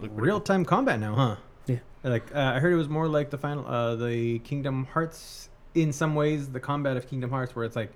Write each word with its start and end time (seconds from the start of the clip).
look 0.00 0.10
pretty 0.14 0.26
Real 0.26 0.40
time 0.40 0.64
combat 0.64 0.98
now, 1.00 1.14
huh? 1.14 1.36
Yeah. 1.66 1.78
Like 2.04 2.34
uh, 2.34 2.52
I 2.56 2.60
heard 2.60 2.72
it 2.72 2.76
was 2.76 2.88
more 2.88 3.08
like 3.08 3.30
the 3.30 3.38
final, 3.38 3.66
uh, 3.66 3.96
the 3.96 4.38
Kingdom 4.40 4.86
Hearts. 4.92 5.48
In 5.74 5.92
some 5.92 6.14
ways, 6.14 6.48
the 6.48 6.60
combat 6.60 6.96
of 6.96 7.06
Kingdom 7.08 7.28
Hearts, 7.30 7.54
where 7.54 7.64
it's 7.66 7.76
like, 7.76 7.92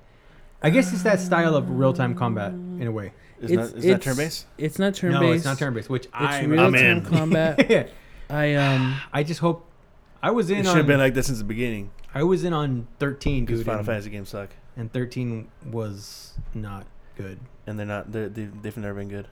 I 0.63 0.69
guess 0.69 0.93
it's 0.93 1.03
that 1.05 1.19
style 1.19 1.55
of 1.57 1.71
real 1.71 1.95
time 1.95 2.15
combat 2.15 2.53
in 2.53 2.87
a 2.87 2.93
way. 2.93 3.13
cool. 3.41 3.51
Is, 3.51 3.57
that, 3.73 3.79
is 3.79 3.85
that 3.87 4.03
turn 4.03 4.17
based? 4.17 4.47
It's 4.59 4.79
not 4.79 4.95
turn 4.95 5.13
based. 5.13 5.21
no, 5.23 5.29
based. 5.29 5.37
it's 5.37 5.45
not 5.47 5.59
turn 5.59 5.73
based. 5.73 5.89
Which 5.89 6.05
It's 6.05 6.13
I 6.15 6.43
real 6.43 6.65
time 6.65 6.75
in. 6.75 7.05
combat. 7.07 7.91
I 8.31 8.55
um. 8.57 9.01
I 9.13 9.23
just 9.23 9.41
hope. 9.41 9.67
I 10.23 10.31
was 10.31 10.51
It 10.51 10.59
in 10.59 10.65
should 10.65 10.71
on. 10.73 10.77
have 10.77 10.87
been 10.87 10.99
like 11.01 11.15
this 11.15 11.27
since 11.27 11.39
the 11.39 11.45
beginning. 11.45 11.91
I 12.15 12.23
was 12.25 12.45
in 12.45 12.53
on 12.53 12.87
thirteen, 12.99 13.47
Because 13.47 13.61
dude, 13.61 13.67
Final 13.67 13.79
and, 13.79 13.87
Fantasy 13.87 14.11
games 14.11 14.29
suck, 14.29 14.51
and 14.77 14.93
thirteen 14.93 15.49
was 15.65 16.35
not 16.53 16.85
good. 17.17 17.39
and 17.67 17.79
they're 17.79 17.87
not. 17.87 18.13
They're, 18.13 18.29
they 18.29 18.45
they've 18.61 18.77
never 18.77 18.95
been 18.95 19.09
good. 19.09 19.29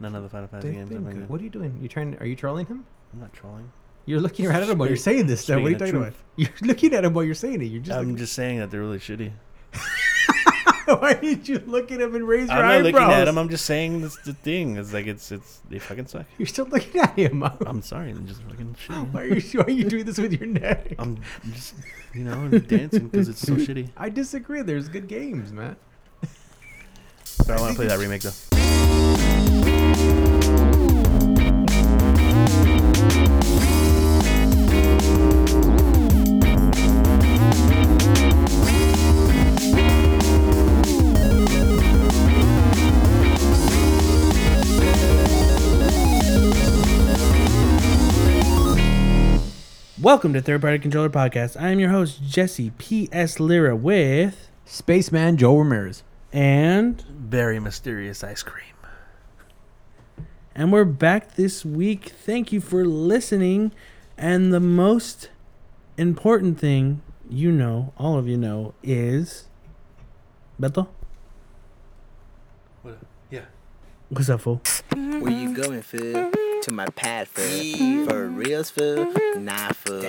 None 0.00 0.14
of 0.14 0.22
the 0.22 0.28
Final 0.28 0.48
Fantasy 0.48 0.68
They've 0.68 0.88
games 0.88 1.04
been 1.04 1.20
good. 1.20 1.28
What 1.28 1.40
are 1.40 1.44
you 1.44 1.50
doing? 1.50 1.78
You 1.80 1.88
trying? 1.88 2.16
Are 2.18 2.26
you 2.26 2.36
trolling 2.36 2.66
him? 2.66 2.84
I'm 3.12 3.20
not 3.20 3.32
trolling. 3.32 3.70
You're 4.04 4.20
looking 4.20 4.46
right 4.46 4.62
at 4.62 4.68
him 4.68 4.78
while 4.78 4.88
you're 4.88 4.96
saying 4.96 5.26
this 5.26 5.40
stuff. 5.40 5.60
What 5.60 5.66
are 5.66 5.70
you 5.70 5.78
speaking 5.78 5.94
talking 5.94 6.08
about? 6.08 6.14
You're 6.36 6.50
looking 6.68 6.94
at 6.94 7.04
him 7.04 7.14
while 7.14 7.24
you're 7.24 7.34
saying 7.34 7.62
it. 7.62 7.64
You're 7.66 7.80
just. 7.82 7.92
I'm 7.96 8.04
looking- 8.04 8.16
just 8.18 8.34
saying 8.34 8.58
that 8.60 8.70
they're 8.70 8.80
really 8.80 8.98
shitty. 8.98 9.32
Why 10.86 11.14
did 11.14 11.48
you 11.48 11.58
look 11.66 11.90
at 11.90 12.00
him 12.00 12.14
and 12.14 12.28
raise 12.28 12.48
your 12.48 12.58
I'm 12.58 12.62
not 12.62 12.74
eyebrows? 12.86 12.92
looking 12.92 13.10
at 13.10 13.24
them. 13.24 13.38
I'm 13.38 13.48
just 13.48 13.64
saying 13.66 14.02
this 14.02 14.14
the 14.18 14.34
thing. 14.34 14.76
It's 14.76 14.92
like 14.92 15.08
it's 15.08 15.32
it's 15.32 15.60
they 15.68 15.80
fucking 15.80 16.06
suck. 16.06 16.26
You're 16.38 16.46
still 16.46 16.66
looking 16.66 17.00
at 17.00 17.18
him. 17.18 17.42
I'm 17.66 17.82
sorry. 17.82 18.12
They're 18.12 18.22
just 18.22 18.42
fucking 18.44 18.76
shitty. 18.86 19.12
Why 19.12 19.22
are 19.22 19.26
you? 19.26 19.58
Why 19.58 19.64
are 19.64 19.70
you 19.70 19.84
doing 19.84 20.04
this 20.04 20.18
with 20.18 20.32
your 20.34 20.46
neck? 20.46 20.94
I'm 21.00 21.18
just 21.52 21.74
you 22.14 22.22
know 22.22 22.34
I'm 22.34 22.50
dancing 22.60 23.08
because 23.08 23.28
it's 23.28 23.40
so 23.40 23.54
shitty. 23.56 23.90
I 23.96 24.10
disagree. 24.10 24.62
There's 24.62 24.88
good 24.88 25.08
games, 25.08 25.52
man. 25.52 25.74
But 27.38 27.50
I 27.50 27.60
want 27.60 27.72
to 27.72 27.76
play 27.76 27.88
that 27.88 27.98
remake 27.98 28.22
though. 28.22 29.16
Welcome 50.06 50.34
to 50.34 50.40
Third 50.40 50.60
Party 50.60 50.78
Controller 50.78 51.10
Podcast. 51.10 51.60
I 51.60 51.70
am 51.70 51.80
your 51.80 51.90
host 51.90 52.22
Jesse 52.22 52.70
P.S. 52.78 53.40
Lira 53.40 53.74
with 53.74 54.52
Spaceman 54.64 55.36
Joe 55.36 55.58
Ramirez. 55.58 56.04
and 56.32 57.00
Very 57.02 57.58
mysterious 57.58 58.22
ice 58.22 58.44
cream. 58.44 58.76
and 60.54 60.70
we're 60.70 60.84
back 60.84 61.34
this 61.34 61.64
week. 61.64 62.10
Thank 62.10 62.52
you 62.52 62.60
for 62.60 62.84
listening. 62.84 63.72
And 64.16 64.54
the 64.54 64.60
most 64.60 65.30
important 65.98 66.60
thing 66.60 67.02
you 67.28 67.50
know, 67.50 67.92
all 67.98 68.16
of 68.16 68.28
you 68.28 68.36
know, 68.36 68.74
is 68.84 69.48
Beto. 70.60 70.86
What? 72.82 72.98
Yeah. 73.28 73.46
What's 74.10 74.30
up, 74.30 74.42
fool? 74.42 74.62
Where 74.94 75.32
you 75.32 75.52
going, 75.52 75.82
fool? 75.82 76.30
To 76.66 76.72
my 76.72 76.86
pad, 76.86 77.28
fool. 77.28 78.06
For 78.08 78.26
reals, 78.26 78.70
food, 78.70 79.16
Nah, 79.36 79.68
fool. 79.68 80.04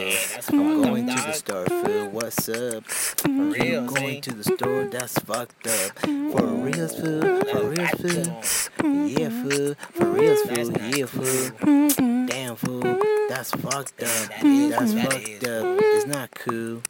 I'm 0.50 0.82
going 0.82 1.06
to 1.06 1.14
the 1.14 1.32
store, 1.34 1.66
fool. 1.66 2.10
What's 2.10 2.50
up? 2.50 2.84
I'm 3.26 3.86
going 3.86 4.22
to 4.22 4.34
the 4.34 4.44
store, 4.44 4.86
that's 4.86 5.20
fucked 5.20 5.68
up. 5.68 6.00
For 6.00 6.08
mm-hmm. 6.08 6.62
reals, 6.64 6.96
food, 7.00 7.48
For 7.48 7.64
reals, 7.64 8.70
fool? 8.82 9.06
Yeah, 9.06 9.30
food. 9.30 9.78
For 9.78 10.06
mm-hmm. 10.06 10.14
reals, 10.16 10.42
food, 10.42 10.98
Yeah, 10.98 11.06
fool. 11.06 11.24
Mm-hmm. 11.60 12.26
Damn, 12.26 12.56
food, 12.56 13.04
That's 13.30 13.52
fucked 13.52 14.02
up. 14.02 14.30
That's 14.42 14.94
fucked 14.94 15.44
up. 15.44 15.80
It's 15.80 16.08
not 16.08 16.32
cool. 16.32 16.82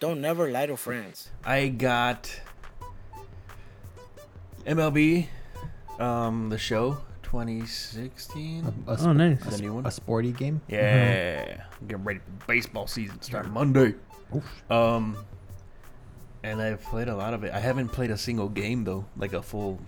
Don't 0.00 0.22
never 0.22 0.50
lie 0.50 0.64
to 0.64 0.78
friends. 0.78 1.28
I 1.44 1.68
got 1.68 2.40
MLB, 4.64 5.26
um, 5.98 6.48
the 6.48 6.56
show 6.56 7.02
2016. 7.30 8.64
A, 8.86 8.96
Oh, 9.00 9.12
nice. 9.12 9.44
The 9.44 9.58
new 9.62 9.74
one. 9.74 9.86
a 9.86 9.90
sporty 9.90 10.32
game. 10.32 10.60
Yeah, 10.68 11.62
getting 11.86 12.04
ready 12.04 12.20
for 12.20 12.46
baseball 12.46 12.86
season 12.86 13.20
starting 13.20 13.52
Monday. 13.52 13.94
Um, 14.70 15.16
and 16.42 16.60
I've 16.60 16.82
played 16.82 17.08
a 17.08 17.14
lot 17.16 17.34
of 17.34 17.44
it. 17.44 17.52
I 17.52 17.58
haven't 17.60 17.88
played 17.90 18.10
a 18.10 18.16
single 18.16 18.48
game 18.48 18.84
though, 18.84 19.04
like 19.16 19.32
a 19.34 19.42
full. 19.42 19.78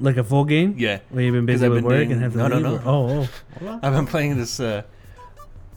Like 0.00 0.16
a 0.16 0.24
full 0.24 0.44
game? 0.44 0.74
Yeah, 0.76 1.00
Where 1.10 1.22
you've 1.24 1.34
been 1.34 1.46
'Cause 1.46 1.54
busy 1.54 1.66
I've 1.66 1.72
with 1.72 1.78
been 1.82 1.84
work 1.86 1.96
doing- 1.98 2.12
and 2.12 2.20
have 2.22 2.32
to 2.32 2.38
no, 2.38 2.48
no, 2.48 2.56
leave? 2.56 2.84
no. 2.84 2.90
Oh, 2.90 3.28
oh. 3.64 3.80
I've 3.82 3.92
been 3.92 4.06
playing 4.06 4.36
this. 4.36 4.58
Uh, 4.60 4.82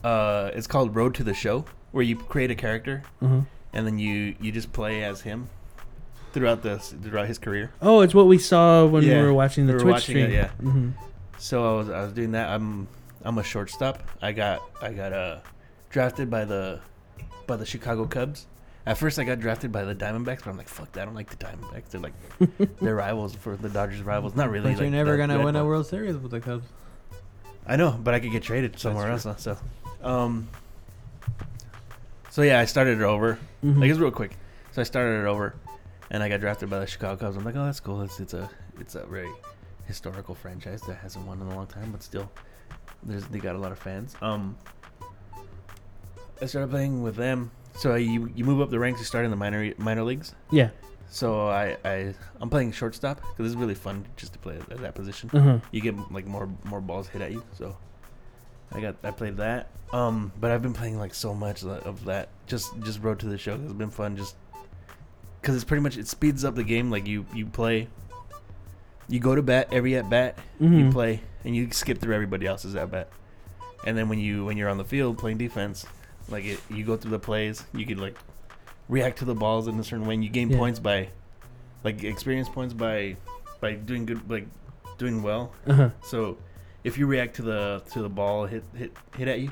uh, 0.03 0.51
it's 0.53 0.67
called 0.67 0.95
Road 0.95 1.13
to 1.15 1.23
the 1.23 1.33
Show, 1.33 1.65
where 1.91 2.03
you 2.03 2.15
create 2.15 2.49
a 2.51 2.55
character 2.55 3.03
Uh-huh. 3.21 3.41
and 3.73 3.85
then 3.87 3.97
you 3.99 4.35
you 4.39 4.51
just 4.51 4.71
play 4.73 5.03
as 5.03 5.21
him 5.21 5.49
throughout 6.37 6.61
this 6.61 6.93
throughout 7.01 7.27
his 7.27 7.39
career. 7.39 7.71
Oh, 7.81 8.01
it's 8.01 8.13
what 8.13 8.27
we 8.27 8.37
saw 8.37 8.85
when 8.85 9.03
Yeah, 9.03 9.21
we 9.21 9.27
were 9.27 9.33
watching 9.33 9.65
the 9.65 9.73
we 9.73 9.77
were 9.77 9.83
Twitch 9.83 9.91
watching 9.93 10.13
stream. 10.13 10.25
it, 10.29 10.33
yeah. 10.33 10.47
hmm 10.49 10.89
So 11.39 11.73
I 11.75 11.77
was 11.77 11.89
I 11.89 12.01
was 12.03 12.13
doing 12.13 12.31
that. 12.31 12.49
I'm 12.49 12.87
I'm 13.23 13.37
a 13.39 13.43
shortstop. 13.43 14.03
I 14.21 14.31
got 14.31 14.61
I 14.81 14.93
got 14.93 15.13
uh 15.13 15.39
drafted 15.89 16.29
by 16.29 16.45
the 16.45 16.79
by 17.47 17.55
the 17.57 17.65
Chicago 17.65 18.05
Cubs. 18.05 18.45
At 18.85 18.97
first, 18.97 19.19
I 19.19 19.25
got 19.25 19.41
drafted 19.41 19.71
by 19.73 19.83
the 19.83 19.93
Diamondbacks, 19.93 20.45
but 20.45 20.47
I'm 20.47 20.55
like, 20.57 20.69
fuck 20.69 20.89
that. 20.93 21.01
I 21.01 21.05
don't 21.05 21.13
like 21.15 21.29
the 21.29 21.35
Diamondbacks. 21.45 21.89
They're 21.89 21.99
like 22.01 22.13
they're 22.79 22.95
rivals 22.95 23.35
for 23.35 23.57
the 23.57 23.67
Dodgers 23.69 24.01
rivals. 24.01 24.35
Not 24.35 24.49
really. 24.49 24.73
But 24.73 24.81
you're 24.81 24.89
never 24.91 25.17
gonna 25.17 25.35
good, 25.37 25.45
win 25.45 25.55
a 25.55 25.65
World 25.65 25.87
Series 25.87 26.15
with 26.15 26.31
the 26.31 26.39
Cubs. 26.39 26.65
I 27.65 27.75
know, 27.75 27.99
but 28.01 28.13
I 28.13 28.19
could 28.21 28.31
get 28.31 28.43
traded 28.43 28.79
somewhere 28.79 29.09
else. 29.11 29.27
So, 29.39 29.57
um, 30.01 30.47
so 32.29 32.43
yeah, 32.43 32.59
I 32.59 32.65
started 32.65 32.99
it 32.99 33.03
over. 33.03 33.37
Mhm. 33.65 33.81
Like 33.81 33.89
it's 33.89 33.99
real 33.99 34.11
quick. 34.11 34.37
So 34.71 34.81
I 34.81 34.83
started 34.85 35.21
it 35.23 35.25
over, 35.27 35.55
and 36.11 36.23
I 36.23 36.29
got 36.29 36.39
drafted 36.39 36.69
by 36.69 36.79
the 36.79 36.87
Chicago 36.87 37.17
Cubs. 37.17 37.37
I'm 37.37 37.43
like, 37.43 37.55
oh, 37.55 37.65
that's 37.65 37.79
cool. 37.79 38.01
It's 38.01 38.19
it's 38.19 38.33
a 38.33 38.49
it's 38.79 38.95
a 38.95 39.05
very 39.05 39.29
historical 39.85 40.35
franchise 40.35 40.81
that 40.81 40.95
hasn't 40.97 41.25
won 41.25 41.41
in 41.41 41.47
a 41.47 41.55
long 41.55 41.67
time, 41.67 41.91
but 41.91 42.03
still, 42.03 42.29
there's 43.03 43.25
they 43.27 43.39
got 43.39 43.55
a 43.55 43.59
lot 43.59 43.71
of 43.71 43.79
fans. 43.79 44.15
Um, 44.21 44.57
I 46.41 46.45
started 46.45 46.69
playing 46.69 47.01
with 47.03 47.15
them. 47.15 47.51
So 47.75 47.95
you 47.95 48.31
you 48.35 48.43
move 48.45 48.61
up 48.61 48.69
the 48.69 48.79
ranks. 48.79 48.99
You 48.99 49.05
start 49.05 49.25
in 49.25 49.31
the 49.31 49.37
minor 49.37 49.73
minor 49.77 50.03
leagues. 50.03 50.33
Yeah. 50.51 50.69
So 51.09 51.47
I 51.47 51.77
I 51.85 52.13
I'm 52.41 52.49
playing 52.49 52.71
shortstop 52.73 53.21
because 53.21 53.51
it's 53.51 53.59
really 53.59 53.75
fun 53.75 54.05
just 54.17 54.33
to 54.33 54.39
play 54.39 54.57
at 54.57 54.77
that 54.79 54.93
position 54.95 55.29
Uh-huh. 55.33 55.59
you 55.71 55.79
get 55.81 55.95
like 56.11 56.25
more 56.25 56.49
more 56.63 56.81
balls 56.81 57.07
hit 57.07 57.21
at 57.21 57.31
you. 57.31 57.43
So 57.53 57.77
I 58.73 58.81
got 58.81 58.95
I 59.03 59.11
played 59.11 59.37
that. 59.37 59.69
Um, 59.93 60.33
but 60.39 60.51
I've 60.51 60.61
been 60.61 60.73
playing 60.73 60.97
like 60.99 61.13
so 61.13 61.33
much 61.33 61.61
of 61.63 61.69
that- 61.69 61.83
of 61.83 62.05
that. 62.05 62.29
Just 62.45 62.77
just 62.81 63.01
road 63.01 63.19
to 63.19 63.27
the 63.27 63.37
show. 63.37 63.55
It's 63.63 63.73
been 63.73 63.89
fun. 63.91 64.17
Just 64.17 64.35
because 65.47 65.55
it's 65.55 65.63
pretty 65.63 65.81
much 65.81 65.95
it 65.97 66.09
speeds 66.09 66.43
up 66.43 66.55
the 66.55 66.63
game. 66.63 66.91
Like 66.91 67.07
you 67.07 67.25
you 67.33 67.45
play, 67.45 67.87
you 69.07 69.21
go 69.21 69.33
to 69.33 69.41
bat 69.41 69.69
every 69.71 69.95
at 69.95 70.09
bat. 70.09 70.37
You 70.59 70.67
Mhm. 70.67 70.91
play 70.91 71.21
and 71.45 71.55
you 71.55 71.71
skip 71.71 71.99
through 71.99 72.13
everybody 72.13 72.45
else's 72.45 72.75
at 72.75 72.91
bat. 72.91 73.07
And 73.85 73.97
then 73.97 74.09
when 74.09 74.19
you 74.19 74.43
when 74.43 74.57
you're 74.57 74.67
on 74.67 74.77
the 74.77 74.83
field 74.83 75.17
playing 75.17 75.37
defense, 75.37 75.85
like 76.27 76.43
it, 76.43 76.59
you 76.69 76.83
go 76.83 76.97
through 76.97 77.11
the 77.11 77.19
plays. 77.19 77.63
You 77.73 77.85
could 77.85 77.97
like 77.97 78.17
react 78.89 79.19
to 79.19 79.25
the 79.25 79.35
balls 79.35 79.69
in 79.69 79.79
a 79.79 79.83
certain 79.85 80.05
way. 80.05 80.15
And 80.15 80.23
you 80.23 80.29
gain 80.29 80.49
Yeah. 80.49 80.57
points 80.57 80.79
by 80.79 81.07
like 81.85 82.03
experience 82.03 82.49
points 82.49 82.73
by 82.73 83.15
by 83.61 83.75
doing 83.75 84.05
good 84.05 84.29
like 84.29 84.47
doing 84.97 85.23
well 85.23 85.53
Uh-huh. 85.65 85.91
so 86.03 86.37
if 86.83 86.97
you 86.97 87.07
react 87.07 87.37
to 87.37 87.41
the 87.41 87.81
to 87.93 88.01
the 88.01 88.09
ball 88.09 88.47
hit 88.47 88.65
hit 88.75 88.91
hit 89.17 89.29
at 89.29 89.39
you, 89.39 89.51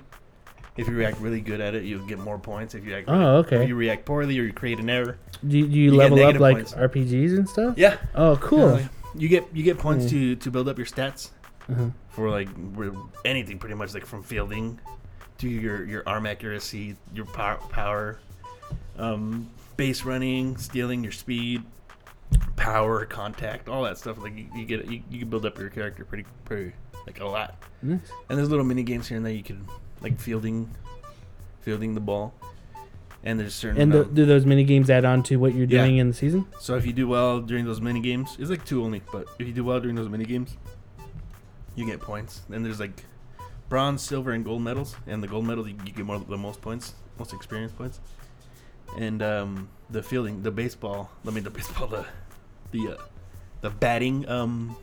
if 0.77 0.87
you 0.87 0.93
react 0.95 1.19
really 1.21 1.41
good 1.41 1.61
at 1.61 1.73
it, 1.75 1.83
you'll 1.83 2.05
get 2.05 2.19
more 2.19 2.37
points. 2.37 2.75
If 2.75 2.83
you 2.83 2.91
react, 2.91 3.07
Oh, 3.09 3.39
if 3.39 3.47
okay. 3.47 3.65
you 3.67 3.75
react 3.75 4.05
poorly 4.05 4.37
or 4.39 4.43
you 4.43 4.53
create 4.53 4.79
an 4.79 4.89
error, 4.89 5.17
Do, 5.41 5.49
do 5.49 5.57
you, 5.57 5.65
you 5.65 5.91
get 5.91 5.97
level 5.97 6.17
up 6.19 6.21
negative 6.35 6.41
like 6.41 6.55
points. 6.57 6.73
RPGs 6.73 7.37
and 7.37 7.47
stuff? 7.49 7.77
yeah, 7.77 7.97
Oh, 8.13 8.35
cool. 8.37 8.79
you 9.15 9.27
get 9.29 9.45
you 9.53 9.63
get 9.63 9.77
points 9.77 10.05
Yeah. 10.05 10.09
to 10.11 10.35
to 10.37 10.51
build 10.51 10.67
up 10.67 10.77
your 10.77 10.87
stats 10.87 11.29
Uh-huh. 11.69 11.85
for 12.09 12.29
like 12.29 12.49
re- 12.73 12.91
anything 13.23 13.57
pretty 13.59 13.75
much 13.75 13.93
like 13.93 14.05
from 14.05 14.21
fielding 14.23 14.79
to 15.37 15.47
your 15.49 15.85
your 15.85 16.03
arm 16.07 16.25
accuracy, 16.25 16.95
your 17.13 17.25
power, 17.25 17.57
power 17.69 18.19
um, 18.97 19.49
base 19.77 20.03
running, 20.05 20.57
stealing, 20.57 21.03
your 21.03 21.11
speed, 21.11 21.63
power, 22.55 23.05
contact, 23.05 23.67
all 23.69 23.83
that 23.83 23.97
stuff. 23.97 24.17
Like 24.17 24.35
you, 24.37 24.47
you 24.55 24.65
get 24.65 24.85
you, 24.89 25.01
you 25.09 25.19
can 25.19 25.29
build 25.29 25.45
up 25.45 25.57
your 25.59 25.69
character 25.69 26.05
pretty 26.05 26.25
pretty 26.45 26.73
like 27.05 27.19
a 27.19 27.25
lot. 27.25 27.55
Nice. 27.81 27.99
And 28.29 28.37
there's 28.37 28.49
little 28.49 28.65
mini 28.65 28.83
games 28.83 29.07
here 29.07 29.17
and 29.17 29.25
there 29.25 29.33
you 29.33 29.43
can 29.43 29.65
like 30.01 30.19
fielding, 30.19 30.69
fielding 31.61 31.93
the 31.95 32.01
ball. 32.01 32.33
And 33.23 33.39
there's 33.39 33.55
certain. 33.55 33.81
And 33.81 33.91
the, 33.91 34.01
amount- 34.01 34.15
do 34.15 34.25
those 34.25 34.45
mini 34.45 34.63
games 34.63 34.89
add 34.89 35.03
on 35.03 35.23
to 35.23 35.37
what 35.37 35.55
you're 35.55 35.65
Yeah. 35.67 35.83
doing 35.83 35.97
in 35.97 36.07
the 36.09 36.13
season? 36.13 36.45
so 36.59 36.75
if 36.75 36.85
you 36.85 36.93
do 36.93 37.07
well 37.07 37.41
during 37.41 37.65
those 37.65 37.81
mini 37.81 37.99
games, 37.99 38.35
it's 38.39 38.49
like 38.51 38.63
two 38.65 38.83
only. 38.83 39.01
But 39.11 39.27
if 39.39 39.47
you 39.47 39.53
do 39.53 39.63
well 39.63 39.79
during 39.79 39.95
those 39.95 40.09
mini 40.09 40.25
games, 40.25 40.55
you 41.75 41.85
get 41.87 41.99
points. 42.01 42.41
Then 42.49 42.61
there's 42.61 42.79
like 42.79 43.03
bronze, 43.67 44.03
silver, 44.03 44.31
and 44.31 44.45
gold 44.45 44.61
medals. 44.61 44.95
And 45.07 45.23
the 45.23 45.27
gold 45.27 45.45
medal 45.45 45.67
you, 45.67 45.75
you 45.85 45.91
get 45.91 46.05
more 46.05 46.19
the 46.19 46.37
most 46.37 46.61
points, 46.61 46.93
most 47.17 47.33
experience 47.33 47.71
points. 47.71 47.99
And 48.99 49.23
um, 49.23 49.69
the 49.89 50.03
fielding, 50.03 50.43
the 50.43 50.51
baseball. 50.51 51.09
I 51.27 51.31
mean 51.31 51.43
the 51.43 51.49
baseball, 51.59 51.87
the 51.87 52.05
the 52.71 52.93
uh, 52.93 53.01
the 53.61 53.71
batting 53.71 54.29
um 54.29 54.77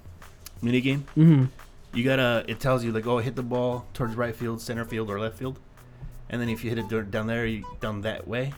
mini 0.60 0.80
game. 0.80 1.04
Mm-hmm. 1.16 1.44
You 1.92 2.04
gotta. 2.04 2.44
It 2.48 2.60
tells 2.60 2.84
you 2.84 2.92
like, 2.92 3.06
oh, 3.06 3.18
hit 3.18 3.36
the 3.36 3.42
ball 3.42 3.86
towards 3.94 4.14
right 4.14 4.34
field, 4.34 4.60
center 4.60 4.84
field, 4.84 5.10
or 5.10 5.18
left 5.20 5.38
field, 5.38 5.58
and 6.30 6.40
then 6.40 6.48
if 6.48 6.64
you 6.64 6.70
hit 6.70 6.78
it 6.78 7.10
down 7.10 7.26
there, 7.26 7.46
you, 7.46 7.64
down 7.80 8.00
that 8.02 8.26
way, 8.26 8.52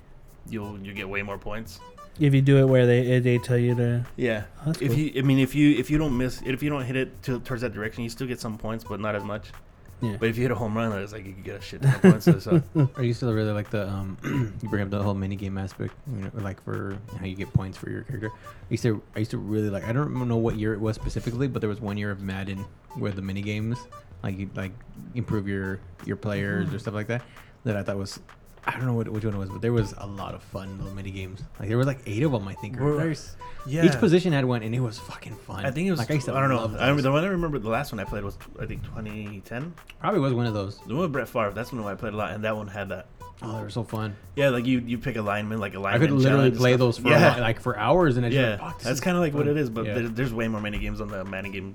you'll 0.49 0.79
you 0.81 0.93
get 0.93 1.09
way 1.09 1.23
more 1.23 1.39
points. 1.39 1.81
If 2.21 2.33
you 2.33 2.43
do 2.43 2.59
it 2.59 2.67
where 2.67 2.87
they 2.87 3.19
they 3.19 3.39
tell 3.39 3.59
you 3.59 3.75
to. 3.75 4.07
Yeah. 4.17 4.45
Oh, 4.65 4.71
If 4.71 4.79
cool. 4.79 4.93
you, 4.95 5.13
I 5.19 5.23
mean, 5.23 5.39
if 5.41 5.55
you 5.55 5.77
if 5.77 5.91
you 5.91 5.99
don't 5.99 6.17
miss, 6.17 6.41
if 6.47 6.63
you 6.63 6.71
don't 6.71 6.85
hit 6.85 6.97
it 6.97 7.23
to, 7.25 7.41
towards 7.41 7.63
that 7.63 7.73
direction, 7.73 8.05
you 8.05 8.09
still 8.11 8.27
get 8.29 8.39
some 8.41 8.57
points, 8.57 8.85
but 8.85 9.01
not 9.01 9.17
as 9.17 9.25
much. 9.25 9.51
Yeah. 10.01 10.17
But 10.19 10.29
if 10.29 10.37
you 10.37 10.43
hit 10.43 10.51
a 10.51 10.55
home 10.55 10.77
run, 10.77 10.93
it's 11.01 11.13
like 11.13 11.25
you 11.25 11.33
could 11.33 11.45
get 11.45 11.57
a 11.57 11.61
shit 11.61 11.83
ton 11.83 11.95
of 11.95 12.03
points. 12.03 12.25
So, 12.25 12.39
so 12.39 12.63
I 12.97 13.03
used 13.03 13.21
to 13.21 13.33
really 13.33 13.53
like 13.53 13.71
the 13.71 13.89
um, 13.89 14.19
you 14.63 14.69
bring 14.69 14.83
up 14.83 14.91
the 14.91 15.03
whole 15.03 15.15
mini 15.15 15.37
game 15.37 15.57
aspect, 15.57 15.95
you 16.15 16.25
know, 16.25 16.31
like 16.35 16.63
for 16.63 16.99
how 17.19 17.27
you 17.27 17.37
get 17.37 17.53
points 17.53 17.79
for 17.79 17.91
your 17.91 18.03
character. 18.03 18.31
I 18.35 18.67
used 18.69 18.83
to, 18.83 19.03
I 19.17 19.21
used 19.21 19.31
to 19.31 19.39
really 19.39 19.71
like. 19.71 19.85
I 19.85 19.93
don't 19.93 20.29
know 20.29 20.37
what 20.37 20.57
year 20.57 20.75
it 20.75 20.81
was 20.81 20.97
specifically, 20.97 21.49
but 21.49 21.61
there 21.61 21.71
was 21.71 21.81
one 21.81 21.97
year 21.97 22.11
of 22.11 22.21
Madden 22.21 22.65
where 22.95 23.13
the 23.13 23.23
mini 23.23 23.43
games, 23.43 23.79
like 24.23 24.39
you 24.39 24.51
like 24.55 24.73
improve 25.15 25.49
your 25.49 25.81
your 26.05 26.17
players 26.17 26.73
or 26.73 26.79
stuff 26.79 26.95
like 26.95 27.07
that, 27.09 27.23
that 27.65 27.77
I 27.77 27.83
thought 27.83 27.97
was. 27.97 28.21
I 28.67 28.73
don't 28.73 28.87
know 28.87 28.95
what, 28.95 29.09
which 29.09 29.25
one 29.25 29.35
it 29.35 29.39
was, 29.39 29.51
but 29.51 29.61
there 29.61 29.73
was 29.73 29.95
a 29.99 30.07
lot 30.07 30.35
of 30.35 30.43
fun 30.43 30.79
little 30.79 30.95
mini 30.95 31.11
games. 31.11 31.43
Like 31.61 31.69
there 31.69 31.77
was 31.79 31.87
like 31.87 32.01
eight 32.07 32.23
of 32.23 32.33
them, 32.33 32.49
I 32.49 32.55
think. 32.55 32.81
or 32.81 32.85
Were- 32.85 32.97
there's- 32.97 33.37
yeah. 33.67 33.85
Each 33.87 33.93
position 33.99 34.33
had 34.35 34.45
one, 34.45 34.63
and 34.63 34.75
it 34.75 34.81
was 34.81 34.99
fucking 34.99 35.37
fun. 35.37 35.65
I 35.65 35.71
think 35.71 35.87
it 35.89 35.91
was. 35.91 35.99
like 35.99 36.11
I 36.11 36.15
used 36.15 36.27
to 36.27 36.35
I 36.35 36.41
don't 36.41 36.51
know. 36.51 36.57
love 36.57 36.75
I 36.75 36.81
remember, 36.89 36.97
those. 36.97 37.03
the 37.05 37.13
one 37.13 37.25
I 37.25 37.29
remember. 37.29 37.59
The 37.59 37.69
last 37.71 37.93
one 37.93 37.99
I 38.01 38.05
played 38.05 38.23
was 38.25 38.37
I 38.61 38.67
think 38.67 38.83
2010. 38.85 39.75
Probably 40.01 40.21
was 40.21 40.35
one 40.35 40.45
of 40.47 40.53
those. 40.53 40.79
The 40.81 40.93
one 40.95 41.03
with 41.03 41.13
Brett 41.13 41.29
Favre. 41.29 41.53
That's 41.53 41.71
the 41.71 41.77
one 41.77 41.91
I 41.91 41.95
played 41.95 42.13
a 42.13 42.17
lot, 42.17 42.33
and 42.33 42.45
that 42.45 42.57
one 42.57 42.69
had 42.69 42.91
that. 42.91 43.07
Oh, 43.43 43.57
they 43.57 43.63
were 43.63 43.71
so 43.71 43.83
fun. 43.83 44.17
Yeah, 44.37 44.51
like 44.51 44.67
you 44.67 44.81
you 44.81 44.99
pick 44.99 45.17
a 45.17 45.23
lineman, 45.23 45.61
like 45.61 45.73
a 45.75 45.79
I 45.79 45.81
lineman. 45.81 46.03
I 46.03 46.07
could 46.07 46.15
literally 46.15 46.51
play 46.51 46.77
those 46.77 46.99
for 46.99 47.09
yeah. 47.09 47.39
a, 47.39 47.41
like 47.41 47.59
for 47.61 47.79
hours, 47.79 48.17
and 48.19 48.25
I 48.27 48.29
yeah, 48.29 48.51
like, 48.51 48.61
"Fuck, 48.61 48.81
that's 48.81 49.01
kind 49.01 49.17
of 49.17 49.23
like 49.23 49.33
what 49.35 49.49
it 49.49 49.57
is, 49.57 49.71
but 49.71 49.87
Yeah. 49.87 49.95
there, 49.95 50.09
there's 50.09 50.33
way 50.35 50.47
more 50.49 50.61
mini 50.61 50.79
games 50.79 51.01
on 51.01 51.09
the 51.09 51.25
Manny 51.25 51.51
game 51.51 51.75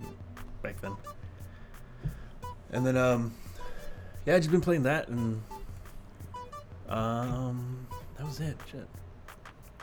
back 0.61 0.79
then. 0.81 0.93
And 2.71 2.85
then, 2.85 2.97
um, 2.97 3.33
yeah, 4.25 4.35
I 4.35 4.37
just 4.39 4.51
been 4.51 4.61
playing 4.61 4.83
that, 4.83 5.07
and 5.07 5.41
um, 6.89 7.87
that 8.17 8.25
was 8.25 8.39
it. 8.39 8.57
Shit. 8.71 8.87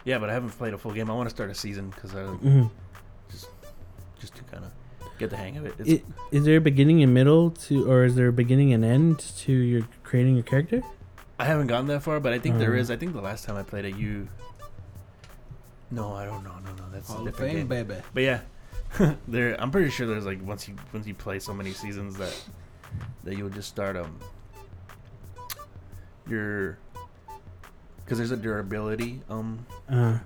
Yeah, 0.04 0.18
but 0.18 0.30
I 0.30 0.32
haven't 0.34 0.50
played 0.50 0.74
a 0.74 0.78
full 0.78 0.92
game. 0.92 1.10
I 1.10 1.14
want 1.14 1.28
to 1.28 1.34
start 1.34 1.50
a 1.50 1.54
season 1.54 1.90
because 1.90 2.14
I 2.14 2.20
Mhm. 2.24 2.70
just 4.20 4.34
to 4.36 4.42
kind 4.44 4.64
of 4.64 4.70
get 5.18 5.30
the 5.30 5.36
hang 5.36 5.56
of 5.56 5.66
it. 5.66 5.74
It's, 5.78 5.88
It, 5.88 6.04
is 6.30 6.44
there 6.44 6.56
a 6.56 6.60
beginning 6.60 7.02
and 7.02 7.12
middle 7.12 7.50
to, 7.50 7.90
or 7.90 8.04
is 8.04 8.14
there 8.14 8.28
a 8.28 8.32
beginning 8.32 8.72
and 8.72 8.84
end 8.84 9.18
to 9.18 9.52
your 9.52 9.82
creating 10.04 10.34
your 10.34 10.44
character? 10.44 10.82
I 11.38 11.44
haven't 11.44 11.66
gotten 11.66 11.86
that 11.88 12.02
far, 12.02 12.18
but 12.20 12.32
I 12.32 12.38
think 12.38 12.58
there 12.58 12.74
Uh. 12.74 12.78
is. 12.78 12.90
I 12.90 12.96
think 12.96 13.12
the 13.14 13.20
last 13.20 13.44
time 13.44 13.56
I 13.56 13.62
played 13.62 13.84
it, 13.84 13.96
you. 13.96 14.28
No, 15.90 16.12
I 16.14 16.24
don't 16.24 16.42
know. 16.44 16.54
No, 16.64 16.72
no, 16.74 16.84
that's 16.92 17.08
a 17.08 17.12
Hall 17.12 17.20
of 17.20 17.26
different 17.28 17.52
Fame, 17.52 17.68
game. 17.68 17.86
baby. 17.86 18.00
But 18.14 18.22
yeah, 18.22 18.40
there. 19.28 19.60
I'm 19.60 19.70
pretty 19.70 19.90
sure 19.90 20.06
there's 20.06 20.24
like 20.26 20.44
once 20.44 20.66
you 20.68 20.74
once 20.92 21.06
you 21.06 21.14
play 21.14 21.38
so 21.38 21.52
many 21.54 21.72
seasons 21.72 22.16
that 22.16 22.34
that 23.24 23.36
you 23.36 23.44
would 23.44 23.54
just 23.54 23.68
start 23.68 23.96
um 23.96 24.18
your 26.28 26.78
because 28.06 28.18
there's 28.18 28.30
a 28.30 28.36
durability 28.36 29.20
um 29.28 29.66
Uh, 29.90 30.18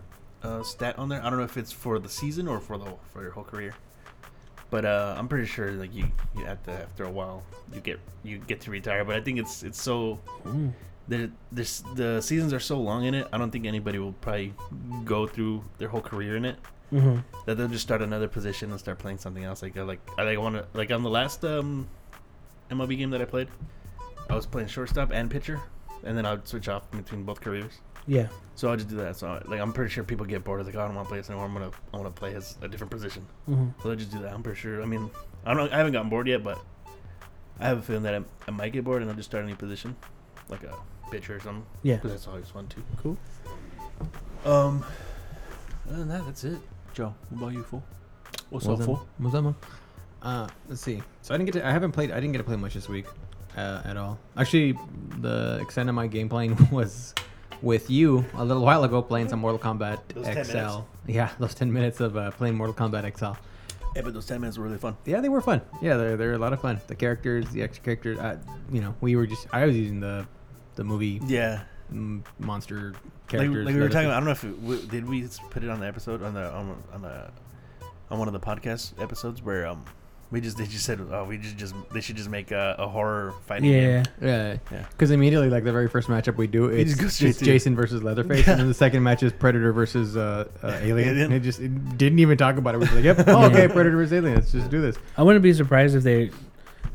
uh, 0.42 0.62
stat 0.62 0.98
on 0.98 1.08
there. 1.08 1.20
I 1.24 1.28
don't 1.30 1.38
know 1.38 1.44
if 1.44 1.56
it's 1.56 1.72
for 1.72 1.98
the 1.98 2.08
season 2.08 2.46
or 2.48 2.60
for 2.60 2.78
the 2.78 2.86
for 3.12 3.22
your 3.22 3.32
whole 3.32 3.44
career. 3.44 3.74
But 4.70 4.84
uh, 4.84 5.16
I'm 5.18 5.26
pretty 5.28 5.46
sure 5.46 5.72
like 5.72 5.92
you 5.94 6.06
you 6.36 6.44
have 6.44 6.62
to 6.64 6.72
after 6.72 7.04
a 7.04 7.10
while 7.10 7.42
you 7.74 7.80
get 7.80 7.98
you 8.22 8.38
get 8.38 8.60
to 8.62 8.70
retire. 8.70 9.04
But 9.04 9.16
I 9.16 9.20
think 9.20 9.38
it's 9.38 9.62
it's 9.64 9.80
so 9.82 10.20
mm. 10.44 10.72
this 11.50 11.82
the 11.96 12.20
seasons 12.22 12.52
are 12.54 12.60
so 12.60 12.78
long 12.80 13.04
in 13.04 13.14
it. 13.14 13.26
I 13.32 13.38
don't 13.38 13.50
think 13.50 13.66
anybody 13.66 13.98
will 13.98 14.12
probably 14.20 14.54
go 15.04 15.26
through 15.26 15.64
their 15.78 15.88
whole 15.88 16.00
career 16.00 16.36
in 16.36 16.44
it. 16.44 16.56
hmm 16.90 17.18
That 17.46 17.56
they'll 17.58 17.68
just 17.68 17.82
start 17.82 18.00
another 18.00 18.28
position 18.28 18.70
and 18.70 18.78
start 18.78 18.98
playing 18.98 19.18
something 19.18 19.42
else. 19.44 19.60
Like 19.62 19.76
I 19.76 19.82
like 19.82 20.00
I 20.16 20.22
like 20.22 20.38
want 20.38 20.54
to 20.56 20.66
like 20.72 20.90
on 20.92 21.02
the 21.02 21.10
last 21.10 21.44
um 21.44 21.88
MLB 22.70 22.96
game 22.96 23.10
that 23.10 23.20
I 23.20 23.24
played, 23.24 23.48
I 24.30 24.34
was 24.36 24.46
playing 24.46 24.68
shortstop 24.68 25.10
and 25.12 25.28
pitcher, 25.28 25.60
and 26.04 26.16
then 26.16 26.26
I 26.26 26.32
would 26.32 26.46
switch 26.48 26.68
off 26.68 26.90
between 26.90 27.24
both 27.24 27.40
careers. 27.40 27.72
Yeah. 28.06 28.28
So 28.54 28.72
I 28.72 28.76
just 28.76 28.88
do 28.88 28.96
that. 28.96 29.16
So 29.16 29.40
like 29.46 29.60
I'm 29.60 29.72
pretty 29.72 29.90
sure 29.90 30.04
people 30.04 30.26
get 30.26 30.44
bored. 30.44 30.64
Like 30.64 30.74
oh, 30.74 30.80
I 30.80 30.86
don't 30.86 30.94
want 30.94 31.06
to 31.06 31.10
play 31.10 31.18
this 31.18 31.28
anymore. 31.30 31.46
I'm 31.46 31.52
gonna 31.52 31.70
I 31.92 31.96
want 31.96 32.14
to 32.14 32.18
play 32.18 32.34
as 32.34 32.56
a 32.62 32.68
different 32.68 32.90
position. 32.90 33.26
hmm 33.46 33.68
So 33.82 33.90
I 33.92 33.94
just 33.94 34.10
do 34.10 34.18
that. 34.20 34.32
I'm 34.32 34.42
pretty 34.42 34.58
sure. 34.60 34.82
I 34.82 34.86
mean 34.86 35.10
I 35.44 35.54
don't 35.54 35.72
I 35.72 35.76
haven't 35.78 35.92
gotten 35.92 36.08
bored 36.10 36.26
yet, 36.28 36.42
but 36.42 36.58
I 37.58 37.66
have 37.66 37.78
a 37.78 37.82
feeling 37.82 38.02
that 38.04 38.14
I, 38.14 38.22
I 38.48 38.50
might 38.50 38.72
get 38.72 38.84
bored 38.84 39.02
and 39.02 39.10
I'll 39.10 39.16
just 39.16 39.30
start 39.30 39.44
a 39.44 39.46
new 39.46 39.54
position, 39.56 39.94
like 40.48 40.62
a 40.64 40.74
pitcher 41.10 41.36
or 41.36 41.40
something. 41.40 41.64
Yeah. 41.82 41.96
Because 41.96 42.12
that's 42.12 42.26
always 42.28 42.48
fun 42.48 42.66
too. 42.68 42.82
Cool. 42.96 43.18
Um, 44.44 44.84
other 45.86 45.98
than 45.98 46.08
that, 46.08 46.24
that's 46.24 46.44
it. 46.44 46.58
Joe, 46.94 47.14
what 47.28 47.38
about 47.38 47.52
you, 47.52 47.62
fool? 47.62 47.82
What's 48.48 48.64
up, 48.66 48.72
What's 48.72 48.86
fool? 48.86 49.06
What's 49.18 49.34
up, 49.34 49.44
man? 49.44 49.54
Uh, 50.22 50.48
let's 50.68 50.80
see. 50.80 51.02
So 51.22 51.34
I 51.34 51.38
didn't 51.38 51.52
get 51.52 51.60
to. 51.60 51.66
I 51.66 51.70
haven't 51.70 51.92
played. 51.92 52.10
I 52.10 52.14
didn't 52.16 52.32
get 52.32 52.38
to 52.38 52.44
play 52.44 52.56
much 52.56 52.74
this 52.74 52.88
week, 52.88 53.06
uh, 53.56 53.82
at 53.84 53.96
all. 53.96 54.18
Actually, 54.36 54.76
the 55.18 55.58
extent 55.60 55.88
of 55.88 55.94
my 55.94 56.06
game 56.06 56.28
playing 56.28 56.56
was 56.72 57.14
with 57.62 57.90
you 57.90 58.24
a 58.34 58.44
little 58.44 58.62
while 58.62 58.84
ago, 58.84 59.02
playing 59.02 59.28
some 59.28 59.40
Mortal 59.40 59.58
Kombat 59.58 59.98
Those 60.14 60.26
XL. 60.46 60.82
Yeah, 61.06 61.30
those 61.38 61.54
ten 61.54 61.72
minutes 61.72 62.00
of 62.00 62.16
uh, 62.16 62.30
playing 62.32 62.54
Mortal 62.56 62.74
Kombat 62.74 63.16
XL. 63.18 63.38
Yeah, 63.96 64.02
but 64.02 64.14
those 64.14 64.26
ten 64.26 64.40
minutes 64.40 64.56
were 64.56 64.64
really 64.64 64.78
fun. 64.78 64.96
Yeah, 65.04 65.20
they 65.20 65.28
were 65.28 65.40
fun. 65.40 65.60
Yeah, 65.82 65.96
they're 65.96 66.16
they're 66.16 66.32
a 66.34 66.38
lot 66.38 66.52
of 66.52 66.60
fun. 66.60 66.80
The 66.86 66.94
characters, 66.94 67.50
the 67.50 67.62
extra 67.62 67.82
characters. 67.84 68.18
You 68.72 68.80
know, 68.80 68.94
we 69.00 69.16
were 69.16 69.26
just. 69.26 69.46
I 69.52 69.66
was 69.66 69.76
using 69.76 70.00
the 70.00 70.26
the 70.76 70.84
movie 70.84 71.20
Yeah, 71.26 71.62
mm, 71.92 72.22
monster 72.38 72.92
like, 72.92 73.02
characters. 73.28 73.66
like 73.66 73.74
we 73.74 73.80
were 73.80 73.88
talking. 73.88 74.06
About, 74.06 74.16
I 74.16 74.20
don't 74.20 74.26
know 74.26 74.30
if 74.30 74.44
it, 74.44 74.60
w- 74.62 74.82
did 74.86 75.08
we 75.08 75.28
put 75.50 75.64
it 75.64 75.70
on 75.70 75.80
the 75.80 75.86
episode 75.86 76.22
on 76.22 76.34
the 76.34 76.50
on, 76.52 76.82
on 76.92 77.02
the 77.02 77.30
on 78.10 78.18
one 78.18 78.28
of 78.28 78.32
the 78.32 78.40
podcast 78.40 79.00
episodes 79.02 79.42
where 79.42 79.66
um 79.66 79.84
we 80.30 80.40
just 80.40 80.56
they 80.58 80.66
just 80.66 80.84
said 80.84 81.00
oh 81.10 81.24
we 81.24 81.38
just 81.38 81.56
just 81.56 81.74
they 81.92 82.00
should 82.00 82.16
just 82.16 82.28
make 82.30 82.50
a, 82.52 82.76
a 82.78 82.86
horror 82.86 83.34
fighting 83.46 83.70
Yeah. 83.70 83.80
game. 84.02 84.04
Yeah, 84.22 84.56
Yeah. 84.70 84.84
Because 84.90 85.10
immediately, 85.10 85.50
like 85.50 85.64
the 85.64 85.72
very 85.72 85.88
first 85.88 86.08
matchup 86.08 86.36
we 86.36 86.46
do, 86.46 86.64
You 86.64 86.68
it's, 86.70 86.96
just 86.96 87.20
go 87.20 87.26
it's 87.28 87.38
to- 87.38 87.44
Jason 87.44 87.74
versus 87.74 88.02
Leatherface, 88.02 88.46
and 88.46 88.60
then 88.60 88.68
the 88.68 88.74
second 88.74 89.02
match 89.02 89.22
is 89.22 89.32
Predator 89.32 89.72
versus 89.72 90.16
uh, 90.16 90.46
uh, 90.62 90.66
Alien. 90.82 91.08
Alien. 91.08 91.18
And 91.26 91.34
it 91.34 91.40
just 91.40 91.58
it 91.60 91.98
didn't 91.98 92.18
even 92.20 92.38
talk 92.38 92.56
about 92.58 92.74
it. 92.74 92.78
We're 92.78 92.84
just 92.84 92.96
like, 92.96 93.04
yep, 93.04 93.24
oh, 93.26 93.46
okay, 93.46 93.66
Predator 93.68 93.96
versus 93.96 94.12
Alien. 94.12 94.34
Let's 94.36 94.52
just 94.52 94.70
do 94.70 94.80
this. 94.80 94.96
I 95.16 95.22
wouldn't 95.22 95.42
be 95.42 95.52
surprised 95.52 95.96
if 95.96 96.02
they 96.04 96.30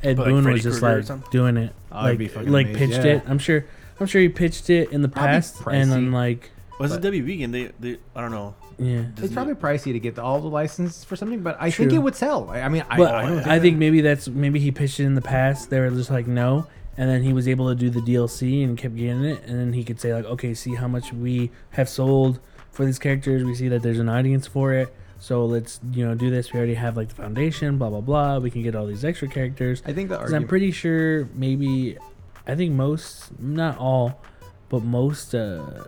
Ed 0.03 0.17
But, 0.17 0.17
like, 0.17 0.25
Boon 0.27 0.43
Freddy 0.43 0.53
was 0.55 0.63
just 0.63 0.79
Krueger 0.79 0.93
or 0.93 0.97
like 0.99 1.05
something? 1.07 1.31
doing 1.31 1.57
it, 1.57 1.73
Oh, 1.91 1.97
I'd 1.99 2.03
like 2.11 2.17
be 2.19 2.27
fucking 2.27 2.51
like 2.51 2.67
amazed, 2.67 2.79
pitched 2.79 3.05
yeah. 3.05 3.13
it. 3.17 3.23
I'm 3.27 3.39
sure. 3.39 3.65
I'm 3.99 4.07
sure 4.07 4.21
he 4.21 4.27
pitched 4.29 4.69
it 4.69 4.91
in 4.91 5.01
the 5.01 5.07
Probably 5.07 5.27
past, 5.29 5.61
and 5.71 5.89
then 5.91 6.11
like 6.11 6.51
Was 6.79 6.91
it 6.93 7.01
WB 7.01 7.37
game? 7.37 7.51
They, 7.51 7.71
they 7.79 7.97
I 8.15 8.21
don't 8.21 8.31
know. 8.31 8.55
Yeah. 8.77 8.99
It's 8.99 9.21
Disney- 9.21 9.33
probably 9.35 9.53
pricey 9.55 9.93
to 9.93 9.99
get 9.99 10.19
all 10.19 10.39
the 10.41 10.47
licenses 10.49 11.03
for 11.03 11.15
something, 11.15 11.41
but 11.41 11.57
I 11.59 11.71
think 11.71 11.93
it 11.93 11.99
would 11.99 12.15
sell. 12.15 12.49
I, 12.49 12.61
I 12.61 12.69
mean, 12.69 12.83
I, 12.89 12.97
But 12.97 13.15
I 13.15 13.21
don't 13.27 13.39
I, 13.39 13.43
think 13.43 13.61
think 13.61 13.77
maybe 13.77 14.01
that's 14.01 14.27
maybe 14.27 14.59
he 14.59 14.71
pitched 14.71 14.99
it 14.99 15.05
in 15.05 15.15
the 15.15 15.21
past. 15.21 15.69
They 15.69 15.79
were 15.79 15.89
just 15.89 16.09
like 16.11 16.27
no, 16.27 16.67
and 16.97 17.09
then 17.09 17.23
he 17.23 17.33
was 17.33 17.47
able 17.47 17.69
to 17.69 17.75
do 17.75 17.89
the 17.89 18.01
DLC 18.01 18.63
and 18.63 18.77
kept 18.77 18.95
getting 18.95 19.23
it, 19.23 19.43
and 19.45 19.59
then 19.59 19.73
he 19.73 19.83
could 19.83 19.99
say 19.99 20.13
like, 20.13 20.25
okay, 20.25 20.53
see 20.53 20.75
how 20.75 20.87
much 20.87 21.13
we 21.13 21.51
have 21.71 21.87
sold 21.89 22.39
for 22.71 22.85
these 22.85 22.99
characters. 22.99 23.43
We 23.43 23.55
see 23.55 23.67
that 23.69 23.81
there's 23.81 23.99
an 23.99 24.09
audience 24.09 24.45
for 24.47 24.73
it, 24.73 24.93
so 25.19 25.45
let's 25.45 25.79
you 25.91 26.05
know 26.05 26.13
do 26.15 26.29
this. 26.29 26.51
We 26.51 26.57
already 26.59 26.73
have 26.75 26.97
like 26.97 27.09
the 27.09 27.15
foundation, 27.15 27.77
blah 27.77 27.89
blah 27.89 28.01
blah. 28.01 28.39
We 28.39 28.51
can 28.51 28.61
get 28.63 28.75
all 28.75 28.85
these 28.87 29.05
extra 29.05 29.27
characters. 29.29 29.81
I 29.85 29.93
think 29.93 30.09
the 30.09 30.17
'Cause 30.17 30.33
I'm 30.33 30.47
pretty 30.47 30.71
sure 30.71 31.29
maybe, 31.33 31.97
I 32.45 32.55
think 32.55 32.73
most, 32.73 33.39
not 33.39 33.77
all, 33.77 34.21
but 34.69 34.83
most 34.83 35.33
uh, 35.33 35.85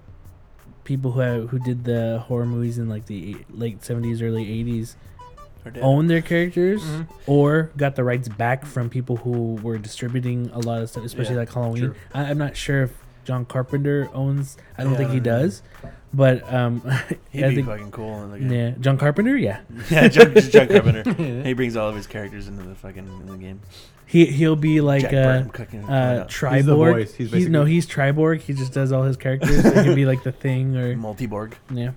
people 0.88 1.12
who 1.12 1.20
have, 1.20 1.50
who 1.50 1.60
did 1.60 1.84
the 1.84 2.24
horror 2.28 2.46
movies 2.46 2.78
in 2.78 2.88
like 2.88 3.06
the 3.08 3.32
eight- 3.32 3.60
late 3.60 3.82
70s, 3.84 4.22
early 4.22 4.46
80s 4.50 4.96
Or 5.66 5.74
own 5.82 6.08
their 6.08 6.22
characters 6.22 6.82
Mhm. 6.82 7.08
or 7.28 7.72
got 7.76 7.96
the 7.98 8.04
rights 8.06 8.30
back 8.30 8.66
from 8.66 8.90
people 8.90 9.18
who 9.18 9.56
were 9.62 9.78
distributing 9.78 10.50
a 10.54 10.60
lot 10.60 10.82
of 10.82 10.90
stuff, 10.90 11.04
especially 11.04 11.34
Yeah, 11.36 11.42
like 11.42 11.54
Halloween. 11.54 11.84
true. 11.88 11.96
I, 12.14 12.24
I'm 12.30 12.38
not 12.38 12.56
sure 12.56 12.84
if 12.84 12.94
John 13.26 13.44
Carpenter 13.44 14.08
owns. 14.14 14.56
I 14.78 14.84
don't 14.84 14.94
Yeah, 14.94 14.98
think 15.00 15.10
I 15.10 15.14
he 15.16 15.20
don't 15.20 15.34
know. 15.34 15.42
does, 15.48 15.62
but 16.18 16.52
um, 16.54 16.82
He'd 17.32 17.44
I 17.46 17.50
be 17.50 17.56
think 17.56 17.68
fucking 17.68 17.92
cool 17.92 18.24
in 18.24 18.32
the 18.32 18.40
game. 18.40 18.52
yeah, 18.52 18.72
John 18.82 18.98
Carpenter. 18.98 19.38
Yeah, 19.38 19.62
Yeah, 19.90 20.08
John, 20.10 20.34
John 20.36 20.68
Carpenter. 20.68 21.14
he 21.44 21.54
brings 21.54 21.76
all 21.78 21.88
of 21.88 21.96
his 21.96 22.08
characters 22.08 22.48
into 22.50 22.64
the 22.64 22.76
fucking 22.76 23.06
in 23.08 23.28
the 23.28 23.38
game. 23.38 23.62
he 24.06 24.26
he'll 24.26 24.56
be 24.56 24.82
like 24.82 25.04
Jack 25.04 25.14
uh, 25.14 25.24
Burton 25.24 25.50
cooking. 25.52 25.84
uh, 25.86 26.28
He's 26.28 26.40
the 26.40 26.48
Triborg. 26.76 26.92
voice. 26.94 27.14
He's 27.14 27.32
He's, 27.32 27.48
no, 27.50 27.64
he's 27.64 27.88
Triborg. 27.88 28.42
He 28.42 28.54
just 28.54 28.74
does 28.74 28.92
all 28.92 29.04
his 29.04 29.16
characters. 29.18 29.62
so 29.62 29.70
he 29.72 29.84
can 29.84 29.96
be 29.96 30.06
like 30.06 30.24
the 30.24 30.32
thing 30.34 30.76
or 30.76 30.96
Multiborg. 30.96 31.54
yeah. 31.72 31.92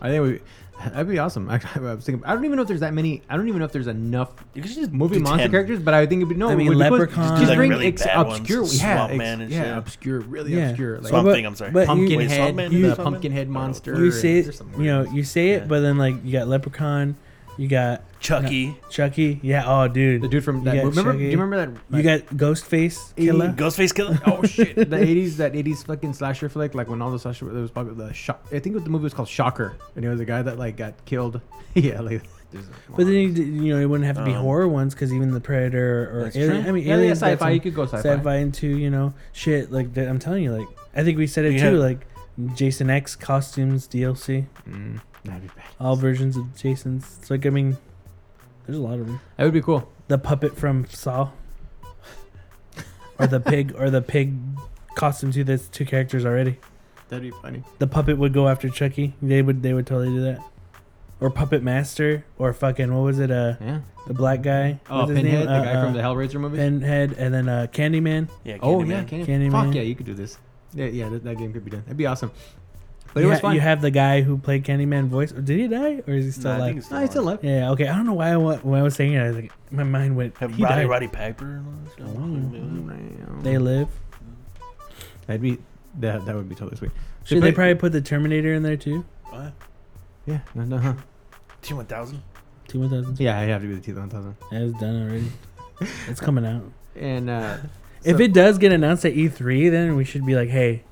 I 0.00 0.10
think 0.10 0.22
we, 0.24 0.40
that'd 0.84 1.08
be 1.08 1.18
awesome. 1.18 1.48
Actually, 1.50 1.88
I 1.88 1.94
was 1.94 2.04
thinking. 2.04 2.24
I 2.24 2.34
don't 2.34 2.44
even 2.44 2.56
know 2.56 2.62
if 2.62 2.68
there's 2.68 2.80
that 2.80 2.94
many. 2.94 3.22
I 3.28 3.36
don't 3.36 3.48
even 3.48 3.58
know 3.58 3.64
if 3.64 3.72
there's 3.72 3.86
enough 3.86 4.32
You 4.54 4.62
could 4.62 4.70
just 4.70 4.92
movie 4.92 5.18
monster 5.18 5.44
10. 5.44 5.50
characters, 5.50 5.78
but 5.80 5.94
I 5.94 6.06
think 6.06 6.20
it'd 6.20 6.28
be 6.28 6.34
no. 6.34 6.48
I 6.48 6.52
it 6.52 6.56
mean, 6.56 6.68
would 6.68 6.78
be 6.78 6.84
cool. 6.88 6.98
Leprechaun. 6.98 7.36
Just 7.38 7.48
like, 7.48 7.56
bring 7.56 7.70
really 7.70 7.86
ex- 7.88 8.04
bad 8.04 8.26
ones, 8.26 8.48
yeah, 8.48 8.64
Swamp 8.64 9.10
ex- 9.10 9.18
Man 9.18 9.40
and 9.40 9.50
yeah, 9.50 9.62
shit. 9.62 9.78
obscure, 9.78 10.20
really 10.20 10.54
Yeah. 10.54 10.68
obscure. 10.70 10.98
Like 10.98 11.08
Swamp 11.08 11.26
But- 11.26 11.32
Thing. 11.34 11.46
I'm 11.46 11.54
sorry. 11.56 11.70
but 11.70 11.86
pumpkin 11.86 12.18
Wait, 12.18 12.30
head, 12.30 12.36
Swamp 12.36 12.56
Man? 12.56 12.70
the 12.72 12.94
Swamp 12.94 13.02
pumpkin 13.12 13.32
head 13.32 13.38
I 13.38 13.42
oh, 13.42 13.44
don't 13.46 13.52
know. 13.54 13.60
monster. 13.60 13.94
You 14.04 14.10
say 14.12 14.38
it, 14.38 14.60
you 14.78 14.84
know, 14.84 15.02
you 15.10 15.24
say 15.24 15.50
it, 15.50 15.62
Yeah. 15.62 15.66
but 15.68 15.80
then 15.80 15.98
like 15.98 16.24
you 16.24 16.32
got 16.32 16.48
Leprechaun, 16.48 17.16
you 17.56 17.68
got 17.68 18.02
Chucky, 18.20 18.76
Chucky. 18.90 19.38
Yeah. 19.42 19.64
Oh, 19.66 19.88
dude. 19.88 20.22
the 20.22 20.28
dude 20.28 20.44
from 20.44 20.58
You 20.58 20.64
that. 20.64 20.74
got 20.76 20.84
Remember? 20.86 21.12
Do 21.12 21.18
you 21.18 21.30
remember 21.38 21.56
that? 21.90 21.96
you 21.96 22.02
got 22.02 22.20
Ghostface 22.36 23.14
Killer. 23.16 23.52
Ghostface 23.52 23.94
Killer. 23.94 24.18
oh 24.26 24.42
shit! 24.44 24.74
The 24.76 24.84
'80s, 24.96 25.36
that 25.36 25.52
'80s 25.52 25.84
fucking 25.86 26.12
slasher 26.14 26.48
flick, 26.48 26.74
like 26.74 26.88
when 26.88 27.00
all 27.02 27.10
the 27.10 27.18
slasher, 27.18 27.44
there 27.46 27.62
was 27.62 27.70
probably 27.70 27.94
the 27.94 28.12
shock. 28.12 28.44
I 28.52 28.58
think 28.58 28.82
the 28.82 28.90
movie 28.90 29.04
was 29.04 29.14
called 29.14 29.28
Shocker, 29.28 29.76
and 29.94 30.04
it 30.04 30.08
was 30.08 30.20
a 30.20 30.24
guy 30.24 30.42
that 30.42 30.58
like 30.58 30.76
got 30.76 31.04
killed. 31.04 31.40
yeah, 31.74 32.00
like 32.00 32.22
But 32.90 33.04
then 33.04 33.08
you, 33.12 33.28
you 33.28 33.74
know 33.74 33.80
it 33.80 33.86
wouldn't 33.86 34.06
have 34.06 34.16
to 34.16 34.24
be 34.24 34.32
Um, 34.32 34.42
horror 34.42 34.68
ones 34.68 34.94
because 34.94 35.12
even 35.12 35.30
the 35.32 35.40
Predator 35.40 36.10
or 36.12 36.24
That's 36.24 36.36
alien, 36.36 36.62
true. 36.62 36.68
I 36.70 36.72
mean 36.72 36.86
yeah, 36.86 36.96
yeah, 36.98 37.10
sci-fi. 37.12 37.36
some 37.38 37.52
You 37.52 37.60
could 37.60 37.74
go 37.74 37.84
sci-fi. 37.84 37.98
sci-fi 38.16 38.36
into 38.36 38.66
you 38.66 38.90
know 38.90 39.12
shit 39.32 39.70
like 39.70 39.94
that. 39.94 40.08
I'm 40.08 40.18
telling 40.18 40.42
you, 40.44 40.52
like 40.52 40.68
I 40.94 41.04
think 41.04 41.18
we 41.18 41.26
said 41.26 41.44
it 41.44 41.54
Yeah. 41.54 41.70
too. 41.70 41.76
Like 41.78 42.06
Jason 42.54 42.90
X 42.90 43.16
costumes 43.16 43.88
DLC, 43.88 44.46
Mm, 44.68 45.00
that'd 45.24 45.42
be 45.42 45.48
bad. 45.48 45.64
all 45.80 45.96
versions 45.96 46.36
of 46.36 46.54
Jason's. 46.56 47.16
It's 47.20 47.30
like 47.30 47.46
I 47.46 47.50
mean, 47.50 47.76
there's 48.66 48.78
a 48.78 48.82
lot 48.82 48.98
of 48.98 49.06
them. 49.06 49.20
That 49.36 49.44
would 49.44 49.52
be 49.54 49.62
cool. 49.62 49.88
The 50.08 50.18
puppet 50.18 50.56
from 50.56 50.86
Saw, 50.86 51.30
or 53.18 53.26
the 53.26 53.40
pig, 53.52 53.74
or 53.78 53.90
the 53.90 54.02
pig 54.02 54.34
costume 54.94 55.32
too. 55.32 55.44
That's 55.44 55.68
two 55.68 55.84
characters 55.84 56.24
already. 56.24 56.58
That'd 57.08 57.22
be 57.22 57.36
funny. 57.42 57.62
The 57.78 57.86
puppet 57.86 58.18
would 58.18 58.32
go 58.32 58.48
after 58.48 58.68
Chucky. 58.68 59.14
They 59.22 59.42
would 59.42 59.62
they 59.62 59.72
would 59.72 59.86
totally 59.86 60.14
do 60.14 60.22
that. 60.22 60.40
Or 61.18 61.30
Puppet 61.30 61.62
Master, 61.62 62.26
or 62.36 62.52
fucking 62.52 62.92
what 62.94 63.00
was 63.00 63.18
it? 63.20 63.30
Uh, 63.30 63.54
Yeah. 63.58 63.80
the 64.06 64.12
black 64.12 64.42
guy. 64.42 64.80
Oh, 64.90 64.98
What's 64.98 65.12
name? 65.12 65.24
Pinhead, 65.24 65.48
the 65.48 65.50
Uh, 65.52 65.64
guy 65.64 65.72
from 65.82 65.90
uh, 65.90 65.96
the 65.96 66.00
Hellraiser 66.00 66.38
movie. 66.38 66.58
Pinhead, 66.58 67.12
and 67.16 67.32
then 67.32 67.48
uh, 67.48 67.66
Candyman. 67.72 68.28
Yeah. 68.44 68.58
oh 68.60 68.82
yeah, 68.84 69.02
Candy, 69.04 69.24
Candyman. 69.24 69.50
Fuck 69.66 69.74
yeah, 69.74 69.80
you 69.80 69.94
could 69.94 70.04
do 70.04 70.12
this. 70.12 70.36
Yeah, 70.76 70.86
yeah, 70.86 71.08
that, 71.08 71.24
that 71.24 71.38
game 71.38 71.52
could 71.52 71.64
be 71.64 71.70
done. 71.72 71.80
That'd 71.82 71.96
be 71.96 72.06
awesome. 72.06 72.30
But 73.14 73.20
you, 73.22 73.26
it 73.26 73.30
was 73.30 73.38
ha- 73.38 73.42
fun. 73.48 73.54
you 73.54 73.60
have 73.62 73.80
the 73.80 73.90
guy 73.90 74.20
who 74.20 74.36
played 74.36 74.62
Candyman 74.64 75.08
voice. 75.08 75.32
Did 75.32 75.58
he 75.58 75.66
die, 75.68 76.02
or 76.06 76.12
is 76.14 76.26
he 76.26 76.30
still 76.32 76.50
Nah, 76.50 76.50
I 76.50 76.56
alive? 76.58 76.68
think 76.68 76.78
it's 76.80 76.90
no, 76.90 77.00
he's 77.00 77.10
still 77.10 77.22
alive. 77.24 77.38
Yeah, 77.42 77.70
okay. 77.70 77.88
I 77.88 77.96
don't 77.96 78.04
know 78.06 78.12
why 78.14 78.30
I, 78.30 78.36
wa- 78.36 78.56
when 78.58 78.78
I 78.78 78.82
was 78.82 78.94
saying 78.94 79.14
it, 79.14 79.20
I 79.20 79.26
was 79.28 79.36
like, 79.36 79.52
my 79.70 79.84
mind 79.84 80.16
went. 80.16 80.36
Have 80.38 80.54
he 80.54 80.62
Roddy, 80.62 80.82
died. 80.82 80.88
Roddy 80.90 81.08
Piper. 81.08 81.44
and 81.46 81.66
all 81.66 81.72
that 81.84 81.92
stuff. 81.92 82.08
Mm. 82.08 83.42
They 83.42 83.58
live. 83.58 83.88
That'd 85.26 85.42
be 85.42 85.58
that. 86.00 86.26
That 86.26 86.34
would 86.36 86.48
be 86.48 86.54
totally 86.54 86.76
sweet. 86.76 86.90
Should 87.24 87.40
play- 87.40 87.50
they 87.50 87.54
probably 87.54 87.74
put 87.76 87.92
the 87.92 88.00
Terminator 88.02 88.52
in 88.54 88.62
there 88.62 88.76
too? 88.76 89.04
What? 89.30 89.52
Yeah. 90.26 90.40
No, 90.54 90.64
no, 90.64 90.78
huh. 90.78 90.94
T 91.62 91.72
one 91.74 91.86
thousand. 91.86 92.22
T 92.68 92.76
one 92.78 92.90
thousand. 92.90 93.18
Yeah, 93.18 93.38
I 93.38 93.44
have 93.44 93.62
to 93.62 93.68
be 93.68 93.74
the 93.74 93.80
T 93.80 93.92
one 93.92 94.10
thousand. 94.10 94.36
Yeah, 94.52 94.58
it's 94.60 94.78
done 94.78 95.02
already. 95.08 95.32
it's 96.08 96.20
coming 96.20 96.44
out. 96.44 96.62
And 96.96 97.30
uh, 97.30 97.56
if 98.06 98.20
it 98.20 98.32
does 98.32 98.58
get 98.58 98.72
announced 98.72 99.04
at 99.04 99.14
E3, 99.14 99.70
then 99.70 99.96
we 99.96 100.04
should 100.04 100.24
be 100.24 100.34
like, 100.34 100.48
hey, 100.48 100.82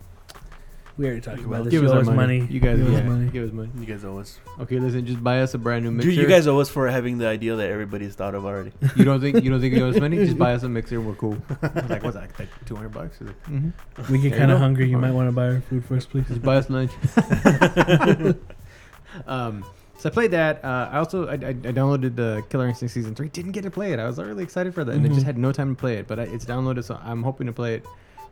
we 0.96 1.06
already 1.06 1.20
talked 1.22 1.40
about 1.40 1.64
this. 1.64 1.72
give 1.72 1.82
You 1.82 1.88
us 1.88 1.92
owe 1.92 1.96
our 1.96 2.00
us 2.02 2.06
money. 2.06 2.38
money. 2.40 2.52
You 2.52 2.60
guys, 2.60 2.78
Give 2.78 2.86
us 2.86 2.92
yeah, 2.92 3.02
money. 3.02 3.28
give 3.30 3.48
us 3.48 3.52
money. 3.52 3.70
You 3.80 3.84
guys 3.84 4.04
owe 4.04 4.18
us. 4.18 4.38
Okay, 4.60 4.78
listen, 4.78 5.04
just 5.04 5.24
buy 5.24 5.40
us 5.40 5.52
a 5.54 5.58
brand 5.58 5.84
new 5.84 5.90
mixer. 5.90 6.10
Dude, 6.10 6.18
you 6.20 6.28
guys 6.28 6.46
owe 6.46 6.60
us 6.60 6.68
for 6.68 6.88
having 6.88 7.18
the 7.18 7.26
idea 7.26 7.56
that 7.56 7.68
everybody's 7.68 8.14
thought 8.14 8.36
of 8.36 8.44
already. 8.44 8.70
you 8.94 9.04
don't 9.04 9.20
think 9.20 9.42
you 9.42 9.50
don't 9.50 9.60
think 9.60 9.74
you 9.74 9.84
owe 9.84 9.88
us 9.90 9.98
money? 9.98 10.18
Just 10.24 10.38
buy 10.38 10.52
us 10.54 10.62
a 10.62 10.68
mixer. 10.68 11.00
We're 11.00 11.14
cool. 11.16 11.36
I 11.62 11.80
like, 11.88 12.04
what's 12.04 12.14
that? 12.16 12.30
Like 12.38 12.48
two 12.64 12.76
hundred 12.76 12.90
bucks? 12.92 13.20
Like, 13.20 13.42
mm-hmm. 13.46 14.12
We 14.12 14.20
get 14.20 14.34
kind 14.38 14.52
of 14.52 14.60
hungry. 14.60 14.88
You 14.88 14.98
might 14.98 15.08
Alright. 15.10 15.14
want 15.16 15.28
to 15.28 15.32
buy 15.32 15.46
our 15.48 15.60
food 15.62 15.84
first, 15.84 16.10
please. 16.10 16.28
Just 16.28 16.42
buy 16.42 16.56
us 16.58 16.70
lunch. 16.70 16.92
um, 19.26 19.64
so 19.98 20.08
I 20.08 20.12
played 20.12 20.30
that. 20.32 20.64
Uh, 20.64 20.88
I 20.92 20.98
also 20.98 21.26
I, 21.28 21.32
I, 21.32 21.48
I 21.48 21.72
downloaded 21.72 22.16
the 22.16 22.42
Killer 22.50 22.68
Instinct 22.68 22.92
season 22.94 23.14
three. 23.14 23.28
Didn't 23.28 23.52
get 23.52 23.62
to 23.62 23.70
play 23.70 23.92
it. 23.92 23.98
I 23.98 24.06
was 24.06 24.18
really 24.18 24.42
excited 24.44 24.74
for 24.74 24.84
that, 24.84 24.92
and 24.94 25.04
I 25.04 25.08
Mhm. 25.08 25.14
just 25.14 25.26
had 25.26 25.38
no 25.38 25.52
time 25.52 25.74
to 25.74 25.80
play 25.80 25.96
it. 25.98 26.06
But 26.06 26.18
I, 26.18 26.22
it's 26.24 26.44
downloaded, 26.44 26.84
so 26.84 26.98
I'm 27.02 27.22
hoping 27.22 27.46
to 27.46 27.52
play 27.52 27.74
it 27.76 27.86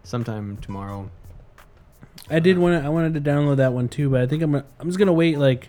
sometime 0.05 0.57
tomorrow. 0.59 1.11
I 2.31 2.39
did 2.41 2.59
want 2.59 2.81
to. 2.81 2.87
I 2.87 2.91
wanted 2.91 3.15
to 3.15 3.21
download 3.21 3.57
that 3.57 3.73
one 3.73 3.89
too, 3.89 4.11
but 4.11 4.21
I 4.21 4.27
think 4.27 4.43
I'm. 4.43 4.53
gonna- 4.53 4.65
I'm 4.81 4.87
just 4.89 4.99
gonna 4.99 5.13
wait, 5.13 5.39
like, 5.39 5.69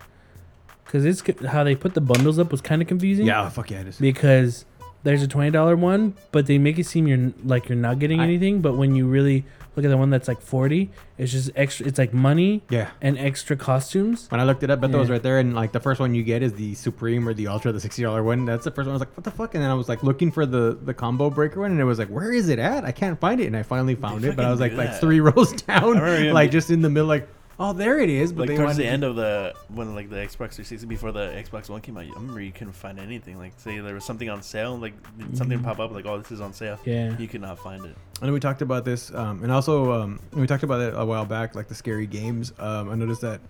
because 0.85 1.05
it's 1.05 1.23
how 1.45 1.63
they 1.63 1.75
put 1.75 1.93
the 1.93 2.01
bundles 2.01 2.37
up 2.39 2.51
was 2.51 2.61
kind 2.61 2.81
of 2.81 2.87
confusing. 2.87 3.25
Yeah, 3.25 3.47
fuck 3.49 3.71
yeah, 3.71 3.81
it 3.81 3.87
is. 3.87 3.97
Because 3.97 4.65
there's 5.03 5.23
a 5.23 5.27
twenty 5.27 5.51
dollar 5.51 5.75
one, 5.75 6.13
but 6.31 6.45
they 6.47 6.57
make 6.57 6.77
it 6.79 6.85
seem 6.85 7.07
you're 7.07 7.31
like 7.45 7.69
you're 7.69 7.77
not 7.77 7.99
getting 7.99 8.19
I- 8.19 8.23
anything. 8.25 8.61
But 8.61 8.77
when 8.77 8.95
you 8.95 9.07
really 9.07 9.45
look 9.75 9.85
at 9.85 9.89
the 9.89 9.97
one 9.97 10.09
that's 10.09 10.27
like 10.27 10.41
forty, 10.41 10.89
it's 11.17 11.31
just 11.31 11.51
extra. 11.55 11.85
It's 11.87 11.97
like 11.97 12.13
money 12.13 12.61
Yeah. 12.69 12.89
and 13.01 13.17
extra 13.17 13.55
costumes. 13.55 14.27
When 14.29 14.39
I 14.39 14.43
looked 14.43 14.63
it 14.63 14.69
up, 14.69 14.79
Beto 14.81 14.99
was 14.99 15.09
right 15.09 15.21
there, 15.23 15.39
and 15.39 15.53
like 15.55 15.71
the 15.71 15.79
first 15.79 15.99
one 15.99 16.13
you 16.13 16.23
get 16.23 16.43
is 16.43 16.53
the 16.53 16.73
Supreme 16.75 17.27
or 17.27 17.33
the 17.33 17.47
Ultra, 17.47 17.71
the 17.71 17.79
sixty 17.79 18.03
dollar 18.03 18.23
one. 18.23 18.45
That's 18.45 18.63
the 18.65 18.71
first 18.71 18.85
one. 18.87 18.91
I 18.91 18.93
was 18.93 18.99
like, 19.01 19.15
what 19.17 19.23
the 19.23 19.31
fuck? 19.31 19.55
And 19.55 19.63
then 19.63 19.69
I 19.71 19.73
was 19.73 19.89
like 19.89 20.03
looking 20.03 20.31
for 20.31 20.45
the 20.45 20.77
the 20.81 20.93
combo 20.93 21.29
breaker 21.29 21.61
one, 21.61 21.71
and 21.71 21.79
it 21.79 21.85
was 21.85 21.99
like, 21.99 22.09
where 22.09 22.31
is 22.31 22.49
it 22.49 22.59
at? 22.59 22.85
I 22.85 22.91
can't 22.91 23.19
find 23.19 23.39
it, 23.41 23.47
and 23.47 23.57
I 23.57 23.63
finally 23.63 23.95
found 23.95 24.25
it. 24.25 24.35
But 24.35 24.45
I 24.45 24.51
was 24.51 24.59
like, 24.59 24.71
fucking 24.73 24.85
do 24.85 24.91
like 24.91 24.99
three 25.01 25.19
rows 25.35 25.51
down, 25.53 25.83
remember 25.97 26.17
him- 26.17 26.33
like 26.33 26.51
just 26.51 26.69
in 26.69 26.81
the 26.81 26.89
middle, 26.89 27.07
like, 27.07 27.27
oh, 27.59 27.73
there 27.73 27.99
it 27.99 28.09
is. 28.09 28.31
But 28.33 28.41
like 28.41 28.49
they 28.49 28.55
towards 28.57 28.77
the 28.77 28.83
to- 28.83 28.89
end 28.89 29.03
of 29.03 29.15
the 29.15 29.53
when 29.69 29.93
like 29.95 30.09
the 30.09 30.15
Xbox 30.17 30.53
360 30.55 30.85
before 30.87 31.11
the 31.11 31.27
Xbox 31.27 31.69
One 31.69 31.81
came 31.81 31.97
out, 31.97 32.03
I 32.05 32.09
remember 32.09 32.41
you 32.41 32.51
couldn't 32.51 32.73
find 32.73 32.99
anything. 32.99 33.37
Like 33.37 33.53
say 33.57 33.79
there 33.79 33.93
was 33.93 34.05
something 34.05 34.29
on 34.29 34.41
sale, 34.41 34.77
like 34.77 34.93
something 35.33 35.59
Mhm. 35.59 35.63
pop 35.63 35.79
up, 35.79 35.91
like 35.91 36.05
oh 36.05 36.17
this 36.17 36.31
is 36.31 36.41
on 36.41 36.53
sale. 36.53 36.79
Yeah. 36.85 37.17
You 37.17 37.27
could 37.27 37.41
not 37.41 37.59
find 37.59 37.85
it. 37.85 37.95
I 38.21 38.27
know 38.27 38.33
we 38.33 38.39
talked 38.39 38.61
about 38.61 38.85
this, 38.85 39.13
um, 39.13 39.43
and 39.43 39.51
also 39.51 39.91
um, 39.91 40.19
we 40.31 40.47
talked 40.47 40.63
about 40.63 40.81
it 40.81 40.93
a 40.95 41.05
while 41.05 41.25
back, 41.25 41.55
like 41.55 41.67
the 41.67 41.75
scary 41.75 42.07
games. 42.07 42.53
Um, 42.59 42.89
I 42.89 42.95
noticed 42.95 43.21
that 43.21 43.41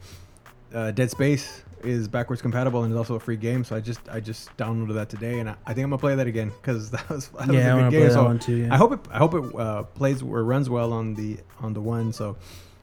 uh, 0.73 0.91
Dead 0.91 1.11
Space 1.11 1.63
is 1.83 2.07
backwards 2.07 2.41
compatible 2.41 2.83
and 2.83 2.91
is 2.93 2.97
also 2.97 3.15
a 3.15 3.19
free 3.19 3.35
game. 3.35 3.63
So 3.65 3.75
I 3.75 3.81
just 3.81 3.99
I 4.09 4.19
just 4.19 4.55
downloaded 4.57 4.93
that 4.95 5.09
today, 5.09 5.39
and 5.39 5.49
I, 5.49 5.55
I 5.67 5.73
think 5.73 5.83
I'm 5.83 5.89
gonna 5.91 5.97
play 5.99 6.15
that 6.15 6.27
again 6.27 6.51
because 6.61 6.89
that 6.95 7.07
was 7.09 7.27
that 7.29 7.51
yeah, 7.53 7.75
I 7.75 7.77
a 7.77 7.81
want 7.81 7.91
good 7.91 7.99
game. 7.99 8.11
So 8.11 8.37
too. 8.37 8.55
Yeah. 8.55 8.73
I 8.73 8.77
hope 8.77 8.93
it 8.93 8.99
I 9.11 9.17
hope 9.17 9.33
it 9.35 9.55
uh, 9.55 9.83
plays 9.83 10.23
or 10.23 10.43
runs 10.43 10.69
well 10.69 10.91
on 10.93 11.13
the 11.13 11.37
on 11.59 11.73
the 11.73 11.81
one. 11.81 12.11
So 12.13 12.37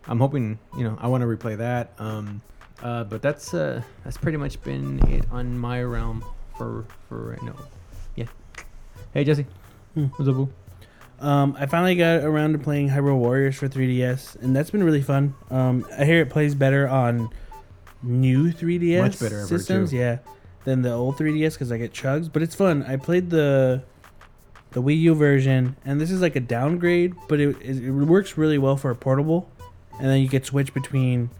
I'm 0.09 0.19
hoping 0.19 0.59
you 0.76 0.85
know 0.85 0.97
I 1.00 1.09
want 1.09 1.23
to 1.23 1.26
replay 1.26 1.57
that. 1.59 1.92
Um, 1.99 2.40
uh, 2.83 3.04
but 3.04 3.23
that's 3.23 3.52
uh, 3.54 3.83
that's 4.04 4.16
pretty 4.16 4.38
much 4.38 4.61
been 4.62 4.99
it 5.09 5.25
on 5.30 5.59
my 5.59 5.83
realm 5.83 6.25
for 6.57 6.85
for 7.09 7.30
right 7.30 7.42
now. 7.42 7.54
Yeah. 8.16 8.26
Hey 9.14 9.25
Jesse, 9.25 9.47
Hmm. 9.95 10.07
what's 10.16 10.28
up, 10.28 10.37
boo? 10.37 10.49
Um, 11.21 11.54
I 11.59 11.66
finally 11.66 11.97
got 11.97 12.23
around 12.23 12.52
to 12.52 12.59
playing 12.59 12.88
Hyrule 12.88 13.19
Warriors 13.19 13.54
for 13.57 13.69
3DS, 13.69 14.37
and 14.37 14.57
that's 14.57 14.71
been 14.71 14.83
really 14.83 15.02
fun. 15.02 15.35
Um, 15.50 15.85
I 15.99 16.07
hear 16.07 16.23
it 16.23 16.30
plays 16.30 16.54
better 16.54 16.88
on 16.88 17.28
new 18.02 18.50
3DS 18.50 19.02
Much 19.02 19.21
better, 19.21 19.45
systems, 19.47 19.90
too. 19.90 19.97
yeah, 19.99 20.19
than 20.64 20.80
the 20.80 20.90
old 20.92 21.19
3DS 21.19 21.52
because 21.54 21.71
I 21.73 21.76
get 21.76 21.92
chugs. 21.92 22.33
But 22.33 22.40
it's 22.40 22.54
fun. 22.54 22.83
I 22.85 22.97
played 22.97 23.28
the 23.28 23.83
the 24.71 24.80
Wii 24.83 24.99
U 25.00 25.14
version, 25.14 25.76
and 25.85 26.00
this 26.00 26.11
is 26.11 26.23
like 26.23 26.37
a 26.37 26.40
downgrade, 26.40 27.14
but 27.28 27.38
it, 27.40 27.54
it, 27.61 27.85
it 27.85 27.90
works 27.90 28.38
really 28.38 28.57
well 28.57 28.78
for 28.78 28.90
a 28.90 28.97
portable. 28.97 29.50
And 30.00 30.09
then 30.09 30.21
you 30.21 30.28
get 30.28 30.47
switch 30.47 30.73
between 30.73 31.30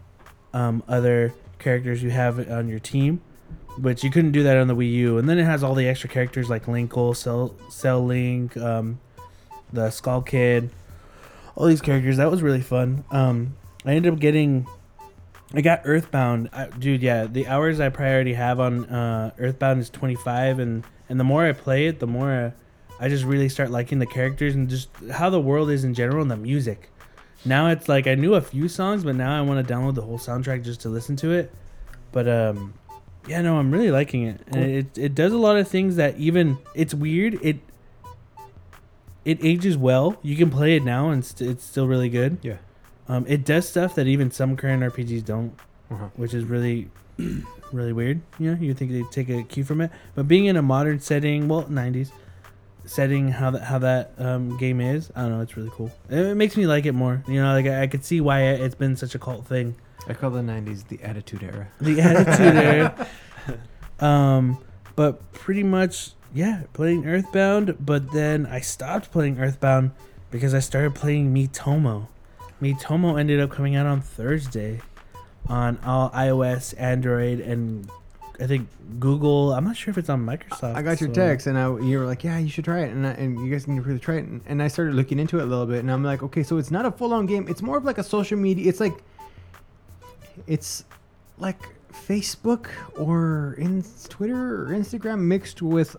um, 0.53 0.83
other 0.87 1.33
characters 1.57 2.03
you 2.03 2.11
have 2.11 2.47
on 2.49 2.69
your 2.69 2.79
team, 2.79 3.21
which 3.77 4.03
you 4.03 4.11
couldn't 4.11 4.31
do 4.31 4.43
that 4.43 4.55
on 4.55 4.67
the 4.67 4.75
Wii 4.75 4.91
U. 4.93 5.17
And 5.17 5.27
then 5.27 5.39
it 5.39 5.45
has 5.45 5.63
all 5.63 5.73
the 5.73 5.87
extra 5.87 6.07
characters 6.07 6.47
like 6.47 6.65
Linkle, 6.65 7.15
Cell, 7.15 7.55
Cell 7.69 8.05
Link, 8.05 8.55
um, 8.57 8.99
the 9.73 9.89
Skull 9.89 10.21
Kid, 10.21 10.69
all 11.55 11.65
these 11.65 11.81
characters. 11.81 12.17
That 12.17 12.29
was 12.29 12.43
really 12.43 12.61
fun. 12.61 13.03
Um, 13.09 13.57
I 13.83 13.93
ended 13.93 14.13
up 14.13 14.19
getting, 14.19 14.67
I 15.55 15.61
got 15.61 15.81
Earthbound, 15.83 16.49
I, 16.53 16.67
dude. 16.67 17.01
Yeah, 17.01 17.25
the 17.25 17.47
hours 17.47 17.79
I 17.79 17.89
priority 17.89 18.33
have 18.35 18.59
on 18.59 18.85
uh, 18.85 19.31
Earthbound 19.39 19.79
is 19.79 19.89
25, 19.89 20.59
and 20.59 20.83
and 21.09 21.19
the 21.19 21.23
more 21.23 21.43
I 21.43 21.53
play 21.53 21.87
it, 21.87 21.99
the 21.99 22.07
more 22.07 22.53
I 22.99 23.09
just 23.09 23.23
really 23.23 23.49
start 23.49 23.71
liking 23.71 23.97
the 23.97 24.05
characters 24.05 24.53
and 24.53 24.69
just 24.69 24.89
how 25.11 25.31
the 25.31 25.41
world 25.41 25.71
is 25.71 25.83
in 25.83 25.95
general 25.95 26.21
and 26.21 26.29
the 26.29 26.37
music. 26.37 26.90
Now 27.45 27.67
it's 27.69 27.89
like 27.89 28.05
I 28.07 28.15
knew 28.15 28.35
a 28.35 28.41
few 28.41 28.67
songs, 28.67 29.03
but 29.03 29.15
now 29.15 29.37
I 29.37 29.41
want 29.41 29.65
to 29.65 29.73
download 29.73 29.95
the 29.95 30.01
whole 30.03 30.19
soundtrack 30.19 30.63
just 30.63 30.81
to 30.81 30.89
listen 30.89 31.15
to 31.17 31.31
it. 31.31 31.51
But 32.11 32.27
um, 32.27 32.73
yeah, 33.27 33.41
no, 33.41 33.57
I'm 33.57 33.71
really 33.71 33.89
liking 33.91 34.23
it, 34.23 34.41
and 34.47 34.63
it 34.63 34.97
it 34.97 35.15
does 35.15 35.33
a 35.33 35.37
lot 35.37 35.57
of 35.57 35.67
things 35.67 35.95
that 35.95 36.17
even 36.17 36.57
it's 36.75 36.93
weird. 36.93 37.39
It 37.41 37.59
it 39.25 39.39
ages 39.43 39.77
well. 39.77 40.17
You 40.21 40.35
can 40.35 40.49
play 40.49 40.75
it 40.75 40.83
now, 40.83 41.09
and 41.09 41.23
st- 41.25 41.49
it's 41.49 41.63
still 41.63 41.87
really 41.87 42.09
good. 42.09 42.37
Yeah. 42.41 42.57
Um, 43.07 43.25
it 43.27 43.43
does 43.45 43.67
stuff 43.67 43.95
that 43.95 44.07
even 44.07 44.31
some 44.31 44.55
current 44.55 44.83
RPGs 44.83 45.23
don't, 45.25 45.53
Uh-huh. 45.91 46.07
which 46.15 46.33
is 46.33 46.43
really, 46.45 46.89
really 47.71 47.93
weird. 47.93 48.21
You 48.39 48.51
know, 48.55 48.61
you 48.61 48.73
think 48.73 48.91
they 48.91 49.03
take 49.11 49.29
a 49.29 49.43
cue 49.43 49.63
from 49.63 49.81
it, 49.81 49.91
but 50.15 50.27
being 50.27 50.45
in 50.45 50.55
a 50.57 50.61
modern 50.61 50.99
setting, 50.99 51.47
well, 51.47 51.63
'90s 51.65 52.11
setting, 52.91 53.29
how 53.29 53.51
that 53.51 53.63
how 53.63 53.79
that 53.79 54.13
um, 54.17 54.57
game 54.57 54.81
is, 54.81 55.11
I 55.15 55.21
don't 55.21 55.31
know, 55.31 55.41
it's 55.41 55.55
really 55.55 55.71
cool. 55.73 55.91
It, 56.09 56.19
it 56.19 56.35
makes 56.35 56.57
me 56.57 56.67
like 56.67 56.85
it 56.85 56.93
more. 56.93 57.23
You 57.27 57.41
know, 57.41 57.53
like 57.53 57.65
I, 57.65 57.83
I 57.83 57.87
could 57.87 58.03
see 58.03 58.21
why 58.21 58.41
it, 58.41 58.61
it's 58.61 58.75
been 58.75 58.95
such 58.95 59.15
a 59.15 59.19
cult 59.19 59.47
thing. 59.47 59.75
I 60.07 60.13
call 60.13 60.31
the 60.31 60.41
'90s 60.41 60.87
the 60.87 61.01
Attitude 61.01 61.43
Era. 61.43 61.69
The 61.79 62.01
attitude 62.01 62.55
Era. 62.55 63.07
Um, 64.01 64.57
but 64.95 65.31
pretty 65.31 65.61
much, 65.61 66.13
yeah, 66.33 66.63
playing 66.73 67.05
Earthbound. 67.05 67.77
But 67.79 68.11
then 68.11 68.47
I 68.47 68.59
stopped 68.59 69.11
playing 69.11 69.39
Earthbound 69.39 69.91
because 70.31 70.55
I 70.55 70.59
started 70.59 70.95
playing 70.95 71.31
Miitomo. 71.31 72.07
Miitomo 72.59 73.19
ended 73.19 73.39
up 73.39 73.51
coming 73.51 73.75
out 73.75 73.85
on 73.85 74.01
Thursday 74.01 74.81
on 75.47 75.77
all 75.85 76.09
iOS, 76.11 76.73
Android, 76.77 77.39
and 77.39 77.89
I 78.41 78.47
think 78.47 78.67
Google. 78.99 79.53
I'm 79.53 79.63
not 79.63 79.77
sure 79.77 79.91
if 79.91 79.97
it's 79.97 80.09
on 80.09 80.25
Microsoft. 80.25 80.75
I 80.75 80.81
got 80.81 80.99
your 80.99 81.09
so- 81.09 81.13
text, 81.13 81.45
and 81.47 81.57
I 81.57 81.65
you 81.79 81.99
were 81.99 82.05
like, 82.05 82.23
"Yeah, 82.23 82.37
you 82.39 82.49
should 82.49 82.65
try 82.65 82.79
it," 82.81 82.91
and 82.91 83.05
I, 83.05 83.11
and 83.11 83.39
you 83.39 83.51
guys 83.51 83.67
need 83.67 83.75
to 83.75 83.81
really 83.83 83.99
try 83.99 84.15
it. 84.15 84.25
And, 84.25 84.41
and 84.47 84.63
I 84.63 84.67
started 84.67 84.95
looking 84.95 85.19
into 85.19 85.39
it 85.39 85.43
a 85.43 85.45
little 85.45 85.65
bit, 85.67 85.79
and 85.79 85.91
I'm 85.91 86.03
like, 86.03 86.23
"Okay, 86.23 86.41
so 86.43 86.57
it's 86.57 86.71
not 86.71 86.85
a 86.85 86.91
full 86.91 87.13
on 87.13 87.25
game. 87.27 87.47
It's 87.47 87.61
more 87.61 87.77
of 87.77 87.85
like 87.85 87.99
a 87.99 88.03
social 88.03 88.37
media. 88.37 88.67
It's 88.67 88.79
like, 88.79 88.97
it's 90.47 90.85
like 91.37 91.61
Facebook 91.91 92.67
or 92.97 93.55
in 93.59 93.83
Twitter 94.09 94.63
or 94.63 94.69
Instagram 94.69 95.19
mixed 95.19 95.61
with." 95.61 95.95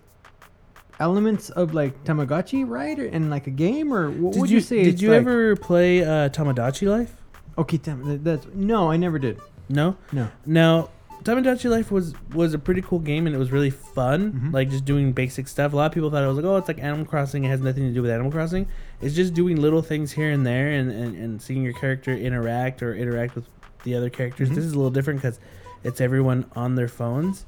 Elements 0.99 1.49
of 1.49 1.73
like 1.73 2.03
Tamagotchi, 2.03 2.69
right? 2.69 2.97
And 2.99 3.31
like 3.31 3.47
a 3.47 3.51
game, 3.51 3.91
or 3.91 4.11
what 4.11 4.33
Did 4.33 4.41
would 4.41 4.49
you, 4.51 4.57
you, 4.57 4.61
say? 4.61 4.83
Did 4.83 5.01
you 5.01 5.09
like? 5.09 5.17
ever 5.21 5.55
play 5.55 6.03
uh, 6.03 6.29
Tomodachi 6.29 6.87
Life? 6.87 7.15
Okay, 7.57 7.79
Tam- 7.79 8.23
that's 8.23 8.45
no, 8.53 8.91
I 8.91 8.97
never 8.97 9.17
did. 9.17 9.39
No. 9.69 9.97
No. 10.11 10.29
Now, 10.45 10.89
Tomodachi 11.23 11.69
Life 11.69 11.91
was 11.91 12.13
was 12.33 12.53
a 12.53 12.59
pretty 12.59 12.81
cool 12.81 12.99
game 12.99 13.25
and 13.27 13.35
it 13.35 13.39
was 13.39 13.51
really 13.51 13.69
fun. 13.69 14.33
Mhm. 14.33 14.53
Like 14.53 14.69
just 14.69 14.85
doing 14.85 15.13
basic 15.13 15.47
stuff. 15.47 15.73
A 15.73 15.75
lot 15.75 15.85
of 15.87 15.91
people 15.91 16.09
thought 16.09 16.23
it 16.23 16.27
was 16.27 16.35
like, 16.37 16.45
oh, 16.45 16.57
it's 16.57 16.67
like 16.67 16.79
Animal 16.79 17.05
Crossing. 17.05 17.43
It 17.45 17.49
has 17.49 17.61
nothing 17.61 17.83
to 17.87 17.93
do 17.93 18.01
with 18.01 18.11
Animal 18.11 18.31
Crossing. 18.31 18.67
It's 19.01 19.15
just 19.15 19.33
doing 19.33 19.59
little 19.61 19.81
things 19.81 20.11
here 20.11 20.31
and 20.31 20.45
there 20.45 20.69
and, 20.71 20.91
and, 20.91 21.15
and 21.15 21.41
seeing 21.41 21.63
your 21.63 21.73
character 21.73 22.11
interact 22.13 22.83
or 22.83 22.93
interact 22.95 23.35
with 23.35 23.45
the 23.83 23.95
other 23.95 24.09
characters. 24.09 24.49
Mhm. 24.49 24.55
This 24.55 24.65
is 24.65 24.73
a 24.73 24.75
little 24.75 24.91
different 24.91 25.21
because 25.21 25.39
it's 25.83 26.01
everyone 26.01 26.45
on 26.55 26.75
their 26.75 26.87
phones. 26.87 27.45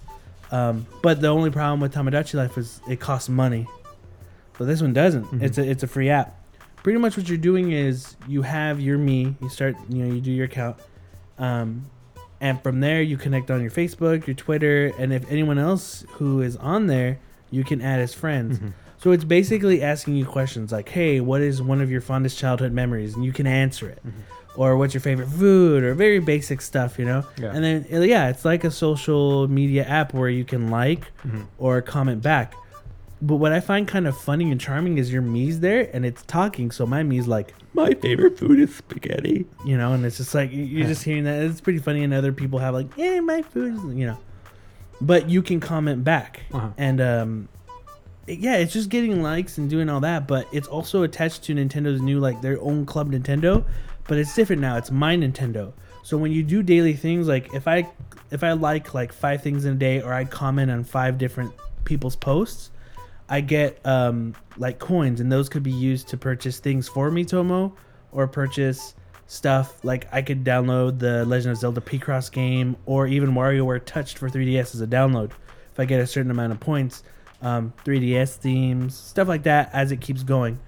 Um, 0.52 0.86
but 1.02 1.22
the 1.22 1.28
only 1.28 1.50
problem 1.50 1.80
with 1.80 1.94
Tomodachi 1.94 2.36
Life 2.36 2.58
is 2.58 2.80
it 2.88 3.00
costs 3.00 3.30
money. 3.30 3.68
But 4.58 4.66
this 4.66 4.82
one 4.82 4.94
doesn't. 4.94 5.26
Mhm. 5.26 5.42
It's 5.42 5.58
a 5.58 5.70
it's 5.70 5.84
a 5.84 5.88
free 5.88 6.10
app. 6.10 6.40
Pretty 6.84 7.00
much 7.00 7.18
what 7.18 7.28
you're 7.28 7.38
doing 7.38 7.72
is 7.72 8.16
you 8.28 8.44
have 8.44 8.80
your 8.80 8.98
me. 8.98 9.36
You 9.42 9.50
start 9.50 9.76
you 9.90 10.04
know 10.06 10.14
you 10.14 10.22
do 10.22 10.32
your 10.32 10.46
account. 10.46 10.78
Um, 11.38 11.88
and 12.42 12.62
from 12.62 12.80
there 12.80 13.02
you 13.02 13.18
connect 13.18 13.50
on 13.52 13.62
your 13.62 13.72
Facebook, 13.72 14.28
your 14.28 14.36
Twitter, 14.36 14.92
and 15.00 15.14
if 15.14 15.30
anyone 15.32 15.58
else 15.58 16.06
who 16.14 16.42
is 16.42 16.56
on 16.58 16.88
there, 16.88 17.20
you 17.52 17.64
can 17.64 17.82
add 17.82 18.00
as 18.00 18.14
friends. 18.14 18.60
Mhm. 18.60 18.74
So 18.98 19.12
it's 19.12 19.24
basically 19.24 19.82
asking 19.84 20.16
you 20.16 20.26
questions 20.26 20.72
like, 20.72 20.90
"Hey, 20.90 21.20
what 21.20 21.42
is 21.42 21.62
one 21.62 21.82
of 21.82 21.92
your 21.92 22.02
fondest 22.02 22.38
childhood 22.40 22.72
memories?" 22.72 23.14
and 23.16 23.24
you 23.24 23.32
can 23.32 23.46
answer 23.48 23.88
it. 23.90 24.00
Mhm. 24.06 24.12
Or 24.58 24.78
what's 24.78 24.94
your 24.94 25.02
favorite 25.02 25.28
food 25.28 25.84
or 25.84 25.94
very 25.94 26.20
basic 26.20 26.62
stuff, 26.62 26.98
you 26.98 27.04
know? 27.06 27.24
Yeah. 27.38 27.52
And 27.54 27.64
then 27.64 27.86
uh, 27.94 28.00
yeah, 28.00 28.30
it's 28.30 28.46
like 28.46 28.64
a 28.64 28.72
social 28.72 29.48
media 29.50 29.84
app 29.84 30.14
where 30.14 30.30
you 30.30 30.46
can 30.46 30.70
like 30.72 31.12
Mhm. 31.28 31.44
or 31.58 31.82
comment 31.82 32.22
back. 32.22 32.54
But 33.22 33.38
what 33.38 33.54
I 33.54 33.60
find 33.62 33.88
kind 33.88 34.08
of 34.08 34.18
funny 34.18 34.52
and 34.52 34.60
charming 34.60 34.98
is 34.98 35.12
your 35.12 35.22
me's 35.22 35.62
there 35.62 35.90
and 35.94 36.06
it's 36.06 36.22
talking. 36.24 36.70
So 36.70 36.86
my 36.86 37.02
me's 37.02 37.28
like, 37.28 37.54
my 37.74 37.92
favorite 37.94 38.38
food 38.38 38.60
is 38.60 38.76
spaghetti, 38.76 39.46
you 39.66 39.78
know, 39.78 39.94
and 39.94 40.06
it's 40.06 40.18
just 40.18 40.36
like 40.36 40.52
you- 40.52 40.64
you're 40.64 40.88
just 40.88 41.04
hearing 41.10 41.24
that. 41.24 41.42
It's 41.44 41.62
pretty 41.62 41.80
funny, 41.80 42.04
and 42.04 42.14
other 42.14 42.32
people 42.34 42.60
have 42.60 42.74
like, 42.74 42.88
yeah, 42.98 43.20
my 43.22 43.42
food, 43.42 43.74
is, 43.76 43.84
you 43.98 44.06
know. 44.08 44.18
But 45.02 45.30
you 45.30 45.42
can 45.42 45.60
comment 45.60 46.04
back, 46.04 46.42
Uh-huh. 46.54 46.70
and 46.78 47.02
um, 47.02 47.50
yeah, 48.28 48.56
it's 48.58 48.74
just 48.74 48.90
getting 48.90 49.22
likes 49.22 49.58
and 49.58 49.70
doing 49.70 49.90
all 49.90 50.00
that. 50.02 50.28
But 50.28 50.48
it's 50.54 50.68
also 50.68 51.04
attached 51.04 51.44
to 51.44 51.54
Nintendo's 51.56 52.02
new 52.02 52.20
like 52.20 52.42
their 52.42 52.62
own 52.62 52.86
Club 52.86 53.12
Nintendo, 53.12 53.64
but 54.08 54.18
it's 54.18 54.34
different 54.36 54.62
now. 54.62 54.78
It's 54.78 54.92
my 54.92 55.16
Nintendo. 55.18 55.74
So 56.04 56.18
when 56.18 56.32
you 56.32 56.44
do 56.44 56.62
daily 56.64 56.94
things, 56.94 57.28
like 57.28 57.54
if 57.54 57.68
I 57.68 57.88
if 58.32 58.44
I 58.44 58.54
like 58.54 58.94
like 58.94 59.12
five 59.12 59.42
things 59.42 59.66
in 59.66 59.74
a 59.74 59.78
day, 59.78 60.02
or 60.02 60.14
I 60.14 60.24
comment 60.26 60.70
on 60.72 60.84
five 60.84 61.18
different 61.18 61.52
people's 61.84 62.16
posts, 62.16 62.72
I 63.30 63.42
get 63.42 63.84
um, 63.86 64.36
like 64.58 64.80
coins, 64.80 65.20
and 65.20 65.32
those 65.32 65.50
could 65.50 65.64
be 65.64 65.72
used 65.72 66.08
to 66.10 66.18
purchase 66.18 66.60
things 66.60 66.88
for 66.88 67.10
Miitomo, 67.10 67.74
or 68.12 68.28
purchase 68.28 68.96
stuff 69.28 69.84
like 69.84 70.08
I 70.12 70.22
could 70.22 70.44
download 70.44 71.00
the 71.00 71.26
Legend 71.26 71.54
of 71.54 71.58
Zelda 71.58 71.82
Picross 71.82 72.32
game 72.32 72.76
or 72.86 73.08
even 73.08 73.32
WarioWare 73.32 73.84
Touched 73.84 74.18
for 74.18 74.30
3DS 74.30 74.76
as 74.76 74.82
a 74.82 74.88
download 74.88 75.32
if 75.74 75.80
I 75.80 75.86
get 75.86 76.00
a 76.00 76.08
certain 76.08 76.32
amount 76.32 76.54
of 76.54 76.60
points. 76.60 77.04
Um, 77.42 77.74
3DS 77.84 78.38
themes, 78.38 78.96
stuff 78.96 79.28
like 79.28 79.44
that 79.44 79.70
as 79.74 79.92
it 79.92 80.02
keeps 80.02 80.24
going. 80.24 80.60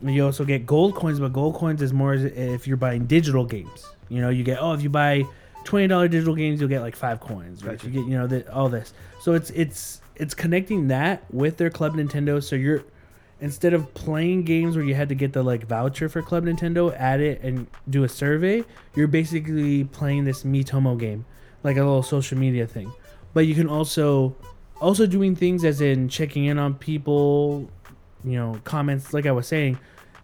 You 0.00 0.24
also 0.24 0.44
get 0.44 0.66
gold 0.66 0.94
coins, 0.94 1.20
but 1.20 1.32
gold 1.32 1.54
coins 1.54 1.80
is 1.80 1.92
more 1.92 2.14
if 2.14 2.66
you're 2.66 2.76
buying 2.76 3.06
digital 3.06 3.44
games. 3.44 3.86
You 4.08 4.20
know, 4.20 4.30
you 4.30 4.42
get 4.42 4.58
oh 4.60 4.72
if 4.72 4.82
you 4.82 4.88
buy 4.88 5.24
twenty 5.64 5.86
dollar 5.86 6.08
digital 6.08 6.34
games, 6.34 6.60
you'll 6.60 6.68
get 6.68 6.80
like 6.80 6.96
five 6.96 7.20
coins. 7.20 7.60
If 7.62 7.68
Gotcha. 7.68 7.86
you 7.86 7.92
get 7.92 8.08
you 8.08 8.18
know 8.18 8.26
the, 8.26 8.52
all 8.52 8.68
this. 8.68 8.94
So 9.20 9.34
it's 9.34 9.50
it's 9.50 10.01
it's 10.16 10.34
connecting 10.34 10.88
that 10.88 11.24
with 11.32 11.56
their 11.56 11.70
Club 11.70 11.94
Nintendo. 11.94 12.42
So 12.42 12.56
you're 12.56 12.84
instead 13.40 13.74
of 13.74 13.92
playing 13.94 14.44
games 14.44 14.76
where 14.76 14.84
you 14.84 14.94
had 14.94 15.08
to 15.08 15.14
get 15.16 15.32
the 15.32 15.42
like 15.42 15.66
voucher 15.66 16.08
for 16.08 16.22
Club 16.22 16.44
Nintendo, 16.44 16.94
add 16.96 17.20
it 17.20 17.40
and 17.42 17.66
do 17.90 18.04
a 18.04 18.08
survey, 18.08 18.64
you're 18.94 19.08
basically 19.08 19.84
playing 19.84 20.24
this 20.24 20.44
Miitomo 20.44 20.98
game, 20.98 21.24
like 21.64 21.76
a 21.76 21.80
little 21.80 22.02
social 22.04 22.38
media 22.38 22.66
thing. 22.66 22.92
But 23.34 23.46
you 23.46 23.54
can 23.54 23.68
also 23.68 24.36
also 24.80 25.06
doing 25.06 25.34
things 25.36 25.64
as 25.64 25.80
in 25.80 26.08
checking 26.08 26.44
in 26.44 26.58
on 26.58 26.74
people, 26.74 27.70
you 28.24 28.32
know, 28.36 28.60
comments 28.64 29.12
like 29.12 29.26
I 29.26 29.32
was 29.32 29.46
saying. 29.46 29.78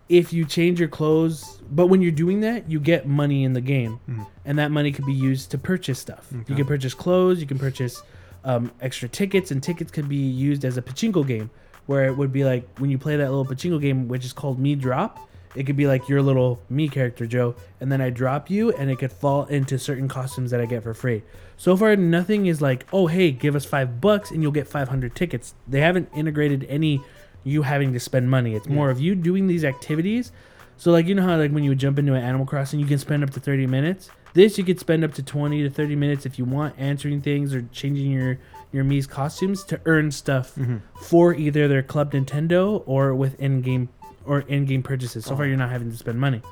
If 0.08 0.32
you 0.32 0.46
change 0.46 0.80
your 0.80 0.88
clothes, 0.88 1.60
but 1.70 1.88
when 1.88 2.00
you're 2.00 2.10
doing 2.12 2.40
that, 2.40 2.70
you 2.70 2.80
get 2.80 3.06
money 3.06 3.44
in 3.44 3.52
the 3.52 3.60
game, 3.60 4.00
Mhm. 4.08 4.26
and 4.46 4.58
that 4.58 4.70
money 4.70 4.90
could 4.90 5.04
be 5.04 5.12
used 5.12 5.50
to 5.50 5.58
purchase 5.58 5.98
stuff. 5.98 6.32
You 6.48 6.54
can 6.54 6.64
purchase 6.64 6.94
clothes, 6.94 7.40
you 7.42 7.46
can 7.46 7.58
purchase 7.58 8.02
um, 8.48 8.72
extra 8.80 9.08
tickets, 9.08 9.50
and 9.50 9.62
tickets 9.62 9.92
could 9.92 10.08
be 10.08 10.16
used 10.16 10.64
as 10.64 10.76
a 10.78 10.82
pachinko 10.82 11.24
game, 11.24 11.50
where 11.86 12.06
it 12.06 12.16
would 12.16 12.32
be 12.32 12.44
like 12.44 12.66
when 12.78 12.90
you 12.90 12.98
play 12.98 13.14
that 13.16 13.30
little 13.30 13.44
pachinko 13.44 13.80
game, 13.80 14.08
which 14.08 14.24
is 14.24 14.32
called 14.32 14.58
Me 14.58 14.74
Drop. 14.74 15.28
It 15.54 15.64
could 15.64 15.76
be 15.76 15.86
like 15.86 16.08
your 16.08 16.22
little 16.22 16.60
me 16.68 16.88
character, 16.88 17.26
Joe, 17.26 17.54
and 17.80 17.92
then 17.92 18.00
I 18.00 18.10
drop 18.10 18.50
you, 18.50 18.72
and 18.72 18.90
it 18.90 18.98
could 18.98 19.12
fall 19.12 19.44
into 19.46 19.78
certain 19.78 20.08
costumes 20.08 20.50
that 20.50 20.60
I 20.60 20.66
get 20.66 20.82
for 20.82 20.94
free. 20.94 21.22
So 21.58 21.76
far, 21.76 21.94
nothing 21.96 22.46
is 22.46 22.62
like, 22.62 22.86
oh, 22.92 23.06
hey, 23.06 23.32
give 23.32 23.54
us 23.54 23.64
five 23.64 24.00
bucks 24.00 24.30
and 24.30 24.42
you'll 24.42 24.52
get 24.52 24.68
500 24.68 25.14
tickets. 25.14 25.54
They 25.66 25.80
haven't 25.80 26.08
integrated 26.14 26.64
any 26.68 27.00
you 27.42 27.62
having 27.62 27.92
to 27.94 28.00
spend 28.00 28.30
money. 28.30 28.54
It's 28.54 28.68
more 28.68 28.90
of 28.90 29.00
you 29.00 29.14
doing 29.14 29.46
these 29.46 29.64
activities. 29.64 30.30
So, 30.76 30.92
like, 30.92 31.06
you 31.06 31.14
know 31.16 31.22
how, 31.22 31.36
like, 31.36 31.50
when 31.50 31.64
you 31.64 31.74
jump 31.74 31.98
into 31.98 32.14
an 32.14 32.22
Animal 32.22 32.46
Crossing, 32.46 32.78
you 32.78 32.86
can 32.86 32.98
spend 32.98 33.24
up 33.24 33.30
to 33.30 33.40
30 33.40 33.66
minutes? 33.66 34.10
This, 34.34 34.58
you 34.58 34.64
could 34.64 34.78
spend 34.78 35.04
up 35.04 35.14
to 35.14 35.22
20 35.22 35.62
to 35.62 35.70
30 35.70 35.96
minutes 35.96 36.26
if 36.26 36.38
you 36.38 36.44
want, 36.44 36.74
answering 36.78 37.20
things 37.22 37.54
or 37.54 37.62
changing 37.72 38.10
your, 38.10 38.38
your 38.72 38.84
Mii's 38.84 39.06
costumes 39.06 39.64
to 39.64 39.80
earn 39.86 40.10
stuff 40.10 40.54
Mhm. 40.56 40.80
for 41.00 41.34
either 41.34 41.66
their 41.68 41.82
Club 41.82 42.12
Nintendo 42.12 42.82
or 42.86 43.14
with 43.14 43.40
in-game 43.40 43.88
or 44.24 44.40
in-game 44.40 44.82
purchases. 44.82 45.24
So 45.24 45.34
far, 45.34 45.46
you're 45.46 45.56
not 45.56 45.70
having 45.70 45.90
to 45.90 45.96
spend 45.96 46.20
money. 46.20 46.42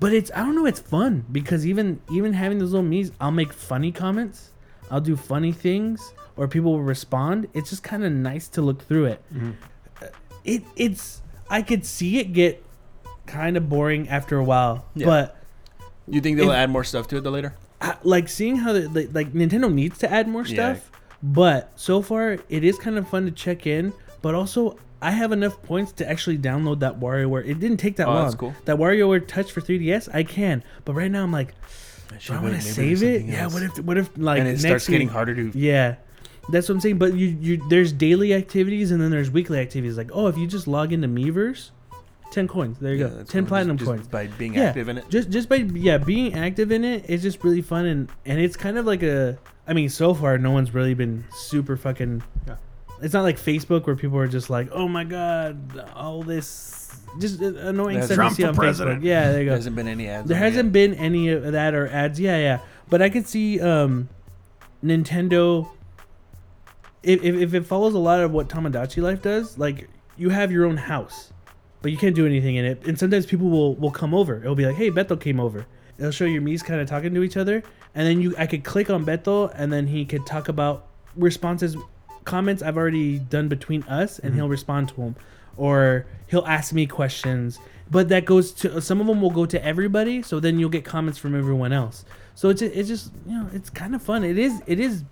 But 0.00 0.12
it's 0.12 0.30
I 0.32 0.38
don't 0.44 0.54
know, 0.54 0.66
it's 0.66 0.78
fun 0.78 1.24
because 1.32 1.66
even 1.66 1.98
even 2.08 2.32
having 2.32 2.58
those 2.58 2.70
little 2.70 2.86
me's, 2.86 3.10
I'll 3.20 3.32
make 3.32 3.52
funny 3.52 3.90
comments, 3.90 4.52
I'll 4.92 5.00
do 5.00 5.16
funny 5.16 5.50
things, 5.50 6.12
or 6.36 6.46
people 6.46 6.70
will 6.74 6.82
respond. 6.84 7.48
It's 7.52 7.70
just 7.70 7.82
kind 7.82 8.04
of 8.04 8.12
nice 8.12 8.46
to 8.50 8.62
look 8.62 8.80
through 8.82 9.06
it. 9.06 9.22
Mhm. 9.34 9.54
It 10.44 10.62
it's 10.76 11.20
I 11.50 11.62
could 11.62 11.84
see 11.84 12.20
it 12.20 12.32
get 12.32 12.64
kind 13.26 13.56
of 13.56 13.68
boring 13.68 14.08
after 14.08 14.38
a 14.38 14.44
while, 14.44 14.86
Yeah. 14.94 15.06
but 15.06 15.37
you 16.10 16.20
think 16.20 16.36
they'll 16.36 16.50
if, 16.50 16.56
add 16.56 16.70
more 16.70 16.84
stuff 16.84 17.08
to 17.08 17.16
it 17.16 17.24
though 17.24 17.30
later? 17.30 17.54
I, 17.80 17.96
like 18.02 18.28
seeing 18.28 18.56
how 18.56 18.72
the, 18.72 18.88
like, 18.88 19.14
like 19.14 19.32
Nintendo 19.32 19.72
needs 19.72 19.98
to 19.98 20.10
add 20.10 20.28
more 20.28 20.44
yeah. 20.44 20.74
stuff, 20.74 20.90
but 21.22 21.72
so 21.76 22.02
far 22.02 22.38
it 22.48 22.64
is 22.64 22.78
kind 22.78 22.98
of 22.98 23.08
fun 23.08 23.24
to 23.26 23.30
check 23.30 23.66
in. 23.66 23.92
But 24.20 24.34
also, 24.34 24.76
I 25.00 25.12
have 25.12 25.32
enough 25.32 25.62
points 25.62 25.92
to 25.92 26.08
actually 26.08 26.38
download 26.38 26.80
that 26.80 26.98
WarioWare. 26.98 27.46
It 27.46 27.60
didn't 27.60 27.76
take 27.76 27.96
that 27.96 28.08
oh, 28.08 28.14
long. 28.14 28.24
That's 28.24 28.34
cool. 28.34 28.54
That 28.64 28.78
WarioWare 28.78 29.26
Touch 29.26 29.52
for 29.52 29.60
3DS, 29.60 30.12
I 30.12 30.24
can. 30.24 30.64
But 30.84 30.94
right 30.94 31.10
now, 31.10 31.22
I'm 31.22 31.32
like, 31.32 31.54
I 32.30 32.40
want 32.40 32.54
to 32.54 32.60
save 32.60 33.02
it? 33.02 33.22
Else. 33.22 33.30
Yeah. 33.30 33.46
What 33.46 33.62
if? 33.62 33.78
What 33.78 33.98
if? 33.98 34.10
Like, 34.16 34.40
and 34.40 34.48
it 34.48 34.58
starts 34.58 34.88
week, 34.88 34.94
getting 34.94 35.08
harder 35.08 35.34
to. 35.34 35.56
Yeah. 35.56 35.96
That's 36.50 36.68
what 36.68 36.76
I'm 36.76 36.80
saying. 36.80 36.98
But 36.98 37.14
you, 37.14 37.36
you, 37.40 37.68
there's 37.68 37.92
daily 37.92 38.32
activities 38.34 38.90
and 38.90 39.00
then 39.00 39.10
there's 39.10 39.30
weekly 39.30 39.58
activities. 39.58 39.96
Like, 39.96 40.10
oh, 40.12 40.28
if 40.28 40.36
you 40.36 40.46
just 40.46 40.66
log 40.66 40.92
into 40.92 41.06
Miiverse, 41.06 41.70
10 42.30 42.48
coins. 42.48 42.78
There 42.78 42.94
you 42.94 43.04
yeah, 43.04 43.08
go. 43.10 43.22
10 43.24 43.26
cool. 43.26 43.48
platinum 43.48 43.76
just, 43.78 43.88
coins. 43.88 44.00
Just 44.00 44.10
by 44.10 44.26
being 44.26 44.54
yeah, 44.54 44.64
active 44.64 44.88
in 44.88 44.98
it. 44.98 45.08
Just 45.08 45.30
just 45.30 45.48
by 45.48 45.56
yeah, 45.56 45.98
being 45.98 46.34
active 46.34 46.72
in 46.72 46.84
it 46.84 47.08
is 47.08 47.22
just 47.22 47.42
really 47.44 47.62
fun 47.62 47.86
and 47.86 48.10
and 48.26 48.40
it's 48.40 48.56
kind 48.56 48.78
of 48.78 48.86
like 48.86 49.02
a 49.02 49.38
I 49.66 49.74
mean, 49.74 49.88
so 49.88 50.14
far 50.14 50.38
no 50.38 50.50
one's 50.50 50.72
really 50.74 50.94
been 50.94 51.24
super 51.32 51.76
fucking 51.76 52.22
yeah. 52.46 52.56
It's 53.00 53.14
not 53.14 53.22
like 53.22 53.38
Facebook 53.38 53.86
where 53.86 53.94
people 53.94 54.18
are 54.18 54.26
just 54.26 54.50
like, 54.50 54.70
"Oh 54.72 54.88
my 54.88 55.04
god, 55.04 55.88
all 55.94 56.22
this 56.22 57.00
just 57.20 57.40
uh, 57.40 57.46
annoying 57.46 58.02
stuff 58.02 58.16
Trump 58.16 58.40
on 58.40 58.54
president. 58.56 59.02
Facebook." 59.02 59.06
Yeah, 59.06 59.30
there 59.30 59.40
you 59.40 59.44
go. 59.44 59.50
There 59.50 59.56
hasn't 59.58 59.76
been 59.76 59.88
any 59.88 60.08
ads. 60.08 60.28
There 60.28 60.36
hasn't 60.36 60.66
yet. 60.66 60.72
been 60.72 60.94
any 60.94 61.28
of 61.28 61.52
that 61.52 61.74
or 61.74 61.86
ads. 61.88 62.18
Yeah, 62.18 62.38
yeah. 62.38 62.58
But 62.88 63.00
I 63.02 63.08
could 63.08 63.28
see 63.28 63.60
um 63.60 64.08
Nintendo 64.84 65.68
if, 67.02 67.22
if, 67.22 67.36
if 67.36 67.54
it 67.54 67.66
follows 67.66 67.94
a 67.94 67.98
lot 67.98 68.20
of 68.20 68.32
what 68.32 68.48
Tomodachi 68.48 69.02
life 69.02 69.22
does, 69.22 69.58
like 69.58 69.88
you 70.16 70.30
have 70.30 70.50
your 70.50 70.66
own 70.66 70.76
house 70.76 71.32
but 71.82 71.92
you 71.92 71.98
can't 71.98 72.14
do 72.14 72.26
anything 72.26 72.56
in 72.56 72.64
it. 72.64 72.86
And 72.86 72.98
sometimes 72.98 73.26
people 73.26 73.48
will 73.48 73.74
will 73.76 73.90
come 73.90 74.14
over. 74.14 74.38
It'll 74.38 74.54
be 74.54 74.66
like 74.66 74.76
hey 74.76 74.90
beto 74.90 75.20
came 75.20 75.40
over. 75.40 75.66
It'll 75.98 76.12
show 76.12 76.24
your 76.24 76.42
me's 76.42 76.62
kind 76.62 76.80
of 76.80 76.88
talking 76.88 77.14
to 77.14 77.22
each 77.22 77.36
other 77.36 77.62
and 77.94 78.06
then 78.06 78.20
you 78.20 78.34
i 78.38 78.46
could 78.46 78.64
click 78.64 78.90
on 78.90 79.04
beto 79.04 79.52
and 79.54 79.72
then 79.72 79.86
he 79.86 80.04
could 80.04 80.24
talk 80.26 80.48
about 80.48 80.86
responses 81.16 81.76
comments 82.24 82.62
i've 82.62 82.76
already 82.76 83.18
done 83.18 83.48
between 83.48 83.82
us 83.84 84.18
and 84.18 84.34
he'll 84.34 84.44
mm-hmm. 84.44 84.52
respond 84.52 84.88
to 84.88 84.94
them 84.94 85.16
or 85.58 86.06
he'll 86.28 86.46
ask 86.46 86.72
me 86.72 86.86
questions. 86.86 87.58
But 87.90 88.08
that 88.10 88.24
goes 88.24 88.52
to 88.52 88.80
some 88.80 89.00
of 89.00 89.06
them 89.06 89.20
will 89.20 89.30
go 89.30 89.44
to 89.46 89.62
everybody 89.64 90.22
so 90.22 90.40
then 90.40 90.58
you'll 90.58 90.70
get 90.70 90.84
comments 90.84 91.18
from 91.18 91.34
everyone 91.34 91.72
else. 91.72 92.04
So 92.34 92.48
it's 92.48 92.62
it's 92.62 92.88
just 92.88 93.12
you 93.26 93.32
know 93.32 93.48
it's 93.52 93.68
kind 93.68 93.94
of 93.94 94.00
fun. 94.00 94.24
It 94.24 94.38
is 94.38 94.62
it 94.66 94.78
is 94.78 95.04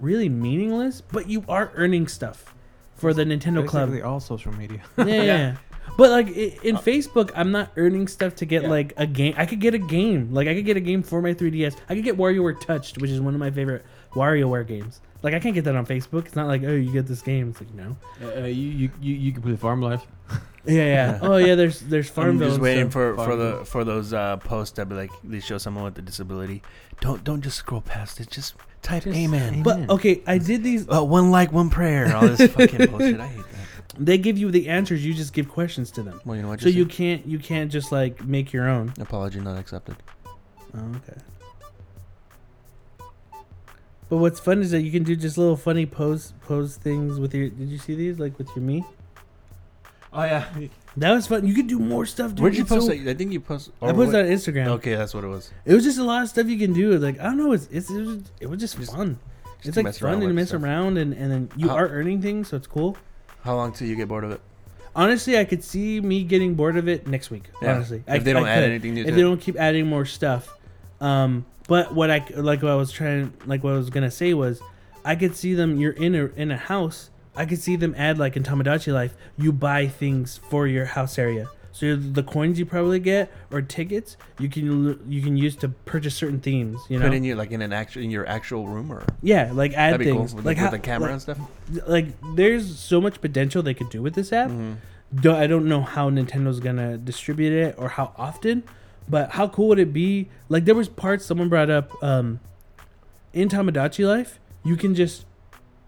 really 0.00 0.28
meaningless 0.28 1.00
but 1.00 1.28
you 1.28 1.44
are 1.48 1.72
earning 1.74 2.06
stuff 2.06 2.54
for 2.98 3.14
the 3.14 3.24
nintendo 3.24 3.66
club 3.66 3.88
Basically 3.88 4.02
all 4.02 4.20
social 4.20 4.52
media. 4.52 4.82
yeah, 4.98 5.04
yeah. 5.06 5.22
yeah. 5.22 5.56
But 5.96 6.10
like 6.10 6.28
i- 6.28 6.54
in 6.62 6.76
uh, 6.76 6.80
Facebook, 6.80 7.30
I'm 7.34 7.50
not 7.50 7.72
earning 7.76 8.06
stuff 8.08 8.36
to 8.36 8.44
get 8.44 8.62
Yeah. 8.62 8.68
like 8.68 8.92
a 8.98 9.06
game. 9.06 9.34
I 9.36 9.46
could 9.46 9.58
get 9.58 9.74
a 9.74 9.78
game. 9.78 10.28
Like 10.32 10.46
I 10.46 10.54
could 10.54 10.66
get 10.66 10.76
a 10.76 10.80
game 10.80 11.02
for 11.02 11.20
my 11.22 11.32
3DS. 11.34 11.74
I 11.88 11.94
could 11.94 12.04
get 12.04 12.16
WarioWare 12.16 12.60
Touched, 12.60 12.98
which 13.00 13.10
is 13.10 13.20
one 13.20 13.34
of 13.34 13.40
my 13.40 13.50
favorite 13.50 13.84
WarioWare 14.12 14.66
games. 14.66 15.00
Like 15.22 15.34
I 15.34 15.40
can't 15.40 15.54
get 15.54 15.64
that 15.64 15.74
on 15.74 15.86
Facebook. 15.86 16.26
It's 16.26 16.36
not 16.36 16.46
like 16.46 16.62
oh 16.62 16.74
you 16.74 16.92
get 16.92 17.06
this 17.06 17.22
game. 17.22 17.50
It's 17.50 17.60
like 17.60 17.74
no. 17.74 17.96
Uh, 18.22 18.44
you, 18.44 18.68
you 18.70 18.90
you 19.00 19.14
you 19.14 19.32
can 19.32 19.42
play 19.42 19.56
Farm 19.56 19.82
Life. 19.82 20.06
Yeah, 20.64 20.84
yeah. 20.84 21.18
Oh 21.22 21.36
yeah, 21.36 21.54
there's 21.54 21.80
there's 21.80 22.08
Farmville. 22.08 22.32
I'm 22.32 22.38
Farmville. 22.38 22.48
just 22.50 22.60
waiting 22.60 22.90
for, 22.90 23.16
for 23.16 23.36
the 23.36 23.64
for 23.64 23.84
those 23.84 24.12
uh, 24.12 24.36
posts 24.36 24.76
that 24.76 24.88
be 24.88 24.94
like 24.94 25.10
they 25.24 25.40
show 25.40 25.58
someone 25.58 25.84
with 25.84 25.98
a 25.98 26.02
disability. 26.02 26.62
Don't 27.00 27.24
don't 27.24 27.40
just 27.40 27.56
scroll 27.56 27.80
past 27.80 28.20
it. 28.20 28.30
Just 28.30 28.54
type 28.82 29.04
Just 29.04 29.16
amen. 29.16 29.62
But 29.62 29.88
okay, 29.90 30.22
I 30.26 30.38
did 30.38 30.62
these. 30.62 30.88
Uh, 30.88 31.02
one 31.04 31.30
like, 31.30 31.52
one 31.52 31.70
prayer. 31.70 32.14
All 32.14 32.28
this 32.28 32.52
fucking 32.54 32.90
bullshit. 32.90 33.20
I 33.20 33.28
hate 33.28 33.44
that. 33.44 34.04
They 34.04 34.18
give 34.18 34.38
you 34.38 34.50
the 34.50 34.68
answers. 34.68 35.04
You 35.04 35.14
just 35.14 35.32
give 35.32 35.48
questions 35.48 35.90
to 35.92 36.02
them. 36.02 36.20
Well, 36.24 36.36
you 36.36 36.42
know 36.42 36.48
what? 36.48 36.60
So 36.60 36.68
you 36.68 36.86
can't 36.86 37.26
you 37.26 37.38
can't 37.38 37.72
just 37.72 37.90
like 37.90 38.24
make 38.24 38.52
your 38.52 38.68
own. 38.68 38.92
apology 39.00 39.40
not 39.40 39.58
accepted. 39.58 39.96
Oh, 40.26 40.96
okay. 40.96 41.18
But 44.08 44.16
what's 44.18 44.40
fun 44.40 44.62
is 44.62 44.70
that 44.70 44.82
you 44.82 44.90
can 44.90 45.02
do 45.02 45.14
just 45.16 45.36
little 45.36 45.56
funny 45.56 45.84
pose 45.86 46.32
pose 46.46 46.76
things 46.76 47.20
with 47.20 47.34
your. 47.34 47.48
Did 47.50 47.68
you 47.68 47.78
see 47.78 47.94
these 47.94 48.18
like 48.18 48.38
with 48.38 48.48
your 48.56 48.64
me? 48.64 48.84
Oh 50.12 50.24
yeah. 50.24 50.46
That 50.96 51.12
was 51.12 51.26
fun. 51.26 51.46
You 51.46 51.54
could 51.54 51.66
do 51.66 51.78
more 51.78 52.06
stuff. 52.06 52.30
Dude. 52.30 52.40
Where'd 52.40 52.54
you 52.54 52.62
It's 52.62 52.70
post 52.70 52.86
so- 52.86 52.94
that? 52.94 53.08
I 53.10 53.14
think 53.14 53.32
you 53.32 53.40
post. 53.40 53.70
I 53.82 53.92
posted 53.92 54.14
what- 54.14 54.14
on 54.14 54.24
Instagram. 54.30 54.66
Okay, 54.78 54.94
that's 54.94 55.12
what 55.14 55.24
it 55.24 55.28
was. 55.28 55.50
It 55.66 55.74
was 55.74 55.84
just 55.84 55.98
a 55.98 56.02
lot 56.04 56.22
of 56.22 56.28
stuff 56.30 56.46
you 56.46 56.58
can 56.58 56.72
do. 56.72 56.96
Like 56.98 57.20
I 57.20 57.24
don't 57.24 57.36
know, 57.36 57.52
it's 57.52 57.68
it's 57.70 57.90
it 57.90 58.00
was, 58.04 58.18
it 58.40 58.46
was 58.46 58.58
just, 58.60 58.78
Just- 58.78 58.92
fun. 58.94 59.18
Just 59.58 59.68
it's 59.68 59.76
like 59.76 59.84
mess 59.84 59.98
fun 59.98 60.08
around 60.10 60.18
and 60.18 60.26
with 60.28 60.36
mess 60.36 60.48
stuff. 60.48 60.62
around, 60.62 60.96
and 60.98 61.12
and 61.12 61.30
then 61.30 61.50
you 61.56 61.68
How- 61.68 61.76
are 61.76 61.88
earning 61.88 62.22
things, 62.22 62.48
so 62.48 62.56
it's 62.56 62.66
cool. 62.66 62.96
How 63.42 63.54
long 63.56 63.72
till 63.72 63.86
you 63.88 63.96
get 63.96 64.08
bored 64.08 64.24
of 64.24 64.30
it? 64.30 64.40
Honestly, 64.96 65.36
I 65.38 65.44
could 65.44 65.62
see 65.62 66.00
me 66.00 66.24
getting 66.24 66.54
bored 66.54 66.76
of 66.76 66.88
it 66.88 67.06
next 67.06 67.30
week. 67.30 67.44
Yeah. 67.62 67.74
Honestly, 67.74 68.02
If 68.08 68.24
they 68.24 68.32
don't 68.32 68.46
add 68.48 68.62
could. 68.62 68.70
anything 68.70 68.94
new 68.94 69.02
if 69.02 69.08
to 69.08 69.12
they 69.14 69.20
it. 69.20 69.24
don't 69.24 69.40
keep 69.40 69.56
adding 69.56 69.86
more 69.86 70.04
stuff. 70.04 70.57
Um, 71.00 71.46
but 71.68 71.94
what 71.94 72.10
I 72.10 72.24
like, 72.34 72.62
what 72.62 72.72
I 72.72 72.76
was 72.76 72.92
trying, 72.92 73.32
like 73.46 73.62
what 73.62 73.74
I 73.74 73.76
was 73.76 73.90
gonna 73.90 74.10
say 74.10 74.34
was, 74.34 74.60
I 75.04 75.16
could 75.16 75.36
see 75.36 75.54
them. 75.54 75.78
You're 75.78 75.92
in 75.92 76.14
a 76.14 76.26
in 76.36 76.50
a 76.50 76.56
house. 76.56 77.10
I 77.36 77.46
could 77.46 77.60
see 77.60 77.76
them 77.76 77.94
add 77.96 78.18
like 78.18 78.36
in 78.36 78.42
Tomodachi 78.42 78.92
Life. 78.92 79.14
You 79.36 79.52
buy 79.52 79.86
things 79.86 80.40
for 80.50 80.66
your 80.66 80.86
house 80.86 81.18
area. 81.18 81.48
So 81.78 81.94
the 81.94 82.24
coins 82.24 82.58
you 82.58 82.66
probably 82.66 82.98
get 82.98 83.30
or 83.52 83.62
tickets 83.62 84.16
you 84.40 84.48
can 84.48 84.98
you 85.08 85.22
can 85.22 85.36
use 85.36 85.54
to 85.56 85.68
purchase 85.68 86.16
certain 86.16 86.40
themes. 86.40 86.80
You 86.88 86.98
know, 86.98 87.06
Put 87.06 87.14
in 87.14 87.22
your 87.22 87.36
like 87.36 87.52
in 87.52 87.62
an 87.62 87.72
actual 87.72 88.02
in 88.02 88.10
your 88.10 88.26
actual 88.26 88.66
room 88.66 88.90
or 88.90 89.04
yeah, 89.22 89.50
like 89.52 89.74
add 89.74 89.92
that'd 89.92 90.04
be 90.04 90.10
cool 90.10 90.22
things 90.22 90.34
with, 90.34 90.44
like 90.44 90.56
the, 90.56 90.62
how, 90.62 90.70
with 90.72 90.80
the 90.80 90.84
camera 90.84 91.06
like, 91.06 91.12
and 91.12 91.22
stuff. 91.22 91.38
like 91.86 92.06
there's 92.34 92.78
so 92.78 93.00
much 93.00 93.20
potential 93.20 93.62
they 93.62 93.74
could 93.74 93.90
do 93.90 94.02
with 94.02 94.14
this 94.14 94.32
app. 94.32 94.50
Mhm. 94.50 94.76
Do 95.14 95.32
I 95.32 95.46
don't 95.46 95.66
know 95.66 95.82
how 95.82 96.10
Nintendo's 96.10 96.58
gonna 96.58 96.98
distribute 96.98 97.52
it 97.52 97.76
or 97.78 97.90
how 97.90 98.12
often, 98.16 98.64
but 99.08 99.30
how 99.32 99.48
cool 99.48 99.68
would 99.68 99.78
it 99.78 99.92
be? 99.92 100.28
Like 100.48 100.64
there 100.64 100.74
was 100.74 100.88
parts 100.88 101.24
someone 101.24 101.48
brought 101.48 101.70
up 101.70 101.90
um, 102.02 102.40
in 103.32 103.48
Tomodachi 103.48 104.06
Life. 104.06 104.38
You 104.64 104.76
can 104.76 104.94
just 104.94 105.24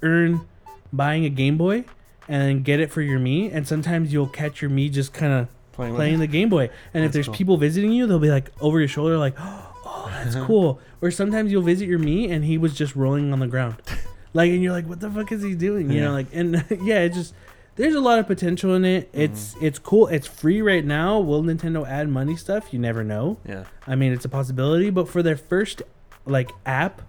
earn 0.03 0.47
buying 0.93 1.25
a 1.25 1.29
Game 1.29 1.57
Boy 1.57 1.85
and 2.29 2.65
get 2.65 2.81
it 2.81 2.91
for 2.91 3.03
your 3.03 3.19
me, 3.19 3.51
and 3.51 3.67
sometimes 3.67 4.13
you'll 4.13 4.29
catch 4.29 4.63
your 4.63 4.71
me 4.71 4.89
just 4.89 5.13
kind 5.13 5.33
of 5.33 5.49
Playing, 5.73 5.95
playing 5.95 6.19
the 6.19 6.27
Game 6.27 6.49
Boy. 6.49 6.69
And 6.93 7.05
if 7.05 7.09
That's 7.09 7.13
there's 7.15 7.27
cool. 7.27 7.35
people 7.37 7.57
visiting 7.57 7.93
you, 7.93 8.07
they'll 8.07 8.19
be 8.19 8.31
like 8.31 8.51
over 8.61 8.79
your 8.79 8.89
shoulder, 8.89 9.17
like, 9.17 9.35
"Oh, 9.39 10.07
that's 10.11 10.35
cool." 10.47 10.79
Or 11.01 11.11
sometimes 11.11 11.51
you'll 11.51 11.63
visit 11.63 11.89
your 11.89 11.99
me, 11.99 12.31
and 12.31 12.45
he 12.45 12.59
was 12.59 12.75
just 12.75 12.95
rolling 12.95 13.33
on 13.33 13.41
the 13.41 13.47
ground, 13.47 13.77
like, 14.35 14.51
and 14.51 14.63
you're 14.63 14.73
like, 14.73 14.87
"What 14.87 15.01
the 15.01 15.11
fuck 15.11 15.33
is 15.33 15.43
he 15.43 15.55
doing?" 15.55 15.91
You 15.91 16.03
know, 16.03 16.13
like, 16.13 16.27
and 16.33 16.65
yeah, 16.83 17.01
it 17.01 17.15
just 17.15 17.35
there's 17.77 17.95
a 17.95 18.01
lot 18.01 18.19
of 18.19 18.27
potential 18.27 18.75
in 18.75 18.85
it. 18.85 19.09
It's 19.13 19.55
it's 19.61 19.79
cool. 19.79 20.07
It's 20.09 20.27
free 20.27 20.61
right 20.63 20.85
now. 20.85 21.19
Will 21.21 21.43
Nintendo 21.43 21.87
add 21.89 22.09
money 22.09 22.37
stuff? 22.37 22.73
You 22.73 22.79
never 22.79 23.03
know. 23.05 23.39
Yeah. 23.47 23.65
I 23.87 23.95
mean, 23.95 24.13
it's 24.13 24.25
a 24.25 24.29
possibility, 24.29 24.91
but 24.91 25.09
for 25.09 25.23
their 25.23 25.37
first 25.37 25.83
like 26.27 26.51
app 26.67 27.03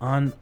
on 0.00 0.32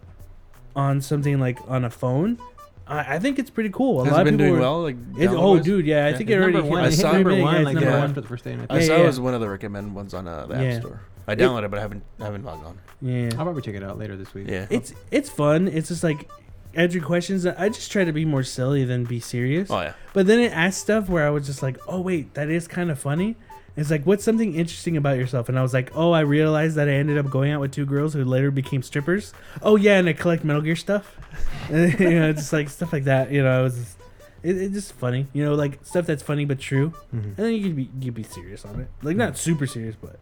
on 0.76 1.00
something 1.00 1.38
like 1.40 1.58
on 1.68 1.84
a 1.84 1.90
phone, 1.90 2.38
I, 2.86 3.16
I 3.16 3.18
think 3.18 3.38
it's 3.38 3.50
pretty 3.50 3.70
cool. 3.70 4.00
A 4.00 4.04
Has 4.04 4.12
lot 4.12 4.26
it 4.26 4.28
of 4.28 4.32
people 4.34 4.46
doing 4.46 4.52
were- 4.54 4.60
well? 4.60 4.82
Like 4.82 4.96
It, 5.18 5.28
oh, 5.28 5.58
dude, 5.60 5.86
yeah, 5.86 6.06
I 6.06 6.10
Yeah. 6.10 6.16
think 6.16 6.30
It's 6.30 6.34
it 6.36 6.38
already 6.40 6.52
number 6.58 6.76
hit. 6.78 6.86
I 6.86 6.90
saw- 6.90 7.12
number 7.12 7.32
yeah, 7.32 7.42
one 7.42 7.54
it's 7.56 7.64
like 7.66 7.74
number 7.74 7.90
yeah, 7.90 7.98
one. 7.98 8.08
after 8.08 8.20
the 8.20 8.28
first 8.28 8.44
day. 8.44 8.56
I 8.70 8.74
I. 8.74 8.78
Yeah, 8.78 8.86
saw 8.86 8.96
yeah. 8.96 9.02
it 9.02 9.06
was 9.06 9.20
one 9.20 9.34
of 9.34 9.40
the 9.40 9.48
recommended 9.48 9.94
ones 9.94 10.14
on 10.14 10.26
uh, 10.28 10.46
the 10.46 10.54
Yeah. 10.54 10.62
App 10.74 10.80
Store. 10.82 11.00
I 11.28 11.32
It- 11.32 11.38
downloaded, 11.38 11.64
it, 11.64 11.70
but 11.70 11.78
I 11.78 11.82
haven't 11.82 12.02
I 12.20 12.24
haven't 12.24 12.44
logged 12.44 12.64
on. 12.66 12.78
Yeah, 13.00 13.28
I'll 13.32 13.44
probably 13.44 13.62
check 13.62 13.74
it 13.74 13.82
out 13.82 13.98
later 13.98 14.16
this 14.16 14.32
week. 14.34 14.48
Yeah. 14.48 14.66
it's 14.70 14.94
it's 15.10 15.28
fun. 15.28 15.68
It's 15.68 15.88
just 15.88 16.02
like 16.04 16.28
answering 16.74 17.04
questions. 17.04 17.46
I 17.46 17.68
just 17.68 17.90
try 17.92 18.04
to 18.04 18.12
be 18.12 18.24
more 18.24 18.42
silly 18.42 18.84
than 18.84 19.04
be 19.04 19.20
serious. 19.20 19.70
oh 19.70 19.80
yeah. 19.80 19.92
But 20.12 20.26
then 20.26 20.38
it 20.40 20.52
asked 20.52 20.80
stuff 20.80 21.08
where 21.08 21.26
I 21.26 21.30
was 21.30 21.46
just 21.46 21.62
like, 21.62 21.78
oh 21.88 22.00
wait, 22.00 22.34
that 22.34 22.48
is 22.50 22.66
kind 22.68 22.90
of 22.90 22.98
funny. 22.98 23.36
It's 23.74 23.90
like, 23.90 24.04
what's 24.04 24.22
something 24.22 24.54
interesting 24.54 24.98
about 24.98 25.16
yourself? 25.16 25.48
And 25.48 25.58
I 25.58 25.62
was 25.62 25.72
like, 25.72 25.90
oh, 25.96 26.12
I 26.12 26.20
realized 26.20 26.76
that 26.76 26.88
I 26.90 26.92
ended 26.92 27.16
up 27.16 27.30
going 27.30 27.52
out 27.52 27.60
with 27.62 27.72
two 27.72 27.86
girls 27.86 28.12
who 28.12 28.22
later 28.22 28.50
became 28.50 28.82
strippers. 28.82 29.32
Oh 29.62 29.76
yeah, 29.76 29.98
and 29.98 30.06
I 30.08 30.12
collect 30.12 30.44
Metal 30.44 30.60
Gear 30.62 30.76
stuff. 30.76 31.16
And, 31.70 31.98
you 31.98 32.20
know, 32.20 32.32
just 32.34 32.52
like 32.52 32.68
stuff 32.68 32.92
like 32.92 33.04
that. 33.04 33.30
You 33.32 33.42
know, 33.42 33.60
it 33.60 33.62
was 33.62 33.76
just, 33.78 33.98
it, 34.42 34.56
it's 34.58 34.74
just 34.74 34.92
funny. 34.92 35.26
You 35.32 35.44
know, 35.44 35.54
like 35.54 35.78
stuff 35.84 36.04
that's 36.04 36.22
funny 36.22 36.44
but 36.44 36.58
true. 36.58 36.92
Mhm. 37.14 37.24
And 37.24 37.36
then 37.36 37.52
you 37.54 37.62
could 37.62 37.76
be 37.76 37.82
you 38.00 38.12
could 38.12 38.14
be 38.14 38.22
serious 38.24 38.64
on 38.66 38.80
it, 38.80 38.88
like 39.02 39.16
not 39.16 39.38
super 39.38 39.66
serious, 39.66 39.96
but 39.98 40.18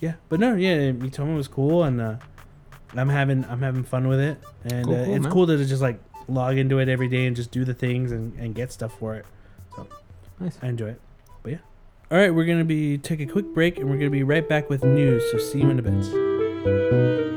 yeah. 0.00 0.14
But 0.28 0.40
no, 0.40 0.54
yeah, 0.56 0.90
Miitomo 0.90 1.36
was 1.36 1.46
cool, 1.46 1.84
and 1.84 2.00
uh, 2.00 2.16
I'm 2.94 3.08
having 3.08 3.44
I'm 3.46 3.60
having 3.60 3.84
fun 3.84 4.08
with 4.08 4.20
it, 4.20 4.38
and 4.64 4.84
Cool, 4.86 4.94
uh, 4.94 5.04
cool, 5.04 5.14
it's 5.14 5.22
man. 5.24 5.32
cool 5.32 5.46
to 5.46 5.64
just 5.64 5.82
like 5.82 6.00
log 6.28 6.56
into 6.58 6.78
it 6.78 6.88
every 6.88 7.08
day 7.08 7.26
and 7.26 7.34
just 7.36 7.50
do 7.50 7.64
the 7.64 7.74
things 7.74 8.12
and, 8.12 8.34
and 8.38 8.54
get 8.54 8.72
stuff 8.72 8.98
for 8.98 9.14
it. 9.14 9.26
So 9.76 9.86
Nice. 10.40 10.58
I 10.62 10.68
enjoy 10.68 10.88
it. 10.90 11.00
But 11.42 11.52
yeah. 11.52 11.58
All 12.10 12.18
right, 12.18 12.34
we're 12.34 12.46
gonna 12.46 12.64
be 12.64 12.96
take 12.98 13.20
a 13.20 13.26
quick 13.26 13.46
break, 13.54 13.78
and 13.78 13.88
we're 13.90 13.98
gonna 13.98 14.10
be 14.10 14.22
right 14.22 14.48
back 14.48 14.70
with 14.70 14.84
news. 14.84 15.22
So 15.30 15.38
see 15.38 15.60
you 15.60 15.68
in 15.70 15.78
a 15.78 15.82
bit. 15.82 17.27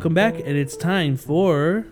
Welcome 0.00 0.14
back, 0.14 0.36
and 0.36 0.56
it's 0.56 0.78
time 0.78 1.14
for 1.14 1.84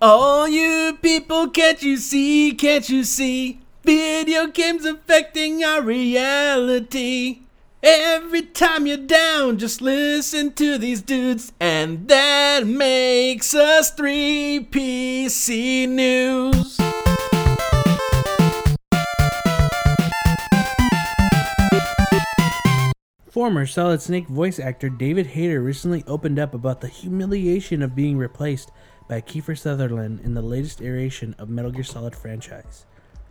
All 0.00 0.48
you 0.48 0.98
people, 1.00 1.48
can't 1.50 1.80
you 1.80 1.96
see? 1.96 2.50
Can't 2.50 2.88
you 2.88 3.04
see? 3.04 3.60
Video 3.84 4.48
games 4.48 4.84
affecting 4.84 5.62
our 5.62 5.82
reality. 5.82 7.42
Every 7.80 8.42
time 8.42 8.88
you're 8.88 8.96
down, 8.96 9.58
just 9.58 9.80
listen 9.80 10.52
to 10.54 10.78
these 10.78 11.00
dudes, 11.00 11.52
and 11.60 12.08
that 12.08 12.66
makes 12.66 13.54
us 13.54 13.94
3PC 13.94 15.88
News. 15.88 16.81
Former 23.32 23.64
Solid 23.64 24.02
Snake 24.02 24.28
voice 24.28 24.58
actor 24.58 24.90
David 24.90 25.28
Hayter 25.28 25.62
recently 25.62 26.04
opened 26.06 26.38
up 26.38 26.52
about 26.52 26.82
the 26.82 26.88
humiliation 26.88 27.80
of 27.80 27.94
being 27.94 28.18
replaced 28.18 28.70
by 29.08 29.22
Kiefer 29.22 29.58
Sutherland 29.58 30.20
in 30.20 30.34
the 30.34 30.42
latest 30.42 30.82
iteration 30.82 31.34
of 31.38 31.48
Metal 31.48 31.70
Gear 31.70 31.82
Solid 31.82 32.14
franchise. 32.14 32.84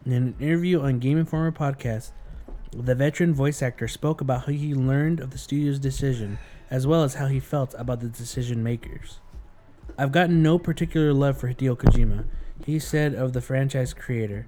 In 0.04 0.14
an 0.14 0.36
interview 0.40 0.82
on 0.82 0.98
Game 0.98 1.20
Informer 1.20 1.52
podcast, 1.52 2.14
the 2.72 2.96
veteran 2.96 3.36
voice 3.36 3.62
actor 3.62 3.88
spoke 3.88 4.22
about 4.22 4.48
how 4.48 4.52
he 4.54 4.74
learned 4.74 5.20
of 5.20 5.30
the 5.30 5.38
studio's 5.38 5.78
decision 5.78 6.40
as 6.72 6.88
well 6.88 7.04
as 7.04 7.14
how 7.14 7.28
he 7.28 7.40
felt 7.40 7.76
about 7.78 8.00
the 8.00 8.10
decision 8.10 8.64
makers. 8.64 9.20
I've 10.00 10.12
gotten 10.12 10.42
no 10.42 10.58
particular 10.58 11.14
love 11.14 11.38
for 11.38 11.54
Hideo 11.54 11.78
Kojima, 11.78 12.26
he 12.66 12.80
said 12.80 13.14
of 13.14 13.34
the 13.34 13.42
franchise 13.42 13.94
creator. 13.94 14.48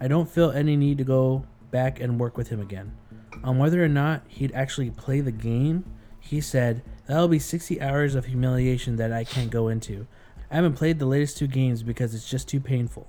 I 0.00 0.08
don't 0.08 0.30
feel 0.30 0.50
any 0.50 0.76
need 0.76 0.96
to 0.96 1.04
go 1.04 1.44
back 1.70 2.00
and 2.00 2.18
work 2.18 2.38
with 2.38 2.48
him 2.48 2.60
again. 2.62 2.96
On 3.42 3.58
whether 3.58 3.82
or 3.84 3.88
not 3.88 4.22
he'd 4.28 4.52
actually 4.52 4.90
play 4.90 5.20
the 5.20 5.32
game, 5.32 5.84
he 6.20 6.40
said, 6.40 6.82
That'll 7.06 7.28
be 7.28 7.38
60 7.38 7.80
hours 7.80 8.14
of 8.14 8.26
humiliation 8.26 8.96
that 8.96 9.12
I 9.12 9.24
can't 9.24 9.50
go 9.50 9.68
into. 9.68 10.06
I 10.50 10.56
haven't 10.56 10.74
played 10.74 10.98
the 10.98 11.06
latest 11.06 11.36
two 11.36 11.46
games 11.46 11.82
because 11.82 12.14
it's 12.14 12.28
just 12.28 12.48
too 12.48 12.60
painful. 12.60 13.08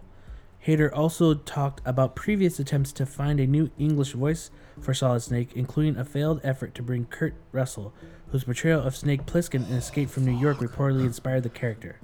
Hayter 0.60 0.94
also 0.94 1.36
talked 1.36 1.80
about 1.86 2.16
previous 2.16 2.60
attempts 2.60 2.92
to 2.94 3.06
find 3.06 3.40
a 3.40 3.46
new 3.46 3.70
English 3.78 4.14
voice 4.14 4.50
for 4.82 4.94
Solid 4.94 5.22
Snake, 5.22 5.52
including 5.54 5.96
a 5.96 6.04
failed 6.04 6.42
effort 6.44 6.74
to 6.76 6.82
bring 6.82 7.06
Kurt 7.06 7.36
Russell, 7.52 7.94
whose 8.32 8.44
portrayal 8.44 8.82
of 8.82 8.96
Snake 8.96 9.26
Plissken 9.28 9.70
in 9.70 9.76
Escape 9.76 10.10
from 10.10 10.26
New 10.26 10.38
York 10.38 10.58
reportedly 10.58 11.06
inspired 11.06 11.44
the 11.44 11.50
character. 11.50 12.00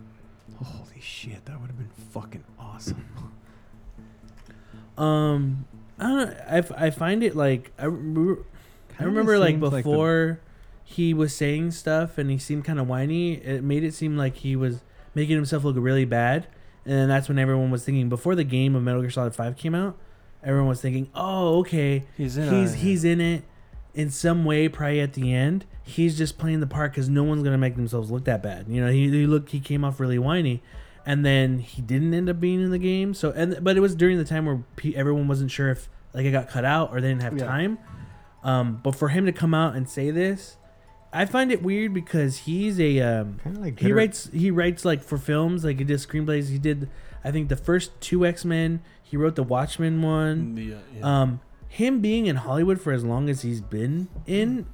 Holy 0.64 1.02
shit, 1.02 1.44
that 1.46 1.60
would 1.60 1.72
have 1.72 1.78
been 1.78 1.90
fucking 2.12 2.44
awesome. 2.60 3.04
Um, 4.96 5.66
I 6.02 6.08
don't 6.08 6.18
know. 6.30 6.36
I, 6.78 6.86
I 6.88 6.90
find 6.90 7.24
it 7.24 7.36
like 7.36 7.72
I 7.80 7.86
remember, 7.86 8.44
I 9.00 9.04
remember 9.04 9.38
like 9.40 9.52
seems 9.52 9.62
like 9.62 9.72
the- 9.72 9.90
before 9.90 10.40
he 10.84 11.14
was 11.14 11.34
saying 11.36 11.72
stuff 11.72 12.18
and 12.18 12.30
he 12.30 12.38
seemed 12.38 12.66
kind 12.66 12.80
of 12.80 12.88
whiny. 12.88 13.34
It 13.36 13.64
made 13.64 13.84
it 13.84 13.94
seem 13.94 14.18
like 14.18 14.36
he 14.38 14.56
was 14.56 14.82
making 15.16 15.36
himself 15.36 15.64
look 15.64 15.76
really 15.78 16.06
bad, 16.06 16.48
and 16.86 16.94
then 16.94 17.08
that's 17.08 17.30
when 17.30 17.38
everyone 17.40 17.72
was 17.72 17.86
thinking 17.86 18.10
before 18.10 18.36
the 18.36 18.44
game 18.44 18.76
of 18.76 18.84
Metal 18.84 19.02
Gear 19.02 19.10
Solid 19.12 19.36
Five 19.36 19.56
came 19.58 19.76
out. 19.76 19.96
Everyone 20.44 20.68
was 20.70 20.82
thinking, 20.82 21.08
"Oh, 21.14 21.60
okay, 21.60 22.06
He's 22.18 22.36
in. 22.36 22.52
he's 22.52 22.74
it. 22.74 22.78
he's 22.80 23.04
in 23.04 23.22
it 23.22 23.44
in 23.94 24.10
some 24.10 24.44
way. 24.44 24.68
Probably 24.68 25.00
at 25.00 25.14
the 25.14 25.32
end, 25.34 25.66
he's 25.84 26.18
just 26.18 26.38
playing 26.40 26.62
the 26.62 26.68
part 26.68 26.92
because 26.94 27.08
no 27.10 27.24
one's 27.24 27.44
gonna 27.44 27.60
make 27.60 27.76
themselves 27.76 28.10
look 28.10 28.26
that 28.26 28.42
bad. 28.42 28.66
You 28.68 28.82
know, 28.84 28.92
he, 28.92 29.10
he 29.12 29.28
looked 29.28 29.52
he 29.52 29.60
came 29.60 29.86
off 29.86 30.00
really 30.00 30.18
whiny, 30.18 30.64
and 31.06 31.26
then 31.26 31.60
he 31.60 31.82
didn't 31.82 32.14
end 32.14 32.30
up 32.30 32.40
being 32.40 32.62
in 32.62 32.72
the 32.72 32.80
game. 32.80 33.14
So 33.14 33.32
and 33.32 33.58
but 33.64 33.78
it 33.78 33.80
was 33.80 33.96
during 33.96 34.18
the 34.18 34.26
time 34.26 34.46
where 34.46 34.64
pe- 34.76 34.94
everyone 34.94 35.28
wasn't 35.28 35.52
sure 35.52 35.70
if 35.70 35.90
like 36.14 36.26
it 36.26 36.32
got 36.32 36.50
cut 36.50 36.66
out 36.66 36.92
or 36.92 37.02
they 37.02 37.08
didn't 37.10 37.24
have 37.24 37.38
Yeah. 37.38 37.46
time. 37.46 37.78
Um, 38.44 38.80
but 38.84 38.96
for 38.96 39.10
him 39.10 39.26
to 39.26 39.32
come 39.32 39.54
out 39.54 39.76
and 39.76 39.88
say 39.88 40.10
this, 40.12 40.58
I 41.14 41.26
find 41.26 41.52
it 41.52 41.62
weird 41.62 41.94
because 41.94 42.40
he's 42.40 42.80
a 42.80 43.00
um, 43.02 43.40
Kind 43.44 43.58
of 43.58 43.62
like 43.64 43.80
he 43.80 43.92
writes 43.94 44.30
he 44.34 44.50
writes 44.52 44.84
like 44.86 45.04
for 45.04 45.18
films 45.18 45.64
like 45.64 45.78
he 45.78 45.84
did 45.84 45.98
screenplays. 46.00 46.50
He 46.50 46.58
did 46.58 46.90
I 47.24 47.32
think 47.32 47.50
the 47.50 47.56
first 47.56 48.00
two 48.02 48.26
X 48.26 48.44
Men. 48.46 48.82
He 49.04 49.18
wrote 49.18 49.36
the 49.36 49.44
Watchmen 49.44 50.02
one. 50.02 50.56
Yeah, 50.58 50.76
yeah. 50.98 51.22
Um, 51.22 51.42
him 51.68 52.00
being 52.00 52.26
in 52.28 52.38
Hollywood 52.38 52.80
for 52.80 52.94
as 52.94 53.04
long 53.04 53.30
as 53.30 53.42
he's 53.42 53.60
been 53.62 54.08
in, 54.26 54.66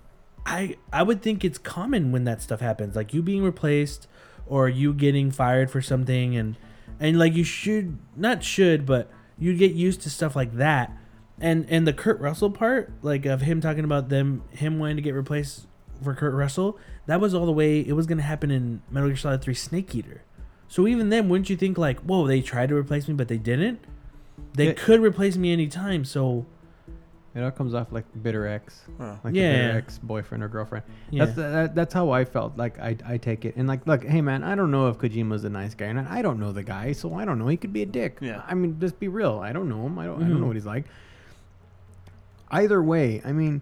I 0.46 0.78
I 0.94 1.02
would 1.04 1.22
think 1.24 1.44
it's 1.44 1.58
common 1.58 2.12
when 2.12 2.24
that 2.26 2.42
stuff 2.42 2.60
happens, 2.62 2.96
like 2.96 3.14
you 3.14 3.22
being 3.24 3.44
replaced 3.44 4.08
or 4.50 4.70
you 4.70 4.94
getting 4.94 5.32
fired 5.32 5.70
for 5.72 5.82
something, 5.82 6.36
and 6.36 6.56
and 7.00 7.18
like 7.20 7.34
you 7.34 7.44
should 7.44 7.98
not 8.16 8.44
should, 8.44 8.86
but 8.86 9.10
you 9.38 9.56
get 9.56 9.74
used 9.74 10.02
to 10.02 10.10
stuff 10.10 10.36
like 10.36 10.54
that. 10.58 10.96
And 11.40 11.66
and 11.70 11.86
the 11.88 11.94
Kurt 11.94 12.20
Russell 12.20 12.50
part, 12.50 12.92
like 13.02 13.26
of 13.26 13.42
him 13.42 13.62
talking 13.62 13.84
about 13.84 14.10
them 14.10 14.44
him 14.52 14.80
wanting 14.80 14.96
to 14.96 15.02
get 15.02 15.14
replaced 15.14 15.68
for 16.04 16.14
Kurt 16.14 16.34
Russell, 16.34 16.78
that 17.06 17.20
was 17.22 17.34
all 17.34 17.46
the 17.46 17.52
way 17.52 17.80
it 17.80 17.94
was 17.94 18.06
gonna 18.08 18.22
happen 18.24 18.50
in 18.52 18.82
Metal 18.90 19.10
Gear 19.10 19.18
Solid 19.18 19.42
Three 19.42 19.54
Snake 19.54 19.94
Eater. 19.96 20.24
So 20.68 20.88
even 20.88 21.10
then, 21.10 21.30
wouldn't 21.30 21.50
you 21.50 21.56
think 21.56 21.78
like, 21.78 22.00
whoa, 22.02 22.28
they 22.28 22.42
tried 22.42 22.70
to 22.70 22.76
replace 22.76 23.08
me, 23.08 23.14
but 23.14 23.28
they 23.28 23.38
didn't? 23.38 23.80
They 24.54 24.68
Yeah. 24.68 24.74
could 24.74 25.02
replace 25.02 25.38
me 25.38 25.54
anytime, 25.54 26.04
so 26.04 26.46
It 27.36 27.42
all 27.44 27.52
comes 27.52 27.76
off 27.76 27.92
like 27.92 28.06
bitter 28.24 28.48
ex, 28.48 28.82
Oh. 29.00 29.20
like 29.24 29.36
Yeah, 29.36 29.52
bitter 29.54 29.68
yeah. 29.68 29.76
ex 29.76 30.00
boyfriend 30.00 30.44
or 30.44 30.48
girlfriend. 30.48 30.86
yeah. 31.12 31.26
That's 31.26 31.38
that, 31.38 31.76
that's 31.76 31.94
how 31.94 32.10
I 32.10 32.26
felt. 32.26 32.58
Like 32.58 32.80
I 32.80 32.98
I 33.06 33.18
take 33.18 33.46
it 33.46 33.56
and 33.58 33.68
like 33.68 33.86
look, 33.86 34.04
hey 34.04 34.22
man, 34.22 34.44
I 34.44 34.56
don't 34.56 34.72
know 34.72 34.88
if 34.90 34.98
Kojima's 34.98 35.44
a 35.44 35.50
nice 35.50 35.76
guy 35.76 35.86
or 35.88 35.94
not. 35.94 36.08
I 36.08 36.22
don't 36.24 36.40
know 36.40 36.52
the 36.52 36.64
guy, 36.64 36.94
so 36.94 37.14
I 37.14 37.26
don't 37.26 37.38
know. 37.38 37.48
He 37.48 37.58
could 37.58 37.74
be 37.74 37.84
a 37.84 37.86
dick. 37.86 38.18
Yeah. 38.22 38.42
I 38.48 38.54
mean, 38.56 38.80
just 38.80 39.00
be 39.00 39.08
real. 39.08 39.40
I 39.40 39.54
don't 39.54 39.70
know 39.70 39.86
him. 39.86 40.00
I 40.00 40.06
don't. 40.06 40.22
I 40.22 40.26
Mhm. 40.26 40.30
don't 40.30 40.42
know 40.42 40.48
what 40.48 40.56
he's 40.56 40.66
like. 40.66 40.86
Either 42.50 42.82
way, 42.82 43.22
I 43.26 43.34
mean, 43.34 43.62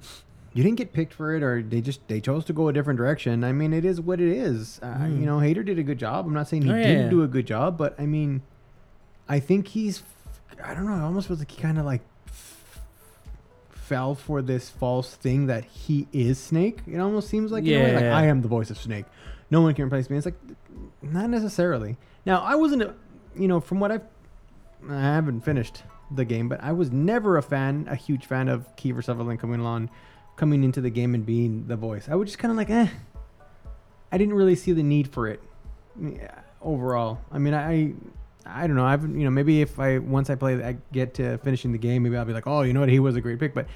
you 0.54 0.64
didn't 0.64 0.78
get 0.78 0.94
picked 0.94 1.14
for 1.14 1.36
it, 1.36 1.42
or 1.44 1.62
they 1.64 1.82
just 1.82 2.08
they 2.08 2.22
chose 2.22 2.46
to 2.46 2.54
go 2.54 2.68
a 2.68 2.74
different 2.74 2.98
direction. 2.98 3.44
I 3.44 3.52
mean, 3.52 3.74
it 3.74 3.84
is 3.84 4.00
what 4.00 4.22
it 4.22 4.30
is. 4.32 4.80
Uh, 4.84 4.94
Mhm. 5.00 5.20
You 5.20 5.26
know, 5.26 5.40
Hayter 5.40 5.64
did 5.64 5.80
a 5.80 5.84
good 5.84 5.98
job. 5.98 6.26
I'm 6.28 6.34
not 6.34 6.48
saying 6.48 6.64
he 6.64 6.72
Oh, 6.72 6.76
yeah, 6.76 6.84
didn't 6.84 7.04
yeah. 7.06 7.10
do 7.10 7.24
a 7.24 7.28
good 7.28 7.48
job, 7.48 7.78
but 7.78 8.00
I 8.00 8.06
mean, 8.06 8.42
I 9.28 9.40
think 9.40 9.70
he's. 9.70 10.04
I 10.64 10.74
don't 10.74 10.86
know. 10.86 10.94
I 10.94 11.02
almost 11.02 11.28
feels 11.28 11.40
like 11.40 11.52
he 11.52 11.62
kind 11.62 11.78
of 11.80 11.86
like 11.86 12.02
fell 13.88 14.16
for 14.16 14.42
this 14.42 14.70
false 14.70 15.14
thing 15.16 15.46
that 15.48 15.64
he 15.66 16.08
is 16.12 16.40
Snake. 16.40 16.80
It 16.88 16.98
almost 17.00 17.30
seems 17.30 17.52
like 17.52 17.64
in 17.66 17.80
a 17.80 17.84
way, 17.84 17.94
like 17.94 18.04
Yeah. 18.04 18.18
I 18.18 18.26
am 18.26 18.42
the 18.42 18.48
voice 18.48 18.70
of 18.72 18.78
Snake. 18.78 19.06
No 19.52 19.62
one 19.62 19.74
can 19.76 19.86
replace 19.86 20.10
me. 20.10 20.18
It's 20.18 20.26
like 20.26 20.40
not 21.02 21.30
necessarily. 21.30 21.98
Now 22.26 22.42
I 22.42 22.56
wasn't, 22.56 22.82
a, 22.82 22.94
you 23.36 23.48
know, 23.48 23.60
from 23.60 23.80
what 23.80 23.92
I've, 23.92 24.02
I 24.90 25.00
haven't 25.02 25.42
finished 25.42 25.84
the 26.10 26.26
game, 26.26 26.50
but 26.50 26.64
I 26.64 26.72
was 26.72 26.92
never 26.92 27.38
a 27.38 27.44
fan, 27.44 27.88
a 27.90 27.96
huge 27.96 28.26
fan 28.26 28.48
of 28.50 28.76
Kiefer 28.76 29.04
Sutherland 29.04 29.40
coming 29.40 29.60
along, 29.60 29.90
coming 30.36 30.64
into 30.64 30.82
the 30.82 30.90
game 30.90 31.14
and 31.14 31.26
being 31.26 31.68
the 31.68 31.76
voice. 31.76 32.08
I 32.10 32.16
was 32.16 32.28
just 32.30 32.40
kind 32.40 32.52
of 32.52 32.58
like, 32.58 32.70
eh. 32.70 32.88
I 34.12 34.18
didn't 34.18 34.34
really 34.36 34.56
see 34.56 34.72
the 34.72 34.84
need 34.84 35.08
for 35.08 35.28
it. 35.28 35.42
Yeah, 36.02 36.40
overall, 36.62 37.20
I 37.32 37.38
mean, 37.38 37.54
I, 37.54 37.94
I 38.46 38.68
don't 38.68 38.76
know. 38.76 38.86
I've, 38.86 39.04
you 39.04 39.24
know, 39.24 39.32
maybe 39.32 39.62
if 39.62 39.80
I 39.80 39.98
once 39.98 40.30
I 40.30 40.36
play, 40.36 40.64
I 40.64 40.78
get 40.92 41.14
to 41.16 41.38
finishing 41.40 41.72
the 41.72 41.78
game, 41.78 42.04
maybe 42.04 42.16
I'll 42.18 42.26
be 42.26 42.34
like, 42.34 42.48
oh, 42.48 42.62
you 42.62 42.74
know 42.74 42.82
what, 42.82 42.90
he 42.90 43.00
was 43.00 43.16
a 43.16 43.22
great 43.22 43.40
pick. 43.40 43.54
But 43.54 43.68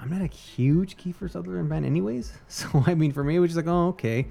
I'm 0.00 0.10
not 0.10 0.22
a 0.22 0.26
huge 0.26 0.96
Kiefer 0.96 1.30
Sutherland 1.30 1.68
fan, 1.68 1.84
anyways. 1.84 2.32
So 2.48 2.84
I 2.86 2.94
mean, 2.94 3.12
for 3.12 3.22
me, 3.24 3.36
it 3.36 3.38
was 3.38 3.50
just 3.54 3.64
like, 3.64 3.72
oh, 3.72 3.88
okay. 3.88 4.26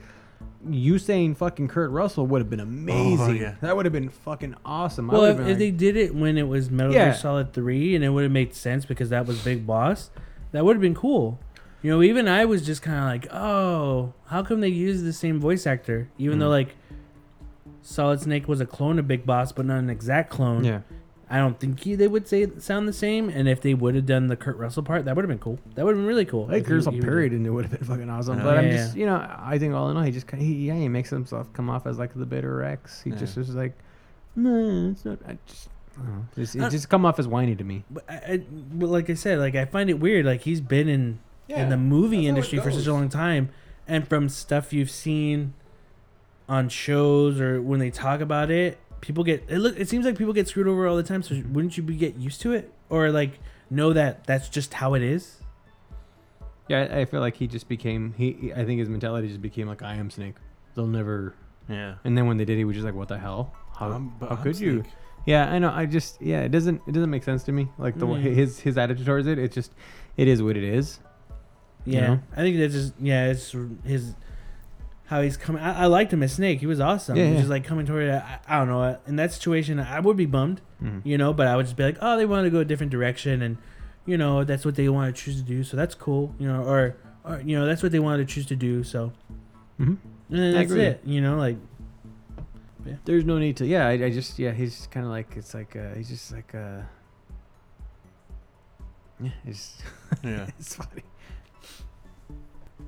You 0.68 0.98
saying 0.98 1.36
fucking 1.36 1.68
Kurt 1.68 1.92
Russell 1.92 2.26
would 2.28 2.42
have 2.42 2.50
been 2.50 2.60
amazing. 2.60 3.38
yeah. 3.38 3.56
That 3.62 3.76
would 3.76 3.86
have 3.86 3.94
been 3.94 4.10
fucking 4.10 4.56
awesome. 4.66 5.08
Well, 5.08 5.26
if, 5.26 5.40
if 5.40 5.48
like- 5.48 5.58
they 5.58 5.72
did 5.72 5.96
it 5.98 6.14
when 6.16 6.38
it 6.38 6.48
was 6.48 6.70
Metal 6.70 6.94
Yeah. 6.94 7.06
Gear 7.06 7.14
Solid 7.16 7.54
Three, 7.54 7.96
and 7.96 8.04
it 8.04 8.10
would 8.10 8.24
have 8.24 8.32
made 8.32 8.54
sense 8.54 8.86
because 8.86 9.10
that 9.10 9.26
was 9.26 9.42
Big 9.44 9.66
Boss, 9.68 10.10
that 10.52 10.66
would 10.66 10.76
have 10.76 10.82
been 10.82 10.96
cool. 10.96 11.40
You 11.84 11.92
know, 11.92 12.02
even 12.04 12.28
I 12.28 12.46
was 12.46 12.64
just 12.66 12.82
kind 12.84 12.98
of 13.00 13.06
like, 13.06 13.34
oh, 13.34 14.14
how 14.28 14.44
come 14.44 14.62
they 14.62 14.68
use 14.68 15.02
the 15.02 15.14
same 15.14 15.40
voice 15.40 15.66
actor, 15.66 16.10
even 16.20 16.38
though 16.40 16.48
Mm. 16.48 16.66
like 16.66 16.76
Solid 17.82 18.20
Snake 18.22 18.48
was 18.48 18.62
a 18.62 18.66
clone 18.66 19.00
of 19.00 19.08
Big 19.08 19.26
Boss, 19.26 19.52
but 19.52 19.66
not 19.66 19.80
an 19.80 19.90
exact 19.90 20.30
clone. 20.30 20.64
yeah. 20.64 20.82
I 21.34 21.38
don't 21.38 21.58
think 21.58 21.80
he, 21.80 21.96
they 21.96 22.10
would 22.10 22.28
say 22.28 22.46
sound 22.60 22.90
the 22.90 22.94
same. 22.94 23.30
And 23.30 23.48
if 23.48 23.62
they 23.62 23.74
would 23.74 23.96
have 23.96 24.06
done 24.06 24.28
the 24.28 24.36
Kurt 24.36 24.58
Russell 24.58 24.84
part, 24.84 25.06
that 25.06 25.16
would 25.16 25.24
have 25.24 25.30
been 25.30 25.40
cool. 25.40 25.60
That 25.76 25.86
would 25.86 25.92
have 25.92 26.00
been 26.00 26.06
really 26.06 26.26
cool. 26.26 26.48
I 26.50 26.56
think 26.56 26.66
if 26.66 26.72
Russell 26.74 26.92
period 26.92 27.32
and 27.32 27.48
it 27.48 27.50
would 27.52 27.64
have 27.68 27.72
been 27.80 27.88
fucking 27.88 28.10
awesome. 28.10 28.40
Yeah. 28.40 28.44
but 28.44 28.58
I'm 28.58 28.66
Yeah, 28.66 28.72
just, 28.76 28.98
you 28.98 29.06
know, 29.06 29.16
I 29.40 29.58
think 29.58 29.74
all 29.74 29.90
in 29.90 29.96
all, 29.96 30.04
he 30.04 30.12
just, 30.12 30.30
he, 30.32 30.68
yeah, 30.68 30.76
he 30.76 30.90
makes 30.90 31.10
himself 31.10 31.48
come 31.54 31.70
off 31.70 31.88
as 31.88 31.98
like 31.98 32.14
the 32.14 32.26
bitter 32.26 32.62
ex. 32.64 33.02
He 33.02 33.12
Yeah. 33.12 33.16
just 33.16 33.38
is 33.38 33.56
like, 33.56 33.72
no, 34.36 34.90
it's 34.92 35.06
not. 35.06 35.20
I 35.26 35.38
just, 35.48 35.70
I. 35.98 36.02
Just, 36.36 36.56
it 36.58 36.62
Uh, 36.64 36.70
just 36.70 36.90
come 36.90 37.06
off 37.06 37.18
as 37.18 37.30
whiny 37.30 37.56
to 37.56 37.64
me. 37.64 37.86
But, 37.90 38.04
I, 38.10 38.16
I, 38.16 38.38
but 38.74 38.88
like 38.90 39.10
I 39.10 39.14
said, 39.14 39.40
like 39.40 39.56
I 39.56 39.64
find 39.64 39.90
it 39.90 40.02
weird. 40.02 40.26
Like 40.26 40.42
he's 40.42 40.60
been 40.60 40.90
in 40.90 41.20
in 41.48 41.70
the 41.70 41.78
movie 41.78 42.28
industry 42.28 42.60
for 42.60 42.72
such 42.72 42.88
a 42.88 42.94
long 42.94 43.08
time, 43.10 43.50
and 43.88 44.06
from 44.08 44.28
stuff 44.28 44.72
you've 44.74 44.92
seen 44.92 45.54
on 46.52 46.68
shows 46.70 47.40
or 47.40 47.62
when 47.62 47.80
they 47.80 47.90
talk 47.90 48.20
about 48.20 48.52
it, 48.52 48.78
people 49.00 49.24
get 49.24 49.44
it. 49.48 49.58
Look, 49.58 49.80
it 49.80 49.88
seems 49.90 50.06
like 50.06 50.18
people 50.18 50.34
get 50.34 50.48
screwed 50.48 50.68
over 50.68 50.86
all 50.88 50.98
the 50.98 51.04
time. 51.12 51.24
So 51.24 51.42
wouldn't 51.50 51.78
you 51.78 51.84
be 51.84 51.96
get 51.96 52.16
used 52.18 52.42
to 52.42 52.52
it, 52.52 52.72
or 52.90 53.10
like 53.12 53.40
know 53.70 53.94
that 53.94 54.26
that's 54.26 54.50
just 54.50 54.74
how 54.76 54.94
it 54.94 55.02
is? 55.02 55.38
Yeah, 56.68 56.88
I 56.92 57.00
I 57.02 57.06
feel 57.06 57.22
like 57.22 57.36
he 57.38 57.48
just 57.48 57.68
became. 57.68 58.14
He, 58.18 58.34
he- 58.34 58.54
I 58.54 58.66
think 58.66 58.80
his 58.80 58.90
mentality 58.90 59.28
just 59.28 59.42
became 59.42 59.68
like, 59.68 59.82
I 59.82 59.96
am 59.96 60.10
Snake. 60.10 60.36
They'll 60.76 60.88
never. 60.88 61.34
Yeah. 61.70 61.96
And 62.04 62.18
then 62.18 62.28
when 62.28 62.38
they 62.38 62.46
did, 62.46 62.58
he 62.58 62.66
was 62.66 62.76
just 62.76 62.86
like, 62.86 62.96
what 62.96 63.08
the 63.08 63.18
hell? 63.18 63.54
How, 63.78 63.92
Um, 63.92 64.16
how 64.20 64.28
I'm 64.30 64.44
could 64.44 64.60
you? 64.60 64.84
Yeah, 65.26 65.52
I 65.52 65.60
know. 65.60 65.72
I 65.72 65.86
just, 65.86 66.20
yeah, 66.22 66.42
it 66.42 66.50
doesn't, 66.52 66.82
it 66.88 66.92
doesn't 66.94 67.10
make 67.12 67.24
sense 67.24 67.44
to 67.44 67.52
me. 67.52 67.68
Like 67.78 67.98
the 67.98 68.08
way 68.08 68.20
Mm. 68.24 68.34
his 68.36 68.60
his 68.60 68.78
attitude 68.78 69.06
towards 69.06 69.28
it, 69.28 69.38
it's 69.40 69.54
just, 69.56 69.72
it 70.18 70.28
is 70.28 70.42
what 70.42 70.58
it 70.58 70.64
is. 70.64 71.00
You 71.86 71.94
Yeah, 71.94 72.08
know? 72.08 72.20
I 72.34 72.38
think 72.38 72.58
that's 72.58 72.74
just 72.74 72.94
yeah, 73.00 73.28
it's 73.28 73.56
his 73.86 74.16
how 75.12 75.22
he's 75.22 75.38
coming. 75.38 75.62
I, 75.62 75.84
I 75.84 75.86
liked 75.86 76.12
him 76.12 76.24
as 76.24 76.34
Snake. 76.34 76.60
He 76.62 76.66
was 76.66 76.80
awesome. 76.80 77.16
Yeah, 77.18 77.26
He's 77.26 77.34
yeah. 77.34 77.40
just 77.42 77.50
like 77.52 77.64
coming 77.66 77.86
toward. 77.86 78.10
I, 78.10 78.40
I 78.48 78.58
don't 78.60 78.70
know. 78.70 78.98
In 79.06 79.18
that 79.18 79.32
situation, 79.34 79.80
I 79.80 80.00
would 80.00 80.18
be 80.18 80.26
bummed. 80.26 80.62
Mhm. 80.82 81.02
you 81.06 81.16
know 81.16 81.32
but 81.32 81.46
i 81.46 81.56
would 81.56 81.68
just 81.68 81.78
be 81.78 81.84
like 81.84 81.98
oh 82.02 82.18
they 82.18 82.26
want 82.26 82.44
to 82.44 82.50
go 82.50 82.58
a 82.58 82.66
different 82.66 82.92
direction 82.92 83.44
and 83.44 83.58
you 84.08 84.18
know 84.18 84.44
that's 84.44 84.66
what 84.66 84.74
they 84.76 84.90
want 84.90 85.16
to 85.16 85.22
choose 85.24 85.36
to 85.36 85.44
do 85.44 85.64
so 85.64 85.78
that's 85.78 85.94
cool 85.94 86.34
you 86.40 86.48
know 86.48 86.64
or, 86.64 86.96
or 87.24 87.40
you 87.46 87.54
know 87.56 87.68
that's 87.68 87.84
what 87.84 87.92
they 87.92 88.00
wanted 88.00 88.28
to 88.28 88.34
choose 88.34 88.48
to 88.48 88.56
do 88.56 88.84
so 88.84 89.12
Mhm. 89.80 89.98
and 90.32 90.40
then 90.42 90.54
that's 90.56 90.72
agree. 90.72 90.86
it 90.86 91.00
you 91.06 91.22
know 91.22 91.36
like 91.38 91.58
There's 93.06 93.26
no 93.26 93.38
need 93.38 93.58
to. 93.58 93.66
Yeah, 93.68 93.86
I, 93.88 93.92
I 94.06 94.10
just 94.10 94.40
yeah, 94.40 94.54
he's 94.54 94.88
kind 94.90 95.06
of 95.06 95.12
like 95.12 95.38
it's 95.38 95.54
like 95.54 95.76
uh, 95.76 95.94
he's 95.94 96.10
just 96.10 96.32
like 96.32 96.50
uh, 96.56 96.82
yeah, 99.22 99.30
he's 99.46 99.78
Yeah. 100.24 100.48
it's 100.58 100.76
funny. 100.76 101.04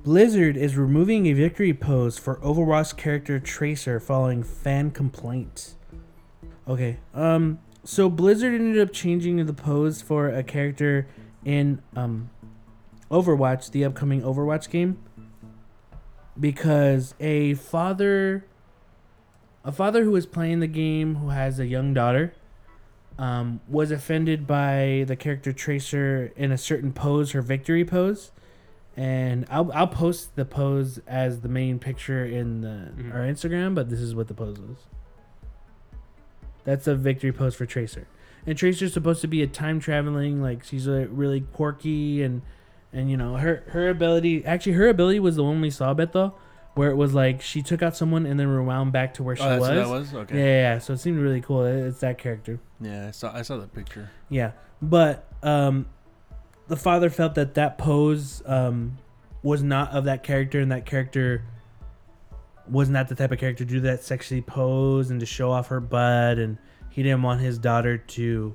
Blizzard 0.04 0.54
is 0.54 0.76
removing 0.76 1.26
a 1.26 1.32
victory 1.32 1.72
pose 1.72 2.18
for 2.18 2.36
overwatch 2.36 2.94
character 2.94 3.40
tracer 3.40 3.98
following 3.98 4.42
fan 4.42 4.90
complaints. 4.90 5.76
Okay 6.68 6.98
um 7.14 7.58
so 7.84 8.10
blizzard 8.10 8.54
ended 8.54 8.80
up 8.86 8.92
changing 8.92 9.44
the 9.44 9.52
pose 9.54 10.02
for 10.02 10.28
a 10.28 10.42
character 10.42 11.06
in 11.44 11.80
um 11.96 12.28
overwatch 13.10 13.70
the 13.70 13.82
upcoming 13.82 14.20
overwatch 14.20 14.68
game 14.68 14.98
because 16.38 17.14
a 17.18 17.54
father 17.54 18.44
a 19.64 19.72
father 19.72 20.04
who 20.04 20.10
was 20.10 20.26
playing 20.26 20.60
the 20.60 20.66
game 20.66 21.16
who 21.16 21.30
has 21.30 21.58
a 21.58 21.66
young 21.66 21.94
daughter 21.94 22.34
um, 23.16 23.60
was 23.68 23.90
offended 23.90 24.46
by 24.46 25.04
the 25.06 25.16
character 25.16 25.52
tracer 25.52 26.32
in 26.36 26.52
a 26.52 26.58
certain 26.58 26.92
pose 26.92 27.30
her 27.30 27.40
victory 27.40 27.84
pose 27.84 28.32
and 28.96 29.44
I'll, 29.50 29.70
I'll 29.72 29.86
post 29.88 30.36
the 30.36 30.44
pose 30.44 31.00
as 31.06 31.40
the 31.40 31.48
main 31.48 31.78
picture 31.78 32.24
in 32.24 32.60
the 32.60 32.92
Mhm. 32.96 33.12
our 33.14 33.20
instagram 33.20 33.74
but 33.74 33.90
this 33.90 34.00
is 34.00 34.14
what 34.14 34.28
the 34.28 34.34
pose 34.34 34.58
was 34.60 34.76
that's 36.64 36.86
a 36.86 36.94
victory 36.94 37.32
pose 37.32 37.54
for 37.54 37.66
tracer 37.66 38.06
and 38.46 38.56
tracer's 38.56 38.92
supposed 38.92 39.20
to 39.20 39.26
be 39.28 39.42
a 39.42 39.46
time 39.46 39.80
traveling 39.80 40.40
like 40.42 40.64
she's 40.64 40.86
a 40.86 41.06
really 41.08 41.40
quirky 41.40 42.22
and 42.22 42.42
and 42.92 43.10
you 43.10 43.16
know 43.16 43.36
her 43.36 43.64
her 43.68 43.88
ability 43.88 44.44
actually 44.44 44.72
her 44.72 44.88
ability 44.88 45.20
was 45.20 45.36
the 45.36 45.44
one 45.44 45.60
we 45.60 45.70
saw 45.70 45.92
Beto 45.94 46.34
where 46.74 46.90
it 46.90 46.96
was 46.96 47.14
like 47.14 47.40
she 47.40 47.62
took 47.62 47.82
out 47.82 47.96
someone 47.96 48.26
and 48.26 48.38
then 48.38 48.48
rewound 48.48 48.92
back 48.92 49.14
to 49.14 49.22
where 49.22 49.36
she 49.36 49.44
Oh, 49.44 49.58
was. 49.60 49.68
that 49.68 49.88
was. 49.88 50.12
Okay. 50.12 50.36
Yeah, 50.36 50.44
yeah, 50.44 50.72
yeah. 50.74 50.78
So 50.78 50.94
it 50.94 50.98
seemed 50.98 51.20
really 51.20 51.40
cool. 51.40 51.64
It- 51.64 51.86
It's 51.86 52.00
that 52.00 52.18
character. 52.18 52.58
Yeah, 52.80 53.06
I 53.06 53.10
saw. 53.12 53.32
I 53.32 53.42
saw 53.42 53.58
the 53.58 53.68
picture. 53.68 54.10
Yeah, 54.28 54.52
but 54.82 55.24
um, 55.44 55.86
the 56.68 56.76
father 56.76 57.10
felt 57.10 57.34
that 57.34 57.54
that 57.54 57.78
pose 57.78 58.42
um 58.46 58.98
was 59.42 59.62
not 59.62 59.90
of 59.90 60.04
that 60.04 60.22
character, 60.22 60.60
and 60.60 60.72
that 60.72 60.86
character 60.86 61.44
was 62.68 62.88
not 62.88 63.08
the 63.08 63.14
type 63.14 63.30
of 63.30 63.38
character 63.38 63.64
to 63.64 63.70
do 63.70 63.80
that 63.80 64.02
sexy 64.02 64.40
pose 64.40 65.10
and 65.10 65.20
to 65.20 65.26
show 65.26 65.50
off 65.50 65.68
her 65.68 65.80
butt 65.80 66.38
and 66.38 66.56
he 66.88 67.02
didn't 67.02 67.22
want 67.22 67.40
his 67.40 67.58
daughter 67.58 67.98
to 67.98 68.54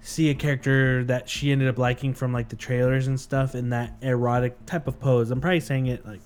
see 0.00 0.30
a 0.30 0.34
character 0.34 1.04
that 1.04 1.28
she 1.28 1.50
ended 1.50 1.68
up 1.68 1.78
liking 1.78 2.12
from 2.12 2.32
like 2.32 2.48
the 2.48 2.56
trailers 2.56 3.06
and 3.06 3.18
stuff 3.18 3.54
in 3.54 3.70
that 3.70 3.94
erotic 4.02 4.66
type 4.66 4.86
of 4.86 4.98
pose. 5.00 5.30
I'm 5.30 5.40
probably 5.40 5.60
saying 5.60 5.86
it 5.86 6.04
like 6.04 6.20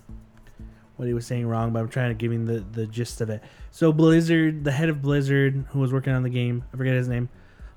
what 0.96 1.06
he 1.06 1.14
was 1.14 1.26
saying 1.26 1.46
wrong, 1.46 1.72
but 1.72 1.80
I'm 1.80 1.88
trying 1.88 2.10
to 2.10 2.14
give 2.14 2.32
him 2.32 2.46
the, 2.46 2.64
the 2.72 2.86
gist 2.86 3.20
of 3.20 3.30
it. 3.30 3.42
So 3.70 3.92
Blizzard, 3.92 4.64
the 4.64 4.72
head 4.72 4.88
of 4.88 5.00
Blizzard, 5.00 5.64
who 5.70 5.80
was 5.80 5.92
working 5.92 6.12
on 6.12 6.22
the 6.22 6.30
game, 6.30 6.64
I 6.72 6.76
forget 6.76 6.94
his 6.94 7.08
name, 7.08 7.28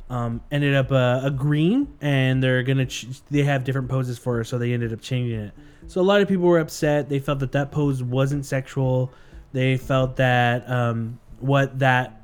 um, 0.09 0.41
ended 0.51 0.75
up 0.75 0.91
uh, 0.91 1.21
agreeing, 1.23 1.93
and 2.01 2.41
they're 2.41 2.63
gonna 2.63 2.85
ch- 2.85 3.07
they 3.29 3.43
have 3.43 3.63
different 3.63 3.89
poses 3.89 4.17
for 4.17 4.37
her, 4.37 4.43
so 4.43 4.57
they 4.57 4.73
ended 4.73 4.93
up 4.93 5.01
changing 5.01 5.39
it. 5.39 5.53
So 5.87 6.01
a 6.01 6.03
lot 6.03 6.21
of 6.21 6.27
people 6.27 6.45
were 6.45 6.59
upset. 6.59 7.09
They 7.09 7.19
felt 7.19 7.39
that 7.39 7.51
that 7.53 7.71
pose 7.71 8.03
wasn't 8.03 8.45
sexual. 8.45 9.11
They 9.51 9.77
felt 9.77 10.15
that 10.17 10.69
um, 10.69 11.19
what 11.39 11.79
that 11.79 12.21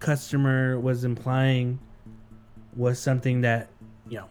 customer 0.00 0.78
was 0.78 1.04
implying 1.04 1.78
was 2.76 2.98
something 2.98 3.40
that 3.42 3.70
you 4.08 4.18
know 4.18 4.28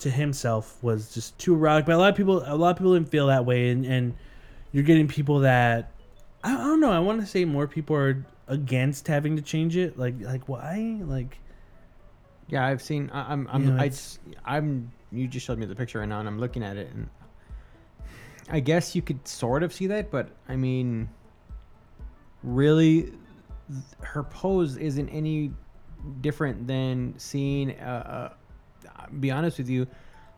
to 0.00 0.10
himself 0.10 0.82
was 0.82 1.14
just 1.14 1.38
too 1.38 1.54
erotic. 1.54 1.86
But 1.86 1.94
a 1.94 1.98
lot 1.98 2.10
of 2.10 2.16
people, 2.16 2.42
a 2.44 2.56
lot 2.56 2.70
of 2.70 2.76
people 2.76 2.94
didn't 2.94 3.08
feel 3.08 3.28
that 3.28 3.46
way, 3.46 3.70
and, 3.70 3.86
and 3.86 4.14
you're 4.72 4.82
getting 4.82 5.08
people 5.08 5.40
that 5.40 5.92
I, 6.42 6.54
I 6.54 6.56
don't 6.56 6.80
know. 6.80 6.90
I 6.90 6.98
want 6.98 7.20
to 7.20 7.26
say 7.26 7.44
more 7.44 7.66
people 7.66 7.96
are 7.96 8.24
against 8.48 9.06
having 9.08 9.36
to 9.36 9.42
change 9.42 9.76
it. 9.76 9.98
Like, 9.98 10.14
like 10.20 10.48
why? 10.48 11.00
Like, 11.02 11.38
Yeah, 12.48 12.66
I've 12.66 12.82
seen. 12.82 13.10
I, 13.12 13.32
I'm. 13.32 13.48
I'm. 13.50 13.64
You 13.64 13.72
know, 13.72 13.82
I, 13.82 13.90
I'm. 14.44 14.92
You 15.10 15.26
just 15.28 15.46
showed 15.46 15.58
me 15.58 15.66
the 15.66 15.74
picture 15.74 15.98
right 16.00 16.08
now, 16.08 16.18
and 16.20 16.28
I'm 16.28 16.38
looking 16.38 16.62
at 16.62 16.76
it, 16.76 16.90
and 16.92 17.08
I 18.50 18.60
guess 18.60 18.94
you 18.94 19.02
could 19.02 19.26
sort 19.26 19.62
of 19.62 19.72
see 19.72 19.86
that, 19.88 20.10
but 20.10 20.28
I 20.48 20.56
mean, 20.56 21.08
really, 22.42 23.02
th- 23.02 23.14
her 24.00 24.22
pose 24.22 24.76
isn't 24.76 25.08
any 25.10 25.52
different 26.20 26.66
than 26.66 27.14
seeing. 27.18 27.78
Uh, 27.80 28.34
uh, 28.88 29.06
be 29.20 29.30
honest 29.30 29.58
with 29.58 29.68
you, 29.68 29.86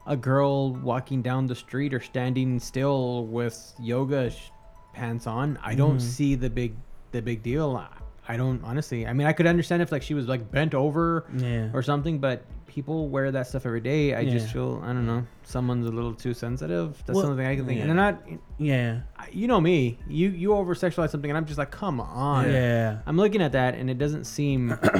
a 0.06 0.16
girl 0.16 0.72
walking 0.74 1.22
down 1.22 1.46
the 1.46 1.54
street 1.54 1.94
or 1.94 2.00
standing 2.00 2.58
still 2.60 3.26
with 3.26 3.72
yoga 3.80 4.30
sh- 4.30 4.50
pants 4.92 5.26
on. 5.26 5.58
I 5.62 5.74
don't 5.74 5.96
Mhm. 5.96 6.00
see 6.02 6.34
the 6.34 6.50
big, 6.50 6.74
the 7.12 7.22
big 7.22 7.42
deal. 7.42 7.82
I- 8.28 8.34
I 8.34 8.36
don't 8.36 8.62
honestly. 8.64 9.06
I 9.06 9.12
mean, 9.12 9.26
I 9.26 9.32
could 9.32 9.46
understand 9.46 9.82
if 9.82 9.92
like 9.92 10.02
she 10.02 10.14
was 10.14 10.26
like 10.28 10.50
bent 10.50 10.74
over 10.74 11.24
yeah, 11.36 11.68
or 11.74 11.82
something, 11.82 12.18
but 12.18 12.44
people 12.66 13.08
wear 13.08 13.30
that 13.30 13.46
stuff 13.46 13.66
every 13.66 13.80
day. 13.80 14.14
I 14.14 14.24
just 14.24 14.52
feel 14.52 14.80
I 14.82 14.88
don't 14.88 15.06
know. 15.06 15.24
Someone's 15.44 15.86
a 15.86 15.90
little 15.90 16.14
too 16.14 16.34
sensitive. 16.34 16.96
That's 17.06 17.16
Well, 17.16 17.26
something 17.26 17.46
I 17.46 17.54
can 17.54 17.66
think. 17.66 17.80
And 17.80 17.88
yeah. 17.90 17.94
they're 17.94 18.12
not. 18.12 18.22
yeah, 18.58 19.00
You 19.30 19.46
know 19.46 19.60
me. 19.60 19.98
You 20.08 20.30
you 20.30 20.54
over 20.54 20.74
sexualize 20.74 21.10
something, 21.10 21.30
and 21.30 21.36
I'm 21.36 21.44
just 21.44 21.58
like, 21.58 21.70
come 21.70 22.00
on. 22.00 22.50
yeah. 22.50 22.98
I'm 23.06 23.16
looking 23.16 23.42
at 23.42 23.52
that, 23.52 23.74
and 23.74 23.88
it 23.90 23.98
doesn't 23.98 24.24
seem 24.24 24.72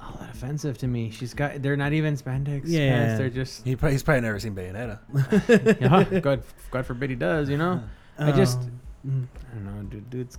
all 0.00 0.16
that 0.20 0.30
offensive 0.32 0.78
to 0.78 0.88
me. 0.88 1.10
She's 1.10 1.34
got. 1.34 1.62
They're 1.62 1.76
not 1.76 1.92
even 1.92 2.16
spandex 2.16 2.62
Yeah. 2.64 2.88
pants. 2.90 3.18
They're 3.18 3.30
just. 3.30 3.64
He 3.64 3.76
probably, 3.76 3.92
he's 3.92 4.02
probably 4.02 4.22
never 4.22 4.40
seen 4.40 4.54
Bayonetta. 4.54 4.98
yeah, 6.12 6.20
God, 6.20 6.42
God 6.70 6.86
forbid 6.86 7.10
he 7.10 7.16
does. 7.16 7.48
You 7.50 7.58
know. 7.58 7.82
I 8.18 8.32
just. 8.32 8.58
Um. 9.04 9.28
I 9.52 9.54
don't 9.54 9.64
know, 9.64 9.82
dude. 9.84 10.10
Dude's. 10.10 10.38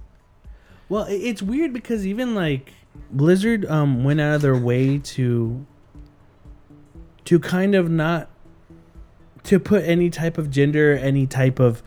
Well, 0.89 1.05
it's 1.07 1.41
weird 1.41 1.71
because 1.71 2.05
even 2.05 2.35
like 2.35 2.73
Blizzard 3.11 3.65
um 3.65 4.03
went 4.03 4.19
out 4.19 4.35
of 4.35 4.41
their 4.41 4.57
way 4.57 4.97
to 4.97 5.65
to 7.25 7.39
kind 7.39 7.75
of 7.75 7.89
not 7.89 8.29
to 9.43 9.59
put 9.59 9.83
any 9.85 10.09
type 10.09 10.37
of 10.37 10.49
gender, 10.49 10.97
any 10.97 11.27
type 11.27 11.59
of 11.59 11.81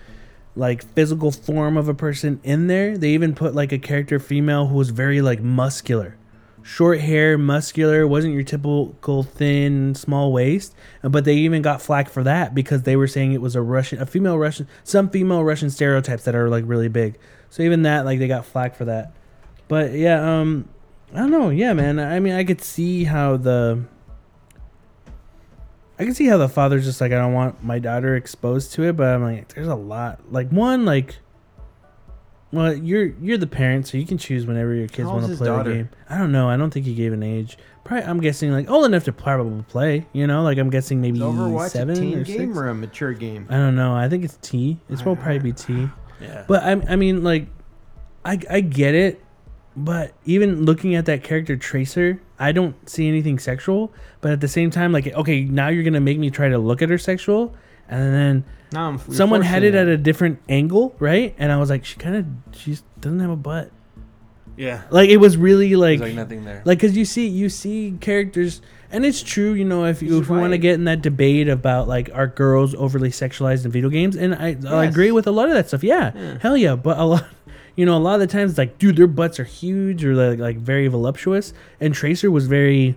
like 0.54 0.84
physical 0.94 1.32
form 1.32 1.76
of 1.76 1.88
a 1.88 1.94
person 1.94 2.40
in 2.44 2.66
there. 2.68 2.96
They 2.96 3.10
even 3.10 3.34
put 3.34 3.54
like 3.54 3.72
a 3.72 3.78
character 3.78 4.18
female 4.18 4.68
who 4.68 4.76
was 4.76 4.90
very 4.90 5.20
like 5.20 5.40
muscular. 5.40 6.16
Short 6.62 7.00
hair, 7.00 7.36
muscular, 7.36 8.06
wasn't 8.06 8.34
your 8.34 8.44
typical 8.44 9.24
thin, 9.24 9.96
small 9.96 10.32
waist. 10.32 10.76
Uh, 11.02 11.08
But 11.08 11.24
they 11.24 11.34
even 11.34 11.60
got 11.60 11.82
flack 11.82 12.08
for 12.08 12.22
that 12.22 12.54
because 12.54 12.84
they 12.84 12.94
were 12.94 13.08
saying 13.08 13.32
it 13.32 13.40
was 13.40 13.56
a 13.56 13.62
Russian, 13.62 14.00
a 14.00 14.06
female 14.06 14.38
Russian, 14.38 14.68
some 14.84 15.10
female 15.10 15.42
Russian 15.42 15.70
stereotypes 15.70 16.22
that 16.22 16.36
are 16.36 16.48
like 16.48 16.62
really 16.64 16.88
big. 16.88 17.18
So 17.52 17.62
even 17.62 17.82
that, 17.82 18.06
like 18.06 18.18
they 18.18 18.28
got 18.28 18.46
flack 18.46 18.76
for 18.76 18.86
that. 18.86 19.12
But 19.68 19.92
yeah, 19.92 20.40
um, 20.40 20.70
I 21.12 21.18
don't 21.18 21.30
know. 21.30 21.50
Yeah, 21.50 21.74
man. 21.74 22.00
I 22.00 22.18
mean, 22.18 22.32
I 22.32 22.44
could 22.44 22.62
see 22.62 23.04
how 23.04 23.36
the, 23.36 23.84
I 25.98 26.04
can 26.04 26.14
see 26.14 26.24
how 26.24 26.38
the 26.38 26.48
father's 26.48 26.86
just 26.86 27.02
like, 27.02 27.12
I 27.12 27.16
don't 27.16 27.34
want 27.34 27.62
my 27.62 27.78
daughter 27.78 28.16
exposed 28.16 28.72
to 28.72 28.84
it. 28.84 28.96
But 28.96 29.08
I'm 29.08 29.22
like, 29.22 29.52
there's 29.52 29.68
a 29.68 29.74
lot. 29.74 30.32
Like 30.32 30.48
one, 30.48 30.86
like, 30.86 31.16
well, 32.52 32.74
you're 32.74 33.08
you're 33.20 33.36
the 33.36 33.46
parent, 33.46 33.86
so 33.86 33.98
you 33.98 34.06
can 34.06 34.16
choose 34.16 34.46
whenever 34.46 34.74
your 34.74 34.88
kids 34.88 35.08
want 35.08 35.26
to 35.26 35.36
play 35.36 35.46
daughter? 35.46 35.68
the 35.68 35.76
game. 35.76 35.90
I 36.08 36.16
don't 36.16 36.32
know. 36.32 36.48
I 36.48 36.56
don't 36.56 36.70
think 36.70 36.86
he 36.86 36.94
gave 36.94 37.12
an 37.12 37.22
age. 37.22 37.58
Probably, 37.84 38.06
I'm 38.06 38.20
guessing 38.20 38.50
like 38.50 38.70
old 38.70 38.86
enough 38.86 39.04
to 39.04 39.12
probably 39.12 39.62
play. 39.64 40.06
You 40.14 40.26
know, 40.26 40.42
like 40.42 40.56
I'm 40.56 40.70
guessing 40.70 41.02
maybe 41.02 41.18
Overwatch 41.18 41.68
seven 41.68 41.98
a 41.98 42.00
teen 42.00 42.18
or 42.18 42.24
game 42.24 42.48
six. 42.48 42.56
or 42.56 42.68
a 42.68 42.74
mature 42.74 43.12
game? 43.12 43.46
I 43.50 43.56
don't 43.56 43.76
know. 43.76 43.94
I 43.94 44.08
think 44.08 44.24
it's 44.24 44.38
T. 44.40 44.78
It's 44.88 45.04
will 45.04 45.16
probably 45.16 45.38
be 45.40 45.52
T. 45.52 45.90
Yeah. 46.22 46.44
But 46.46 46.62
I, 46.62 46.72
I 46.92 46.96
mean, 46.96 47.22
like, 47.24 47.46
I, 48.24 48.38
I 48.48 48.60
get 48.60 48.94
it. 48.94 49.22
But 49.74 50.12
even 50.26 50.64
looking 50.64 50.94
at 50.94 51.06
that 51.06 51.24
character 51.24 51.56
Tracer, 51.56 52.20
I 52.38 52.52
don't 52.52 52.76
see 52.88 53.08
anything 53.08 53.38
sexual. 53.38 53.90
But 54.20 54.32
at 54.32 54.40
the 54.40 54.48
same 54.48 54.70
time, 54.70 54.92
like, 54.92 55.06
okay, 55.06 55.44
now 55.44 55.68
you're 55.68 55.82
gonna 55.82 56.00
make 56.00 56.18
me 56.18 56.30
try 56.30 56.48
to 56.48 56.58
look 56.58 56.82
at 56.82 56.90
her 56.90 56.98
sexual, 56.98 57.54
and 57.88 58.14
then 58.14 58.44
No, 58.72 58.80
I'm, 58.80 58.98
someone 58.98 59.40
had 59.40 59.62
forcing 59.62 59.74
it 59.74 59.78
at 59.78 59.88
a 59.88 59.96
different 59.96 60.40
angle, 60.48 60.94
right? 60.98 61.34
And 61.38 61.50
I 61.50 61.56
was 61.56 61.70
like, 61.70 61.84
she 61.86 61.96
kind 61.96 62.16
of, 62.16 62.26
she 62.54 62.78
doesn't 63.00 63.20
have 63.20 63.30
a 63.30 63.36
butt. 63.36 63.70
Yeah. 64.62 64.82
Like 64.90 65.10
it 65.10 65.16
was 65.18 65.36
really 65.36 65.74
like, 65.76 65.98
There's 65.98 66.10
like 66.10 66.16
nothing 66.16 66.44
there. 66.44 66.62
like 66.64 66.78
because 66.78 66.96
you 66.96 67.04
see 67.04 67.26
you 67.26 67.48
see 67.48 67.96
characters 68.00 68.60
and 68.90 69.04
it's 69.04 69.22
true 69.22 69.52
you 69.54 69.64
know 69.64 69.84
if 69.86 70.02
you 70.02 70.08
This 70.10 70.18
if 70.18 70.24
is 70.24 70.30
want 70.30 70.52
to 70.52 70.58
get 70.58 70.74
in 70.74 70.84
that 70.84 71.00
debate 71.02 71.48
about 71.48 71.88
like 71.88 72.10
are 72.14 72.26
girls 72.26 72.74
overly 72.74 73.08
sexualized 73.10 73.64
in 73.64 73.70
video 73.70 73.88
games 73.88 74.16
and 74.16 74.34
i 74.34 74.56
i 74.68 74.84
agree 74.84 75.10
with 75.12 75.26
a 75.26 75.30
lot 75.30 75.48
of 75.48 75.54
that 75.54 75.66
stuff 75.68 75.82
yeah, 75.82 76.12
Yeah. 76.14 76.38
hell 76.44 76.56
yeah 76.56 76.76
but 76.76 76.98
a 76.98 77.04
lot 77.12 77.24
you 77.74 77.86
know 77.86 77.96
a 77.96 78.02
lot 78.06 78.14
of 78.14 78.20
the 78.20 78.26
times 78.26 78.52
it's 78.52 78.58
like 78.58 78.76
dude 78.78 78.96
their 78.96 79.06
butts 79.06 79.40
are 79.40 79.44
huge 79.62 80.04
or 80.04 80.14
like, 80.14 80.38
like 80.38 80.56
very 80.58 80.88
voluptuous 80.88 81.54
and 81.80 81.94
tracer 81.94 82.30
was 82.30 82.46
very 82.46 82.94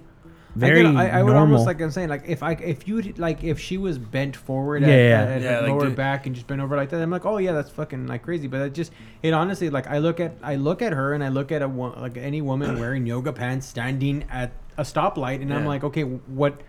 very 0.56 0.86
I, 0.86 0.91
get- 0.91 0.96
I, 0.96 1.20
I 1.20 1.24
would 1.24 1.34
normal. 1.34 1.54
almost 1.54 1.65
like 1.68 1.82
I'm 1.82 1.91
saying 1.91 2.10
like 2.10 2.24
if 2.28 2.41
I 2.41 2.54
if 2.54 2.88
you 2.88 3.02
like 3.18 3.44
if 3.44 3.60
she 3.60 3.78
was 3.78 3.98
bent 3.98 4.36
forward 4.36 4.82
Yeah, 4.84 4.88
at, 4.88 4.94
yeah. 4.94 5.22
at, 5.22 5.28
at 5.28 5.41
Yeah, 5.41 5.56
her 5.56 5.62
like, 5.63 5.72
lower 5.72 5.86
dude- 5.88 5.96
back 5.96 6.26
and 6.26 6.34
just 6.36 6.48
bent 6.48 6.62
over 6.62 6.76
like 6.76 6.89
that 6.89 7.02
I'm 7.02 7.12
like 7.12 7.26
oh 7.26 7.38
yeah 7.38 7.52
that's 7.52 7.70
fucking 7.70 8.08
like 8.08 8.24
crazy. 8.24 8.48
But 8.48 8.62
it 8.62 8.74
just 8.74 8.91
it 9.22 9.34
honestly 9.34 9.70
like 9.70 9.88
I 9.88 9.98
look 10.00 10.20
at 10.20 10.34
I 10.41 10.56
look 10.56 10.82
at 10.82 10.94
her 10.94 11.13
and 11.13 11.24
I 11.24 11.30
look 11.30 11.52
at 11.52 11.62
a 11.62 11.68
wo- 11.68 11.94
like 12.00 12.18
any 12.18 12.41
woman 12.41 12.80
wearing 12.80 13.06
yoga 13.06 13.34
pants 13.34 13.68
standing 13.68 14.26
at 14.30 14.52
a 14.78 14.84
stoplight 14.84 15.41
and 15.41 15.54
I'm 15.54 15.65
like 15.65 15.84
okay 15.84 16.04
what 16.04 16.62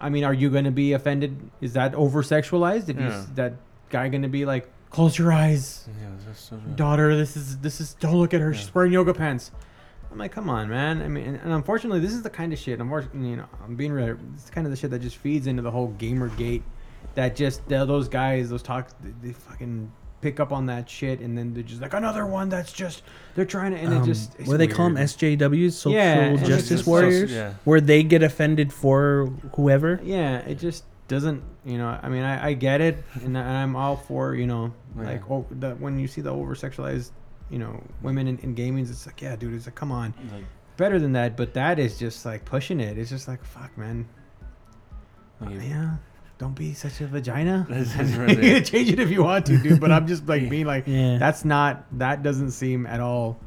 I 0.00 0.08
mean 0.10 0.24
are 0.24 0.34
you 0.34 0.50
gonna 0.50 0.70
be 0.70 0.92
offended? 0.92 1.50
Is 1.60 1.72
that 1.72 1.94
over 1.94 2.22
sexualized 2.22 2.88
if 2.88 2.96
you 2.96 3.02
Yeah. 3.06 3.18
s 3.20 3.26
that 3.34 3.54
guy 3.90 4.08
gonna 4.08 4.28
be 4.28 4.44
like 4.44 4.68
close 4.90 5.18
your 5.18 5.32
eyes. 5.32 5.88
Yeah, 6.00 6.32
so- 6.34 6.56
daughter 6.76 7.16
this 7.16 7.36
is 7.36 7.58
this 7.58 7.80
is 7.80 7.94
don't 7.94 8.16
look 8.16 8.32
at 8.34 8.40
her. 8.40 8.52
She's 8.54 8.74
wearing 8.74 8.92
yoga 8.92 9.12
pants 9.14 9.50
i'm 10.10 10.18
like 10.18 10.32
come 10.32 10.48
on 10.48 10.68
man. 10.68 11.02
I 11.02 11.08
mean 11.08 11.24
and, 11.26 11.36
and 11.42 11.52
unfortunately 11.52 12.00
this 12.00 12.12
is 12.12 12.22
the 12.22 12.30
kind 12.30 12.52
of 12.52 12.58
shit 12.58 12.80
unfortunately 12.80 13.30
you 13.30 13.36
know 13.36 13.46
i'm 13.64 13.76
being 13.76 13.92
real 13.92 14.16
it's 14.34 14.50
kind 14.50 14.66
of 14.66 14.70
the 14.70 14.76
shit 14.76 14.90
that 14.90 15.00
just 15.00 15.16
feeds 15.16 15.46
into 15.46 15.62
the 15.62 15.70
whole 15.70 15.88
gamer 15.88 16.28
gate 16.30 16.62
that 17.14 17.36
just 17.36 17.66
those 17.68 18.08
guys 18.08 18.50
those 18.50 18.62
talk 18.62 18.90
they, 19.02 19.28
they 19.28 19.32
fucking 19.32 19.90
pick 20.20 20.40
up 20.40 20.50
on 20.52 20.66
that 20.66 20.90
shit 20.90 21.20
and 21.20 21.38
then 21.38 21.54
they're 21.54 21.62
just 21.62 21.80
like 21.80 21.94
another 21.94 22.26
one 22.26 22.48
that's 22.48 22.72
just 22.72 23.02
they're 23.36 23.44
trying 23.44 23.70
to 23.72 23.78
and 23.78 23.92
it 23.92 23.98
um, 23.98 24.04
just 24.04 24.34
it's 24.38 24.48
what 24.48 24.54
do 24.54 24.58
they 24.58 24.66
call 24.66 24.86
them 24.90 24.96
sjws 24.96 25.72
social 25.72 25.92
Yeah, 25.92 26.34
justice 26.36 26.68
just 26.70 26.84
so- 26.86 26.90
warriors 26.90 27.30
yeah. 27.30 27.54
where 27.64 27.80
they 27.80 28.02
get 28.02 28.22
offended 28.24 28.72
for 28.72 29.26
whoever? 29.54 30.00
Yeah 30.02 30.38
it 30.38 30.58
just 30.58 30.84
doesn't 31.06 31.42
you 31.64 31.78
know 31.78 31.98
i 32.02 32.08
mean 32.08 32.22
i, 32.24 32.48
I 32.48 32.52
get 32.54 32.80
it 32.80 33.02
and, 33.22 33.38
I- 33.38 33.62
i'm 33.62 33.76
all 33.76 33.96
for 33.96 34.34
you 34.34 34.46
know 34.46 34.74
Yeah. 34.96 35.04
like 35.04 35.30
oh 35.30 35.46
the, 35.50 35.70
when 35.76 35.98
you 35.98 36.08
see 36.08 36.20
the 36.20 36.30
over 36.30 36.54
sexualized 36.54 37.12
you 37.50 37.58
know 37.58 37.82
women 38.02 38.26
in, 38.28 38.38
in 38.38 38.54
gaming 38.54 38.84
it's 38.86 39.06
like 39.06 39.20
yeah 39.22 39.36
dude 39.36 39.54
it's 39.54 39.66
like 39.66 39.74
come 39.74 39.90
on. 39.92 40.14
Like, 40.32 40.44
better 40.76 40.98
than 40.98 41.12
that 41.12 41.36
but 41.36 41.54
that 41.54 41.78
is 41.78 41.98
just 41.98 42.24
like 42.26 42.44
pushing 42.44 42.80
it. 42.80 42.98
It's 42.98 43.10
just 43.10 43.26
like 43.28 43.44
fuck 43.44 43.76
man. 43.76 44.08
Like, 45.40 45.54
yeah. 45.62 45.96
Don't 46.38 46.54
be 46.54 46.72
such 46.72 47.00
a 47.00 47.06
vagina. 47.08 47.66
That's- 47.70 47.92
that's 47.96 48.30
you 48.30 48.36
can 48.36 48.64
change 48.64 48.90
it 48.90 49.00
if 49.00 49.10
you 49.10 49.24
want 49.24 49.46
to 49.46 49.58
dude 49.58 49.80
but 49.80 49.90
i'm 49.90 50.06
just 50.06 50.26
like 50.26 50.48
being 50.54 50.66
like 50.66 50.84
yeah. 50.86 51.18
that's 51.18 51.44
not 51.44 51.84
that 51.98 52.22
doesn't 52.22 52.52
seem 52.52 52.86
at 52.86 53.00
all. 53.00 53.38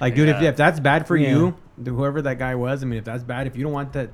Like 0.00 0.14
dude 0.14 0.28
if, 0.28 0.42
Yeah. 0.42 0.50
if 0.50 0.56
that's 0.56 0.78
bad 0.80 1.06
for 1.06 1.16
Yeah. 1.16 1.30
you 1.30 1.56
whoever 1.84 2.20
that 2.22 2.38
guy 2.38 2.54
was 2.54 2.82
i 2.82 2.86
mean 2.86 2.98
if 2.98 3.04
that's 3.04 3.22
bad 3.24 3.46
if 3.46 3.56
you 3.56 3.62
don't 3.62 3.72
want 3.72 3.92
that 3.94 4.10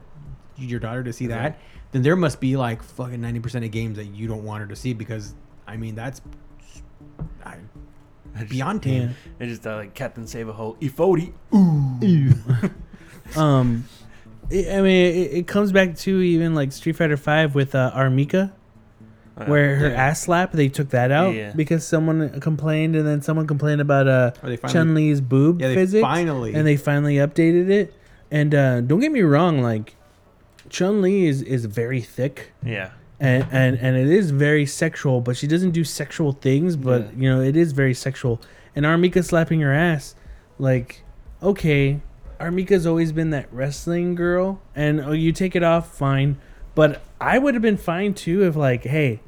your 0.56 0.78
daughter 0.78 1.02
to 1.02 1.12
see 1.12 1.26
Right. 1.26 1.42
that 1.54 1.58
then 1.92 2.02
there 2.02 2.16
must 2.16 2.40
be 2.40 2.56
like 2.56 2.82
fucking 2.82 3.20
90% 3.20 3.64
of 3.64 3.70
games 3.70 3.96
that 3.96 4.06
you 4.06 4.26
don't 4.28 4.44
want 4.44 4.62
her 4.62 4.68
to 4.68 4.76
see 4.76 4.94
because 4.94 5.34
i 5.66 5.76
mean 5.76 5.94
that's 5.94 6.20
I, 7.44 7.56
I 8.34 8.40
just- 8.40 8.50
beyond 8.50 8.84
yeah. 8.86 8.92
tame 8.92 9.14
I 9.40 9.44
just 9.46 9.62
thought 9.62 9.76
like 9.76 9.94
Captain 9.94 10.26
Save 10.26 10.48
a 10.48 10.52
Hole. 10.52 10.76
E40. 10.80 11.32
um 13.36 13.84
i 14.50 14.66
I 14.70 14.80
mean 14.82 15.06
it, 15.14 15.32
it 15.38 15.46
comes 15.46 15.72
back 15.72 15.96
to 15.98 16.20
even 16.20 16.54
like 16.54 16.72
street 16.72 16.96
fighter 16.96 17.16
5 17.16 17.54
with 17.54 17.74
uh 17.74 17.90
R. 17.94 18.10
Mika 18.10 18.52
Uh, 19.36 19.46
where 19.46 19.76
her 19.76 19.88
Yeah. 19.88 20.06
ass 20.08 20.22
slap 20.22 20.52
they 20.52 20.68
took 20.68 20.90
that 20.90 21.10
out 21.10 21.34
Yeah. 21.34 21.52
because 21.56 21.86
someone 21.86 22.38
complained 22.40 22.96
and 22.96 23.06
then 23.06 23.22
someone 23.22 23.46
complained 23.46 23.80
about 23.80 24.06
uh 24.08 24.32
Or 24.42 24.48
they 24.50 24.56
finally- 24.56 24.72
Chun 24.72 24.94
Li's 24.94 25.20
boob 25.22 25.60
Yeah, 25.60 25.68
they 25.68 25.74
physics 25.74 26.02
finally. 26.02 26.52
and 26.54 26.66
they 26.66 26.76
finally 26.76 27.16
updated 27.16 27.70
it. 27.70 27.94
And 28.30 28.54
uh, 28.54 28.80
don't 28.80 29.00
get 29.00 29.12
me 29.12 29.20
wrong, 29.20 29.60
like 29.62 29.94
Chun 30.70 31.00
Li 31.02 31.26
is 31.26 31.42
is 31.42 31.64
very 31.66 32.00
thick 32.00 32.52
Yeah. 32.64 32.90
And, 33.22 33.46
and 33.52 33.78
and 33.78 33.96
it 33.96 34.08
is 34.08 34.32
very 34.32 34.66
sexual, 34.66 35.20
but 35.20 35.36
she 35.36 35.46
doesn't 35.46 35.70
do 35.70 35.84
sexual 35.84 36.32
things. 36.32 36.74
But 36.74 37.02
Yeah. 37.02 37.10
you 37.16 37.30
know, 37.30 37.40
it 37.40 37.56
is 37.56 37.70
very 37.70 37.94
sexual. 37.94 38.40
And 38.74 38.84
R. 38.84 38.98
Mika 38.98 39.22
slapping 39.22 39.60
her 39.60 39.72
ass, 39.72 40.16
like, 40.58 41.04
okay, 41.40 42.00
R. 42.40 42.50
Mika's 42.50 42.84
always 42.84 43.12
been 43.12 43.30
that 43.30 43.46
wrestling 43.52 44.16
girl, 44.16 44.60
and 44.74 45.00
oh, 45.00 45.12
you 45.12 45.30
take 45.30 45.54
it 45.54 45.62
off, 45.62 45.94
fine. 45.96 46.38
But 46.74 47.00
I 47.20 47.38
would 47.38 47.54
have 47.54 47.62
been 47.62 47.76
fine 47.76 48.14
too 48.14 48.42
if, 48.44 48.56
like, 48.56 48.82
hey, 48.82 49.20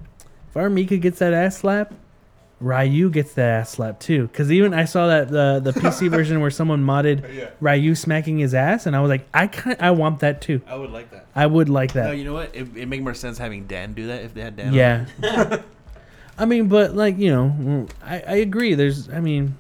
if 0.51 0.57
R. 0.57 0.69
Mika 0.69 0.97
gets 0.97 1.21
that 1.21 1.33
ass 1.33 1.59
slap, 1.59 1.95
Ryu 2.61 3.11
gets 3.11 3.35
that 3.35 3.61
ass 3.61 3.71
slap 3.71 4.01
too. 4.01 4.27
Because 4.29 4.51
even 4.51 4.73
I 4.73 4.85
saw 4.85 5.09
that 5.09 5.29
the 5.29 5.61
the 5.63 5.73
PC 5.81 6.11
version 6.11 6.41
where 6.41 6.51
someone 6.51 6.85
modded 6.85 7.51
Ryu 7.61 7.95
smacking 7.95 8.39
his 8.39 8.55
ass, 8.55 8.87
and 8.87 8.95
I 8.97 9.01
was 9.01 9.09
like, 9.09 9.27
I 9.35 9.47
kind 9.49 9.77
I 9.81 9.91
want 9.91 10.21
that 10.21 10.41
too. 10.41 10.61
I 10.67 10.77
would 10.77 10.91
like 10.91 11.11
that. 11.11 11.27
I 11.35 11.47
would 11.47 11.69
like 11.69 11.95
No, 11.95 12.05
that. 12.05 12.17
you 12.17 12.25
know 12.25 12.33
what? 12.33 12.55
It 12.55 12.77
it 12.77 12.87
make 12.87 13.03
more 13.03 13.15
sense 13.15 13.39
having 13.39 13.67
Dan 13.67 13.93
do 13.93 14.07
that 14.07 14.23
if 14.23 14.35
they 14.35 14.41
had 14.41 14.57
Dan. 14.57 14.69
on. 14.69 14.75
Yeah. 14.75 15.63
I 16.39 16.47
mean, 16.47 16.69
but 16.69 16.95
like 16.95 17.19
you 17.19 17.31
know, 17.31 17.55
mm, 17.59 17.91
I, 18.03 18.21
I 18.21 18.35
agree. 18.37 18.75
There's, 18.75 19.09
I 19.09 19.21
mean, 19.21 19.55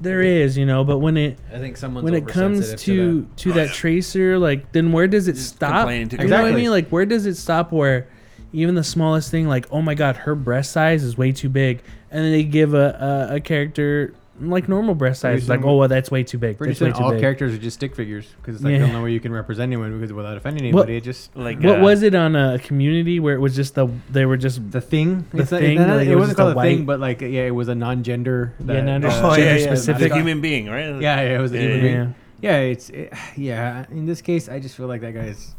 there 0.00 0.20
is, 0.22 0.56
you 0.56 0.66
know, 0.66 0.84
but 0.84 0.98
when 0.98 1.16
it 1.16 1.38
I 1.52 1.58
think 1.58 1.76
someone's 1.76 2.04
when 2.04 2.14
it 2.14 2.26
comes 2.28 2.58
oversensitive 2.58 3.36
to 3.36 3.50
to, 3.50 3.52
that 3.54 3.70
tracer, 3.70 4.38
like 4.38 4.72
then 4.72 4.92
where 4.92 5.06
does 5.08 5.28
it 5.28 5.34
Just 5.34 5.56
stop? 5.56 5.72
complaining 5.82 6.08
to 6.10 6.22
You 6.22 6.28
know 6.28 6.42
what 6.42 6.52
I 6.52 6.54
mean? 6.54 6.70
Like 6.70 6.88
where 6.88 7.06
does 7.06 7.26
it 7.26 7.36
stop? 7.36 7.72
Where 7.72 8.08
even 8.52 8.74
the 8.74 8.84
smallest 8.84 9.30
thing, 9.30 9.48
like 9.48 9.66
oh 9.70 9.82
my 9.82 9.94
god, 9.94 10.16
her 10.16 10.34
breast 10.34 10.72
size 10.72 11.02
is 11.02 11.16
way 11.18 11.32
too 11.32 11.48
big, 11.48 11.82
and 12.10 12.24
then 12.24 12.32
they 12.32 12.44
give 12.44 12.74
a 12.74 13.28
a, 13.30 13.34
a 13.36 13.40
character 13.40 14.14
like 14.38 14.68
normal 14.68 14.94
breast 14.94 15.22
Pretty 15.22 15.40
size, 15.40 15.48
like 15.48 15.64
oh 15.64 15.76
well, 15.78 15.88
that's 15.88 16.10
way 16.10 16.22
too 16.22 16.36
big. 16.36 16.58
Pretty 16.58 16.74
That's 16.74 16.80
way 16.82 16.92
too 16.92 17.02
all 17.04 17.10
big. 17.12 17.20
characters 17.20 17.54
are 17.54 17.58
just 17.58 17.78
stick 17.78 17.96
figures 17.96 18.26
because 18.36 18.56
it's 18.56 18.64
like 18.64 18.72
Yeah. 18.72 18.78
there's 18.80 18.92
no 18.92 19.02
way 19.02 19.12
you 19.12 19.18
can 19.20 19.32
represent 19.32 19.72
anyone 19.72 19.98
because 19.98 20.12
without 20.12 20.36
offending 20.36 20.62
anybody, 20.64 20.96
it 20.98 21.04
just 21.04 21.34
Like 21.34 21.58
What 21.62 21.80
uh, 21.80 21.82
was 21.82 22.02
it 22.02 22.14
on 22.14 22.36
a 22.36 22.58
community 22.58 23.18
where 23.18 23.34
it 23.34 23.38
was 23.40 23.56
just 23.56 23.74
the 23.76 23.88
they 24.10 24.26
were 24.26 24.36
just 24.36 24.70
the 24.70 24.82
thing. 24.82 25.24
The 25.32 25.40
It's 25.40 25.48
thing, 25.50 25.78
not- 25.78 25.88
like, 25.96 26.06
it, 26.06 26.10
it 26.10 26.14
was 26.16 26.28
wasn't 26.28 26.36
just 26.36 26.38
a 26.50 26.52
called 26.52 26.66
a 26.66 26.68
thing, 26.68 26.84
but 26.84 27.00
like 27.00 27.22
yeah, 27.22 27.46
it 27.46 27.54
was 27.54 27.68
a 27.68 27.74
non-gender. 27.74 28.52
Yeah, 28.60 28.66
that, 28.74 28.82
non- 28.84 29.04
uh, 29.06 29.08
Oh, 29.24 29.30
yeah, 29.30 29.36
gender 29.36 29.58
yeah, 29.60 29.66
specific. 29.68 30.02
It's 30.08 30.14
human 30.14 30.40
being, 30.42 30.66
right? 30.68 31.00
Yeah, 31.00 31.22
yeah, 31.22 31.38
it 31.38 31.40
was 31.40 31.52
a 31.54 31.58
human 31.58 31.76
Yeah. 31.76 31.82
being. 31.82 31.94
yeah. 31.96 32.12
Yeah, 32.42 32.58
it's 32.58 32.90
it, 32.90 33.14
yeah. 33.38 33.86
In 33.90 34.04
this 34.04 34.20
case, 34.20 34.50
I 34.50 34.60
just 34.60 34.76
feel 34.76 34.86
like 34.86 35.00
that 35.00 35.14
guy's 35.14 35.46
that, 35.46 35.55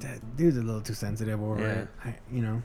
that 0.00 0.36
dude's 0.36 0.56
a 0.56 0.62
little 0.62 0.80
too 0.80 0.94
sensitive 0.94 1.42
over 1.42 1.60
Yeah. 1.60 1.72
it. 1.72 1.88
I, 2.04 2.14
you 2.32 2.42
know, 2.42 2.62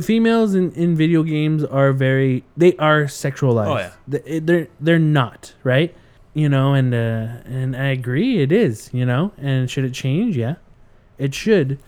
females 0.00 0.54
in, 0.54 0.72
in 0.72 0.94
video 0.96 1.22
games 1.22 1.64
are 1.64 1.92
very 1.92 2.44
they 2.56 2.74
are 2.76 3.04
sexualized. 3.04 3.90
Oh, 4.08 4.18
yeah. 4.18 4.40
They're 4.40 4.68
they're 4.80 4.98
not 4.98 5.54
right. 5.64 5.94
You 6.34 6.48
know, 6.50 6.74
and 6.74 6.92
uh, 6.94 7.40
and 7.46 7.74
I 7.76 7.86
agree 7.86 8.42
it 8.42 8.52
is. 8.52 8.90
You 8.92 9.06
know, 9.06 9.32
and 9.38 9.70
should 9.70 9.84
it 9.84 9.92
change? 9.94 10.36
Yeah, 10.36 10.56
it 11.18 11.34
should. 11.34 11.78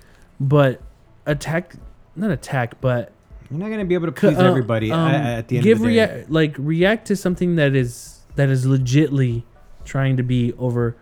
But 0.40 0.80
attack, 1.26 1.74
not 2.16 2.30
attack, 2.30 2.80
but 2.80 3.12
you're 3.50 3.58
not 3.58 3.68
gonna 3.70 3.84
be 3.84 3.94
able 3.94 4.06
to 4.06 4.12
please 4.12 4.38
uh, 4.38 4.44
everybody 4.44 4.90
um, 4.90 5.08
at, 5.10 5.38
at 5.40 5.48
the 5.48 5.56
end 5.56 5.64
give 5.64 5.78
of 5.80 5.86
the 5.86 5.94
day. 5.94 6.14
rea- 6.20 6.24
like 6.28 6.54
react 6.58 7.06
to 7.08 7.16
something 7.16 7.56
that 7.56 7.74
is 7.74 8.20
that 8.36 8.48
is 8.48 8.64
legitly 8.66 9.42
trying 9.84 10.16
to 10.16 10.22
be 10.22 10.52
over 10.54 10.96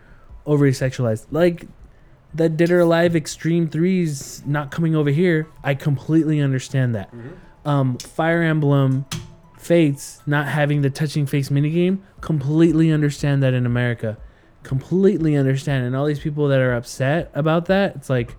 overly 0.45 0.71
sexualized. 0.71 1.27
Like 1.31 1.67
that 2.37 2.57
Dead 2.57 2.71
or 2.71 2.79
Alive 2.79 3.15
Extreme 3.15 3.69
Threes 3.69 4.41
not 4.45 4.71
coming 4.71 4.95
over 4.95 5.09
here. 5.09 5.47
I 5.63 5.75
completely 5.75 6.39
understand 6.39 6.95
that. 6.95 7.13
Mm-hmm. 7.13 7.67
Um, 7.69 7.97
Fire 7.97 8.41
Emblem 8.43 9.05
Fates 9.57 10.21
not 10.25 10.47
having 10.47 10.81
the 10.81 10.89
touching 10.89 11.25
face 11.25 11.49
minigame. 11.49 11.99
Completely 12.21 12.91
understand 12.91 13.43
that 13.43 13.53
in 13.53 13.65
America. 13.65 14.17
Completely 14.63 15.35
understand. 15.35 15.85
And 15.85 15.95
all 15.95 16.05
these 16.05 16.19
people 16.19 16.47
that 16.49 16.59
are 16.59 16.73
upset 16.73 17.31
about 17.33 17.65
that, 17.65 17.95
it's 17.95 18.09
like 18.09 18.35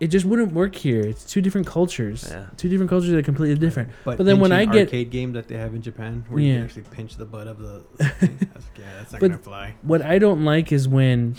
it 0.00 0.08
just 0.08 0.24
wouldn't 0.24 0.52
work 0.52 0.74
here. 0.74 1.00
It's 1.00 1.24
two 1.24 1.40
different 1.42 1.66
cultures. 1.66 2.26
Yeah. 2.30 2.46
Two 2.56 2.68
different 2.70 2.88
cultures 2.90 3.10
that 3.10 3.18
are 3.18 3.22
completely 3.22 3.56
different. 3.58 3.90
But, 4.04 4.16
But 4.18 4.24
then 4.24 4.40
when 4.40 4.50
I 4.52 4.64
get- 4.64 4.86
arcade 4.88 5.10
game 5.10 5.32
that 5.34 5.46
they 5.48 5.56
have 5.56 5.74
in 5.74 5.82
Japan, 5.82 6.24
where 6.28 6.42
you 6.42 6.54
can 6.54 6.64
actually 6.64 6.84
pinch 6.90 7.16
the 7.16 7.26
butt 7.26 7.46
of 7.46 7.58
the, 7.58 7.80
thing, 8.14 8.36
that's, 8.52 8.66
yeah, 8.78 8.84
that's 8.98 9.12
not 9.12 9.20
But- 9.20 9.28
gonna 9.28 9.42
fly. 9.42 9.74
what 9.82 10.00
I 10.02 10.18
don't 10.18 10.44
like 10.44 10.72
is 10.72 10.88
when 10.88 11.36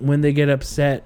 when 0.00 0.20
they 0.22 0.32
get 0.32 0.48
upset 0.48 1.04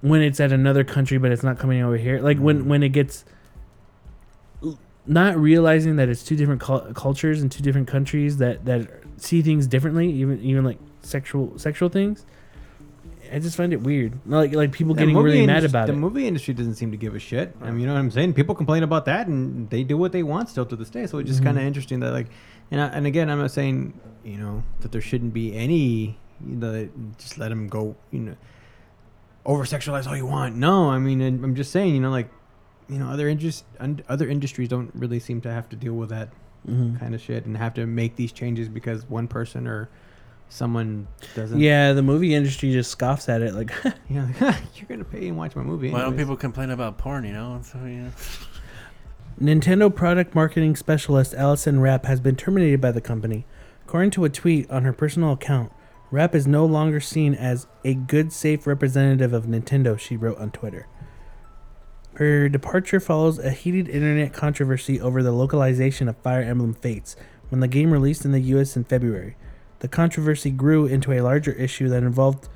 when 0.00 0.20
it's 0.22 0.38
at 0.40 0.52
another 0.52 0.84
country 0.84 1.16
but 1.18 1.30
it's 1.32 1.42
not 1.42 1.58
coming 1.58 1.82
over 1.82 1.96
here. 1.96 2.20
Like 2.20 2.38
when 2.38 2.68
when 2.68 2.82
it 2.82 2.90
gets 2.90 3.24
not 5.06 5.36
realizing 5.36 5.96
that 5.96 6.08
it's 6.08 6.22
two 6.22 6.36
different 6.36 6.60
cul- 6.60 6.92
cultures 6.94 7.42
and 7.42 7.52
two 7.52 7.62
different 7.62 7.88
countries 7.88 8.38
that 8.38 8.64
that 8.64 8.88
see 9.18 9.42
things 9.42 9.66
differently, 9.66 10.10
even 10.12 10.40
even 10.40 10.64
like 10.64 10.78
sexual 11.02 11.58
sexual 11.58 11.88
things. 11.88 12.24
I 13.32 13.38
just 13.40 13.56
find 13.56 13.72
it 13.72 13.80
weird. 13.82 14.18
Like 14.26 14.54
like 14.54 14.72
people 14.72 14.94
The 14.94 15.00
getting 15.00 15.16
really 15.16 15.44
mad 15.46 15.58
indus- 15.58 15.72
about 15.72 15.86
the 15.86 15.92
it. 15.92 15.96
The 15.96 16.00
movie 16.00 16.26
industry 16.26 16.54
doesn't 16.54 16.74
seem 16.76 16.90
to 16.92 16.96
give 16.96 17.14
a 17.14 17.18
shit. 17.18 17.54
I 17.60 17.70
mean, 17.70 17.80
you 17.80 17.86
know 17.86 17.94
what 17.94 17.98
I'm 17.98 18.10
saying? 18.10 18.34
People 18.34 18.54
complain 18.54 18.82
about 18.82 19.06
that, 19.06 19.26
and 19.26 19.68
they 19.70 19.82
do 19.82 19.96
what 19.98 20.12
they 20.12 20.22
want 20.22 20.48
still 20.50 20.64
to 20.66 20.76
this 20.76 20.90
day. 20.90 21.06
So 21.06 21.18
it's 21.18 21.28
just 21.28 21.40
Mhm. 21.40 21.44
kind 21.46 21.58
of 21.58 21.64
interesting 21.64 22.00
that 22.00 22.12
like, 22.12 22.28
and 22.70 22.80
I, 22.80 22.86
and 22.88 23.06
again, 23.06 23.28
I'm 23.30 23.38
not 23.38 23.50
saying 23.50 23.94
you 24.24 24.38
know 24.38 24.62
that 24.80 24.92
there 24.92 25.00
shouldn't 25.00 25.34
be 25.34 25.54
any 25.54 26.18
that 26.60 26.90
just 27.18 27.38
let 27.38 27.48
them 27.48 27.68
go. 27.68 27.96
You 28.10 28.20
know, 28.20 28.36
over 29.46 29.64
sexualize 29.64 30.06
all 30.06 30.16
you 30.16 30.26
want. 30.26 30.56
No, 30.56 30.90
I 30.90 30.98
mean, 30.98 31.20
I'm 31.20 31.54
just 31.54 31.70
saying, 31.72 31.94
you 31.94 32.00
know, 32.00 32.10
like, 32.10 32.30
you 32.88 32.98
know, 32.98 33.08
other 33.08 33.28
interest, 33.28 33.64
other 34.08 34.28
industries 34.28 34.68
don't 34.68 34.90
really 34.94 35.18
seem 35.20 35.40
to 35.42 35.50
have 35.52 35.68
to 35.70 35.76
deal 35.76 35.94
with 35.94 36.10
that 36.10 36.30
Mhm. 36.68 36.98
kind 36.98 37.14
of 37.14 37.20
shit 37.20 37.44
and 37.44 37.56
have 37.58 37.74
to 37.74 37.86
make 37.86 38.16
these 38.16 38.32
changes 38.32 38.68
because 38.70 39.08
one 39.08 39.28
person 39.28 39.66
or 39.66 39.88
someone 40.48 41.06
doesn't. 41.34 41.58
Yeah, 41.60 41.92
the 41.92 42.02
movie 42.02 42.34
industry 42.34 42.72
just 42.72 42.90
scoffs 42.90 43.28
at 43.28 43.42
it. 43.42 43.54
Like, 43.54 43.70
You 44.08 44.20
know, 44.22 44.28
like, 44.40 44.56
you're 44.76 44.88
gonna 44.88 45.04
pay 45.04 45.28
and 45.28 45.36
watch 45.36 45.54
my 45.56 45.62
movie. 45.62 45.90
Why 45.90 46.00
don't 46.02 46.16
people 46.16 46.36
complain 46.36 46.70
about 46.70 46.96
porn? 46.98 47.24
You 47.24 47.32
know, 47.32 47.60
so, 47.62 47.78
you 47.84 48.02
know. 48.02 48.10
Nintendo 49.40 49.92
product 49.94 50.34
marketing 50.34 50.76
specialist 50.76 51.34
Allison 51.34 51.80
Rapp 51.80 52.06
has 52.06 52.20
been 52.20 52.36
terminated 52.36 52.80
by 52.80 52.92
the 52.92 53.00
company. 53.00 53.46
According 53.84 54.12
to 54.12 54.24
a 54.24 54.28
tweet 54.28 54.70
on 54.70 54.84
her 54.84 54.92
personal 54.92 55.32
account, 55.32 55.72
Rapp 56.14 56.36
is 56.36 56.46
no 56.46 56.64
longer 56.64 57.00
seen 57.00 57.34
as 57.34 57.66
a 57.84 57.92
good, 57.92 58.32
safe 58.32 58.68
representative 58.68 59.32
of 59.32 59.46
Nintendo, 59.46 59.98
she 59.98 60.16
wrote 60.16 60.38
on 60.38 60.52
Twitter. 60.52 60.86
Her 62.14 62.48
departure 62.48 63.00
follows 63.00 63.40
a 63.40 63.50
heated 63.50 63.88
internet 63.88 64.32
controversy 64.32 65.00
over 65.00 65.24
the 65.24 65.32
localization 65.32 66.08
of 66.08 66.16
Fire 66.18 66.42
Emblem 66.42 66.72
Fates 66.72 67.16
when 67.48 67.58
the 67.58 67.66
game 67.66 67.90
released 67.90 68.24
in 68.24 68.30
the 68.30 68.38
US 68.38 68.76
in 68.76 68.84
February. 68.84 69.34
The 69.80 69.88
controversy 69.88 70.52
grew 70.52 70.86
into 70.86 71.10
a 71.12 71.20
larger 71.20 71.50
issue 71.50 71.88
that 71.88 72.04
involved 72.04 72.48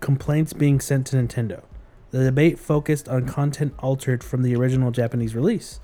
complaints 0.00 0.52
being 0.52 0.78
sent 0.78 1.06
to 1.06 1.16
Nintendo. 1.16 1.62
The 2.10 2.24
debate 2.24 2.58
focused 2.58 3.08
on 3.08 3.24
content 3.24 3.72
altered 3.78 4.22
from 4.22 4.42
the 4.42 4.54
original 4.54 4.90
Japanese 4.90 5.34
release 5.34 5.80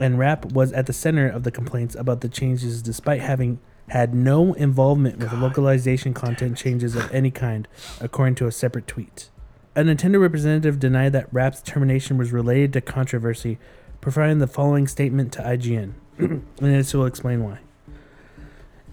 and 0.00 0.18
Rapp 0.18 0.52
was 0.52 0.72
at 0.72 0.86
the 0.86 0.92
center 0.92 1.28
of 1.28 1.42
the 1.42 1.50
complaints 1.50 1.94
about 1.94 2.20
the 2.20 2.28
changes 2.28 2.82
despite 2.82 3.20
having 3.20 3.58
had 3.88 4.14
no 4.14 4.52
involvement 4.54 5.18
with 5.18 5.32
localization 5.32 6.14
content 6.14 6.56
changes 6.56 6.94
of 6.94 7.10
any 7.12 7.30
kind, 7.30 7.66
according 8.00 8.34
to 8.36 8.46
a 8.46 8.52
separate 8.52 8.86
tweet. 8.86 9.30
A 9.74 9.82
Nintendo 9.82 10.20
representative 10.20 10.78
denied 10.78 11.12
that 11.12 11.32
Rapp's 11.32 11.62
termination 11.62 12.18
was 12.18 12.32
related 12.32 12.72
to 12.72 12.80
controversy, 12.80 13.58
providing 14.00 14.38
the 14.38 14.46
following 14.46 14.86
statement 14.86 15.32
to 15.34 15.42
IGN, 15.42 15.94
and 16.18 16.42
this 16.58 16.92
will 16.94 17.06
explain 17.06 17.44
why. 17.44 17.60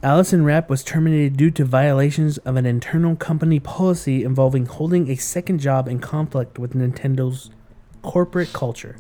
Allison 0.04 0.46
Rapp 0.46 0.70
was 0.70 0.84
terminated 0.84 1.36
due 1.36 1.50
to 1.50 1.66
violations 1.66 2.38
of 2.39 2.58
an 2.58 2.68
internal 2.68 3.16
company 3.16 3.60
policy 3.60 4.24
involving 4.24 4.68
holding 4.68 5.10
a 5.10 5.16
second 5.16 5.60
job 5.60 5.88
in 5.88 6.00
conflict 6.00 6.60
with 6.60 6.74
Nintendo's 6.74 7.50
corporate 8.04 8.54
culture. 8.54 8.98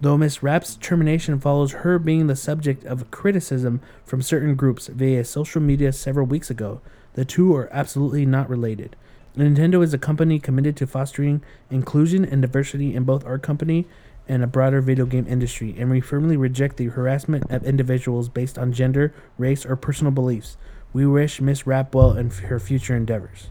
Though 0.00 0.18
Miss 0.18 0.42
Rapp's 0.42 0.76
termination 0.76 1.40
follows 1.40 1.72
her 1.72 1.98
being 1.98 2.26
the 2.26 2.36
subject 2.36 2.84
of 2.84 3.10
criticism 3.10 3.80
from 4.04 4.22
certain 4.22 4.54
groups 4.54 4.88
via 4.88 5.24
social 5.24 5.62
media 5.62 5.92
several 5.92 6.26
weeks 6.26 6.50
ago, 6.50 6.80
the 7.14 7.24
two 7.24 7.54
are 7.54 7.72
absolutely 7.72 8.26
not 8.26 8.50
related. 8.50 8.96
Nintendo 9.36 9.82
is 9.82 9.94
a 9.94 9.98
company 9.98 10.38
committed 10.38 10.76
to 10.76 10.86
fostering 10.86 11.42
inclusion 11.70 12.24
and 12.24 12.42
diversity 12.42 12.94
in 12.94 13.04
both 13.04 13.24
our 13.24 13.38
company 13.38 13.86
and 14.28 14.42
a 14.42 14.46
broader 14.46 14.80
video 14.80 15.06
game 15.06 15.26
industry, 15.28 15.74
and 15.78 15.90
we 15.90 16.00
firmly 16.00 16.36
reject 16.36 16.76
the 16.76 16.86
harassment 16.86 17.50
of 17.50 17.64
individuals 17.64 18.28
based 18.28 18.58
on 18.58 18.72
gender, 18.72 19.12
race, 19.38 19.66
or 19.66 19.76
personal 19.76 20.12
beliefs. 20.12 20.56
We 20.92 21.06
wish 21.06 21.40
Miss 21.40 21.66
Rapp 21.66 21.94
well 21.94 22.16
in 22.16 22.30
her 22.30 22.60
future 22.60 22.96
endeavors. 22.96 23.50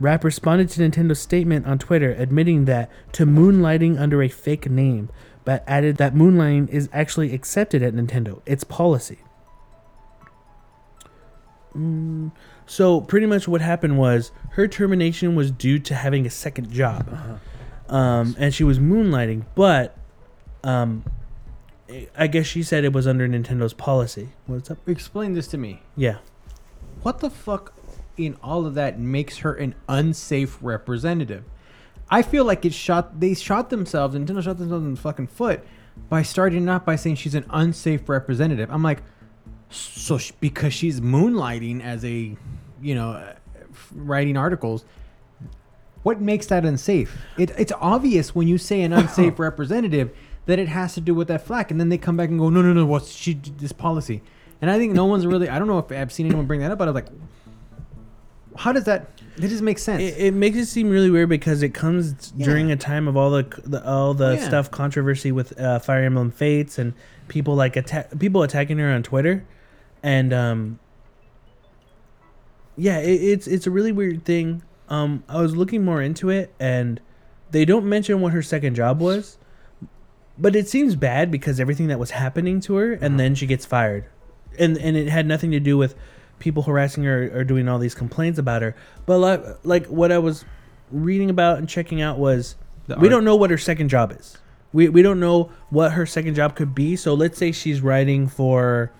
Rapp 0.00 0.22
responded 0.22 0.68
to 0.70 0.80
Nintendo's 0.80 1.18
statement 1.18 1.66
on 1.66 1.78
Twitter, 1.78 2.12
admitting 2.12 2.66
that 2.66 2.90
to 3.12 3.26
moonlighting 3.26 3.98
under 3.98 4.22
a 4.22 4.28
fake 4.28 4.70
name, 4.70 5.08
but 5.48 5.64
added 5.66 5.96
that 5.96 6.14
moonlighting 6.14 6.68
is 6.68 6.90
actually 6.92 7.32
accepted 7.32 7.82
at 7.82 7.94
Nintendo. 7.94 8.42
It's 8.44 8.64
policy. 8.64 9.16
Mm, 11.74 12.32
so 12.66 13.00
pretty 13.00 13.24
much 13.24 13.48
what 13.48 13.62
happened 13.62 13.96
was 13.96 14.30
her 14.50 14.68
termination 14.68 15.34
was 15.34 15.50
due 15.50 15.78
to 15.78 15.94
having 15.94 16.26
a 16.26 16.30
second 16.30 16.70
job, 16.70 17.40
um, 17.88 18.36
and 18.38 18.52
she 18.52 18.62
was 18.62 18.78
moonlighting. 18.78 19.46
But 19.54 19.96
um, 20.64 21.02
I 22.14 22.26
guess 22.26 22.44
she 22.44 22.62
said 22.62 22.84
it 22.84 22.92
was 22.92 23.06
under 23.06 23.26
Nintendo's 23.26 23.72
policy. 23.72 24.28
What's 24.44 24.70
up? 24.70 24.86
Explain 24.86 25.32
this 25.32 25.46
to 25.46 25.56
me. 25.56 25.80
Yeah. 25.96 26.18
What 27.00 27.20
the 27.20 27.30
fuck 27.30 27.72
in 28.18 28.36
all 28.42 28.66
of 28.66 28.74
that 28.74 29.00
makes 29.00 29.38
her 29.38 29.54
an 29.54 29.74
unsafe 29.88 30.58
representative? 30.60 31.44
I 32.10 32.22
feel 32.22 32.44
like 32.44 32.64
it 32.64 32.72
shot 32.74 33.20
they 33.20 33.34
shot 33.34 33.70
themselves, 33.70 34.14
Nintendo 34.14 34.42
shot 34.42 34.58
themselves 34.58 34.84
in 34.84 34.94
the 34.94 35.00
fucking 35.00 35.26
foot 35.28 35.64
by 36.08 36.22
starting 36.22 36.68
out 36.68 36.84
by 36.86 36.96
saying 36.96 37.16
she's 37.16 37.34
an 37.34 37.44
unsafe 37.50 38.08
representative. 38.08 38.70
I'm 38.70 38.82
like, 38.82 39.02
so 39.70 40.18
sh- 40.18 40.32
because 40.40 40.72
she's 40.72 41.00
moonlighting 41.00 41.82
as 41.82 42.04
a, 42.04 42.36
you 42.80 42.94
know, 42.94 43.10
uh, 43.10 43.34
writing 43.94 44.36
articles, 44.36 44.84
what 46.02 46.20
makes 46.20 46.46
that 46.46 46.64
unsafe? 46.64 47.16
It, 47.36 47.50
it's 47.58 47.72
obvious 47.80 48.34
when 48.34 48.48
you 48.48 48.58
say 48.58 48.82
an 48.82 48.92
unsafe 48.92 49.38
representative 49.38 50.16
that 50.46 50.58
it 50.58 50.68
has 50.68 50.94
to 50.94 51.00
do 51.00 51.14
with 51.14 51.28
that 51.28 51.42
flack, 51.42 51.70
and 51.70 51.78
then 51.78 51.90
they 51.90 51.98
come 51.98 52.16
back 52.16 52.30
and 52.30 52.38
go, 52.38 52.48
no, 52.48 52.62
no, 52.62 52.72
no, 52.72 52.86
what's 52.86 53.10
she 53.10 53.34
this 53.34 53.72
policy? 53.72 54.22
And 54.62 54.70
I 54.70 54.78
think 54.78 54.94
no 54.94 55.04
one's 55.04 55.26
really. 55.26 55.48
I 55.48 55.58
don't 55.58 55.68
know 55.68 55.78
if 55.78 55.92
I've 55.92 56.12
seen 56.12 56.26
anyone 56.26 56.46
bring 56.46 56.60
that 56.60 56.70
up, 56.70 56.78
but 56.78 56.88
I 56.88 56.90
was 56.90 57.02
like, 57.02 57.12
how 58.58 58.72
does 58.72 58.84
that? 58.84 59.08
It 59.36 59.48
just 59.48 59.62
makes 59.62 59.82
sense. 59.82 60.02
It, 60.02 60.16
it 60.18 60.34
makes 60.34 60.56
it 60.56 60.66
seem 60.66 60.90
really 60.90 61.10
weird 61.10 61.28
because 61.28 61.62
it 61.62 61.72
comes 61.72 62.32
Yeah. 62.36 62.44
during 62.46 62.70
a 62.72 62.76
time 62.76 63.06
of 63.08 63.16
all 63.16 63.30
the, 63.30 63.44
the 63.64 63.84
all 63.88 64.12
the 64.14 64.26
Oh, 64.26 64.32
yeah. 64.32 64.44
stuff 64.48 64.70
controversy 64.70 65.30
with 65.32 65.58
uh, 65.60 65.78
Fire 65.78 66.02
Emblem 66.02 66.30
Fates 66.30 66.76
and 66.78 66.92
people 67.28 67.54
like 67.54 67.76
attack 67.76 68.18
people 68.18 68.42
attacking 68.42 68.78
her 68.78 68.88
on 68.90 69.02
Twitter, 69.04 69.44
and 70.02 70.32
um, 70.32 70.78
yeah, 72.76 72.98
it, 72.98 73.10
it's 73.22 73.46
it's 73.46 73.66
a 73.66 73.70
really 73.70 73.92
weird 73.92 74.24
thing. 74.24 74.62
Um, 74.88 75.22
I 75.28 75.40
was 75.40 75.54
looking 75.56 75.84
more 75.84 76.00
into 76.02 76.30
it, 76.30 76.52
and 76.58 77.00
they 77.50 77.64
don't 77.64 77.84
mention 77.86 78.20
what 78.20 78.32
her 78.32 78.42
second 78.42 78.74
job 78.74 79.00
was, 79.00 79.36
but 80.38 80.56
it 80.56 80.68
seems 80.68 80.96
bad 80.96 81.30
because 81.30 81.60
everything 81.60 81.88
that 81.88 81.98
was 81.98 82.12
happening 82.12 82.60
to 82.62 82.74
her, 82.76 82.92
and 82.94 83.18
then 83.20 83.34
she 83.34 83.46
gets 83.46 83.66
fired, 83.66 84.06
and 84.58 84.76
and 84.78 84.96
it 84.96 85.08
had 85.08 85.26
nothing 85.26 85.50
to 85.50 85.60
do 85.60 85.76
with 85.76 85.94
people 86.38 86.62
harassing 86.62 87.04
her 87.04 87.30
or 87.38 87.44
doing 87.44 87.68
all 87.68 87.78
these 87.78 87.94
complaints 87.94 88.38
about 88.38 88.62
her. 88.62 88.74
But 89.06 89.18
like, 89.18 89.44
like 89.64 89.86
what 89.86 90.12
I 90.12 90.18
was 90.18 90.44
reading 90.90 91.30
about 91.30 91.58
and 91.58 91.68
checking 91.68 92.00
out 92.00 92.18
was 92.18 92.56
The 92.86 92.96
we 92.96 93.02
art- 93.08 93.10
don't 93.10 93.24
know 93.24 93.36
what 93.36 93.50
her 93.50 93.58
second 93.58 93.88
job 93.88 94.12
is. 94.18 94.38
We 94.72 94.88
we 94.88 95.02
don't 95.02 95.18
know 95.20 95.50
what 95.70 95.92
her 95.92 96.04
second 96.06 96.34
job 96.34 96.54
could 96.56 96.74
be. 96.74 96.94
So 96.96 97.14
let's 97.14 97.38
say 97.38 97.52
she's 97.52 97.80
writing 97.80 98.28
for 98.28 98.92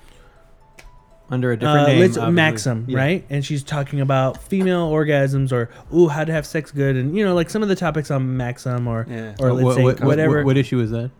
under 1.30 1.52
a 1.52 1.56
different 1.58 1.80
uh, 1.80 1.86
name. 1.88 2.00
let's 2.00 2.16
obviously. 2.16 2.32
Maxim, 2.34 2.84
Yeah. 2.88 2.98
right? 2.98 3.26
And 3.28 3.44
she's 3.44 3.62
talking 3.62 4.00
about 4.00 4.42
female 4.42 4.90
orgasms 4.90 5.52
or 5.52 5.68
ooh 5.94 6.08
how 6.08 6.24
to 6.24 6.32
have 6.32 6.46
sex 6.46 6.70
good 6.70 6.96
and 6.96 7.14
you 7.14 7.22
know 7.22 7.34
like 7.34 7.50
some 7.50 7.62
of 7.62 7.68
the 7.68 7.76
topics 7.76 8.10
on 8.10 8.36
Maxim 8.38 8.88
or 8.88 9.06
Yeah. 9.08 9.34
or 9.38 9.50
Uh, 9.50 9.52
let's 9.52 9.64
what, 9.64 9.74
say 9.76 9.82
what- 9.82 10.00
what- 10.00 10.06
whatever. 10.06 10.42
What, 10.42 10.56
issue 10.56 10.80
is 10.80 10.90
that? 10.90 11.10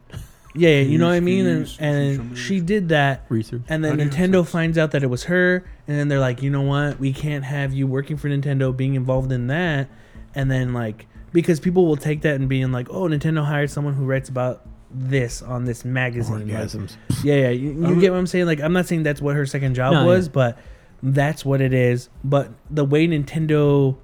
Yeah, 0.55 0.71
yeah, 0.71 0.81
you 0.83 0.99
know 0.99 1.07
what 1.09 1.15
I 1.15 1.21
mean. 1.21 1.47
And, 1.47 1.77
and 1.79 2.39
she 2.39 2.61
did 2.61 2.89
that 2.91 3.25
Research. 3.29 3.63
and 3.69 3.85
then 3.85 3.97
do 3.99 4.05
Nintendo 4.09 4.41
sex? 4.43 4.51
finds 4.53 4.79
out 4.79 4.91
that 4.93 5.03
it 5.03 5.09
was 5.09 5.25
her, 5.25 5.65
and 5.87 5.99
then 5.99 6.09
they're 6.09 6.21
like, 6.21 6.43
you 6.43 6.51
know 6.51 6.63
what? 6.63 6.99
We 6.99 7.13
can't 7.13 7.45
have 7.45 7.73
you 7.73 7.87
working 7.87 8.17
for 8.17 8.29
Nintendo 8.29 8.77
being 8.77 8.95
involved 8.95 9.31
in 9.33 9.47
that. 9.49 9.89
And 10.35 10.51
then 10.51 10.73
like 10.73 11.07
because 11.33 11.61
people 11.61 11.87
will 11.87 11.97
take 11.97 12.23
that 12.23 12.37
and 12.37 12.49
being 12.49 12.73
like, 12.73 12.89
oh, 12.91 13.03
Nintendo 13.09 13.45
hired 13.45 13.71
someone 13.71 13.95
who 13.95 14.05
writes 14.05 14.29
about 14.29 14.65
this 14.91 15.43
on 15.43 15.65
this 15.67 15.85
magazine. 15.85 16.49
Like, 16.49 16.91
yeah, 17.23 17.35
yeah, 17.35 17.49
you, 17.51 17.71
you 17.73 17.87
Um, 17.87 17.99
get 18.01 18.11
what 18.13 18.19
I'm 18.19 18.27
saying? 18.27 18.47
Like 18.47 18.61
I'm 18.61 18.73
not 18.73 18.87
saying 18.87 19.03
that's 19.03 19.21
what 19.21 19.37
her 19.37 19.45
second 19.47 19.75
job 19.75 19.93
No, 19.93 20.07
was, 20.07 20.27
yeah. 20.27 20.33
but 20.33 20.59
that's 21.03 21.45
what 21.45 21.61
it 21.61 21.73
is. 21.75 22.09
But 22.25 22.51
the 22.71 22.85
way 22.85 23.07
Nintendo 23.07 23.97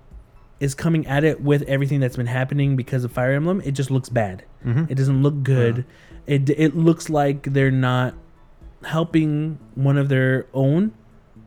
is 0.61 0.74
coming 0.74 1.07
at 1.07 1.24
it 1.24 1.40
with 1.40 1.62
everything 1.62 2.01
that's 2.01 2.16
been 2.16 2.26
happening 2.26 2.76
because 2.76 3.05
of 3.05 3.12
Fire 3.12 3.32
Emblem, 3.32 3.61
it 3.64 3.72
just 3.72 3.90
looks 3.90 4.09
bad. 4.09 4.45
Mhm. 4.64 4.90
It 4.90 4.95
doesn't 4.95 5.22
look 5.22 5.42
good. 5.42 5.84
It 6.27 6.49
it 6.51 6.77
looks 6.77 7.09
like 7.11 7.53
they're 7.53 7.70
not 7.70 8.14
helping 8.85 9.59
one 9.75 9.97
of 9.99 10.09
their 10.09 10.47
own 10.53 10.93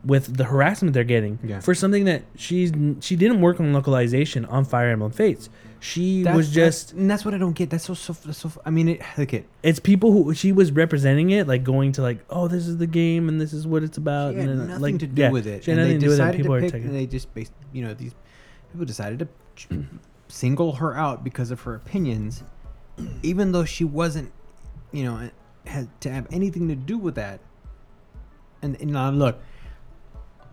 with 0.03 0.37
the 0.37 0.45
harassment 0.45 0.93
they're 0.93 1.03
getting 1.03 1.37
Yeah. 1.43 1.59
for 1.59 1.73
something 1.75 2.05
that 2.05 2.23
she's 2.35 2.71
she 3.01 3.15
didn't 3.15 3.41
work 3.41 3.59
on 3.59 3.73
localization 3.73 4.45
on 4.45 4.65
Fire 4.65 4.89
Emblem 4.89 5.11
Fates. 5.11 5.49
She 5.79 6.23
That's- 6.23 6.37
was 6.37 6.49
just 6.49 6.87
that's, 6.89 6.99
and 6.99 7.09
that's 7.11 7.23
what 7.25 7.33
I 7.33 7.37
don't 7.37 7.53
get. 7.53 7.69
That's 7.69 7.83
so 7.83 7.93
so. 7.93 8.13
So 8.31 8.51
I 8.65 8.71
mean, 8.71 8.89
it, 8.89 9.01
look 9.17 9.33
it. 9.33 9.47
it's 9.61 9.79
people 9.79 10.11
who 10.11 10.33
she 10.33 10.51
was 10.51 10.71
representing 10.71 11.29
it 11.31 11.47
like 11.47 11.63
going 11.63 11.91
to 11.93 12.01
like 12.01 12.19
oh 12.29 12.47
this 12.47 12.67
is 12.67 12.77
the 12.77 12.87
game 12.87 13.29
and 13.29 13.39
this 13.39 13.53
is 13.53 13.67
what 13.67 13.83
it's 13.83 13.97
about 13.97 14.33
She 14.33 14.39
and 14.39 14.49
then, 14.49 14.67
nothing 14.67 14.81
like 14.81 14.99
to 14.99 15.07
do 15.07 15.21
yeah, 15.21 15.29
with 15.31 15.45
it. 15.45 15.63
She 15.63 15.71
had 15.71 15.79
and 15.79 15.87
nothing 15.87 15.99
they 15.99 16.07
to 16.07 16.15
do 16.17 16.23
with 16.23 16.35
it. 16.35 16.37
People 16.37 16.51
to 16.53 16.57
are 16.57 16.61
pick. 16.61 16.71
taking 16.71 16.93
They 16.93 17.05
just 17.05 17.33
based. 17.35 17.51
You 17.73 17.83
know, 17.83 17.93
these 17.93 18.15
people 18.71 18.85
decided 18.85 19.27
to 19.69 19.85
single 20.29 20.73
her 20.73 20.95
out 20.95 21.23
because 21.23 21.51
of 21.51 21.61
her 21.61 21.75
opinions, 21.75 22.43
even 23.23 23.51
though 23.51 23.65
she 23.65 23.83
wasn't, 23.83 24.31
you 24.91 25.03
know, 25.03 25.29
had 25.65 25.87
to 26.01 26.09
have 26.11 26.27
anything 26.31 26.67
to 26.69 26.75
do 26.75 26.97
with 26.97 27.15
that. 27.15 27.39
And, 28.61 28.79
and 28.81 28.91
now 28.91 29.09
look, 29.11 29.39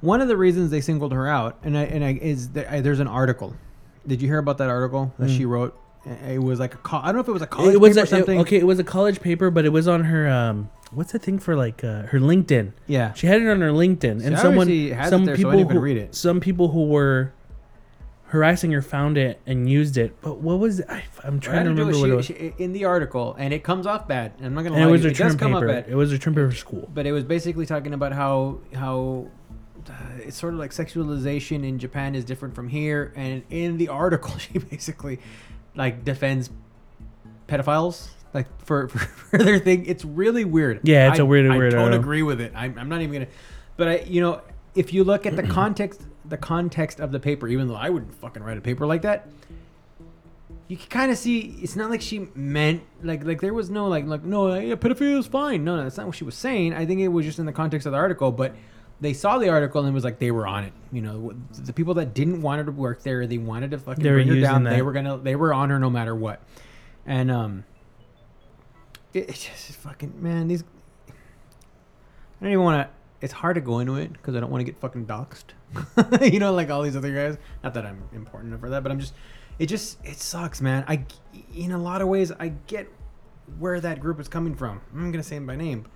one 0.00 0.20
of 0.20 0.28
the 0.28 0.36
reasons 0.36 0.70
they 0.70 0.80
singled 0.80 1.12
her 1.12 1.26
out, 1.28 1.56
and 1.62 1.76
I 1.78 1.82
and 1.84 2.04
I 2.04 2.12
is 2.20 2.50
that 2.50 2.70
I, 2.70 2.80
there's 2.80 3.00
an 3.00 3.08
article. 3.08 3.54
Did 4.06 4.20
you 4.20 4.28
hear 4.28 4.38
about 4.38 4.58
that 4.58 4.68
article 4.68 5.12
that 5.18 5.30
Mm. 5.30 5.36
she 5.36 5.44
wrote? 5.46 5.78
It 6.28 6.42
was 6.42 6.60
like 6.60 6.74
a 6.74 6.78
call. 6.78 7.00
I 7.00 7.06
don't 7.06 7.14
know 7.14 7.20
if 7.22 7.28
it 7.28 7.32
was 7.32 7.40
a 7.40 7.46
college 7.46 7.74
it 7.74 7.80
was 7.80 7.90
paper 7.94 8.00
a, 8.00 8.02
or 8.02 8.06
something. 8.06 8.38
it- 8.38 8.42
okay 8.42 8.58
it 8.58 8.66
was 8.66 8.78
a 8.78 8.84
college 8.84 9.22
paper 9.22 9.50
but 9.50 9.64
it 9.64 9.70
was 9.70 9.88
on 9.88 10.04
her 10.04 10.28
um 10.28 10.68
what's 10.92 11.12
the 11.12 11.18
thing 11.18 11.38
for 11.38 11.56
like 11.56 11.82
uh, 11.82 12.02
her 12.02 12.20
LinkedIn 12.20 12.72
Yeah. 12.86 13.14
she 13.14 13.26
had 13.26 13.40
it 13.40 13.48
on 13.48 13.62
her 13.62 13.70
LinkedIn 13.70 14.22
and 14.22 14.36
someone 14.38 14.68
obviously 14.68 14.90
has 14.90 15.06
it 15.06 15.10
some 15.10 15.24
there, 15.24 15.34
so 15.34 15.38
people 15.38 15.52
anyone 15.52 15.74
who, 15.76 15.80
read 15.80 15.96
it. 15.96 16.14
some 16.14 16.40
people 16.40 16.68
who 16.68 16.88
were 16.88 17.32
harassing 18.26 18.72
her 18.72 18.82
found 18.82 19.16
it 19.16 19.40
and 19.46 19.68
used 19.70 19.96
it 19.96 20.16
but 20.20 20.38
what 20.38 20.58
was 20.58 20.80
it? 20.80 20.86
I, 20.88 21.04
I'm 21.22 21.38
trying 21.38 21.64
to 21.64 21.70
I 21.70 21.74
remember 21.74 21.92
is 21.92 21.98
what 22.00 22.06
she- 22.24 22.32
it 22.34 22.42
was 22.46 22.54
she- 22.58 22.64
in 22.64 22.72
the 22.72 22.84
article, 22.86 23.34
and 23.38 23.52
it 23.54 23.62
comes 23.62 23.86
off 23.86 24.08
bad. 24.08 24.32
And 24.38 24.46
I'm 24.46 24.54
not 24.54 24.62
gonna 24.64 24.74
and 24.76 24.84
lie, 24.84 24.88
it 24.88 24.92
was 24.92 25.00
to 25.02 25.08
a 25.08 25.10
it 25.10 25.16
does 25.16 25.32
term 25.32 25.38
come 25.38 25.54
off 25.54 25.60
paper 25.62 25.72
bad. 25.72 25.86
it 25.88 25.94
was 25.94 26.10
a 26.12 26.18
term 26.18 26.34
paper 26.34 26.50
for 26.50 26.56
school 26.56 26.90
But 26.92 27.06
it 27.06 27.12
was 27.12 27.22
basically 27.24 27.66
talking 27.66 27.94
about 27.94 28.12
how 28.12 28.58
how 28.74 29.28
uh, 29.88 29.92
it's 30.20 30.36
sort 30.36 30.54
of 30.54 30.58
like 30.58 30.70
sexualization 30.72 31.64
in 31.68 31.78
Japan 31.78 32.14
is 32.14 32.24
different 32.24 32.54
from 32.54 32.68
here. 32.68 33.12
And 33.16 33.42
in 33.50 33.76
the 33.76 33.88
article, 33.88 34.36
she 34.38 34.58
basically 34.58 35.20
like 35.76 36.04
defends 36.04 36.50
pedophiles. 37.48 38.08
Like 38.32 38.46
for, 38.64 38.88
for 38.88 39.38
their 39.38 39.58
thing, 39.60 39.86
it's 39.86 40.04
really 40.04 40.44
weird. 40.44 40.80
Yeah, 40.82 41.10
it's 41.10 41.20
a 41.20 41.22
a 41.22 41.26
weird- 41.26 41.50
I 41.50 41.56
weird 41.56 41.72
don't 41.72 41.82
article. 41.82 42.00
agree 42.00 42.22
with 42.22 42.40
it. 42.40 42.52
I'm, 42.56 42.76
I'm 42.78 42.88
not 42.88 43.00
even 43.00 43.12
gonna. 43.12 43.26
But 43.76 43.88
I, 43.88 43.96
you 44.06 44.20
know, 44.20 44.40
if 44.74 44.92
you 44.92 45.04
look 45.04 45.24
at 45.26 45.36
the 45.36 45.42
context, 45.60 46.02
the 46.24 46.36
context 46.36 47.00
of 47.00 47.12
the 47.12 47.20
paper, 47.20 47.48
even 47.48 47.68
though 47.68 47.74
I 47.74 47.90
wouldn't 47.90 48.14
fucking 48.14 48.42
write 48.42 48.58
a 48.58 48.60
paper 48.60 48.86
like 48.86 49.02
that, 49.02 49.28
you 50.68 50.76
can 50.76 50.88
kind 50.88 51.12
of 51.12 51.18
see 51.18 51.56
it's 51.60 51.76
not 51.76 51.90
like 51.90 52.00
she 52.00 52.28
meant 52.34 52.82
like 53.02 53.24
like 53.24 53.40
there 53.40 53.52
was 53.52 53.68
no 53.68 53.86
like 53.86 54.06
like 54.06 54.24
no 54.24 54.54
yeah, 54.54 54.74
pedophilia 54.74 55.18
is 55.18 55.26
fine. 55.26 55.64
No, 55.64 55.76
no, 55.76 55.84
that's 55.84 55.96
not 55.96 56.06
what 56.06 56.16
she 56.16 56.24
was 56.24 56.34
saying. 56.34 56.72
I 56.72 56.86
think 56.86 57.00
it 57.00 57.08
was 57.08 57.26
just 57.26 57.38
in 57.38 57.46
the 57.46 57.52
context 57.52 57.86
of 57.86 57.92
the 57.92 57.98
article, 57.98 58.32
but 58.32 58.54
they 59.00 59.12
saw 59.12 59.38
the 59.38 59.50
article 59.50 59.80
and 59.80 59.90
it 59.90 59.92
was 59.92 60.04
like 60.04 60.18
they 60.18 60.30
were 60.30 60.46
on 60.46 60.64
it. 60.64 60.72
You 60.90 61.02
know, 61.02 61.34
the 61.52 61.72
people 61.72 61.94
that 61.94 62.14
didn't 62.14 62.40
want 62.40 62.60
her 62.60 62.64
to 62.64 62.72
work 62.72 63.02
there, 63.02 63.26
they 63.26 63.38
wanted 63.38 63.72
to 63.72 63.78
fucking 63.78 64.02
They 64.02 64.10
bring 64.10 64.28
her 64.28 64.40
down. 64.40 64.64
They 64.64 64.82
were 64.82 64.92
gonna 64.92 65.18
they 65.18 65.36
were 65.36 65.52
on 65.52 65.70
her 65.70 65.78
no 65.78 65.90
matter 65.90 66.14
what. 66.14 66.40
And 67.04 67.30
um, 67.30 67.64
it, 69.12 69.28
it's 69.28 69.44
just 69.44 69.72
fucking 69.72 70.22
man. 70.22 70.48
These 70.48 70.64
I 71.10 71.12
don't 72.40 72.52
even 72.52 72.64
want 72.64 72.88
to. 72.88 72.94
It's 73.24 73.32
hard 73.32 73.54
to 73.54 73.62
go 73.62 73.78
into 73.78 73.96
it 73.96 74.12
because 74.12 74.36
I 74.36 74.40
don't 74.40 74.50
want 74.50 74.60
to 74.60 74.70
get 74.70 74.78
fucking 74.82 75.06
doxxed. 75.06 76.30
you 76.30 76.38
know, 76.38 76.52
like 76.52 76.68
all 76.68 76.82
these 76.82 76.94
other 76.94 77.10
guys. 77.10 77.38
Not 77.62 77.72
that 77.72 77.86
I'm 77.86 78.06
important 78.12 78.50
enough 78.50 78.60
for 78.60 78.68
that, 78.68 78.82
but 78.82 78.92
I'm 78.92 79.00
just. 79.00 79.14
It 79.58 79.64
just 79.66 79.96
it 80.04 80.18
sucks, 80.18 80.60
man. 80.60 80.84
I 80.86 81.06
in 81.54 81.72
a 81.72 81.78
lot 81.78 82.02
of 82.02 82.08
ways 82.08 82.32
I 82.32 82.48
get 82.66 82.86
where 83.58 83.80
that 83.80 83.98
group 83.98 84.20
is 84.20 84.28
coming 84.28 84.54
from. 84.54 84.82
I'm 84.92 85.10
gonna 85.10 85.22
say 85.22 85.36
them 85.36 85.46
by 85.46 85.56
name. 85.56 85.86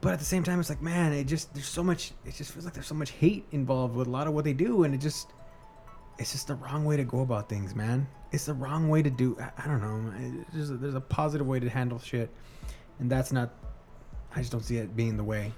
But 0.00 0.12
at 0.12 0.20
the 0.20 0.24
same 0.24 0.44
time, 0.44 0.60
it's 0.60 0.68
like, 0.68 0.80
man, 0.80 1.12
it 1.12 1.24
just 1.24 1.52
there's 1.52 1.66
so 1.66 1.82
much. 1.82 2.12
It 2.24 2.36
just 2.36 2.52
feels 2.52 2.64
like 2.64 2.74
there's 2.74 2.86
so 2.86 2.94
much 2.94 3.10
hate 3.10 3.44
involved 3.50 3.96
with 3.96 4.06
a 4.06 4.10
lot 4.10 4.28
of 4.28 4.34
what 4.34 4.44
they 4.44 4.52
do, 4.52 4.84
and 4.84 4.94
it 4.94 4.98
just, 4.98 5.32
it's 6.20 6.30
just 6.30 6.46
the 6.46 6.54
wrong 6.54 6.84
way 6.84 6.96
to 6.96 7.02
go 7.02 7.22
about 7.22 7.48
things, 7.48 7.74
man. 7.74 8.06
It's 8.30 8.46
the 8.46 8.54
wrong 8.54 8.88
way 8.88 9.02
to 9.02 9.10
do. 9.10 9.36
I, 9.40 9.64
I 9.64 9.66
don't 9.66 9.80
know. 9.80 10.44
Just, 10.54 10.80
there's 10.80 10.94
a 10.94 11.00
positive 11.00 11.48
way 11.48 11.58
to 11.58 11.68
handle 11.68 11.98
shit, 11.98 12.30
and 13.00 13.10
that's 13.10 13.32
not. 13.32 13.52
I 14.36 14.38
just 14.38 14.52
don't 14.52 14.64
see 14.64 14.76
it 14.76 14.94
being 14.94 15.16
the 15.16 15.24
way. 15.24 15.52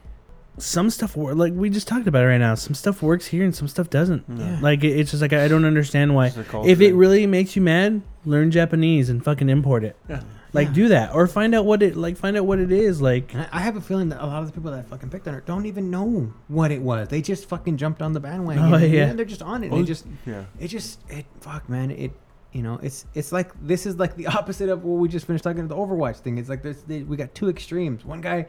Some 0.59 0.91
stuff 0.91 1.17
wor- 1.17 1.35
like 1.35 1.53
we 1.55 1.71
just 1.71 1.89
talked 1.89 2.07
about 2.07 2.23
it 2.25 2.27
right 2.27 2.39
now 2.39 2.55
some 2.55 2.75
stuff 2.75 3.03
works 3.03 3.27
here 3.27 3.45
and 3.45 3.55
some 3.55 3.67
stuff 3.69 3.89
doesn't 3.89 4.25
Yeah. 4.29 4.59
like 4.61 4.85
it, 4.85 4.89
it's 4.99 5.11
just 5.11 5.23
like 5.23 5.33
i 5.33 5.49
don't 5.49 5.65
understand 5.65 6.15
why 6.15 6.27
It's 6.27 6.37
a 6.37 6.45
culture. 6.45 6.69
if 6.69 6.81
it 6.81 6.93
really 6.95 7.27
makes 7.27 7.57
you 7.57 7.63
mad 7.63 8.03
learn 8.27 8.51
japanese 8.51 9.09
and 9.09 9.25
fucking 9.25 9.49
import 9.49 9.85
it 9.85 9.97
Yeah. 10.09 10.21
like 10.53 10.69
Yeah. 10.69 10.75
do 10.75 10.89
that 10.89 11.15
or 11.15 11.27
find 11.27 11.55
out 11.55 11.65
what 11.65 11.83
it 11.83 11.97
like 11.97 12.17
find 12.19 12.37
out 12.37 12.45
what 12.47 12.59
it 12.59 12.73
is 12.73 13.01
like 13.01 13.33
And 13.33 13.43
I 13.53 13.61
I 13.61 13.61
have 13.61 13.77
a 13.77 13.81
feeling 13.81 14.11
that 14.11 14.23
a 14.23 14.27
lot 14.27 14.41
of 14.43 14.47
the 14.49 14.53
people 14.53 14.71
that 14.73 14.87
fucking 14.89 15.09
picked 15.09 15.27
on 15.29 15.35
her 15.35 15.41
don't 15.41 15.65
even 15.67 15.91
know 15.91 16.33
what 16.49 16.71
it 16.73 16.83
was. 16.83 17.09
They 17.09 17.23
just 17.23 17.49
fucking 17.49 17.77
jumped 17.79 18.03
on 18.03 18.13
the 18.13 18.21
bandwagon. 18.21 18.65
Oh, 18.73 18.77
and 18.77 18.93
yeah. 18.93 19.13
they're 19.15 19.25
just 19.25 19.43
on 19.43 19.63
it. 19.65 19.71
Well, 19.71 19.81
they 19.81 19.87
just 19.87 20.05
yeah. 20.27 20.45
it 20.59 20.69
just 20.69 21.01
it 21.09 21.25
fuck 21.41 21.69
man 21.69 21.91
it 21.91 22.13
you 22.53 22.63
know 22.63 22.79
it's 22.83 23.07
it's 23.15 23.31
like 23.33 23.53
this 23.65 23.87
is 23.87 23.97
like 23.97 24.17
the 24.17 24.27
opposite 24.39 24.69
of 24.69 24.83
what 24.85 24.99
we 24.99 25.09
just 25.09 25.27
finished 25.27 25.45
talking 25.45 25.61
about 25.65 25.75
the 25.75 25.81
overwatch 25.81 26.17
thing 26.17 26.37
it's 26.37 26.49
like 26.49 26.63
there's 26.63 26.83
they, 26.83 27.03
we 27.03 27.17
got 27.17 27.33
two 27.35 27.49
extremes 27.49 28.05
one 28.05 28.21
guy 28.21 28.47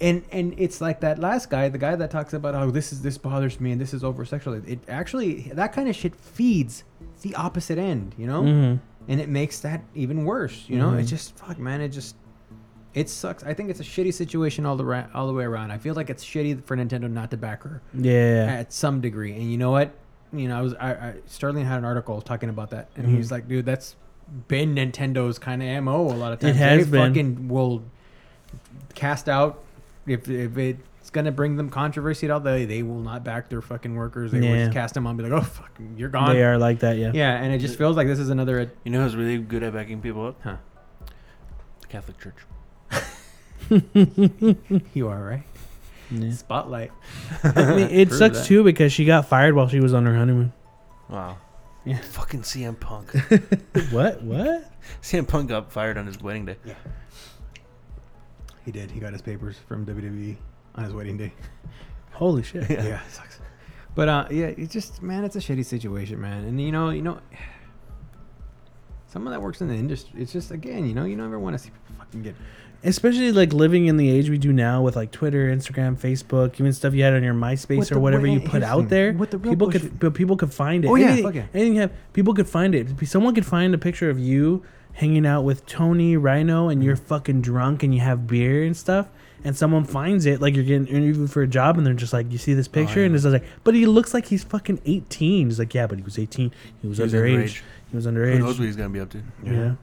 and 0.00 0.22
and 0.30 0.54
it's 0.58 0.80
like 0.80 1.00
that 1.00 1.18
last 1.18 1.48
guy, 1.50 1.68
the 1.68 1.78
guy 1.78 1.96
that 1.96 2.10
talks 2.10 2.32
about 2.34 2.54
oh 2.54 2.70
this 2.70 2.92
is 2.92 3.02
this 3.02 3.16
bothers 3.18 3.60
me 3.60 3.72
and 3.72 3.80
this 3.80 3.94
is 3.94 4.04
over 4.04 4.24
sexualized. 4.24 4.68
It 4.68 4.80
actually 4.88 5.50
that 5.54 5.72
kind 5.72 5.88
of 5.88 5.96
shit 5.96 6.14
feeds 6.14 6.84
the 7.22 7.34
opposite 7.34 7.78
end, 7.78 8.14
you 8.18 8.26
know, 8.26 8.42
Mhm. 8.42 8.80
and 9.08 9.20
it 9.20 9.28
makes 9.28 9.60
that 9.60 9.82
even 9.94 10.24
worse. 10.24 10.64
You 10.68 10.78
know, 10.78 10.90
Mhm. 10.90 11.00
it's 11.00 11.10
just 11.10 11.36
fuck, 11.38 11.58
man. 11.58 11.80
It 11.80 11.88
just 11.88 12.16
it 12.94 13.08
sucks. 13.10 13.42
I 13.44 13.52
think 13.54 13.68
it's 13.70 13.80
a 13.80 13.84
shitty 13.84 14.12
situation 14.14 14.64
all 14.64 14.76
the 14.76 14.84
ra- 14.84 15.06
all 15.14 15.26
the 15.26 15.32
way 15.34 15.44
around. 15.44 15.70
I 15.70 15.78
feel 15.78 15.94
like 15.94 16.08
it's 16.10 16.24
shitty 16.24 16.64
for 16.64 16.76
Nintendo 16.76 17.10
not 17.10 17.30
to 17.30 17.36
back 17.36 17.62
her 17.62 17.82
Yeah. 17.94 18.46
at 18.58 18.72
some 18.72 19.00
degree. 19.00 19.32
And 19.32 19.50
you 19.50 19.58
know 19.58 19.70
what? 19.70 19.92
You 20.32 20.48
know, 20.48 20.58
I 20.58 20.60
was 20.62 20.74
I, 20.74 20.90
I 20.92 21.14
Sterling 21.26 21.64
had 21.66 21.78
an 21.78 21.84
article 21.84 22.20
talking 22.20 22.48
about 22.48 22.70
that, 22.70 22.88
and 22.96 23.06
Mhm. 23.06 23.16
he's 23.16 23.30
like, 23.30 23.48
dude, 23.48 23.64
that's 23.66 23.96
been 24.48 24.74
Nintendo's 24.74 25.38
kind 25.38 25.62
of 25.62 25.84
mo. 25.84 26.06
A 26.10 26.16
lot 26.16 26.32
of 26.32 26.40
times. 26.40 26.56
It 26.56 26.58
has 26.58 26.84
they 26.86 26.90
been. 26.98 27.08
fucking 27.10 27.48
will 27.48 27.82
cast 28.94 29.28
out 29.28 29.62
if 30.06 30.28
if 30.28 30.56
it's 30.56 31.10
gonna 31.10 31.32
bring 31.32 31.56
them 31.56 31.70
controversy 31.70 32.26
at 32.26 32.30
all. 32.30 32.40
They 32.40 32.64
they 32.64 32.82
will 32.82 33.00
not 33.00 33.22
back 33.24 33.48
their 33.48 33.62
fucking 33.62 33.94
workers. 33.94 34.32
They 34.32 34.40
will 34.40 34.46
Yeah. 34.48 34.64
just 34.64 34.72
cast 34.72 34.94
them 34.94 35.06
on, 35.06 35.10
and 35.10 35.18
be 35.18 35.28
like, 35.30 35.40
oh 35.42 35.44
fucking, 35.44 35.94
you're 35.96 36.08
gone. 36.08 36.34
They 36.34 36.42
are 36.44 36.58
like 36.58 36.80
that, 36.80 36.96
yeah. 36.96 37.12
Yeah, 37.14 37.34
and 37.42 37.52
it 37.52 37.58
just 37.58 37.76
feels 37.78 37.96
like 37.96 38.06
this 38.06 38.18
is 38.18 38.28
another. 38.30 38.70
You 38.84 38.90
know 38.92 39.02
who's 39.02 39.16
really 39.16 39.38
good 39.38 39.62
at 39.62 39.72
backing 39.72 40.00
people 40.00 40.26
up? 40.26 40.40
Huh. 40.42 40.56
The 41.82 41.86
Catholic 41.88 42.18
Church. 42.18 42.36
You 44.94 45.08
are 45.08 45.22
right. 45.22 45.42
Yeah. 46.10 46.30
Spotlight. 46.32 46.92
I 47.42 47.74
mean, 47.74 47.88
it 47.90 48.08
Prove 48.08 48.18
sucks 48.18 48.38
that. 48.40 48.46
too 48.46 48.62
because 48.62 48.92
she 48.92 49.04
got 49.04 49.26
fired 49.26 49.54
while 49.54 49.68
she 49.68 49.80
was 49.80 49.92
on 49.92 50.06
her 50.06 50.14
honeymoon. 50.14 50.52
Wow. 51.08 51.38
Yeah. 51.84 51.98
Fucking 52.00 52.42
CM 52.42 52.78
Punk. 52.78 53.10
what? 53.90 54.22
What? 54.22 54.70
CM 55.02 55.26
Punk 55.26 55.48
got 55.48 55.72
fired 55.72 55.98
on 55.98 56.06
his 56.06 56.20
wedding 56.20 56.46
day. 56.46 56.56
He 58.66 58.72
did. 58.72 58.90
He 58.90 59.00
got 59.00 59.12
his 59.12 59.22
papers 59.22 59.56
from 59.66 59.86
WWE 59.86 60.36
on 60.74 60.84
his 60.84 60.92
wedding 60.92 61.16
day. 61.16 61.32
Holy 62.12 62.42
shit. 62.42 62.68
Yeah. 62.68 62.84
yeah, 62.84 63.00
it 63.06 63.12
sucks. 63.12 63.38
But 63.94 64.08
uh, 64.08 64.26
yeah, 64.30 64.46
it's 64.46 64.72
just 64.74 65.00
man, 65.02 65.24
it's 65.24 65.36
a 65.36 65.38
shitty 65.38 65.64
situation, 65.64 66.20
man. 66.20 66.44
And 66.44 66.60
you 66.60 66.72
know, 66.72 66.90
you 66.90 67.00
know, 67.00 67.18
someone 69.08 69.32
that 69.32 69.40
works 69.40 69.60
in 69.60 69.68
the 69.68 69.74
industry, 69.74 70.20
it's 70.20 70.32
just 70.32 70.50
again, 70.50 70.86
you 70.86 70.94
know, 70.94 71.04
you 71.04 71.16
never 71.16 71.38
want 71.38 71.54
to 71.56 71.58
see 71.58 71.70
people 71.70 71.94
fucking 72.04 72.22
get. 72.22 72.34
Especially 72.84 73.32
like 73.32 73.52
living 73.52 73.86
in 73.86 73.96
the 73.96 74.08
age 74.10 74.28
we 74.28 74.36
do 74.38 74.52
now 74.52 74.82
with 74.82 74.96
like 74.96 75.10
Twitter, 75.10 75.46
Instagram, 75.48 75.98
Facebook, 75.98 76.54
even 76.60 76.72
stuff 76.72 76.92
you 76.94 77.02
had 77.02 77.14
on 77.14 77.22
your 77.24 77.34
MySpace 77.34 77.78
With 77.78 77.92
or 77.92 78.00
whatever 78.00 78.24
way- 78.24 78.34
you 78.34 78.40
put 78.40 78.62
out 78.62 78.88
there. 78.90 79.12
with 79.12 79.30
the 79.30 79.38
real 79.38 79.52
people 79.54 79.66
bullshit- 79.68 79.82
could, 79.82 79.98
but 79.98 80.14
people 80.14 80.36
could 80.36 80.52
find 80.52 80.84
it. 80.84 80.88
Oh, 80.88 80.94
yeah, 80.94 81.06
anything, 81.06 81.24
fuck 81.24 81.34
yeah. 81.34 81.46
anything 81.54 81.74
you 81.76 81.80
have, 81.80 81.92
people 82.12 82.34
could 82.34 82.48
find 82.48 82.74
it. 82.74 82.88
Someone 83.08 83.34
could 83.34 83.46
find 83.46 83.74
a 83.74 83.78
picture 83.78 84.10
of 84.10 84.18
you 84.18 84.62
hanging 84.96 85.24
out 85.26 85.42
with 85.42 85.64
Tony 85.66 86.16
Rhino 86.16 86.68
and 86.68 86.80
Mm-hmm. 86.80 86.86
you're 86.86 86.96
fucking 86.96 87.40
drunk 87.42 87.82
and 87.82 87.94
you 87.94 88.00
have 88.00 88.26
beer 88.26 88.64
and 88.64 88.76
stuff. 88.76 89.06
And 89.44 89.56
someone 89.56 89.84
finds 89.84 90.26
it, 90.26 90.40
like 90.40 90.54
you're 90.56 90.64
getting 90.64 90.88
interviewed 90.88 91.30
for 91.30 91.42
a 91.42 91.46
job, 91.46 91.76
and 91.78 91.86
they're 91.86 91.94
just 91.94 92.12
like, 92.12 92.32
"You 92.32 92.38
see 92.38 92.54
this 92.54 92.66
picture?" 92.66 93.00
yeah. 93.00 93.06
And 93.06 93.14
it's 93.14 93.24
like, 93.24 93.44
"But 93.62 93.74
he 93.74 93.86
looks 93.86 94.12
like 94.12 94.26
he's 94.26 94.42
fucking 94.42 94.80
18." 94.86 95.46
He's 95.48 95.58
like, 95.60 95.72
"Yeah, 95.72 95.86
but 95.86 95.98
he 95.98 96.04
was 96.04 96.18
18. 96.18 96.50
He 96.82 96.88
was 96.88 96.96
He 96.98 97.04
was 97.04 97.12
underage. 97.12 97.36
underage. 97.44 97.62
He 97.90 97.96
was 97.96 98.04
Who 98.06 98.10
underage." 98.12 98.38
knows 98.40 98.58
what 98.58 98.64
he's 98.64 98.74
gonna 98.76 98.88
be 98.88 98.98
up 98.98 99.10
to? 99.10 99.22
Yeah. 99.44 99.74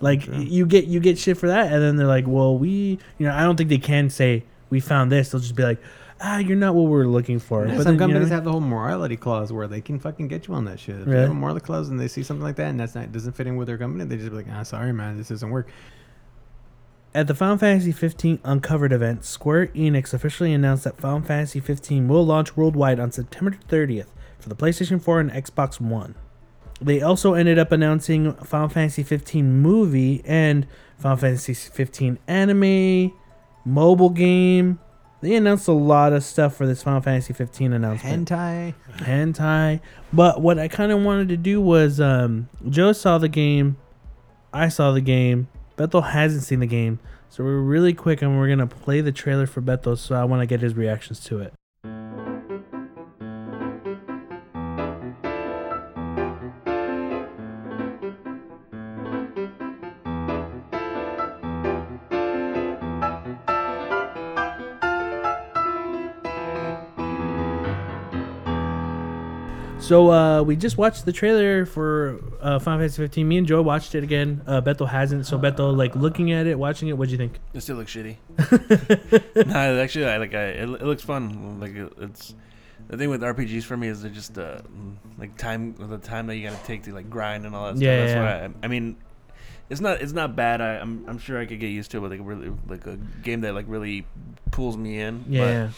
Like 0.00 0.26
you 0.26 0.66
get 0.66 0.86
you 0.86 0.98
get 0.98 1.18
shit 1.18 1.36
for 1.36 1.46
that, 1.48 1.72
and 1.72 1.80
then 1.82 1.96
they're 1.96 2.06
like, 2.08 2.24
"Well, 2.26 2.58
we, 2.58 2.98
you 3.18 3.26
know, 3.26 3.32
I 3.32 3.42
don't 3.44 3.56
think 3.56 3.68
they 3.68 3.78
can 3.78 4.10
say 4.10 4.42
we 4.70 4.80
found 4.80 5.12
this." 5.12 5.30
They'll 5.30 5.40
just 5.40 5.54
be 5.54 5.62
like, 5.62 5.80
"Ah, 6.22 6.38
you're 6.38 6.56
not 6.56 6.74
what 6.74 6.84
we're 6.86 7.04
looking 7.04 7.38
for." 7.38 7.66
Yeah, 7.66 7.76
But 7.76 7.82
some 7.82 7.84
then, 7.84 7.92
you 7.94 7.98
know, 7.98 8.06
companies 8.20 8.28
have 8.30 8.44
the 8.44 8.52
whole 8.52 8.60
morality 8.60 9.16
clause 9.16 9.52
where 9.52 9.66
they 9.66 9.80
can 9.80 9.98
fucking 9.98 10.28
get 10.28 10.46
you 10.48 10.54
on 10.54 10.64
that 10.66 10.78
shit. 10.78 11.00
If 11.00 11.06
they 11.06 11.20
have 11.20 11.30
a 11.30 11.34
morality 11.34 11.64
clause 11.64 11.88
and 11.88 11.98
they 11.98 12.08
see 12.08 12.22
something 12.22 12.44
like 12.44 12.56
that 12.56 12.68
and 12.68 12.78
that's 12.78 12.94
not 12.94 13.10
doesn't 13.12 13.32
fit 13.32 13.46
in 13.46 13.56
with 13.56 13.66
their 13.68 13.78
company, 13.78 14.04
they 14.04 14.16
just 14.16 14.30
be 14.30 14.36
like, 14.36 14.46
"Ah, 14.52 14.62
sorry, 14.62 14.92
man, 14.92 15.16
this 15.18 15.28
doesn't 15.28 15.50
work." 15.50 15.68
At 17.14 17.26
the 17.26 17.34
Final 17.34 17.58
Fantasy 17.58 17.92
15 17.92 18.38
Uncovered 18.42 18.90
event, 18.90 19.24
Square 19.24 19.66
Enix 19.68 20.14
officially 20.14 20.54
announced 20.54 20.84
that 20.84 20.98
Final 20.98 21.20
Fantasy 21.20 21.60
15 21.60 22.08
will 22.08 22.24
launch 22.24 22.56
worldwide 22.56 22.98
on 22.98 23.12
September 23.12 23.54
30th 23.68 24.06
for 24.38 24.48
the 24.48 24.54
PlayStation 24.54 25.00
4 25.00 25.20
and 25.20 25.30
Xbox 25.30 25.78
One. 25.78 26.14
They 26.80 27.02
also 27.02 27.34
ended 27.34 27.58
up 27.58 27.70
announcing 27.70 28.32
Final 28.36 28.68
Fantasy 28.68 29.02
15 29.02 29.60
movie 29.60 30.22
and 30.24 30.66
Final 30.96 31.18
Fantasy 31.18 31.52
15 31.52 32.18
anime, 32.26 33.12
mobile 33.64 34.10
game. 34.10 34.78
They 35.22 35.36
announced 35.36 35.68
a 35.68 35.72
lot 35.72 36.12
of 36.12 36.24
stuff 36.24 36.56
for 36.56 36.66
this 36.66 36.82
Final 36.82 37.00
Fantasy 37.00 37.32
15 37.32 37.72
announcement 37.72 38.28
Hentai. 38.28 38.74
hentai. 38.96 39.80
But 40.12 40.42
what 40.42 40.58
I 40.58 40.66
kind 40.66 40.90
of 40.90 41.00
wanted 41.00 41.28
to 41.28 41.36
do 41.36 41.60
was, 41.60 42.00
um, 42.00 42.48
Joe 42.68 42.92
saw 42.92 43.18
the 43.18 43.28
game, 43.28 43.76
I 44.52 44.68
saw 44.68 44.90
the 44.90 45.00
game. 45.00 45.46
Bethel 45.76 46.02
hasn't 46.02 46.42
seen 46.42 46.58
the 46.58 46.66
game, 46.66 46.98
so 47.30 47.44
we're 47.44 47.60
really 47.60 47.94
quick 47.94 48.20
and 48.20 48.36
we're 48.36 48.48
gonna 48.48 48.66
play 48.66 49.00
the 49.00 49.12
trailer 49.12 49.46
for 49.46 49.60
Bethel. 49.60 49.96
So 49.96 50.16
I 50.16 50.24
want 50.24 50.42
to 50.42 50.46
get 50.46 50.60
his 50.60 50.74
reactions 50.74 51.20
to 51.20 51.38
it. 51.38 51.54
So 69.92 70.10
uh, 70.10 70.42
we 70.42 70.56
just 70.56 70.78
watched 70.78 71.04
the 71.04 71.12
trailer 71.12 71.66
for 71.66 72.18
uh, 72.40 72.58
Final 72.58 72.80
Fantasy 72.80 73.02
15. 73.02 73.28
Me 73.28 73.36
and 73.36 73.46
Joe 73.46 73.60
watched 73.60 73.94
it 73.94 74.02
again. 74.02 74.40
Uh, 74.46 74.62
Bethel 74.62 74.86
hasn't. 74.86 75.26
So 75.26 75.36
Bethel, 75.36 75.70
like 75.74 75.94
looking 75.94 76.32
at 76.32 76.46
it, 76.46 76.58
watching 76.58 76.88
it, 76.88 76.96
what'd 76.96 77.12
you 77.12 77.18
think? 77.18 77.38
It 77.52 77.60
still 77.60 77.76
looks 77.76 77.94
shitty. 77.94 78.16
nah, 79.46 79.82
actually, 79.82 80.06
I 80.06 80.16
like. 80.16 80.32
I, 80.32 80.44
it, 80.44 80.62
it 80.62 80.82
looks 80.84 81.02
fun. 81.02 81.60
Like 81.60 81.74
it- 81.74 81.92
it's 82.00 82.34
the 82.88 82.96
thing 82.96 83.10
with 83.10 83.20
RPGs 83.20 83.64
for 83.64 83.76
me 83.76 83.88
is 83.88 84.00
they're 84.00 84.10
just 84.10 84.38
uh, 84.38 84.62
like 85.18 85.36
time 85.36 85.74
the 85.74 85.98
time 85.98 86.26
that 86.28 86.36
you 86.36 86.48
gotta 86.48 86.64
take 86.64 86.84
to 86.84 86.94
like 86.94 87.10
grind 87.10 87.44
and 87.44 87.54
all 87.54 87.70
that 87.70 87.78
Yeah, 87.78 88.06
stuff. 88.06 88.08
yeah, 88.16 88.24
That's 88.24 88.54
why 88.54 88.60
I, 88.62 88.64
I 88.64 88.68
mean, 88.68 88.96
it's 89.68 89.82
not 89.82 90.00
it's 90.00 90.14
not 90.14 90.34
bad. 90.34 90.62
I, 90.62 90.76
I'm 90.78 91.04
I'm 91.06 91.18
sure 91.18 91.38
I 91.38 91.44
could 91.44 91.60
get 91.60 91.68
used 91.68 91.90
to 91.90 91.98
it. 91.98 92.00
But 92.00 92.12
like 92.12 92.20
really 92.22 92.50
like 92.66 92.86
a 92.86 92.96
game 93.22 93.42
that 93.42 93.52
like 93.54 93.66
really 93.68 94.06
pulls 94.52 94.74
me 94.78 95.00
in. 95.00 95.26
Yeah. 95.28 95.68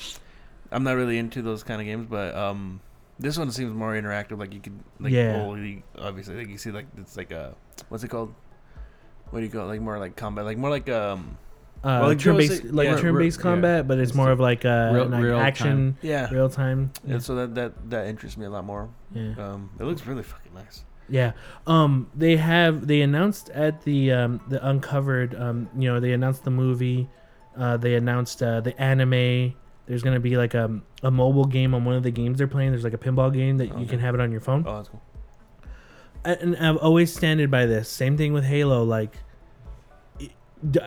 I'm 0.71 0.85
not 0.85 0.93
really 0.95 1.19
into 1.19 1.43
those 1.43 1.65
kind 1.65 1.81
of 1.81 1.87
games. 1.89 2.07
But 2.09 2.37
um, 2.37 2.79
this 3.25 3.37
one 3.39 3.51
seems 3.51 3.73
more 3.73 3.95
interactive. 3.95 4.39
Like 4.39 4.53
you 4.55 4.61
could 4.61 4.79
like 5.01 5.13
Yeah. 5.13 5.53
you- 5.55 5.83
obviously 5.99 6.37
like 6.37 6.49
you 6.49 6.59
see 6.59 6.71
like 6.71 6.87
it's 6.97 7.17
like 7.17 7.31
a 7.33 7.55
what's 7.89 8.05
it 8.05 8.09
called? 8.09 8.33
What 9.31 9.41
do 9.41 9.47
you 9.47 9.51
call 9.51 9.63
it? 9.63 9.73
Like 9.75 9.81
more 9.81 9.99
like 9.99 10.15
combat, 10.17 10.45
like 10.45 10.59
more 10.59 10.71
like 10.71 10.89
um 10.89 11.39
Uh, 11.85 11.99
Well, 12.01 12.09
like 12.09 12.19
turn-based, 12.19 12.65
like 12.73 12.87
yeah, 12.89 12.97
turn-based 12.97 13.39
combat, 13.41 13.87
but 13.87 13.99
it's, 13.99 14.11
It's 14.11 14.17
more 14.17 14.27
the 14.33 14.33
of 14.33 14.41
like 14.41 14.65
uh, 14.65 14.91
real- 14.95 15.05
like 15.07 15.23
real 15.23 15.39
action, 15.39 15.99
yeah 16.01 16.31
real 16.31 16.49
time. 16.49 16.93
And 17.07 17.23
so 17.23 17.35
that 17.35 17.55
that 17.57 17.91
that 17.91 18.07
interests 18.07 18.39
me 18.39 18.47
a 18.47 18.51
lot 18.51 18.65
more. 18.65 18.89
Yeah. 19.13 19.35
Um, 19.37 19.69
it 19.79 19.85
looks 19.85 20.07
really 20.07 20.23
fucking 20.23 20.55
nice. 20.55 20.85
Yeah. 21.11 21.33
Um 21.67 22.09
they 22.17 22.37
have 22.37 22.87
they 22.87 23.03
announced 23.03 23.51
at 23.51 23.83
the 23.85 24.13
um 24.13 24.41
the 24.49 24.61
uncovered 24.67 25.35
um 25.35 25.69
you 25.77 25.87
know 25.93 26.01
they 26.01 26.13
announced 26.13 26.45
the 26.45 26.51
movie 26.65 27.09
uh 27.59 27.77
they 27.77 27.95
announced 27.97 28.43
uh 28.43 28.61
the 28.63 28.73
anime 28.81 29.53
there's 29.87 30.03
going 30.03 30.15
to 30.15 30.21
be 30.21 30.37
like 30.37 30.55
a 30.55 30.81
a 31.03 31.11
mobile 31.11 31.45
game 31.45 31.75
on 31.75 31.85
one 31.85 31.95
of 31.95 32.03
the 32.03 32.11
games 32.11 32.39
they're 32.39 32.47
playing 32.47 32.71
there's 32.71 32.85
like 32.85 32.95
a 32.95 32.99
pinball 32.99 33.33
game 33.33 33.59
that 33.59 33.79
you 33.79 33.87
can 33.87 33.99
have 34.01 34.15
it 34.15 34.21
on 34.21 34.31
your 34.33 34.41
phone. 34.41 34.65
Oh, 34.67 34.77
that's 34.77 34.89
cool. 34.89 35.03
I- 36.25 36.33
and 36.35 36.57
I've 36.57 36.79
always 36.79 37.13
standed 37.15 37.51
by 37.51 37.67
this. 37.67 37.89
Same 37.89 38.17
thing 38.17 38.33
with 38.33 38.45
Halo 38.45 38.83
like 38.85 39.19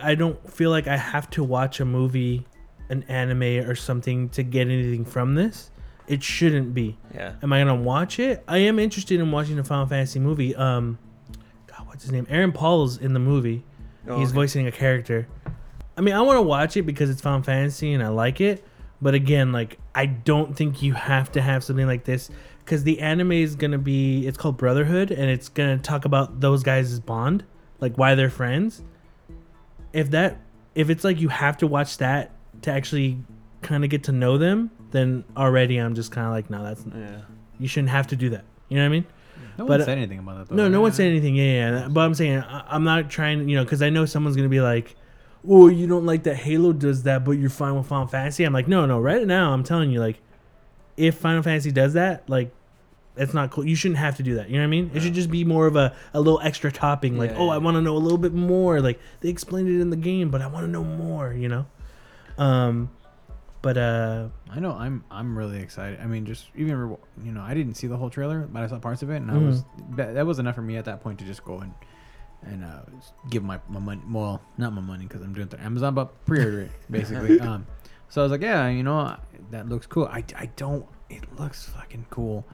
I 0.02 0.14
don't 0.16 0.50
feel 0.52 0.70
like 0.70 0.88
I 0.88 0.96
have 0.96 1.30
to 1.30 1.44
watch 1.44 1.78
a 1.78 1.84
movie, 1.84 2.46
an 2.88 3.04
anime 3.08 3.68
or 3.68 3.76
something 3.76 4.28
to 4.30 4.42
get 4.42 4.62
anything 4.66 5.04
from 5.04 5.36
this. 5.36 5.70
It 6.08 6.22
shouldn't 6.24 6.74
be. 6.74 6.96
Yeah. 7.14 7.34
Am 7.42 7.52
I 7.52 7.60
gonna 7.60 7.76
watch 7.76 8.18
it? 8.18 8.42
I 8.48 8.58
am 8.58 8.78
interested 8.78 9.20
in 9.20 9.30
watching 9.30 9.56
the 9.56 9.62
Final 9.64 9.86
Fantasy 9.86 10.18
movie. 10.18 10.56
Um, 10.56 10.98
God, 11.68 11.86
what's 11.86 12.02
his 12.02 12.10
name? 12.12 12.26
Aaron 12.28 12.50
Paul's 12.50 12.96
in 12.98 13.12
the 13.12 13.20
movie. 13.20 13.62
Oh, 14.08 14.18
He's 14.18 14.30
okay. 14.30 14.34
voicing 14.36 14.66
a 14.66 14.72
character. 14.72 15.28
I 15.96 16.00
mean, 16.00 16.14
I 16.14 16.22
want 16.22 16.38
to 16.38 16.42
watch 16.42 16.76
it 16.76 16.82
because 16.82 17.10
it's 17.10 17.20
Final 17.20 17.42
Fantasy 17.42 17.92
and 17.92 18.02
I 18.02 18.08
like 18.08 18.40
it. 18.40 18.64
But 19.00 19.14
again, 19.14 19.52
like 19.52 19.78
I 19.94 20.06
don't 20.06 20.56
think 20.56 20.82
you 20.82 20.92
have 20.94 21.30
to 21.32 21.40
have 21.42 21.62
something 21.62 21.86
like 21.86 22.04
this 22.04 22.30
because 22.64 22.84
the 22.84 23.00
anime 23.00 23.32
is 23.32 23.54
gonna 23.54 23.78
be. 23.78 24.26
It's 24.26 24.36
called 24.38 24.56
Brotherhood, 24.56 25.10
and 25.10 25.30
it's 25.30 25.48
gonna 25.48 25.78
talk 25.78 26.04
about 26.04 26.40
those 26.40 26.62
guys' 26.62 26.98
bond, 27.00 27.44
like 27.80 27.96
why 27.96 28.14
they're 28.14 28.30
friends. 28.30 28.82
If 29.92 30.10
that, 30.10 30.38
if 30.74 30.90
it's 30.90 31.04
like 31.04 31.20
you 31.20 31.28
have 31.28 31.56
to 31.58 31.66
watch 31.66 31.98
that 31.98 32.32
to 32.62 32.72
actually 32.72 33.18
kind 33.62 33.84
of 33.84 33.90
get 33.90 34.04
to 34.04 34.12
know 34.12 34.36
them, 34.36 34.70
then 34.90 35.24
already 35.36 35.78
I'm 35.78 35.94
just 35.94 36.12
kind 36.12 36.26
of 36.26 36.32
like, 36.32 36.50
no, 36.50 36.62
that's 36.62 36.84
Yeah. 36.94 37.20
you 37.58 37.68
shouldn't 37.68 37.90
have 37.90 38.06
to 38.08 38.16
do 38.16 38.30
that. 38.30 38.44
You 38.68 38.76
know 38.76 38.82
what 38.82 38.86
I 38.86 38.90
mean? 38.90 39.06
No 39.56 39.64
But, 39.64 39.68
one 39.68 39.80
uh, 39.80 39.84
said 39.84 39.98
anything 39.98 40.18
about 40.18 40.38
that. 40.38 40.48
Though. 40.48 40.56
No, 40.62 40.68
no 40.68 40.80
one 40.80 40.92
said 40.92 41.06
anything. 41.06 41.34
Yeah, 41.36 41.44
yeah. 41.44 41.88
But 41.88 42.00
I'm 42.02 42.14
saying 42.14 42.40
I, 42.40 42.64
I'm 42.68 42.84
not 42.84 43.08
trying. 43.10 43.48
You 43.48 43.56
know, 43.56 43.64
because 43.64 43.80
I 43.82 43.90
know 43.90 44.04
someone's 44.04 44.36
gonna 44.36 44.48
be 44.48 44.60
like, 44.60 44.94
"Oh, 45.48 45.68
you 45.68 45.86
don't 45.86 46.04
like 46.06 46.24
that 46.24 46.36
Halo 46.36 46.72
does 46.72 47.02
that, 47.04 47.24
but 47.24 47.32
you're 47.32 47.50
fine 47.50 47.74
with 47.76 47.86
Final 47.86 48.06
Fantasy." 48.06 48.44
I'm 48.44 48.52
like, 48.52 48.68
no, 48.68 48.86
no. 48.86 49.00
Right 49.00 49.26
now, 49.26 49.52
I'm 49.52 49.64
telling 49.64 49.90
you, 49.90 50.00
like, 50.00 50.20
if 50.96 51.16
Final 51.16 51.42
Fantasy 51.42 51.70
does 51.72 51.94
that, 51.94 52.28
like, 52.28 52.52
it's 53.16 53.34
not 53.34 53.50
cool. 53.50 53.64
You 53.66 53.74
shouldn't 53.74 53.98
have 53.98 54.16
to 54.18 54.22
do 54.22 54.36
that. 54.36 54.48
You 54.48 54.56
know 54.56 54.62
what 54.62 54.66
I 54.68 54.70
mean? 54.70 54.90
It 54.94 55.00
should 55.02 55.14
just 55.14 55.30
be 55.30 55.44
more 55.44 55.66
of 55.66 55.74
a, 55.74 55.92
a 56.14 56.20
little 56.20 56.40
extra 56.40 56.70
topping. 56.70 57.18
Like, 57.18 57.30
Yeah, 57.30 57.38
oh, 57.38 57.46
yeah. 57.46 57.54
I 57.54 57.58
want 57.58 57.76
to 57.76 57.80
know 57.82 57.96
a 57.96 57.98
little 57.98 58.18
bit 58.18 58.32
more. 58.32 58.80
Like 58.80 59.00
they 59.20 59.28
explained 59.28 59.68
it 59.68 59.80
in 59.80 59.90
the 59.90 59.96
game, 59.96 60.30
but 60.30 60.40
I 60.40 60.46
want 60.46 60.66
to 60.66 60.70
know 60.70 60.84
more. 60.84 61.32
You 61.32 61.48
know. 61.48 61.66
Um, 62.36 62.90
But 63.60 63.76
uh, 63.76 64.28
I 64.52 64.60
know 64.60 64.70
I'm 64.72 65.02
I'm 65.10 65.36
really 65.36 65.58
excited. 65.58 65.98
I 66.00 66.06
mean, 66.06 66.26
just 66.26 66.46
even 66.54 66.96
you 67.24 67.32
know, 67.32 67.42
I 67.42 67.54
didn't 67.54 67.74
see 67.74 67.88
the 67.88 67.96
whole 67.96 68.08
trailer, 68.08 68.46
but 68.52 68.62
I 68.62 68.66
saw 68.68 68.78
parts 68.78 69.02
of 69.02 69.10
it, 69.10 69.16
and 69.16 69.30
I 69.32 69.34
Mhm. 69.34 69.46
was 69.46 69.64
that, 69.96 70.14
that 70.14 70.24
was 70.26 70.38
enough 70.38 70.54
for 70.54 70.62
me 70.62 70.76
at 70.76 70.84
that 70.84 71.00
point 71.02 71.18
to 71.18 71.24
just 71.24 71.44
go 71.44 71.58
and 71.58 71.72
and 72.44 72.64
uh, 72.64 72.80
give 73.30 73.42
my 73.42 73.60
my 73.68 73.80
money. 73.80 74.02
Well, 74.10 74.40
not 74.56 74.72
my 74.72 74.80
money 74.80 75.06
because 75.06 75.22
I'm 75.22 75.32
doing 75.32 75.46
it 75.48 75.50
through 75.50 75.64
Amazon, 75.64 75.94
but 75.94 76.24
pre-order 76.26 76.62
it 76.62 76.70
basically. 76.90 77.40
um, 77.40 77.66
so 78.08 78.20
I 78.20 78.24
was 78.24 78.32
like, 78.32 78.42
yeah, 78.42 78.68
you 78.68 78.82
know, 78.82 79.16
that 79.50 79.68
looks 79.68 79.86
cool. 79.86 80.06
I 80.06 80.24
I 80.36 80.46
don't. 80.56 80.86
It 81.10 81.24
looks 81.38 81.64
fucking 81.68 82.06
cool. 82.10 82.46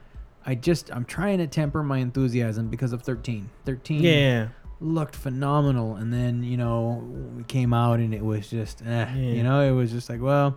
I 0.45 0.55
just 0.55 0.91
I'm 0.93 1.05
trying 1.05 1.39
to 1.39 1.47
temper 1.47 1.81
my 1.83 1.97
enthusiasm 1.97 2.67
because 2.69 2.93
of 2.93 3.01
13. 3.01 3.49
13 3.65 4.03
yeah, 4.03 4.47
looked 4.79 5.15
phenomenal 5.15 5.95
and 5.95 6.13
then 6.13 6.43
you 6.43 6.55
know 6.57 7.03
we 7.35 7.43
came 7.45 7.73
out 7.73 7.99
and 7.99 8.13
it 8.13 8.23
was 8.23 8.47
just 8.49 8.81
eh, 8.83 8.85
Yeah. 8.85 9.15
you 9.15 9.41
know 9.43 9.61
it 9.61 9.71
was 9.71 9.91
just 9.91 10.07
like 10.09 10.21
well 10.21 10.55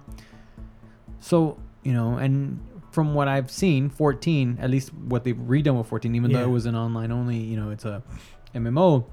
so 1.20 1.56
you 1.82 1.92
know 1.92 2.16
and 2.16 2.60
from 2.90 3.14
what 3.14 3.28
i've 3.28 3.50
seen 3.50 3.88
14 3.88 4.58
at 4.60 4.68
least 4.70 4.92
what 4.92 5.24
they've 5.24 5.36
redone 5.36 5.78
with 5.78 5.86
14 5.86 6.14
even 6.14 6.32
though 6.32 6.42
it 6.42 6.50
was 6.50 6.66
an 6.66 6.74
online 6.74 7.10
only 7.12 7.36
you 7.38 7.56
know 7.56 7.70
it's 7.70 7.84
a 7.84 8.02
mmo 8.54 9.06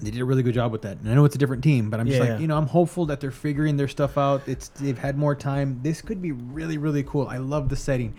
they 0.00 0.10
did 0.10 0.20
a 0.20 0.24
really 0.24 0.42
good 0.42 0.54
job 0.54 0.72
with 0.72 0.82
that. 0.82 0.98
And 0.98 1.08
i 1.08 1.14
know 1.14 1.24
it's 1.24 1.34
a 1.34 1.38
different 1.38 1.62
team 1.64 1.88
but 1.90 2.00
i'm 2.00 2.06
just 2.06 2.20
Yeah. 2.22 2.32
like 2.32 2.40
you 2.40 2.46
know 2.46 2.56
i'm 2.56 2.66
hopeful 2.66 3.06
that 3.06 3.20
they're 3.20 3.30
figuring 3.30 3.76
their 3.76 3.88
stuff 3.88 4.18
out. 4.18 4.42
It's 4.46 4.68
they've 4.68 4.98
had 4.98 5.16
more 5.18 5.34
time. 5.34 5.80
This 5.82 6.02
could 6.02 6.20
be 6.22 6.32
really 6.32 6.78
really 6.78 7.02
cool. 7.02 7.26
I 7.28 7.38
love 7.38 7.68
the 7.68 7.76
setting. 7.76 8.14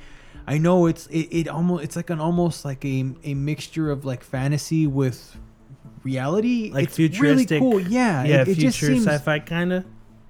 I 0.48 0.58
know 0.60 0.86
it's 0.86 1.08
it, 1.08 1.28
it 1.32 1.48
almost 1.48 1.84
it's 1.84 1.96
like 1.96 2.10
an 2.12 2.20
almost 2.20 2.66
like 2.66 2.84
a, 2.86 3.06
a 3.24 3.34
mixture 3.34 3.90
of 3.92 4.06
like 4.06 4.24
fantasy 4.24 4.86
with 4.88 5.36
reality. 6.04 6.72
Like 6.74 6.86
it's 6.86 6.96
futuristic- 6.96 7.62
really 7.62 7.72
cool. 7.80 7.80
yeah 7.92 8.24
yeah, 8.24 8.36
it, 8.42 8.48
it 8.50 8.56
future 8.56 8.62
just 8.62 8.80
seems 8.80 9.06
sci-fi 9.06 9.40
kind 9.40 9.74
of. 9.74 9.86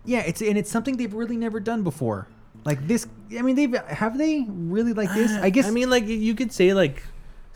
yeah 0.05 0.21
it's 0.21 0.41
and 0.41 0.57
it's 0.57 0.69
something 0.71 0.97
they've 0.97 1.13
really 1.13 1.37
never 1.37 1.59
done 1.59 1.83
before. 1.83 2.27
Like 2.63 2.87
this 2.87 3.05
i 3.37 3.41
mean 3.43 3.55
they've 3.55 3.75
have 3.87 4.17
they 4.17 4.45
really 4.49 4.93
like 4.93 5.13
this? 5.13 5.31
Uh, 5.31 5.41
I 5.43 5.49
guess 5.49 5.67
I 5.67 5.71
mean, 5.71 5.89
like 5.89 6.07
you 6.07 6.33
could 6.33 6.51
say 6.51 6.73
like 6.73 7.03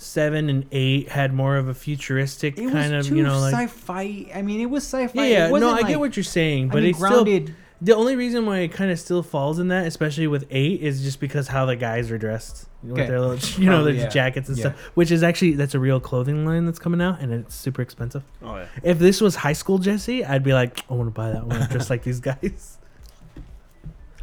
seven 0.01 0.49
and 0.49 0.65
eight 0.71 1.09
had 1.09 1.33
more 1.33 1.57
of 1.57 1.67
a 1.67 1.73
futuristic 1.73 2.57
it 2.57 2.71
kind 2.71 2.93
was 2.95 3.05
of, 3.05 3.09
too 3.11 3.17
you 3.17 3.23
know, 3.23 3.37
like 3.39 3.53
sci-fi 3.53 4.25
i 4.33 4.41
mean 4.41 4.61
it 4.61 4.65
was 4.69 4.83
sci-fi 4.83 5.25
yeah, 5.25 5.29
yeah. 5.29 5.45
No, 5.47 5.51
wasn't 5.51 5.71
I 5.71 5.75
like- 5.75 5.87
get 5.87 5.99
what 5.99 6.15
you're 6.15 6.23
saying, 6.23 6.69
I 6.71 6.73
but 6.73 6.81
mean, 6.83 6.89
it's 6.91 6.97
still 6.99 7.23
grounded 7.25 7.55
the 7.81 7.95
only 7.95 8.15
reason 8.17 8.45
why 8.45 8.57
it 8.59 8.73
kind 8.73 8.91
of 8.91 8.99
still 8.99 9.23
falls 9.23 9.57
in 9.57 9.69
that, 9.69 9.87
especially 9.87 10.27
with 10.27 10.45
eight, 10.51 10.81
is 10.81 11.01
just 11.01 11.21
because 11.21 11.47
how 11.47 11.65
the 11.65 11.77
guys 11.77 12.11
are 12.11 12.17
dressed 12.17 12.67
with 12.83 13.07
their 13.07 13.21
little, 13.21 13.37
you 13.63 13.69
know, 13.69 13.85
their 13.85 13.93
yeah. 13.93 14.09
jackets 14.09 14.49
and 14.49 14.57
Yeah. 14.57 14.71
stuff. 14.73 14.79
Which 14.95 15.11
is 15.11 15.23
actually 15.23 15.53
that's 15.53 15.73
a 15.75 15.79
real 15.79 16.01
clothing 16.01 16.45
line 16.45 16.65
that's 16.65 16.77
coming 16.77 17.01
out, 17.01 17.21
and 17.21 17.31
it's 17.31 17.55
super 17.55 17.81
expensive. 17.81 18.23
Oh 18.43 18.57
yeah. 18.57 18.65
If 18.83 18.99
this 18.99 19.21
was 19.21 19.37
high 19.37 19.53
school 19.53 19.77
Jesse, 19.77 20.25
I'd 20.25 20.43
be 20.43 20.53
like, 20.53 20.83
I 20.91 20.93
want 20.93 21.07
to 21.07 21.11
buy 21.11 21.31
that 21.31 21.47
one, 21.47 21.69
just 21.71 21.89
like 21.89 22.03
these 22.03 22.19
guys. 22.19 22.77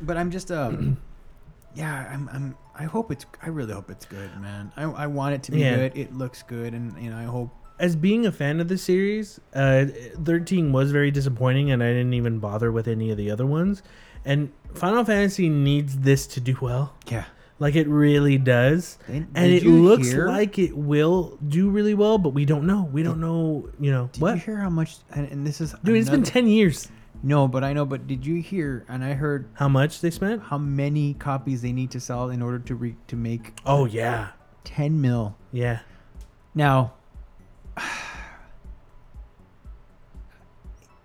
but 0.03 0.18
i'm 0.18 0.31
just 0.31 0.51
um 0.53 0.99
yeah 1.74 2.11
i'm 2.12 2.29
i'm 2.33 2.57
i 2.77 2.85
hope 2.85 3.11
it's 3.11 3.27
i 3.43 3.49
really 3.49 3.72
hope 3.72 3.91
it's 3.91 4.07
good 4.07 4.31
man 4.41 4.70
i, 4.77 4.83
I 4.85 5.07
want 5.07 5.35
it 5.35 5.43
to 5.45 5.53
be 5.53 5.61
Yeah. 5.61 5.77
good 5.77 5.97
it 5.97 6.14
looks 6.14 6.43
good 6.43 6.74
and 6.74 6.97
you 7.03 7.11
know 7.11 7.16
i 7.18 7.24
hope 7.24 7.51
As 7.79 7.95
being 7.95 8.24
a 8.24 8.33
fan 8.33 8.61
of 8.61 8.68
the 8.68 8.79
series, 8.79 9.39
uh, 9.55 9.85
thirteen 10.24 10.72
was 10.72 10.93
very 10.93 11.11
disappointing, 11.11 11.70
and 11.72 11.83
I 11.83 11.89
didn't 11.93 12.14
even 12.14 12.39
bother 12.39 12.72
with 12.72 12.89
any 12.89 13.11
of 13.11 13.18
the 13.18 13.31
other 13.31 13.45
ones. 13.45 13.83
And 14.24 14.49
Final 14.72 15.05
Fantasy 15.05 15.51
needs 15.51 15.99
this 15.99 16.27
to 16.29 16.41
do 16.41 16.57
well, 16.62 16.95
yeah 17.11 17.24
like 17.59 17.74
it 17.77 17.87
really 17.89 18.39
does. 18.39 18.97
and, 19.09 19.27
and 19.35 19.47
did 19.53 19.62
it 19.62 19.68
looks 19.68 20.09
hear- 20.11 20.27
like 20.29 20.59
it 20.59 20.74
will 20.77 21.39
do 21.49 21.68
really 21.68 21.93
well, 21.95 22.16
but 22.18 22.31
we 22.31 22.45
don't 22.47 22.66
know. 22.66 22.89
We 22.93 23.03
don't 23.03 23.20
know, 23.20 23.68
you 23.79 23.91
know 23.91 24.09
did 24.12 24.22
what, 24.22 24.35
you 24.37 24.41
hear 24.41 24.57
how 24.59 24.70
much 24.70 24.97
and, 25.11 25.29
and 25.33 25.47
this 25.47 25.61
is 25.61 25.74
dude. 25.85 25.97
It's 25.97 26.09
been 26.09 26.22
ten 26.22 26.47
years. 26.49 26.89
No 27.27 27.49
but 27.49 27.64
i 27.64 27.72
know 27.72 27.85
but 27.85 28.07
did 28.07 28.24
you 28.24 28.41
hear 28.41 28.85
and 28.89 29.03
i 29.05 29.12
heard 29.12 29.49
How 29.55 29.68
much 29.68 30.01
they 30.01 30.11
spent? 30.11 30.43
how 30.45 30.59
many 30.59 31.14
copies 31.14 31.61
they 31.61 31.72
need 31.72 31.91
to 31.91 32.01
sell 32.01 32.31
in 32.31 32.41
order 32.41 32.59
to 32.61 32.74
re- 32.74 32.97
to 33.09 33.16
make 33.16 33.59
Oh 33.66 33.85
yeah, 33.87 34.29
10 34.64 35.01
mil 35.01 35.37
yeah. 35.53 35.81
Now, 36.55 36.93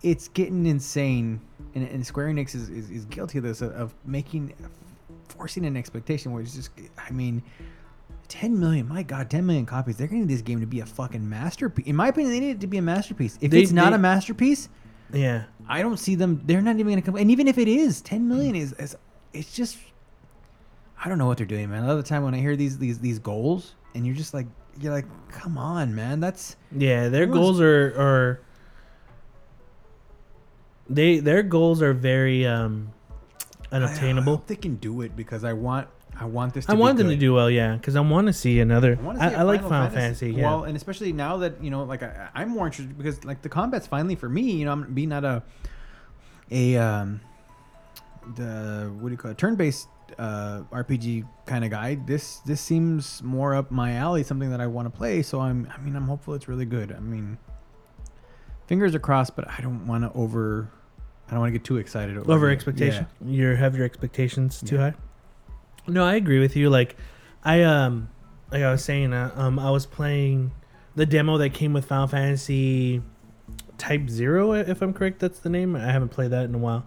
it's 0.04 0.28
getting 0.30 0.66
insane, 0.66 1.42
and, 1.76 1.88
and 1.88 2.06
Square 2.06 2.28
Enix 2.30 2.56
is, 2.56 2.70
is, 2.70 2.90
is 2.90 3.06
guilty 3.06 3.38
of 3.38 3.44
this 3.44 3.62
of, 3.62 3.72
of 3.74 3.94
making 4.06 4.54
forcing 5.30 5.66
an 5.66 5.78
expectation 5.78 6.32
where 6.32 6.42
it's 6.42 6.56
just, 6.56 6.72
I 6.98 7.12
mean, 7.12 7.44
10 8.30 8.60
million, 8.60 8.88
my 8.88 9.04
God, 9.04 9.30
10 9.30 9.46
million 9.46 9.66
copies. 9.66 9.98
They're 9.98 10.08
going 10.08 10.22
to 10.22 10.28
need 10.28 10.34
this 10.34 10.42
game 10.42 10.60
to 10.62 10.66
be 10.68 10.80
a 10.80 10.86
fucking 10.86 11.28
masterpiece. 11.28 11.86
In 11.86 11.96
my 11.96 12.08
opinion, 12.08 12.32
they 12.34 12.40
need 12.40 12.52
it 12.52 12.62
to 12.62 12.68
be 12.68 12.78
a 12.78 12.82
masterpiece. 12.82 13.38
If 13.42 13.52
They- 13.52 13.62
it's 13.62 13.72
not 13.72 13.92
they- 13.92 13.96
a 13.98 14.00
masterpiece, 14.00 14.70
Yeah, 15.14 15.44
I 15.72 15.82
don't 15.82 15.98
see 15.98 16.16
them. 16.16 16.42
They're 16.44 16.62
not 16.62 16.76
even 16.76 16.88
going 16.88 16.98
to 16.98 17.02
come. 17.02 17.16
And 17.16 17.32
even 17.32 17.48
if 17.48 17.58
it 17.58 17.70
is, 17.70 18.02
10 18.02 18.28
million 18.28 18.56
is, 18.56 18.74
is 18.74 18.98
it's 19.32 19.56
just. 19.56 19.78
I 21.04 21.08
don't 21.08 21.18
know 21.18 21.28
what 21.28 21.38
they're 21.38 21.48
doing, 21.48 21.70
man. 21.70 21.84
A 21.84 21.88
lot 21.88 21.94
of 21.94 22.04
the 22.04 22.10
time 22.10 22.24
when 22.24 22.36
I 22.36 22.40
hear 22.40 22.58
these 22.58 22.78
these 22.78 23.00
these 23.00 23.20
goals, 23.20 23.74
and 23.96 24.06
you're 24.06 24.16
just 24.16 24.34
like, 24.34 24.48
you're 24.80 24.94
like, 24.94 25.08
come 25.30 25.58
on, 25.58 25.96
man. 25.96 26.20
That's 26.20 26.58
yeah. 26.78 27.08
Their 27.08 27.26
goals 27.26 27.62
are 27.62 27.88
are 27.98 28.42
they 30.90 31.20
their 31.20 31.42
goals 31.42 31.82
are 31.82 31.94
very 31.94 32.46
um 32.46 32.92
unattainable. 33.72 34.34
I 34.34 34.36
hope 34.36 34.48
they 34.48 34.58
can 34.58 34.76
do 34.76 35.02
it 35.02 35.16
because 35.16 35.46
I 35.46 35.54
want 35.54 35.88
I 36.20 36.26
want 36.26 36.54
this. 36.54 36.66
To 36.66 36.72
I 36.72 36.76
want 36.76 36.98
them 36.98 37.10
to 37.10 37.16
do 37.16 37.34
well, 37.34 37.50
yeah, 37.50 37.76
because 37.76 37.96
I 37.96 38.02
want 38.02 38.28
to 38.28 38.34
see 38.34 38.60
another. 38.60 38.98
I, 39.04 39.10
I, 39.10 39.30
see 39.30 39.36
a 39.36 39.40
I 39.40 39.42
like 39.44 39.62
Final 39.62 39.90
Fantasy. 39.90 40.32
yeah. 40.32 40.44
Well, 40.44 40.64
and 40.66 40.76
especially 40.78 41.14
now 41.14 41.38
that 41.38 41.64
you 41.64 41.72
know, 41.72 41.84
like 41.84 42.04
I, 42.04 42.30
I'm 42.36 42.50
more 42.50 42.68
interested 42.68 42.96
because 42.98 43.24
like 43.26 43.42
the 43.42 43.50
combat's 43.50 43.88
finally 43.88 44.16
for 44.16 44.30
me. 44.30 44.52
You 44.52 44.66
know, 44.66 44.72
I'm 44.72 44.94
being 44.94 45.10
not 45.10 45.24
a 45.24 45.44
a 46.52 46.78
um 46.78 47.22
the 48.36 48.92
what 49.00 49.08
do 49.10 49.12
you 49.14 49.18
call 49.18 49.32
it 49.32 49.38
turn-based 49.38 49.88
uh, 50.20 50.62
RPG 50.72 51.28
kind 51.46 51.64
of 51.66 51.72
guy. 51.72 51.96
This 51.96 52.38
this 52.40 52.62
seems 52.62 53.24
more 53.24 53.56
up 53.56 53.72
my 53.72 53.94
alley, 53.94 54.24
something 54.24 54.52
that 54.52 54.62
I 54.62 54.68
want 54.68 54.86
to 54.92 54.96
play. 54.96 55.22
So 55.22 55.40
I'm 55.40 55.72
I 55.76 55.80
mean 55.80 55.96
I'm 55.96 56.08
hopeful 56.08 56.34
it's 56.34 56.48
really 56.48 56.66
good. 56.66 56.92
I 56.92 57.00
mean, 57.00 57.38
fingers 58.68 58.94
are 58.94 59.00
crossed, 59.00 59.36
but 59.36 59.50
I 59.50 59.62
don't 59.62 59.88
want 59.88 60.04
to 60.04 60.12
over. 60.14 60.70
I 61.28 61.32
don't 61.32 61.40
want 61.40 61.54
to 61.54 61.58
get 61.58 61.66
too 61.66 61.78
excited 61.78 62.18
over 62.18 62.50
it. 62.50 62.54
expectation. 62.54 63.08
Yeah. 63.26 63.32
You 63.32 63.56
have 63.56 63.76
your 63.76 63.86
expectations 63.86 64.62
too 64.62 64.76
Yeah. 64.76 64.82
high. 64.92 64.94
No, 65.88 66.06
I 66.06 66.16
agree 66.16 66.40
with 66.40 66.56
you. 66.56 66.70
Like, 66.70 66.96
I 67.44 67.64
um, 67.64 68.10
like 68.52 68.64
I 68.64 68.72
was 68.72 68.84
saying, 68.84 69.14
uh, 69.14 69.32
um, 69.36 69.60
I 69.60 69.72
was 69.72 69.86
playing 69.86 70.52
the 70.96 71.06
demo 71.06 71.38
that 71.38 71.54
came 71.54 71.74
with 71.74 71.86
Final 71.86 72.08
Fantasy 72.08 73.02
Type 73.78 74.10
Zero, 74.10 74.54
if 74.54 74.82
I'm 74.82 74.94
correct. 74.94 75.20
That's 75.20 75.40
the 75.40 75.50
name. 75.50 75.76
I 75.76 75.92
haven't 75.92 76.10
played 76.10 76.32
that 76.32 76.46
in 76.46 76.56
a 76.56 76.60
while. 76.60 76.86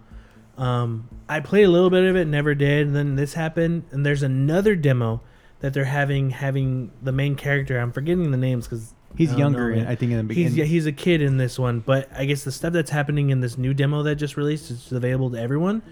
Um, 0.56 1.08
I 1.28 1.40
played 1.40 1.64
a 1.64 1.70
little 1.70 1.90
bit 1.90 2.04
of 2.04 2.14
it, 2.14 2.26
never 2.26 2.54
did. 2.54 2.86
And 2.86 2.94
then 2.94 3.16
this 3.16 3.34
happened, 3.34 3.84
and 3.90 4.06
there's 4.06 4.22
another 4.22 4.76
demo 4.76 5.20
that 5.60 5.72
they're 5.74 5.84
having 5.84 6.30
having 6.30 6.92
the 7.02 7.12
main 7.12 7.34
character. 7.34 7.78
I'm 7.78 7.92
forgetting 7.92 8.30
the 8.30 8.36
names 8.36 8.66
because 8.66 8.94
He's 9.16 9.32
younger, 9.34 9.74
know. 9.74 9.88
I 9.88 9.94
think, 9.94 10.12
in 10.12 10.26
the 10.26 10.34
He's 10.34 10.50
beginning. 10.50 10.58
yeah, 10.58 10.64
he's 10.64 10.86
a 10.86 10.92
kid 10.92 11.22
in 11.22 11.36
this 11.36 11.58
one, 11.58 11.80
but 11.80 12.08
I 12.16 12.24
guess 12.24 12.42
the 12.42 12.50
stuff 12.50 12.72
that's 12.72 12.90
happening 12.90 13.30
in 13.30 13.40
this 13.40 13.56
new 13.56 13.72
demo 13.72 14.02
that 14.02 14.16
just 14.16 14.36
released 14.36 14.70
is 14.70 14.90
available 14.90 15.30
to 15.30 15.38
everyone. 15.40 15.82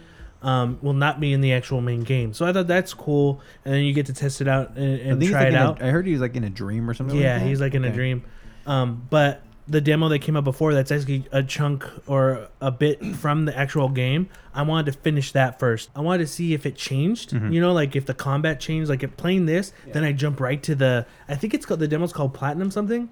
Um, 0.43 0.79
will 0.83 0.93
not 0.93 1.21
be 1.21 1.33
in 1.33 1.41
the 1.41 1.53
actual 1.53 1.81
main 1.81 2.03
game, 2.03 2.33
so 2.35 2.45
I 2.45 2.53
thought 2.53 2.67
that's 2.67 2.93
cool, 2.95 3.41
and 3.65 3.73
then 3.73 3.85
you 3.85 3.93
get 3.93 4.07
to 4.07 4.13
test 4.13 4.41
it 4.41 4.49
out 4.49 4.77
and, 4.77 5.01
and 5.01 5.23
try 5.23 5.45
like 5.45 5.49
it 5.49 5.55
out. 5.55 5.81
I 5.81 5.91
heard 5.91 6.05
he 6.05 6.11
was 6.13 6.21
like 6.21 6.35
in 6.35 6.43
a 6.43 6.51
dream 6.51 6.91
or 6.91 6.95
something. 6.95 7.17
yeah, 7.17 7.35
like 7.35 7.43
that. 7.43 7.49
he's 7.49 7.61
like 7.61 7.75
in 7.75 7.85
a 7.85 7.93
dream. 7.93 8.25
Um, 8.67 9.07
but 9.09 9.43
the 9.69 9.81
demo 9.81 10.09
that 10.09 10.19
came 10.19 10.37
out 10.37 10.43
before, 10.43 10.75
that's 10.75 10.91
actually 10.91 11.25
a 11.31 11.45
chunk 11.45 11.89
or 12.09 12.49
a 12.61 12.73
bit 12.73 13.05
from 13.17 13.45
the 13.45 13.57
actual 13.57 13.89
game. 13.89 14.29
I 14.53 14.63
wanted 14.63 14.93
to 14.93 14.99
finish 14.99 15.31
that 15.31 15.61
first. 15.61 15.91
I 15.95 16.01
wanted 16.01 16.25
to 16.25 16.33
see 16.33 16.55
if 16.55 16.67
it 16.67 16.75
changed. 16.75 17.31
Mhm. 17.31 17.53
You 17.53 17.61
know, 17.61 17.73
like 17.73 17.95
if 17.95 18.07
the 18.07 18.15
combat 18.15 18.59
changed. 18.59 18.91
Like 18.91 19.05
if 19.05 19.17
playing 19.17 19.47
this, 19.47 19.73
then 19.93 20.03
I 20.03 20.11
jump 20.11 20.41
right 20.41 20.61
to 20.65 20.75
the. 20.75 21.07
I 21.29 21.37
think 21.37 21.55
it's 21.55 21.65
called 21.65 21.79
the 21.79 21.87
demo's 21.87 22.13
called 22.13 22.35
Platinum 22.35 22.73
something. 22.73 23.09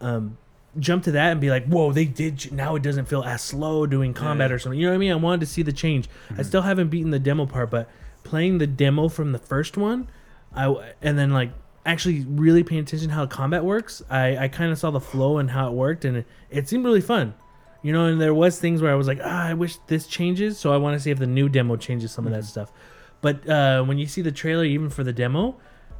Um, 0.00 0.38
jump 0.78 1.04
to 1.04 1.12
that 1.12 1.32
and 1.32 1.40
be 1.40 1.50
like, 1.50 1.66
whoa, 1.66 1.92
they 1.92 2.04
did. 2.04 2.52
Now 2.52 2.74
it 2.76 2.82
doesn't 2.82 3.06
feel 3.06 3.22
as 3.22 3.42
slow 3.42 3.86
doing 3.86 4.14
combat 4.14 4.50
or 4.52 4.58
something. 4.58 4.78
You 4.78 4.86
know 4.86 4.92
what 4.92 4.96
I 4.96 4.98
mean? 4.98 5.12
I 5.12 5.16
wanted 5.16 5.40
to 5.40 5.46
see 5.46 5.62
the 5.62 5.72
change. 5.72 6.08
I 6.36 6.42
still 6.42 6.62
haven't 6.62 6.88
beaten 6.88 7.10
the 7.10 7.18
demo 7.18 7.46
part, 7.46 7.70
but 7.70 7.88
playing 8.22 8.58
the 8.58 8.66
demo 8.66 9.08
from 9.08 9.32
the 9.32 9.38
first 9.38 9.76
one, 9.76 10.08
I 10.54 10.92
and 11.02 11.18
then 11.18 11.30
like 11.30 11.50
actually 11.86 12.24
really 12.28 12.62
paying 12.64 12.80
attention 12.80 13.08
to 13.08 13.14
how 13.14 13.26
combat 13.26 13.64
works. 13.64 14.02
I 14.10 14.36
I 14.36 14.48
kind 14.48 14.72
of 14.72 14.78
saw 14.78 14.90
the 14.90 15.00
flow 15.00 15.38
and 15.38 15.50
how 15.50 15.68
it 15.68 15.72
worked, 15.74 16.04
and 16.04 16.18
it, 16.18 16.26
it 16.50 16.68
seemed 16.68 16.84
really 16.84 17.00
fun. 17.00 17.34
You 17.82 17.92
know, 17.92 18.06
and 18.06 18.18
there 18.18 18.32
was 18.32 18.58
things 18.58 18.80
where 18.80 18.90
I 18.90 18.94
was 18.94 19.06
like, 19.06 19.20
ah, 19.22 19.46
I 19.48 19.54
wish 19.54 19.76
this 19.88 20.06
changes. 20.06 20.58
So 20.58 20.72
I 20.72 20.78
want 20.78 20.96
to 20.96 21.00
see 21.00 21.10
if 21.10 21.18
the 21.18 21.26
new 21.26 21.50
demo 21.50 21.76
changes 21.76 22.12
some 22.12 22.26
of 22.26 22.32
that 22.32 22.44
stuff. 22.44 22.72
But 23.20 23.46
uh, 23.48 23.84
when 23.84 23.98
you 23.98 24.06
see 24.06 24.22
the 24.22 24.32
trailer, 24.32 24.64
even 24.64 24.88
for 24.88 25.04
the 25.04 25.12
demo, 25.12 25.56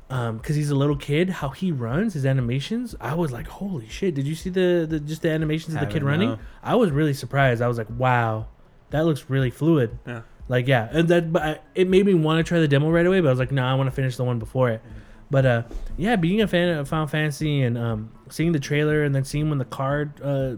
because 0.09 0.57
he's 0.57 0.71
a 0.71 0.75
little 0.75 0.97
kid, 0.97 1.31
how 1.31 1.49
he 1.49 1.73
runs 1.73 2.15
his 2.15 2.27
animations, 2.27 2.95
I 3.01 3.15
was 3.15 3.33
like, 3.33 3.49
holy 3.49 3.89
shit! 3.89 4.15
Did 4.15 4.27
you 4.27 4.35
see 4.35 4.51
the, 4.51 4.87
the 4.89 5.01
just 5.01 5.23
the 5.23 5.31
animations 5.31 5.75
of 5.75 5.81
the 5.81 5.87
kid 5.87 6.03
Haven't, 6.03 6.09
running? 6.09 6.39
I 6.63 6.75
was 6.77 6.91
really 6.91 7.15
surprised. 7.15 7.63
I 7.63 7.69
was 7.69 7.79
like, 7.79 7.89
wow, 7.91 8.47
that 8.91 9.05
looks 9.05 9.29
really 9.29 9.51
fluid. 9.51 9.99
Yeah. 10.07 10.23
Like 10.49 10.69
yeah, 10.69 10.89
and 10.93 11.09
that 11.09 11.33
but 11.33 11.43
I, 11.43 11.59
it 11.75 11.89
made 11.89 12.05
me 12.05 12.15
want 12.15 12.45
to 12.45 12.49
try 12.49 12.61
the 12.61 12.69
demo 12.69 12.91
right 12.91 13.07
away. 13.07 13.21
But 13.21 13.29
I 13.29 13.31
was 13.31 13.39
like, 13.39 13.53
no, 13.53 13.65
I 13.65 13.75
want 13.75 13.89
to 13.89 13.95
finish 13.95 14.17
the 14.17 14.25
one 14.25 14.39
before 14.39 14.71
it. 14.71 14.83
But 15.31 15.47
uh, 15.47 15.63
yeah, 15.97 16.17
being 16.17 16.43
a 16.43 16.47
fan 16.47 16.69
of 16.77 16.89
Final 16.89 17.07
Fantasy 17.07 17.63
and 17.63 17.79
um, 17.79 18.13
seeing 18.29 18.53
the 18.53 18.61
trailer 18.61 19.05
and 19.05 19.15
then 19.15 19.25
seeing 19.25 19.49
when 19.49 19.59
the 19.59 19.65
card 19.65 20.21
uh, 20.23 20.57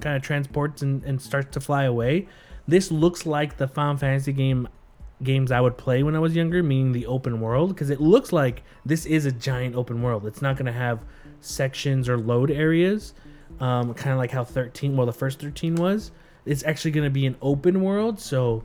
kind 0.00 0.16
of 0.16 0.22
transports 0.22 0.82
and, 0.82 1.04
and 1.04 1.20
starts 1.20 1.52
to 1.52 1.60
fly 1.60 1.84
away, 1.84 2.26
this 2.66 2.90
looks 2.90 3.26
like 3.26 3.58
the 3.58 3.68
Final 3.68 3.98
Fantasy 3.98 4.32
game 4.32 4.68
games 5.22 5.52
I 5.52 5.60
would 5.60 5.76
play 5.76 6.02
when 6.02 6.16
I 6.16 6.18
was 6.18 6.34
younger, 6.34 6.62
meaning 6.62 6.92
the 6.92 7.06
open 7.06 7.40
world, 7.40 7.70
because 7.70 7.90
it 7.90 8.00
looks 8.00 8.32
like 8.32 8.62
this 8.84 9.06
is 9.06 9.26
a 9.26 9.32
giant 9.32 9.76
open 9.76 10.02
world. 10.02 10.26
It's 10.26 10.42
not 10.42 10.56
going 10.56 10.66
to 10.66 10.72
have 10.72 11.00
sections 11.40 12.08
or 12.08 12.18
load 12.18 12.50
areas, 12.50 13.14
um, 13.60 13.94
kind 13.94 14.12
of 14.12 14.18
like 14.18 14.30
how 14.30 14.44
13, 14.44 14.96
well, 14.96 15.06
the 15.06 15.12
first 15.12 15.40
13 15.40 15.76
was. 15.76 16.10
It's 16.44 16.64
actually 16.64 16.90
going 16.90 17.04
to 17.04 17.10
be 17.10 17.26
an 17.26 17.36
open 17.40 17.82
world, 17.82 18.20
so 18.20 18.64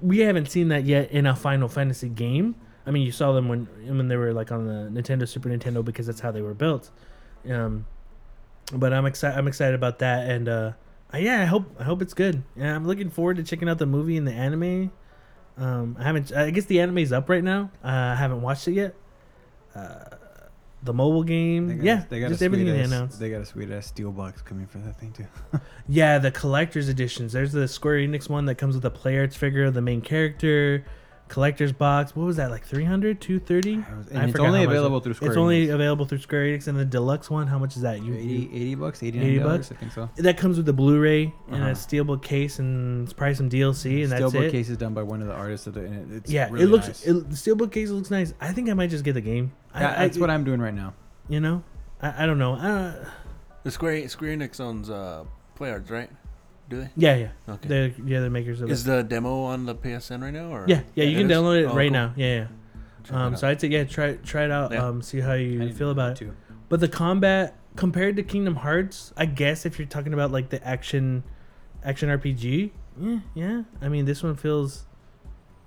we 0.00 0.20
haven't 0.20 0.50
seen 0.50 0.68
that 0.68 0.84
yet 0.84 1.10
in 1.10 1.26
a 1.26 1.36
Final 1.36 1.68
Fantasy 1.68 2.08
game. 2.08 2.56
I 2.86 2.90
mean, 2.90 3.04
you 3.04 3.12
saw 3.12 3.32
them 3.32 3.48
when 3.48 3.66
when 3.86 4.08
they 4.08 4.16
were 4.16 4.32
like 4.32 4.50
on 4.50 4.66
the 4.66 5.00
Nintendo 5.00 5.28
Super 5.28 5.48
Nintendo 5.48 5.84
because 5.84 6.06
that's 6.06 6.20
how 6.20 6.32
they 6.32 6.42
were 6.42 6.54
built. 6.54 6.90
Um, 7.48 7.86
but 8.72 8.92
I'm 8.92 9.06
excited. 9.06 9.38
I'm 9.38 9.46
excited 9.46 9.74
about 9.74 9.98
that, 10.00 10.28
and 10.28 10.48
uh, 10.48 10.72
yeah, 11.14 11.42
I 11.42 11.44
hope 11.44 11.76
I 11.78 11.84
hope 11.84 12.02
it's 12.02 12.14
good. 12.14 12.42
Yeah, 12.56 12.74
I'm 12.74 12.86
looking 12.86 13.10
forward 13.10 13.36
to 13.36 13.42
checking 13.42 13.68
out 13.68 13.78
the 13.78 13.86
movie 13.86 14.16
and 14.16 14.26
the 14.26 14.32
anime. 14.32 14.90
Um, 15.60 15.96
I 15.98 16.04
haven't. 16.04 16.32
I 16.32 16.50
guess 16.50 16.64
the 16.64 16.80
anime's 16.80 17.12
up 17.12 17.28
right 17.28 17.44
now. 17.44 17.70
Uh, 17.84 17.88
I 17.88 18.14
haven't 18.14 18.42
watched 18.42 18.66
it 18.68 18.72
yet. 18.72 18.94
Uh, 19.74 20.04
the 20.82 20.94
mobile 20.94 21.22
game, 21.22 21.68
They 21.68 21.74
got, 21.74 21.84
yeah, 21.84 22.04
they 22.08 22.20
got 22.20 22.28
just 22.30 22.42
everything 22.42 22.66
sweet 22.66 22.76
they 22.76 22.82
announced. 22.84 23.20
They 23.20 23.30
got 23.30 23.42
a 23.42 23.46
sweet 23.46 23.70
ass 23.70 23.86
steel 23.86 24.10
box 24.12 24.40
coming 24.40 24.66
for 24.66 24.78
that 24.78 24.98
thing 24.98 25.12
too. 25.12 25.26
Yeah, 25.88 26.18
the 26.18 26.30
collector's 26.30 26.88
editions. 26.88 27.32
There's 27.32 27.52
the 27.52 27.66
Square 27.68 27.96
Enix 27.98 28.28
one 28.30 28.46
that 28.46 28.54
comes 28.54 28.74
with 28.76 28.84
a 28.84 28.90
player 28.90 29.22
arts 29.22 29.36
figure 29.36 29.64
of 29.64 29.74
the 29.74 29.82
main 29.82 30.00
character, 30.00 30.84
collector's 31.30 31.72
box. 31.72 32.14
What 32.14 32.24
was 32.26 32.36
that 32.36 32.50
like 32.50 32.64
300, 32.66 33.20
230? 33.20 33.72
And 34.10 34.18
I 34.18 34.24
it's 34.28 34.38
only 34.38 34.64
available 34.64 35.00
through 35.00 35.14
Square 35.14 35.30
It's 35.30 35.38
only 35.38 35.70
available 35.70 36.04
through 36.04 36.18
Square 36.18 36.44
Enix, 36.44 36.68
and 36.68 36.78
the 36.78 36.84
deluxe 36.84 37.30
one. 37.30 37.46
How 37.46 37.58
much 37.58 37.76
is 37.76 37.82
that? 37.82 38.02
You, 38.02 38.14
80, 38.14 38.50
80 38.52 38.74
bucks, 38.74 39.02
80 39.02 39.18
89 39.18 39.42
bucks? 39.46 39.68
bucks, 39.68 39.72
I 39.72 39.80
think 39.80 39.92
so. 39.92 40.10
that 40.22 40.36
comes 40.36 40.56
with 40.58 40.66
the 40.66 40.72
Blu-ray 40.74 41.32
and 41.48 41.56
Uh-huh. 41.62 41.70
a 41.70 41.72
steelbook 41.72 42.22
case 42.22 42.58
and 42.58 43.04
it's 43.04 43.12
probably 43.14 43.34
some 43.36 43.48
DLC, 43.48 44.02
and 44.02 44.12
that's 44.12 44.22
Steelbook 44.22 44.42
it. 44.48 44.52
case 44.52 44.68
is 44.68 44.76
done 44.76 44.92
by 44.92 45.02
one 45.02 45.22
of 45.22 45.28
the 45.28 45.34
artists 45.34 45.66
of 45.66 45.74
the. 45.74 45.80
And 45.84 46.12
it, 46.12 46.16
it's 46.18 46.30
yeah, 46.30 46.48
really 46.50 46.64
it 46.64 46.66
looks. 46.68 46.88
nice. 46.88 47.06
It, 47.06 47.30
the 47.30 47.36
steelbook 47.36 47.72
case 47.72 47.88
looks 47.90 48.10
nice. 48.10 48.34
I 48.40 48.52
think 48.52 48.68
I 48.68 48.74
might 48.74 48.90
just 48.90 49.04
get 49.04 49.14
the 49.14 49.20
game. 49.22 49.52
I, 49.72 49.80
Yeah, 49.80 49.90
I, 49.90 49.94
that's 50.06 50.18
what 50.18 50.28
I'm 50.30 50.44
doing 50.44 50.60
right 50.60 50.74
now. 50.74 50.92
You 51.28 51.40
know, 51.40 51.62
I, 52.02 52.24
I 52.24 52.26
don't 52.26 52.38
know. 52.38 52.54
Uh, 52.54 53.04
The 53.62 53.70
Square 53.70 54.08
Square 54.08 54.36
Enix 54.36 54.58
owns 54.60 54.90
uh, 54.90 55.24
PlayArts, 55.58 55.90
right? 55.90 56.10
Do 56.70 56.80
they? 56.80 56.90
yeah, 56.96 57.16
yeah. 57.16 57.28
Okay. 57.54 57.68
They're 57.68 57.92
yeah, 58.06 58.20
the 58.20 58.30
makers 58.30 58.60
of 58.62 58.70
Is 58.70 58.84
it. 58.84 58.90
the 58.90 59.02
demo 59.02 59.42
on 59.42 59.66
the 59.66 59.74
PSN 59.74 60.22
right 60.22 60.32
now? 60.32 60.50
Or 60.52 60.64
Yeah, 60.68 60.80
yeah. 60.94 61.04
You 61.04 61.18
it 61.18 61.20
can 61.22 61.30
is? 61.30 61.36
download 61.36 61.60
it 61.62 61.66
Oh, 61.66 61.74
right 61.74 61.88
cool. 61.88 61.92
now. 61.92 62.12
Yeah, 62.16 62.46
Check 63.04 63.12
yeah. 63.12 63.24
Um, 63.26 63.36
so. 63.36 63.48
I'd 63.48 63.60
say 63.60 63.68
yeah, 63.68 63.84
try 63.84 64.14
try 64.16 64.44
it 64.44 64.50
out. 64.50 64.72
Yeah. 64.72 64.86
Um, 64.86 65.02
see 65.02 65.20
how 65.20 65.34
you 65.34 65.72
feel 65.74 65.90
about 65.90 66.16
that 66.16 66.22
it. 66.24 66.28
too. 66.28 66.36
But 66.70 66.80
the 66.80 66.88
combat 66.88 67.56
compared 67.76 68.16
to 68.16 68.22
Kingdom 68.22 68.56
Hearts, 68.56 69.12
I 69.16 69.26
guess 69.26 69.66
if 69.66 69.78
you're 69.78 69.88
talking 69.88 70.14
about 70.14 70.30
like 70.30 70.48
the 70.50 70.66
action, 70.66 71.24
action 71.84 72.08
RPG, 72.08 72.70
yeah, 73.00 73.18
yeah. 73.34 73.62
I 73.82 73.88
mean, 73.88 74.04
this 74.04 74.22
one 74.22 74.36
feels 74.36 74.86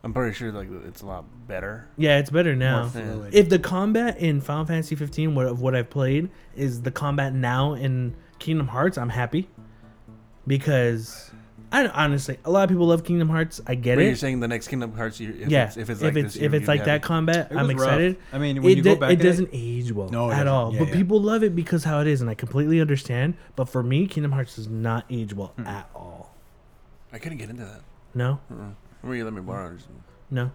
I'm 0.05 0.13
pretty 0.13 0.33
sure 0.33 0.51
like 0.51 0.69
it's 0.85 1.01
a 1.01 1.05
lot 1.05 1.25
better. 1.47 1.89
yeah, 1.97 2.17
it's 2.19 2.29
better 2.29 2.55
now. 2.55 2.89
If 3.33 3.49
the 3.49 3.59
combat 3.59 4.17
in 4.19 4.39
Final 4.41 4.65
Fantasy 4.65 4.95
15 4.95 5.35
what, 5.35 5.47
of 5.47 5.61
what 5.61 5.75
I've 5.75 5.89
played 5.89 6.29
is 6.55 6.81
the 6.83 6.91
combat 6.91 7.33
now 7.33 7.73
in 7.73 8.15
Kingdom 8.39 8.67
Hearts, 8.69 8.97
I'm 8.97 9.09
happy 9.09 9.49
because 10.47 11.31
I 11.71 11.87
honestly 11.87 12.37
a 12.45 12.51
lot 12.51 12.63
of 12.63 12.69
people 12.69 12.87
love 12.87 13.03
Kingdom 13.03 13.29
Hearts. 13.29 13.59
I 13.65 13.75
get 13.75 13.97
it. 13.99 14.05
You're 14.05 14.15
saying 14.15 14.39
the 14.39 14.47
next 14.47 14.67
Kingdom 14.67 14.93
Hearts, 14.93 15.19
you, 15.19 15.35
if 15.39 15.49
yeah, 15.49 15.65
it's, 15.67 15.77
if 15.77 15.89
it's 15.89 16.01
like 16.01 16.11
if 16.11 16.17
it's, 16.17 16.33
this, 16.35 16.43
if 16.43 16.53
it's 16.53 16.67
like 16.67 16.81
that 16.85 16.89
happy. 16.89 17.03
combat, 17.03 17.51
It 17.51 17.57
I'm 17.57 17.67
was 17.67 17.75
rough. 17.75 17.83
excited. 17.87 18.17
I 18.31 18.37
mean, 18.37 18.61
when 18.61 18.71
It, 18.73 18.77
you 18.77 18.83
go 18.83 18.95
back, 18.95 19.11
it 19.11 19.15
doesn't 19.17 19.49
age 19.53 19.91
well 19.91 20.09
No, 20.09 20.29
at 20.31 20.47
all. 20.47 20.73
Yeah, 20.73 20.79
but 20.79 20.87
yeah. 20.89 20.93
people 20.95 21.19
love 21.21 21.43
it 21.43 21.55
because 21.55 21.83
how 21.83 21.99
it 22.01 22.07
is, 22.07 22.21
and 22.21 22.29
I 22.29 22.35
completely 22.35 22.79
understand. 22.79 23.35
But 23.55 23.69
for 23.69 23.81
me, 23.81 24.05
Kingdom 24.07 24.31
Hearts 24.33 24.55
does 24.55 24.67
not 24.67 25.05
age 25.09 25.33
well 25.33 25.53
Mm. 25.57 25.65
at 25.67 25.89
all. 25.95 26.35
I 27.11 27.17
couldn't 27.19 27.37
get 27.39 27.49
into 27.49 27.63
that. 27.65 27.81
No. 28.13 28.39
Remember 28.49 28.75
you 29.15 29.23
let 29.25 29.33
me 29.33 29.41
borrow 29.41 29.73
it. 29.73 29.81
no. 30.31 30.51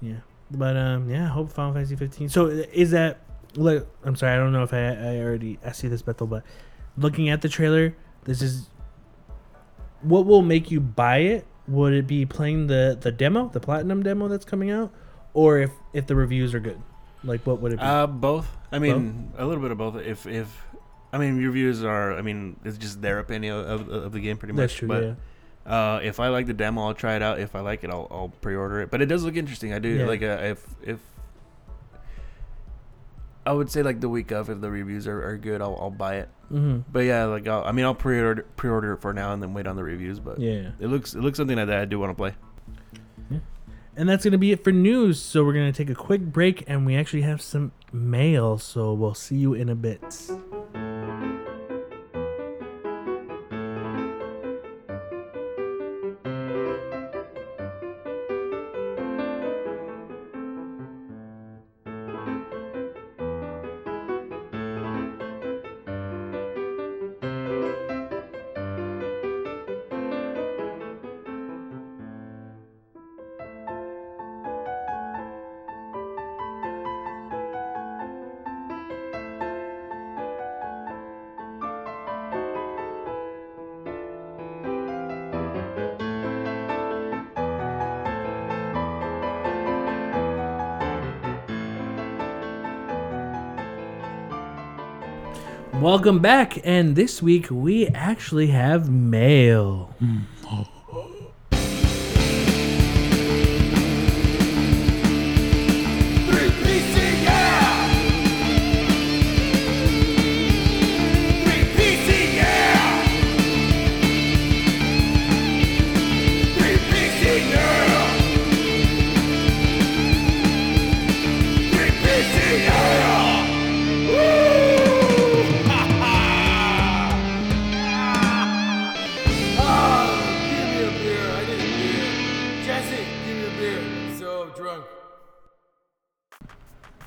Yeah, 0.00 0.16
but 0.50 0.76
um, 0.76 1.08
yeah. 1.08 1.24
I 1.24 1.28
hope 1.28 1.50
Final 1.50 1.72
Fantasy 1.72 1.96
15. 1.96 2.28
So 2.28 2.46
is 2.48 2.90
that? 2.90 3.20
Look, 3.56 3.86
I'm 4.04 4.16
sorry. 4.16 4.32
I 4.32 4.36
don't 4.36 4.52
know 4.52 4.62
if 4.62 4.74
I 4.74 4.88
I 4.88 5.18
already 5.20 5.58
I 5.64 5.72
see 5.72 5.88
this, 5.88 6.02
Bethel, 6.02 6.26
but 6.26 6.42
looking 6.98 7.28
at 7.28 7.40
the 7.40 7.48
trailer, 7.48 7.94
this 8.24 8.42
is 8.42 8.68
what 10.02 10.26
will 10.26 10.42
make 10.42 10.70
you 10.70 10.80
buy 10.80 11.18
it. 11.18 11.46
Would 11.66 11.94
it 11.94 12.06
be 12.06 12.26
playing 12.26 12.66
the 12.66 12.96
the 13.00 13.10
demo, 13.10 13.48
the 13.48 13.60
platinum 13.60 14.02
demo 14.02 14.28
that's 14.28 14.44
coming 14.44 14.70
out, 14.70 14.92
or 15.32 15.58
if 15.58 15.70
if 15.92 16.06
the 16.06 16.14
reviews 16.16 16.54
are 16.54 16.60
good? 16.60 16.80
Like, 17.22 17.46
what 17.46 17.60
would 17.60 17.72
it 17.72 17.76
be? 17.78 17.82
Uh, 17.82 18.06
both. 18.06 18.46
I 18.70 18.78
mean, 18.78 19.32
a 19.38 19.46
little 19.46 19.62
bit 19.62 19.70
of 19.70 19.78
both. 19.78 19.96
If 19.96 20.26
if 20.26 20.66
I 21.12 21.18
mean, 21.18 21.40
your 21.40 21.50
reviews 21.50 21.82
are. 21.82 22.12
I 22.18 22.22
mean, 22.22 22.58
it's 22.64 22.76
just 22.76 23.00
their 23.00 23.18
opinion 23.18 23.56
of, 23.56 23.88
of 23.88 24.12
the 24.12 24.20
game, 24.20 24.36
pretty 24.36 24.52
much. 24.52 24.60
that's 24.62 24.74
true. 24.74 24.88
But 24.88 25.02
yeah. 25.04 25.14
uh, 25.72 26.00
if 26.02 26.20
I 26.20 26.28
like 26.28 26.46
the 26.46 26.52
demo, 26.54 26.82
I'll 26.82 26.94
try 26.94 27.14
it 27.16 27.22
out. 27.22 27.38
If 27.38 27.54
I 27.54 27.60
like 27.60 27.84
it, 27.84 27.90
I'll, 27.90 28.08
I'll 28.10 28.32
pre-order 28.40 28.80
it. 28.82 28.90
But 28.90 29.00
it 29.00 29.06
does 29.06 29.24
look 29.24 29.36
interesting. 29.36 29.72
I 29.72 29.78
do 29.78 29.88
Yeah. 29.88 30.06
like 30.06 30.22
uh, 30.22 30.38
if 30.42 30.66
if 30.82 30.98
I 33.46 33.52
would 33.52 33.70
say 33.70 33.82
like 33.82 34.00
the 34.00 34.08
week 34.08 34.30
of, 34.30 34.48
if 34.50 34.60
the 34.60 34.70
reviews 34.70 35.06
are, 35.06 35.22
are 35.22 35.36
good, 35.36 35.60
I'll, 35.60 35.76
I'll 35.80 35.90
buy 35.90 36.16
it. 36.16 36.28
Mm-hmm. 36.52 36.90
But 36.90 37.00
yeah, 37.00 37.24
like 37.24 37.46
I'll, 37.46 37.64
I 37.64 37.72
mean, 37.72 37.84
I'll 37.84 37.94
pre-order 37.94 38.42
pre-order 38.56 38.92
it 38.94 39.00
for 39.00 39.12
now 39.12 39.32
and 39.32 39.42
then 39.42 39.54
wait 39.54 39.66
on 39.66 39.76
the 39.76 39.84
reviews. 39.84 40.20
But 40.20 40.38
Yeah. 40.38 40.70
it 40.80 40.86
looks 40.88 41.14
it 41.14 41.20
looks 41.20 41.36
something 41.36 41.56
like 41.56 41.66
that 41.66 41.78
I 41.80 41.84
do 41.84 41.98
want 41.98 42.10
to 42.10 42.14
play. 42.14 42.34
And 43.96 44.08
that's 44.08 44.24
going 44.24 44.32
to 44.32 44.38
be 44.38 44.50
it 44.50 44.64
for 44.64 44.72
news. 44.72 45.20
So 45.20 45.44
we're 45.44 45.52
going 45.52 45.72
to 45.72 45.76
take 45.76 45.88
a 45.88 45.94
quick 45.94 46.20
break 46.20 46.64
and 46.66 46.84
we 46.84 46.96
actually 46.96 47.22
have 47.22 47.40
some 47.40 47.70
mail. 47.92 48.58
So 48.58 48.92
we'll 48.92 49.14
see 49.14 49.36
you 49.36 49.54
in 49.54 49.68
a 49.68 49.76
bit. 49.76 50.02
Welcome 95.84 96.20
back. 96.20 96.60
And 96.64 96.96
this 96.96 97.20
week 97.20 97.48
we 97.50 97.88
actually 97.88 98.46
have 98.46 98.90
mail. 98.90 99.94
Mm. 100.02 100.22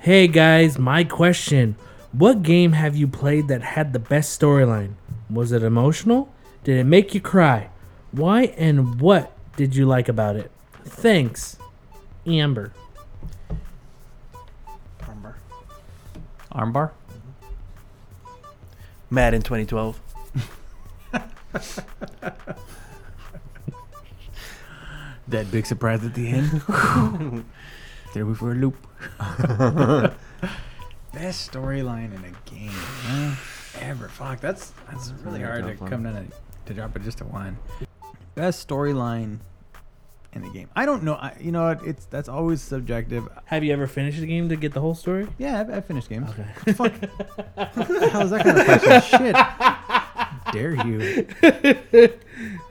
Hey 0.08 0.30
guys, 0.30 0.80
my 0.80 1.04
question. 1.04 1.76
What 2.14 2.42
game 2.42 2.72
have 2.72 2.96
you 2.96 3.10
played 3.10 3.50
that 3.50 3.62
had 3.62 3.92
the 3.92 4.00
best 4.00 4.40
storyline? 4.40 4.94
Was 5.30 5.52
it 5.52 5.64
emotional? 5.64 6.34
Did 6.64 6.78
it 6.78 6.86
make 6.86 7.14
you 7.14 7.20
cry? 7.20 7.72
Why 8.14 8.44
and 8.56 9.02
what 9.02 9.36
did 9.58 9.76
you 9.76 9.86
like 9.86 10.08
about 10.08 10.38
it? 10.38 10.50
Thanks, 10.86 11.58
Amber. 12.26 12.72
Armbar. 16.54 16.92
Mm-hmm. 16.92 16.92
Madden 19.10 19.42
2012. 19.42 20.00
that 25.28 25.52
big 25.52 25.66
surprise 25.66 26.06
at 26.06 26.14
the 26.14 26.30
end. 26.30 26.64
Threw 28.14 28.26
me 28.26 28.34
for 28.34 28.54
a 28.54 28.56
loop. 28.56 28.87
Best 31.14 31.52
storyline 31.52 32.14
in 32.16 32.24
a 32.26 32.50
game 32.50 32.70
huh? 32.72 33.36
ever. 33.82 34.08
Fuck, 34.10 34.40
that's 34.40 34.72
that's 34.90 35.14
really 35.24 35.42
hard 35.42 35.64
to 35.66 35.74
one. 35.76 35.90
come 35.90 36.04
down 36.04 36.14
to, 36.14 36.26
to 36.66 36.74
drop 36.74 36.96
it 36.96 37.04
just 37.04 37.20
to 37.20 37.26
one. 37.26 37.58
Best 38.36 38.68
storyline 38.68 39.40
in 40.34 40.42
the 40.44 40.50
game. 40.50 40.70
I 40.76 40.86
don't 40.86 41.04
know. 41.04 41.16
I, 41.16 41.36
you 41.40 41.52
know, 41.52 41.64
what, 41.64 41.84
it's 41.86 42.06
that's 42.06 42.30
always 42.30 42.62
subjective. 42.62 43.28
Have 43.46 43.64
you 43.64 43.74
ever 43.74 43.88
finished 43.88 44.20
the 44.20 44.28
game 44.28 44.50
to 44.50 44.56
get 44.56 44.74
the 44.74 44.82
whole 44.82 44.96
story? 44.96 45.28
Yeah, 45.38 45.60
I've, 45.60 45.70
I've 45.74 45.86
finished 45.86 46.10
games. 46.10 46.30
Okay. 46.30 46.74
Fuck. 46.74 46.94
How 48.12 48.22
is 48.22 48.30
that 48.32 48.44
kind 48.44 48.60
of 48.60 48.66
question? 48.82 49.20
Shit. 50.46 50.54
Dare 50.54 50.76
you? 50.88 51.28
Uh, 51.44 52.08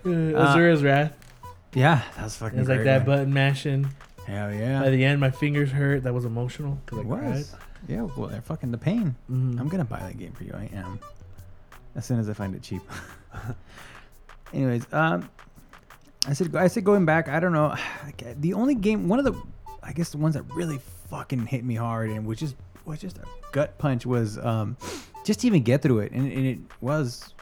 Uh, 0.06 0.08
Asura's 0.54 0.84
Wrath. 0.84 1.12
Yeah, 1.74 2.02
that 2.16 2.24
was 2.24 2.36
fucking. 2.36 2.58
It 2.58 2.60
was 2.62 2.68
like 2.68 2.84
that 2.84 2.98
man. 3.00 3.06
button 3.06 3.34
mashing. 3.34 3.88
Hell 4.26 4.52
yeah. 4.52 4.80
By 4.82 4.90
the 4.90 5.04
end, 5.04 5.20
my 5.20 5.30
fingers 5.30 5.70
hurt. 5.70 6.02
That 6.02 6.12
was 6.14 6.24
emotional 6.24 6.78
because 6.84 6.98
I 6.98 7.02
It 7.02 7.06
cried. 7.08 7.30
was. 7.30 7.54
Yeah, 7.88 8.02
well, 8.16 8.26
they're 8.28 8.42
fucking 8.42 8.72
the 8.72 8.78
pain. 8.78 9.14
Mhm. 9.30 9.60
I'm 9.60 9.68
gonna 9.68 9.84
buy 9.84 10.00
that 10.00 10.18
game 10.18 10.32
for 10.32 10.44
you. 10.44 10.52
I 10.54 10.68
am. 10.74 10.98
As 11.94 12.04
soon 12.04 12.18
as 12.18 12.28
I 12.28 12.32
find 12.32 12.54
it 12.54 12.62
cheap. 12.62 12.82
Anyways, 14.52 14.86
um, 14.92 15.28
I 16.26 16.32
said 16.32 16.54
I 16.56 16.66
said 16.68 16.84
going 16.84 17.04
back. 17.04 17.28
I 17.28 17.40
don't 17.40 17.52
know. 17.52 17.74
The 18.40 18.54
only 18.54 18.74
game, 18.74 19.08
one 19.08 19.18
of 19.18 19.24
the, 19.24 19.34
I 19.82 19.92
guess 19.92 20.10
the 20.10 20.18
ones 20.18 20.34
that 20.34 20.42
really 20.54 20.80
fucking 21.10 21.46
hit 21.46 21.64
me 21.64 21.74
hard 21.76 22.10
and 22.10 22.26
was 22.26 22.38
just 22.38 22.56
was 22.84 23.00
just 23.00 23.18
a 23.18 23.24
gut 23.52 23.78
punch 23.78 24.04
was 24.06 24.38
um, 24.38 24.76
just 25.24 25.40
to 25.40 25.46
even 25.46 25.62
get 25.62 25.82
through 25.82 26.00
it, 26.00 26.12
and, 26.12 26.30
and 26.30 26.46
it 26.46 26.58
was. 26.80 27.32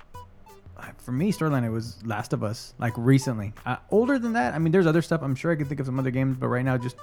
For 0.98 1.12
me, 1.12 1.32
storyline, 1.32 1.64
it 1.64 1.70
was 1.70 2.04
Last 2.04 2.32
of 2.32 2.42
Us, 2.44 2.74
like 2.78 2.92
recently. 2.96 3.52
Uh, 3.66 3.76
older 3.90 4.18
than 4.18 4.32
that, 4.34 4.54
I 4.54 4.58
mean, 4.58 4.72
there's 4.72 4.86
other 4.86 5.02
stuff. 5.02 5.22
I'm 5.22 5.34
sure 5.34 5.52
I 5.52 5.56
could 5.56 5.68
think 5.68 5.80
of 5.80 5.86
some 5.86 5.98
other 5.98 6.10
games, 6.10 6.36
but 6.38 6.48
right 6.48 6.64
now, 6.64 6.76
just 6.78 6.96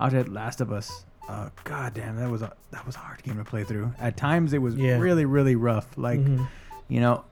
out 0.00 0.14
at 0.14 0.28
Last 0.28 0.60
of 0.60 0.72
Us. 0.72 1.04
Uh, 1.28 1.48
God 1.64 1.94
damn, 1.94 2.16
that 2.16 2.30
was 2.30 2.42
a 2.42 2.52
that 2.70 2.86
was 2.86 2.94
a 2.94 2.98
hard 2.98 3.22
game 3.22 3.36
to 3.38 3.44
play 3.44 3.64
through. 3.64 3.92
At 3.98 4.16
times, 4.16 4.52
it 4.52 4.58
was 4.62 4.76
Yeah. 4.76 4.98
really, 4.98 5.24
really 5.24 5.56
rough. 5.56 5.88
Like, 5.98 6.20
Mhm. 6.20 6.46
you 6.88 7.00
know, 7.00 7.24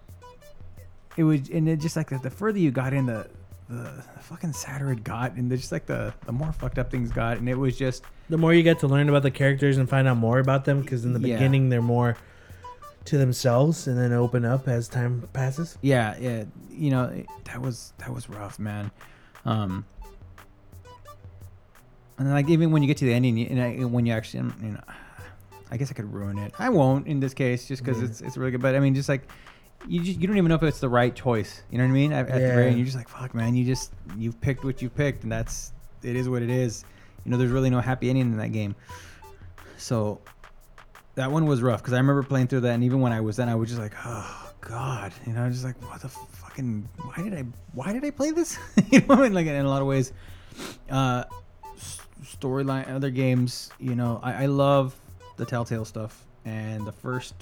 it 1.17 1.25
was, 1.25 1.49
and 1.51 1.69
it 1.69 1.79
just 1.81 1.97
like 1.97 2.09
the, 2.11 2.19
the 2.19 2.31
further 2.31 2.59
you 2.59 2.71
got 2.73 2.93
in, 2.93 3.07
the, 3.07 3.29
the 3.69 4.03
fucking 4.21 4.53
sadder 4.53 4.91
it 4.91 5.05
got, 5.05 5.35
and 5.35 5.51
the, 5.51 5.57
just 5.57 5.71
like 5.73 5.87
the 5.87 6.13
the 6.27 6.33
more 6.33 6.53
fucked 6.53 6.79
up 6.79 6.91
things 6.91 7.11
got, 7.13 7.39
and 7.39 7.49
it 7.49 7.57
was 7.57 7.77
just 7.79 8.05
the 8.29 8.37
more 8.39 8.53
you 8.53 8.63
get 8.63 8.81
to 8.81 8.89
learn 8.89 9.09
about 9.09 9.23
the 9.23 9.31
characters 9.31 9.79
and 9.79 9.89
find 9.89 10.09
out 10.09 10.17
more 10.17 10.39
about 10.41 10.65
them, 10.65 10.81
because 10.81 11.05
in 11.05 11.13
the 11.13 11.21
Yeah. 11.21 11.37
beginning 11.37 11.69
they're 11.69 11.81
more 11.83 12.17
to 13.07 13.19
themselves, 13.19 13.87
and 13.87 13.99
then 13.99 14.13
open 14.13 14.45
up 14.45 14.67
as 14.69 14.89
time 14.89 15.29
passes. 15.33 15.77
yeah, 15.83 16.17
yeah, 16.19 16.45
you 16.71 16.91
know, 16.91 17.05
it, 17.05 17.27
that 17.45 17.61
was 17.61 17.93
that 17.99 18.13
was 18.13 18.29
rough, 18.29 18.59
man. 18.59 18.91
Um, 19.45 19.85
and 22.19 22.31
like 22.31 22.49
even 22.49 22.71
when 22.71 22.83
you 22.83 22.87
get 22.89 22.97
to 22.99 23.05
the 23.05 23.13
ending, 23.13 23.37
you, 23.37 23.47
and 23.51 23.61
I, 23.61 23.85
when 23.85 24.07
you 24.07 24.13
actually, 24.13 24.51
you 24.63 24.73
know, 24.73 24.81
I 25.71 25.77
guess 25.77 25.91
I 25.91 25.95
could 25.95 26.13
ruin 26.13 26.39
it. 26.39 26.55
I 26.59 26.69
won't 26.69 27.07
in 27.07 27.21
this 27.21 27.35
case, 27.35 27.67
just 27.67 27.83
because 27.85 27.99
Yeah. 28.01 28.07
it's 28.09 28.21
it's 28.21 28.37
really 28.37 28.53
good. 28.53 28.63
But 28.63 28.75
I 28.75 28.81
mean, 28.81 28.95
just 28.95 29.09
like 29.09 29.29
you 29.89 30.01
just 30.03 30.21
you 30.21 30.27
don't 30.27 30.37
even 30.39 30.49
know 30.49 30.55
if 30.55 30.63
it's 30.63 30.81
the 30.81 30.89
right 30.89 31.15
choice. 31.15 31.63
You 31.71 31.79
know 31.79 31.85
what 31.85 31.91
I 31.91 31.95
mean? 31.95 32.13
At, 32.13 32.29
at 32.29 32.41
the 32.41 32.47
very 32.49 32.69
end, 32.69 32.77
you're 32.79 32.85
just 32.85 32.97
like, 32.97 33.09
fuck, 33.09 33.35
man. 33.35 33.55
You 33.55 33.65
just 33.65 33.93
you've 34.17 34.41
picked 34.41 34.65
what 34.65 34.81
you've 34.81 34.95
picked, 34.95 35.25
and 35.25 35.33
that's 35.33 35.73
it 36.03 36.17
is 36.17 36.29
what 36.29 36.43
it 36.43 36.51
is. 36.51 36.85
You 37.25 37.31
know, 37.33 37.37
there's 37.37 37.51
really 37.51 37.71
no 37.71 37.81
happy 37.81 38.09
ending 38.11 38.27
in 38.33 38.37
that 38.39 38.53
game. 38.53 38.77
So 39.77 40.21
that 41.17 41.31
one 41.31 41.47
was 41.47 41.63
rough 41.63 41.81
because 41.81 41.93
I 41.93 41.99
remember 41.99 42.23
playing 42.23 42.49
through 42.49 42.61
that, 42.61 42.73
and 42.75 42.85
even 42.85 43.01
when 43.01 43.13
I 43.13 43.21
was 43.21 43.37
done, 43.37 43.49
I 43.49 43.55
was 43.55 43.69
just 43.69 43.81
like, 43.81 43.95
oh 44.05 44.53
god, 44.61 45.13
you 45.27 45.33
know, 45.33 45.49
just 45.51 45.65
like 45.65 45.81
what 45.91 46.01
the 46.01 46.09
fucking 46.09 46.89
why 47.05 47.23
did 47.23 47.35
I 47.35 47.45
why 47.73 47.93
did 47.93 48.05
I 48.05 48.11
play 48.11 48.31
this? 48.31 48.59
you 48.91 49.01
know, 49.03 49.23
and 49.23 49.35
like 49.35 49.47
in 49.47 49.55
a 49.65 49.69
lot 49.69 49.81
of 49.83 49.87
ways, 49.89 50.13
uh, 50.91 51.25
storyline, 52.25 52.89
other 52.93 53.11
games, 53.11 53.71
you 53.79 53.95
know, 53.95 54.21
I, 54.23 54.45
I 54.45 54.47
love 54.47 54.95
the 55.37 55.45
Telltale 55.45 55.85
stuff, 55.85 56.25
and 56.45 56.87
the 56.87 56.93
first, 56.93 57.35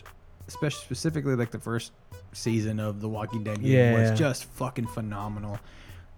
especially 0.49 0.83
specifically 0.85 1.35
like 1.37 1.51
the 1.51 1.59
first 1.59 1.93
season 2.33 2.81
of 2.81 3.01
the 3.01 3.09
Walking 3.09 3.45
Dead 3.45 3.61
game 3.61 3.71
Yeah. 3.73 3.93
was 4.11 4.19
just 4.19 4.45
fucking 4.45 4.87
phenomenal. 4.87 5.59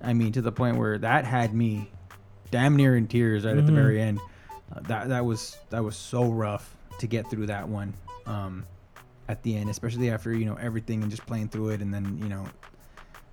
I 0.00 0.12
mean, 0.12 0.32
to 0.32 0.42
the 0.42 0.52
point 0.52 0.76
where 0.76 0.98
that 0.98 1.24
had 1.24 1.54
me 1.54 1.90
damn 2.50 2.76
near 2.76 2.96
in 2.96 3.06
tears 3.08 3.44
right 3.44 3.56
at 3.56 3.66
the 3.66 3.72
Mhm. 3.72 3.76
very 3.76 4.00
end. 4.00 4.20
Uh, 4.74 4.80
that 4.82 5.08
that 5.08 5.24
was 5.24 5.56
that 5.70 5.82
was 5.84 5.96
so 5.96 6.30
rough 6.30 6.74
to 6.98 7.06
get 7.06 7.28
through 7.30 7.46
that 7.46 7.68
one 7.68 7.94
um, 8.26 8.66
at 9.28 9.42
the 9.42 9.56
end, 9.56 9.70
especially 9.70 10.10
after 10.10 10.34
you 10.34 10.44
know 10.44 10.56
everything 10.56 11.02
and 11.02 11.10
just 11.10 11.26
playing 11.26 11.48
through 11.48 11.70
it, 11.70 11.80
and 11.80 11.92
then 11.92 12.18
you 12.22 12.28
know 12.28 12.46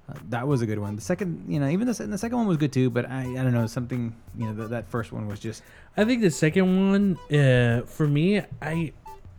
uh, 0.09 0.13
that 0.29 0.47
was 0.47 0.61
a 0.61 0.65
good 0.65 0.79
one. 0.79 0.95
The 0.95 1.01
second, 1.01 1.45
you 1.47 1.59
know, 1.59 1.67
even 1.69 1.87
the, 1.87 1.93
the 1.93 2.17
second 2.17 2.37
one 2.37 2.47
was 2.47 2.57
good 2.57 2.73
too, 2.73 2.89
but 2.89 3.09
I 3.09 3.21
I 3.21 3.43
don't 3.43 3.53
know 3.53 3.67
something 3.67 4.15
you 4.37 4.47
know 4.47 4.55
th- 4.55 4.69
that 4.69 4.89
first 4.89 5.11
one 5.11 5.27
was 5.27 5.39
just 5.39 5.63
I 5.97 6.05
think 6.05 6.21
the 6.21 6.31
second 6.31 6.89
one, 6.89 7.37
uh, 7.37 7.81
for 7.85 8.07
me, 8.07 8.41
I, 8.61 8.93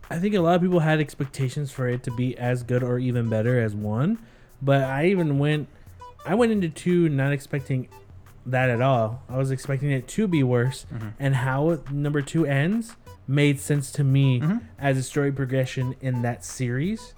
I 0.09 0.19
think 0.19 0.35
a 0.35 0.39
lot 0.39 0.55
of 0.55 0.61
people 0.61 0.79
had 0.79 0.99
expectations 0.99 1.71
for 1.71 1.87
it 1.87 2.03
to 2.03 2.11
be 2.11 2.37
as 2.37 2.61
good 2.61 2.83
or 2.83 2.99
even 2.99 3.27
better 3.27 3.59
as 3.59 3.73
one, 3.73 4.19
but 4.61 4.83
I 4.83 5.07
even 5.07 5.39
went, 5.39 5.67
I 6.25 6.35
went 6.35 6.51
into 6.51 6.69
two 6.69 7.09
not 7.09 7.31
expecting 7.33 7.87
that 8.45 8.69
at 8.69 8.81
all. 8.81 9.23
I 9.27 9.37
was 9.37 9.49
expecting 9.49 9.89
it 9.91 10.07
to 10.09 10.27
be 10.27 10.43
worse, 10.43 10.85
and 11.19 11.35
how 11.35 11.79
number 11.91 12.21
two 12.21 12.45
ends 12.45 12.95
made 13.27 13.59
sense 13.59 13.91
to 13.93 14.03
me 14.03 14.39
Mhm. 14.41 14.61
as 14.79 14.97
a 14.97 15.03
story 15.03 15.31
progression 15.31 15.95
in 16.01 16.21
that 16.23 16.43
series, 16.43 17.13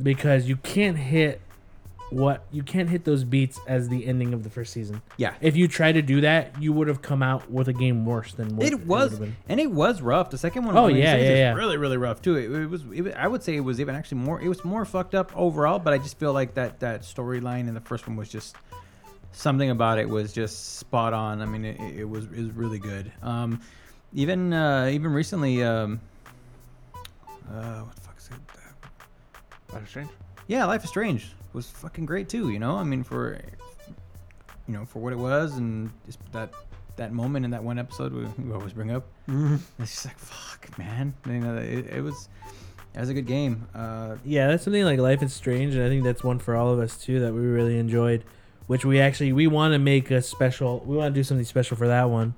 because 0.00 0.48
you 0.48 0.56
can't 0.56 0.96
hit 0.98 1.40
what 2.10 2.44
you 2.50 2.64
can't 2.64 2.88
hit 2.88 3.04
those 3.04 3.22
beats 3.22 3.60
as 3.68 3.88
the 3.88 4.04
ending 4.04 4.34
of 4.34 4.42
the 4.42 4.50
first 4.50 4.72
season. 4.72 5.00
yeah. 5.16 5.34
If 5.40 5.56
you 5.56 5.68
try 5.68 5.92
to 5.92 6.02
do 6.02 6.20
that, 6.22 6.60
you 6.60 6.72
would 6.72 6.88
have 6.88 7.02
come 7.02 7.22
out 7.22 7.48
with 7.48 7.68
a 7.68 7.72
game 7.72 8.04
worse 8.04 8.32
than 8.34 8.56
what 8.56 8.66
It 8.66 8.84
was, 8.84 9.12
would've 9.20 9.34
and 9.48 9.60
it 9.60 9.70
was 9.70 10.02
rough. 10.02 10.30
The 10.30 10.38
second 10.38 10.64
one, 10.64 10.76
Oh, 10.76 10.88
yeah, 10.88 11.14
yeah, 11.14 11.30
was 11.30 11.38
yeah. 11.38 11.54
really, 11.54 11.76
really 11.76 11.96
rough 11.98 12.20
too. 12.20 12.34
It, 12.36 12.50
it 12.50 12.66
was, 12.68 12.82
it 12.92 13.14
I 13.14 13.28
would 13.28 13.44
say 13.44 13.54
it 13.54 13.60
was 13.60 13.80
even 13.80 13.94
actually 13.94 14.18
more. 14.18 14.40
It 14.40 14.48
was 14.48 14.64
more 14.64 14.84
fucked 14.84 15.14
up 15.14 15.30
overall, 15.36 15.78
but 15.78 15.92
I 15.92 15.98
just 15.98 16.18
feel 16.18 16.32
like 16.32 16.54
that 16.54 16.80
that 16.80 17.02
storyline 17.02 17.68
in 17.68 17.74
the 17.74 17.80
first 17.80 18.08
one 18.08 18.16
was 18.16 18.28
just 18.28 18.56
something 19.30 19.70
about 19.70 20.00
it 20.00 20.08
was 20.08 20.32
just 20.32 20.78
spot 20.78 21.12
on. 21.12 21.40
I 21.40 21.44
mean, 21.46 21.64
it, 21.64 21.78
it 22.00 22.08
was 22.08 22.24
it 22.24 22.38
was 22.42 22.50
really 22.50 22.80
good. 22.80 23.12
Um, 23.22 23.60
even 24.14 24.52
uh, 24.52 24.88
even 24.92 25.12
recently, 25.12 25.62
um, 25.62 26.00
uh, 26.94 27.80
what 27.80 27.94
the 27.94 28.00
fuck 28.00 28.18
is 28.18 28.28
it? 28.30 29.72
Life 29.72 29.82
is 29.84 29.88
Strange. 29.88 30.10
Yeah, 30.46 30.64
Life 30.64 30.84
is 30.84 30.90
Strange 30.90 31.32
was 31.52 31.68
fucking 31.70 32.06
great 32.06 32.28
too. 32.28 32.50
You 32.50 32.58
know, 32.58 32.76
I 32.76 32.84
mean, 32.84 33.02
for 33.02 33.40
you 34.68 34.74
know, 34.74 34.84
for 34.84 35.00
what 35.00 35.12
it 35.12 35.18
was, 35.18 35.56
and 35.56 35.90
just 36.06 36.18
that 36.32 36.52
that 36.96 37.12
moment 37.12 37.44
in 37.44 37.50
that 37.52 37.62
one 37.62 37.78
episode 37.78 38.12
we, 38.12 38.24
we 38.44 38.52
always 38.52 38.72
bring 38.72 38.90
up. 38.90 39.06
It's 39.78 39.92
just 39.92 40.06
like 40.06 40.18
fuck, 40.18 40.78
man. 40.78 41.14
You 41.26 41.40
know, 41.40 41.56
it, 41.56 41.86
it 41.86 42.02
was 42.02 42.28
it 42.94 43.00
was 43.00 43.08
a 43.08 43.14
good 43.14 43.26
game. 43.26 43.68
Uh, 43.74 44.16
Yeah, 44.24 44.48
that's 44.48 44.64
something 44.64 44.84
like 44.84 44.98
Life 44.98 45.22
is 45.22 45.32
Strange, 45.32 45.74
and 45.74 45.84
I 45.84 45.88
think 45.88 46.04
that's 46.04 46.24
one 46.24 46.38
for 46.38 46.56
all 46.56 46.72
of 46.72 46.78
us 46.80 46.96
too 46.96 47.20
that 47.20 47.32
we 47.32 47.40
really 47.40 47.78
enjoyed. 47.78 48.24
Which 48.66 48.84
we 48.84 49.00
actually 49.00 49.32
we 49.32 49.48
want 49.48 49.72
to 49.72 49.78
make 49.78 50.10
a 50.12 50.22
special. 50.22 50.80
We 50.86 50.96
want 50.96 51.12
to 51.14 51.18
do 51.18 51.24
something 51.24 51.44
special 51.44 51.76
for 51.76 51.88
that 51.88 52.08
one. 52.10 52.34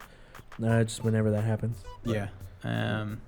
Uh, 0.62 0.82
just 0.84 1.04
whenever 1.04 1.30
that 1.30 1.44
happens. 1.44 1.76
yeah. 2.04 2.28
Um, 2.64 3.20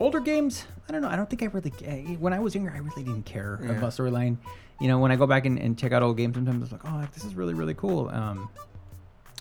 older 0.00 0.20
games, 0.20 0.66
I 0.88 0.92
don't 0.92 1.02
know. 1.02 1.08
I 1.08 1.16
don't 1.16 1.28
think 1.28 1.42
I 1.42 1.46
really. 1.46 1.72
eh, 1.84 2.16
When 2.16 2.32
I 2.32 2.38
was 2.40 2.54
younger, 2.54 2.70
I 2.70 2.78
really 2.78 3.02
didn't 3.04 3.24
care 3.24 3.58
Yeah. 3.62 3.72
about 3.72 3.90
storyline. 3.92 4.36
You 4.80 4.88
know, 4.88 4.98
when 4.98 5.10
I 5.10 5.16
go 5.16 5.26
back 5.26 5.46
and, 5.46 5.58
and 5.58 5.76
check 5.78 5.92
out 5.92 6.02
old 6.02 6.16
games, 6.16 6.34
sometimes 6.34 6.62
it's 6.62 6.72
like, 6.72 6.82
oh, 6.84 7.06
this 7.14 7.24
is 7.24 7.34
really 7.34 7.54
really 7.54 7.74
cool. 7.74 8.08
Um, 8.10 8.48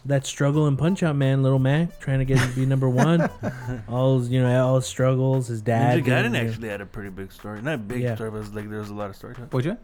That 0.05 0.25
struggle 0.25 0.67
and 0.67 0.77
punch 0.77 1.01
out 1.03 1.15
man, 1.15 1.41
little 1.41 1.57
Mac, 1.59 1.99
trying 1.99 2.19
to 2.19 2.25
get 2.25 2.37
to 2.39 2.47
be 2.55 2.65
number 2.65 2.87
one. 2.89 3.27
all 3.89 4.19
his, 4.19 4.29
you 4.29 4.41
know, 4.41 4.65
all 4.67 4.75
his 4.75 4.85
struggles. 4.85 5.47
His 5.47 5.61
dad. 5.61 5.97
Ninja 5.99 6.03
Gaiden 6.05 6.31
getting- 6.31 6.35
actually 6.49 6.67
had 6.69 6.81
a 6.81 6.85
pretty 6.85 7.09
big 7.09 7.31
story. 7.31 7.61
Not 7.61 7.73
a 7.75 7.77
big 7.79 8.01
Yeah. 8.01 8.15
story, 8.15 8.29
but 8.31 8.37
it 8.37 8.39
was 8.41 8.53
like 8.53 8.69
there 8.69 8.79
was 8.79 8.89
a 8.91 8.93
lot 8.93 9.09
of 9.09 9.15
story 9.15 9.35
to 9.35 9.41
what'd 9.41 9.65
you? 9.65 9.77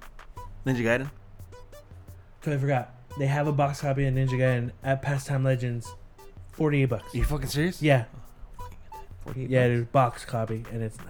Ninja 0.66 0.84
Gaiden. 0.84 1.10
Totally 2.42 2.60
forgot. 2.62 2.96
They 3.20 3.28
have 3.28 3.48
a 3.48 3.52
box 3.52 3.82
copy 3.82 4.06
of 4.06 4.14
Ninja 4.14 4.30
Gaiden 4.38 4.72
at 4.84 5.02
Pastime 5.02 5.44
Legends, 5.44 5.94
forty-eight 6.52 6.86
bucks. 6.86 7.14
Are 7.14 7.18
you 7.18 7.24
fucking 7.24 7.48
serious? 7.48 7.82
Yeah, 7.82 8.06
48 9.22 9.50
yeah, 9.50 9.68
bucks. 9.68 9.70
dude, 9.78 9.92
box 9.92 10.26
copy, 10.26 10.64
and 10.72 10.82
it's 10.84 10.98
nice. 10.98 11.08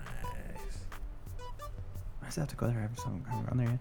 I 2.24 2.30
still 2.30 2.42
have 2.44 2.50
to 2.50 2.56
go 2.56 2.68
there. 2.68 2.78
I 2.78 2.82
haven't, 2.82 3.00
some- 3.00 3.24
I 3.28 3.32
haven't 3.32 3.48
gone 3.50 3.58
there 3.58 3.70
yet. 3.70 3.80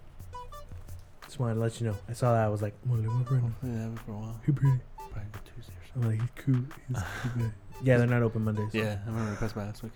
Just 1.24 1.38
wanted 1.38 1.54
to 1.54 1.60
let 1.60 1.80
you 1.80 1.86
know. 1.88 1.96
I 2.08 2.12
saw 2.12 2.32
that. 2.32 2.44
I 2.44 2.48
was 2.48 2.62
like, 2.62 2.74
I'm 2.84 2.90
gonna 2.90 3.02
live 3.08 3.18
with 3.18 3.28
Brandon. 3.28 3.54
Yeah, 3.62 3.84
that 3.84 3.90
was 3.92 4.00
for 4.00 4.12
a 4.12 4.14
while. 4.16 4.40
He 4.44 4.52
pretty. 4.52 4.80
Probably 4.96 5.30
good 5.32 5.42
Tuesday 5.54 5.72
or 5.74 6.02
I'm 6.02 6.10
like, 6.10 6.20
he's 6.20 6.44
cool. 6.44 6.64
He's 6.88 7.02
cool. 7.34 7.42
Yeah, 7.82 7.96
they're 7.96 8.06
not 8.06 8.22
open 8.22 8.44
Mondays. 8.44 8.74
Yeah, 8.74 8.98
I 9.06 9.08
remember 9.08 9.30
we 9.30 9.36
passed 9.38 9.54
by 9.54 9.64
last 9.64 9.82
week. 9.82 9.92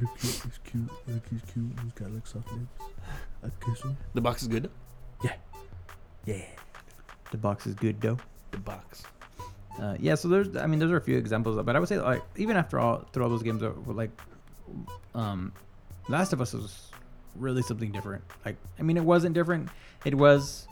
Look 0.00 0.18
cute. 0.18 0.32
He's 0.42 0.58
cute. 0.64 0.90
Look, 1.06 1.22
he's 1.30 1.40
cute. 1.52 1.70
He's 1.84 1.92
got 1.92 2.10
like 2.10 2.26
soft 2.26 2.50
lips. 2.50 2.66
I 3.44 3.48
kiss 3.64 3.80
him. 3.82 3.96
The 4.14 4.20
box 4.20 4.42
is 4.42 4.48
good. 4.48 4.68
Yeah. 5.22 5.34
Yeah. 6.24 6.42
The 7.30 7.36
box 7.38 7.66
is 7.68 7.74
good 7.74 8.00
though. 8.00 8.18
The 8.50 8.58
box. 8.58 9.04
Uh, 9.80 9.96
yeah, 10.00 10.14
so 10.16 10.28
there's, 10.28 10.56
I 10.56 10.66
mean, 10.66 10.80
those 10.80 10.90
are 10.90 10.96
a 10.96 11.00
few 11.00 11.16
examples, 11.16 11.62
but 11.64 11.76
I 11.76 11.78
would 11.78 11.88
say 11.88 11.98
like 11.98 12.22
even 12.36 12.56
after 12.56 12.80
all, 12.80 13.06
through 13.12 13.24
all 13.24 13.30
those 13.30 13.42
games, 13.42 13.62
uh, 13.62 13.72
like, 13.86 14.10
um, 15.14 15.52
Last 16.08 16.32
of 16.32 16.40
Us 16.40 16.52
was 16.52 16.90
really 17.36 17.62
something 17.62 17.92
different. 17.92 18.24
Like, 18.44 18.56
I 18.78 18.82
mean, 18.82 18.96
it 18.96 19.04
wasn't 19.04 19.34
different. 19.34 19.68
It 20.04 20.14
was, 20.14 20.66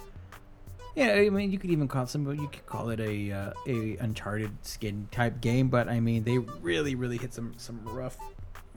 yeah. 0.94 1.12
I 1.12 1.28
mean, 1.30 1.52
you 1.52 1.58
could 1.58 1.70
even 1.70 1.88
call 1.88 2.06
some, 2.06 2.28
you 2.32 2.48
could 2.48 2.66
call 2.66 2.90
it 2.90 3.00
a 3.00 3.32
uh, 3.32 3.52
a 3.66 3.96
Uncharted 3.98 4.50
skin 4.62 5.08
type 5.10 5.40
game, 5.40 5.68
but 5.68 5.88
I 5.88 6.00
mean, 6.00 6.24
they 6.24 6.38
really, 6.38 6.94
really 6.94 7.18
hit 7.18 7.34
some 7.34 7.52
some 7.58 7.80
rough, 7.84 8.16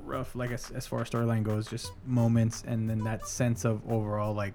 rough 0.03 0.36
like 0.36 0.51
as, 0.51 0.69
as 0.71 0.86
far 0.86 1.01
as 1.01 1.09
storyline 1.09 1.43
goes, 1.43 1.67
just 1.67 1.91
moments, 2.05 2.63
and 2.67 2.89
then 2.89 2.99
that 2.99 3.27
sense 3.27 3.65
of 3.65 3.82
overall 3.89 4.34
like 4.34 4.53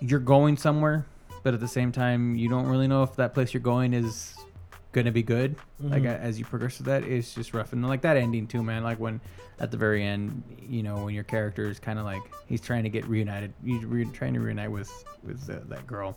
you're 0.00 0.20
going 0.20 0.56
somewhere 0.56 1.06
but 1.46 1.54
at 1.54 1.60
the 1.60 1.68
same 1.68 1.92
time 1.92 2.34
you 2.34 2.48
don't 2.48 2.66
really 2.66 2.88
know 2.88 3.04
if 3.04 3.14
that 3.14 3.32
place 3.32 3.54
you're 3.54 3.60
going 3.60 3.94
is 3.94 4.34
gonna 4.90 5.12
be 5.12 5.22
good. 5.22 5.54
Like 5.78 6.02
Mhm. 6.02 6.06
a- 6.06 6.20
as 6.20 6.40
you 6.40 6.44
progress 6.44 6.78
through 6.78 6.86
that, 6.86 7.04
it's 7.04 7.36
just 7.36 7.54
rough 7.54 7.72
and 7.72 7.86
like 7.86 8.00
that 8.00 8.16
ending 8.16 8.48
too, 8.48 8.64
man. 8.64 8.82
Like 8.82 8.98
when 8.98 9.20
at 9.60 9.70
the 9.70 9.76
very 9.76 10.02
end, 10.02 10.42
you 10.68 10.82
know, 10.82 11.04
when 11.04 11.14
your 11.14 11.22
character 11.22 11.66
is 11.70 11.78
kind 11.78 12.00
of 12.00 12.04
like 12.04 12.20
he's 12.46 12.60
trying 12.60 12.82
to 12.82 12.88
get 12.88 13.06
reunited, 13.06 13.54
he's 13.64 13.84
re- 13.84 14.06
trying 14.06 14.34
to 14.34 14.40
reunite 14.40 14.72
with 14.72 14.90
with 15.22 15.46
the, 15.46 15.62
that 15.68 15.86
girl. 15.86 16.16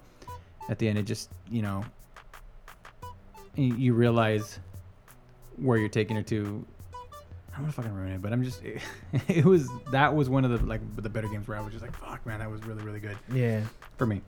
At 0.67 0.79
the 0.79 0.89
end, 0.89 0.97
it 0.97 1.03
just 1.03 1.29
you 1.47 1.61
know, 1.61 1.85
you, 3.53 3.75
you 3.75 3.93
realize 3.93 4.57
where 5.57 5.77
you're 5.77 5.89
taking 5.89 6.15
her 6.15 6.23
to. 6.23 6.65
I'm 7.53 7.61
gonna 7.61 7.71
fucking 7.71 7.93
ruin 7.93 8.13
it, 8.13 8.21
but 8.23 8.33
I'm 8.33 8.41
just. 8.43 8.63
It, 9.27 9.45
was 9.45 9.69
that 9.91 10.15
was 10.15 10.27
one 10.27 10.43
of 10.43 10.49
the 10.49 10.65
like 10.65 10.81
the 10.95 11.09
better 11.09 11.27
games 11.27 11.47
where 11.47 11.55
I 11.55 11.61
was 11.61 11.71
just 11.71 11.83
like, 11.83 11.95
fuck, 11.95 12.25
man, 12.25 12.39
that 12.39 12.49
was 12.49 12.63
really 12.63 12.81
really 12.81 12.99
good 12.99 13.17
yeah. 13.31 13.61
for 13.95 14.07
me. 14.07 14.23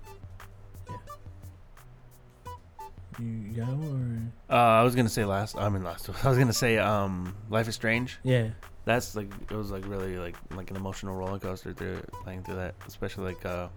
You 3.20 3.54
go 3.56 3.64
or 3.64 4.18
Uh, 4.50 4.80
I 4.80 4.84
was 4.84 4.96
gonna 4.96 5.10
say 5.10 5.26
last. 5.26 5.58
I 5.58 5.70
mean 5.70 5.84
last. 5.84 6.10
I 6.24 6.30
was 6.30 6.38
gonna 6.38 6.54
say 6.54 6.78
um, 6.78 7.36
Life 7.50 7.68
is 7.68 7.76
Strange. 7.76 8.20
yeah. 8.24 8.50
That's 8.84 9.16
like 9.16 9.32
it 9.50 9.56
was 9.56 9.70
like 9.70 9.86
really 9.88 10.18
like 10.18 10.36
like 10.56 10.72
an 10.72 10.76
emotional 10.76 11.16
roller 11.16 11.38
coaster 11.38 11.72
through 11.72 12.02
playing 12.24 12.44
through 12.44 12.56
that, 12.56 12.74
especially 12.88 13.26
like 13.34 13.46
uh, 13.46 13.68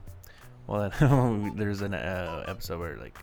well, 0.66 0.90
there's 1.56 1.82
an 1.82 1.92
uh, 1.92 2.44
episode 2.48 2.80
where 2.80 2.96
like 2.96 3.18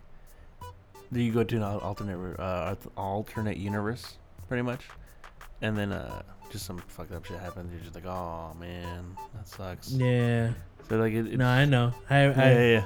do 1.12 1.20
you 1.20 1.32
go 1.32 1.44
to 1.44 1.56
an 1.56 1.64
alternate 1.64 2.40
uh 2.40 2.76
alternate 2.96 3.58
universe, 3.58 4.18
pretty 4.48 4.62
much, 4.62 4.88
and 5.64 5.76
then 5.76 5.92
uh 5.92 6.22
just 6.52 6.66
some 6.66 6.78
fucked 6.78 7.14
up 7.14 7.26
shit 7.26 7.40
happens. 7.40 7.72
You're 7.74 7.82
just 7.82 7.96
like, 7.96 8.06
oh 8.06 8.56
man, 8.60 9.18
that 9.34 9.48
sucks. 9.48 9.92
Yeah. 9.92 10.52
So 10.88 10.98
like 10.98 11.14
it, 11.14 11.28
it 11.34 11.38
No, 11.38 11.48
I 11.48 11.66
know. 11.66 11.94
I, 12.12 12.18
I 12.18 12.28
yeah, 12.52 12.64
yeah. 12.64 12.86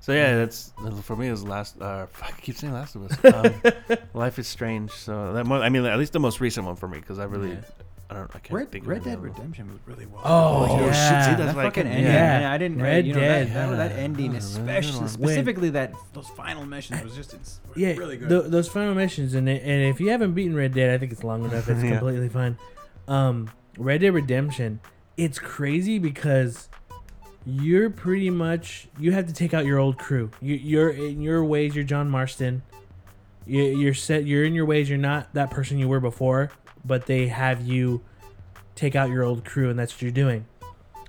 So 0.00 0.12
yeah, 0.12 0.36
that's 0.36 0.72
for 1.02 1.16
me. 1.16 1.28
It 1.28 1.32
was 1.32 1.44
last. 1.44 1.80
Uh, 1.80 2.06
I 2.22 2.30
keep 2.40 2.56
saying 2.56 2.72
Last 2.72 2.94
of 2.94 3.10
Us. 3.10 3.18
Um, 3.90 3.96
Life 4.14 4.38
is 4.38 4.46
Strange. 4.46 4.90
So 4.92 5.32
that 5.32 5.44
mo- 5.46 5.60
I 5.62 5.68
mean, 5.68 5.84
at 5.84 5.98
least 5.98 6.12
the 6.12 6.20
most 6.20 6.40
recent 6.40 6.66
one 6.66 6.76
for 6.76 6.88
me, 6.88 6.98
because 6.98 7.18
I 7.18 7.24
really, 7.24 7.50
Yeah. 7.50 7.60
I 8.08 8.14
don't, 8.14 8.30
I 8.36 8.38
can't 8.38 8.52
Red, 8.52 8.70
think. 8.70 8.86
Red 8.86 8.98
of 8.98 9.04
Dead. 9.04 9.20
Redemption 9.20 9.68
was 9.68 9.80
really 9.84 10.06
well. 10.06 10.22
Oh, 10.24 10.66
Oh, 10.70 10.76
shit, 10.86 10.94
see, 10.94 11.00
yeah. 11.00 11.34
that's 11.34 11.54
that 11.54 11.54
fucking 11.56 11.86
ending, 11.88 12.04
yeah. 12.04 12.12
man. 12.38 12.44
I 12.44 12.56
didn't. 12.58 12.80
Red 12.80 13.04
you 13.06 13.14
know, 13.14 13.20
Dead. 13.20 13.48
That, 13.48 13.70
that, 13.70 13.76
that 13.90 13.92
ending, 13.98 14.30
That 14.32 14.36
was 14.42 14.56
a 14.56 14.60
really 14.60 14.72
good 14.74 14.78
especially 14.84 15.00
one. 15.00 15.08
specifically 15.08 15.70
that 15.70 15.92
those 16.12 16.28
final 16.28 16.64
missions 16.66 17.02
was 17.02 17.16
just 17.16 17.34
it's 17.34 17.60
yeah, 17.74 17.94
really 17.96 18.16
good. 18.16 18.28
tho- 18.28 18.42
those 18.48 18.68
final 18.68 18.94
missions, 18.94 19.34
and 19.34 19.48
it, 19.48 19.60
and 19.64 19.82
if 19.92 20.00
you 20.00 20.10
haven't 20.10 20.34
beaten 20.34 20.54
Red 20.54 20.72
Dead, 20.74 20.94
I 20.94 20.98
think 20.98 21.10
it's 21.10 21.24
long 21.24 21.44
enough. 21.44 21.68
It's 21.68 21.82
Yeah. 21.82 21.98
completely 21.98 22.28
fine. 22.28 22.56
Um, 23.08 23.50
Red 23.76 24.02
Dead 24.02 24.14
Redemption, 24.14 24.78
it's 25.16 25.40
crazy 25.40 25.98
because 25.98 26.68
you're 27.46 27.88
pretty 27.90 28.28
much 28.28 28.88
you 28.98 29.12
have 29.12 29.26
to 29.28 29.32
take 29.32 29.54
out 29.54 29.64
your 29.64 29.78
old 29.78 29.98
crew. 29.98 30.30
You, 30.40 30.56
you're 30.56 30.90
in 30.90 31.22
your 31.22 31.44
ways. 31.44 31.76
You're 31.76 31.84
John 31.84 32.10
Marston. 32.10 32.62
You, 33.46 33.62
you're 33.62 33.94
set. 33.94 34.26
You're 34.26 34.44
in 34.44 34.52
your 34.52 34.66
ways. 34.66 34.88
You're 34.90 34.98
not 34.98 35.32
that 35.34 35.50
person 35.50 35.78
you 35.78 35.88
were 35.88 36.00
before, 36.00 36.50
but 36.84 37.06
they 37.06 37.28
have 37.28 37.64
you 37.64 38.02
take 38.74 38.96
out 38.96 39.10
your 39.10 39.22
old 39.22 39.44
crew, 39.44 39.70
and 39.70 39.78
that's 39.78 39.94
what 39.94 40.02
you're 40.02 40.10
doing. 40.10 40.46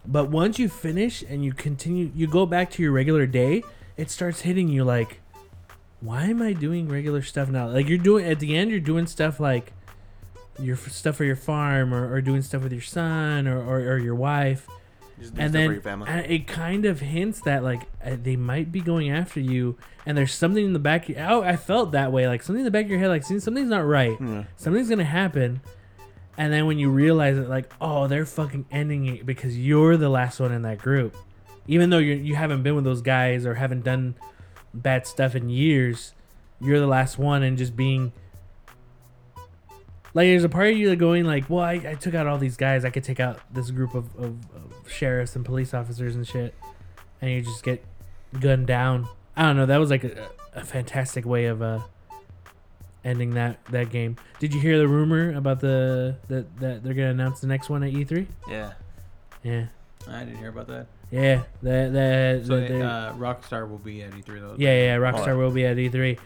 But 0.05 0.29
once 0.29 0.57
you 0.57 0.69
finish 0.69 1.23
and 1.27 1.43
you 1.43 1.51
continue, 1.51 2.11
you 2.15 2.27
go 2.27 2.45
back 2.45 2.69
to 2.71 2.83
your 2.83 2.91
regular 2.91 3.25
day. 3.25 3.63
It 3.97 4.11
starts 4.11 4.41
hitting 4.41 4.69
you 4.69 4.83
like, 4.83 5.19
why 5.99 6.25
am 6.25 6.41
I 6.41 6.53
doing 6.53 6.87
regular 6.87 7.23
stuff 7.23 7.49
now? 7.49 7.67
Like 7.67 7.89
you're 7.89 7.97
doing 7.97 8.25
at 8.25 8.39
the 8.39 8.55
end, 8.55 8.69
you're 8.69 8.79
doing 8.79 9.07
stuff 9.07 9.39
like 9.39 9.73
your 10.59 10.77
stuff 10.77 11.15
for 11.15 11.23
your 11.23 11.35
farm, 11.35 11.93
or, 11.93 12.13
or 12.13 12.21
doing 12.21 12.41
stuff 12.43 12.61
with 12.61 12.71
your 12.71 12.81
son, 12.81 13.47
or, 13.47 13.59
or, 13.59 13.79
or 13.79 13.97
your 13.97 14.15
wife, 14.15 14.67
and 15.45 15.53
then 15.53 15.69
your 15.71 15.81
it 16.29 16.47
kind 16.47 16.85
of 16.85 16.99
hints 16.99 17.41
that 17.41 17.63
like 17.63 17.83
uh, 18.03 18.15
they 18.21 18.35
might 18.35 18.71
be 18.71 18.81
going 18.81 19.09
after 19.09 19.39
you, 19.39 19.77
and 20.05 20.17
there's 20.17 20.33
something 20.33 20.63
in 20.63 20.73
the 20.73 20.79
back. 20.79 21.09
Oh, 21.17 21.41
I 21.41 21.55
felt 21.55 21.91
that 21.93 22.11
way, 22.11 22.27
like 22.27 22.43
something 22.43 22.59
in 22.61 22.65
the 22.65 22.71
back 22.71 22.85
of 22.85 22.91
your 22.91 22.99
head, 22.99 23.09
like 23.09 23.23
something's 23.23 23.69
not 23.69 23.85
right 23.85 24.17
Yeah. 24.21 24.43
something's 24.57 24.89
gonna 24.89 25.03
happen 25.03 25.61
and 26.39 26.53
then 26.53 26.67
when 26.67 26.77
you 26.77 26.87
realize 26.91 27.35
it 27.35 27.49
like 27.49 27.73
oh 27.81 28.05
they're 28.07 28.23
fucking 28.27 28.63
ending 28.71 29.07
it 29.07 29.25
because 29.25 29.57
you're 29.57 29.97
the 29.97 30.07
last 30.09 30.39
one 30.39 30.51
in 30.51 30.61
that 30.61 30.77
group 30.77 31.17
even 31.67 31.89
though 31.89 31.97
you 31.97 32.13
you 32.13 32.35
haven't 32.35 32.61
been 32.61 32.75
with 32.75 32.83
those 32.83 33.01
guys 33.01 33.43
or 33.43 33.55
haven't 33.55 33.83
done 33.83 34.13
bad 34.71 35.07
stuff 35.07 35.33
in 35.33 35.49
years 35.49 36.13
you're 36.61 36.79
the 36.79 36.85
last 36.85 37.17
one 37.17 37.41
and 37.41 37.57
just 37.57 37.75
being 37.75 38.11
like 40.13 40.25
there's 40.27 40.43
a 40.43 40.49
part 40.49 40.67
of 40.69 40.77
you 40.77 40.89
that 40.89 40.97
going 40.97 41.25
like 41.25 41.49
well 41.49 41.63
I, 41.63 41.73
I 41.73 41.95
took 41.95 42.13
out 42.13 42.27
all 42.27 42.37
these 42.37 42.55
guys 42.57 42.85
i 42.85 42.91
could 42.91 43.03
take 43.03 43.19
out 43.19 43.39
this 43.51 43.71
group 43.71 43.95
of, 43.95 44.05
of 44.17 44.35
sheriffs 44.89 45.35
and 45.35 45.45
police 45.45 45.73
officers 45.73 46.15
and 46.15 46.27
shit 46.27 46.53
and 47.21 47.31
you 47.31 47.41
just 47.41 47.63
get 47.63 47.83
gunned 48.39 48.67
down 48.67 49.07
i 49.35 49.43
don't 49.43 49.55
know 49.57 49.65
that 49.65 49.77
was 49.77 49.89
like 49.89 50.03
a, 50.03 50.29
a 50.53 50.63
fantastic 50.63 51.25
way 51.25 51.45
of 51.45 51.61
uh 51.61 51.79
ending 53.03 53.35
that 53.35 53.63
that 53.67 53.89
game. 53.89 54.17
Did 54.39 54.53
you 54.53 54.59
hear 54.59 54.77
the 54.77 54.87
rumor 54.87 55.33
about 55.33 55.59
the 55.61 56.17
that 56.27 56.59
that 56.59 56.83
they're 56.83 56.93
gonna 56.93 57.11
announce 57.11 57.39
the 57.39 57.47
next 57.47 57.69
one 57.69 57.81
at 57.83 57.93
E3? 57.93 58.27
Yeah. 58.49 58.73
Yeah, 59.43 59.67
I 60.09 60.25
didn't 60.25 60.37
hear 60.39 60.49
about 60.49 60.67
that. 60.67 60.87
yeah. 61.11 61.43
That 61.61 61.93
that, 61.93 62.45
So 62.45 62.59
that 62.59 62.67
they're- 62.67 62.83
uh, 62.83 63.13
Rockstar 63.13 63.69
will 63.69 63.77
be 63.77 64.03
at 64.03 64.11
E3 64.11 64.25
though. 64.41 64.55
yeah 64.57 64.73
yeah. 64.73 64.97
Rockstar 64.97 65.29
Oh. 65.29 65.37
will 65.37 65.51
be 65.51 65.65
at 65.65 65.77
E3. 65.77 66.17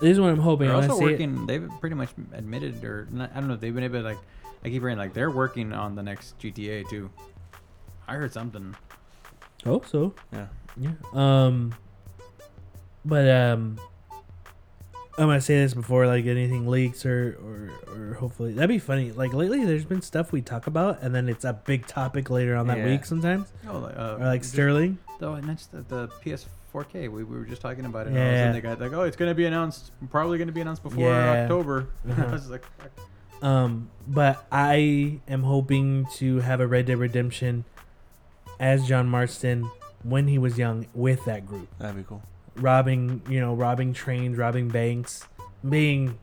This 0.00 0.10
is 0.12 0.20
what 0.20 0.30
I'm 0.30 0.40
hoping. 0.40 0.66
They're 0.68 0.76
also 0.76 0.98
see 0.98 1.04
it. 1.04 1.10
working. 1.12 1.46
They've 1.46 1.68
pretty 1.80 1.96
much 1.96 2.10
admitted, 2.32 2.82
or 2.84 3.06
not, 3.10 3.30
I 3.34 3.40
don't 3.40 3.48
know. 3.48 3.56
They've 3.56 3.74
been 3.74 3.84
able 3.84 4.00
to 4.00 4.04
like. 4.04 4.18
I 4.62 4.68
keep 4.68 4.82
hearing 4.82 4.98
like 4.98 5.14
they're 5.14 5.30
working 5.30 5.72
on 5.72 5.94
the 5.94 6.02
next 6.02 6.38
GTA 6.38 6.86
too. 6.90 7.08
I 8.10 8.14
heard 8.14 8.32
something. 8.32 8.74
Oh, 9.64 9.82
so 9.86 10.14
Yeah. 10.32 10.46
yeah. 10.76 10.90
Um, 11.12 11.74
but 13.04 13.30
um, 13.30 13.78
I'm 15.18 15.26
gonna 15.28 15.40
say 15.40 15.54
this 15.62 15.74
before 15.74 16.06
like 16.06 16.26
anything 16.26 16.66
leaks 16.66 17.06
or 17.06 17.38
or 17.42 17.70
or 17.94 18.14
hopefully 18.14 18.52
that'd 18.52 18.68
be 18.68 18.78
funny. 18.78 19.12
Like 19.12 19.32
lately, 19.32 19.64
there's 19.64 19.84
been 19.84 20.02
stuff 20.02 20.32
we 20.32 20.40
talk 20.42 20.66
about 20.66 21.02
and 21.02 21.14
then 21.14 21.28
it's 21.28 21.44
a 21.44 21.52
big 21.52 21.86
topic 21.86 22.30
later 22.30 22.56
on 22.56 22.66
that 22.66 22.78
Yeah. 22.78 22.86
week 22.86 23.04
sometimes. 23.04 23.52
Oh, 23.68 23.78
like, 23.78 23.96
uh, 23.96 24.16
Or 24.18 24.24
like 24.26 24.40
just- 24.42 24.52
Sterling. 24.54 24.98
Though 25.20 25.34
and 25.34 25.46
that's 25.48 25.66
the, 25.66 25.82
the 25.82 26.08
PS4K. 26.24 27.10
We, 27.10 27.22
we 27.24 27.36
were 27.38 27.44
just 27.44 27.60
talking 27.62 27.84
about 27.84 28.06
it. 28.06 28.14
Yeah. 28.14 28.20
And 28.20 28.26
all 28.26 28.30
of 28.30 28.34
a 28.34 28.38
sudden 28.38 28.52
they 28.54 28.60
got 28.62 28.80
like, 28.80 28.92
oh, 28.98 29.02
it's 29.04 29.16
gonna 29.16 29.34
be 29.34 29.44
announced. 29.44 29.92
Probably 30.10 30.38
gonna 30.38 30.50
be 30.52 30.62
announced 30.62 30.82
before 30.82 31.04
Yeah. 31.10 31.42
October. 31.42 31.86
Uh-huh. 32.08 32.24
I 32.28 32.32
was 32.32 32.48
like, 32.50 32.64
fuck. 32.78 32.90
Um, 33.44 33.90
but 34.08 34.44
I 34.50 35.20
am 35.28 35.42
hoping 35.44 36.06
to 36.16 36.40
have 36.40 36.60
a 36.60 36.66
Red 36.66 36.86
Dead 36.86 36.98
Redemption 36.98 37.64
as 38.60 38.86
John 38.86 39.08
Marston 39.08 39.68
when 40.04 40.28
he 40.28 40.38
was 40.38 40.56
young 40.58 40.86
with 40.94 41.24
that 41.24 41.46
group, 41.46 41.68
That'd 41.78 41.96
be 41.96 42.02
cool. 42.04 42.22
robbing, 42.56 43.22
you 43.28 43.40
know, 43.40 43.54
robbing 43.54 43.92
trains, 43.92 44.38
robbing 44.38 44.68
banks, 44.68 45.24
being 45.68 46.18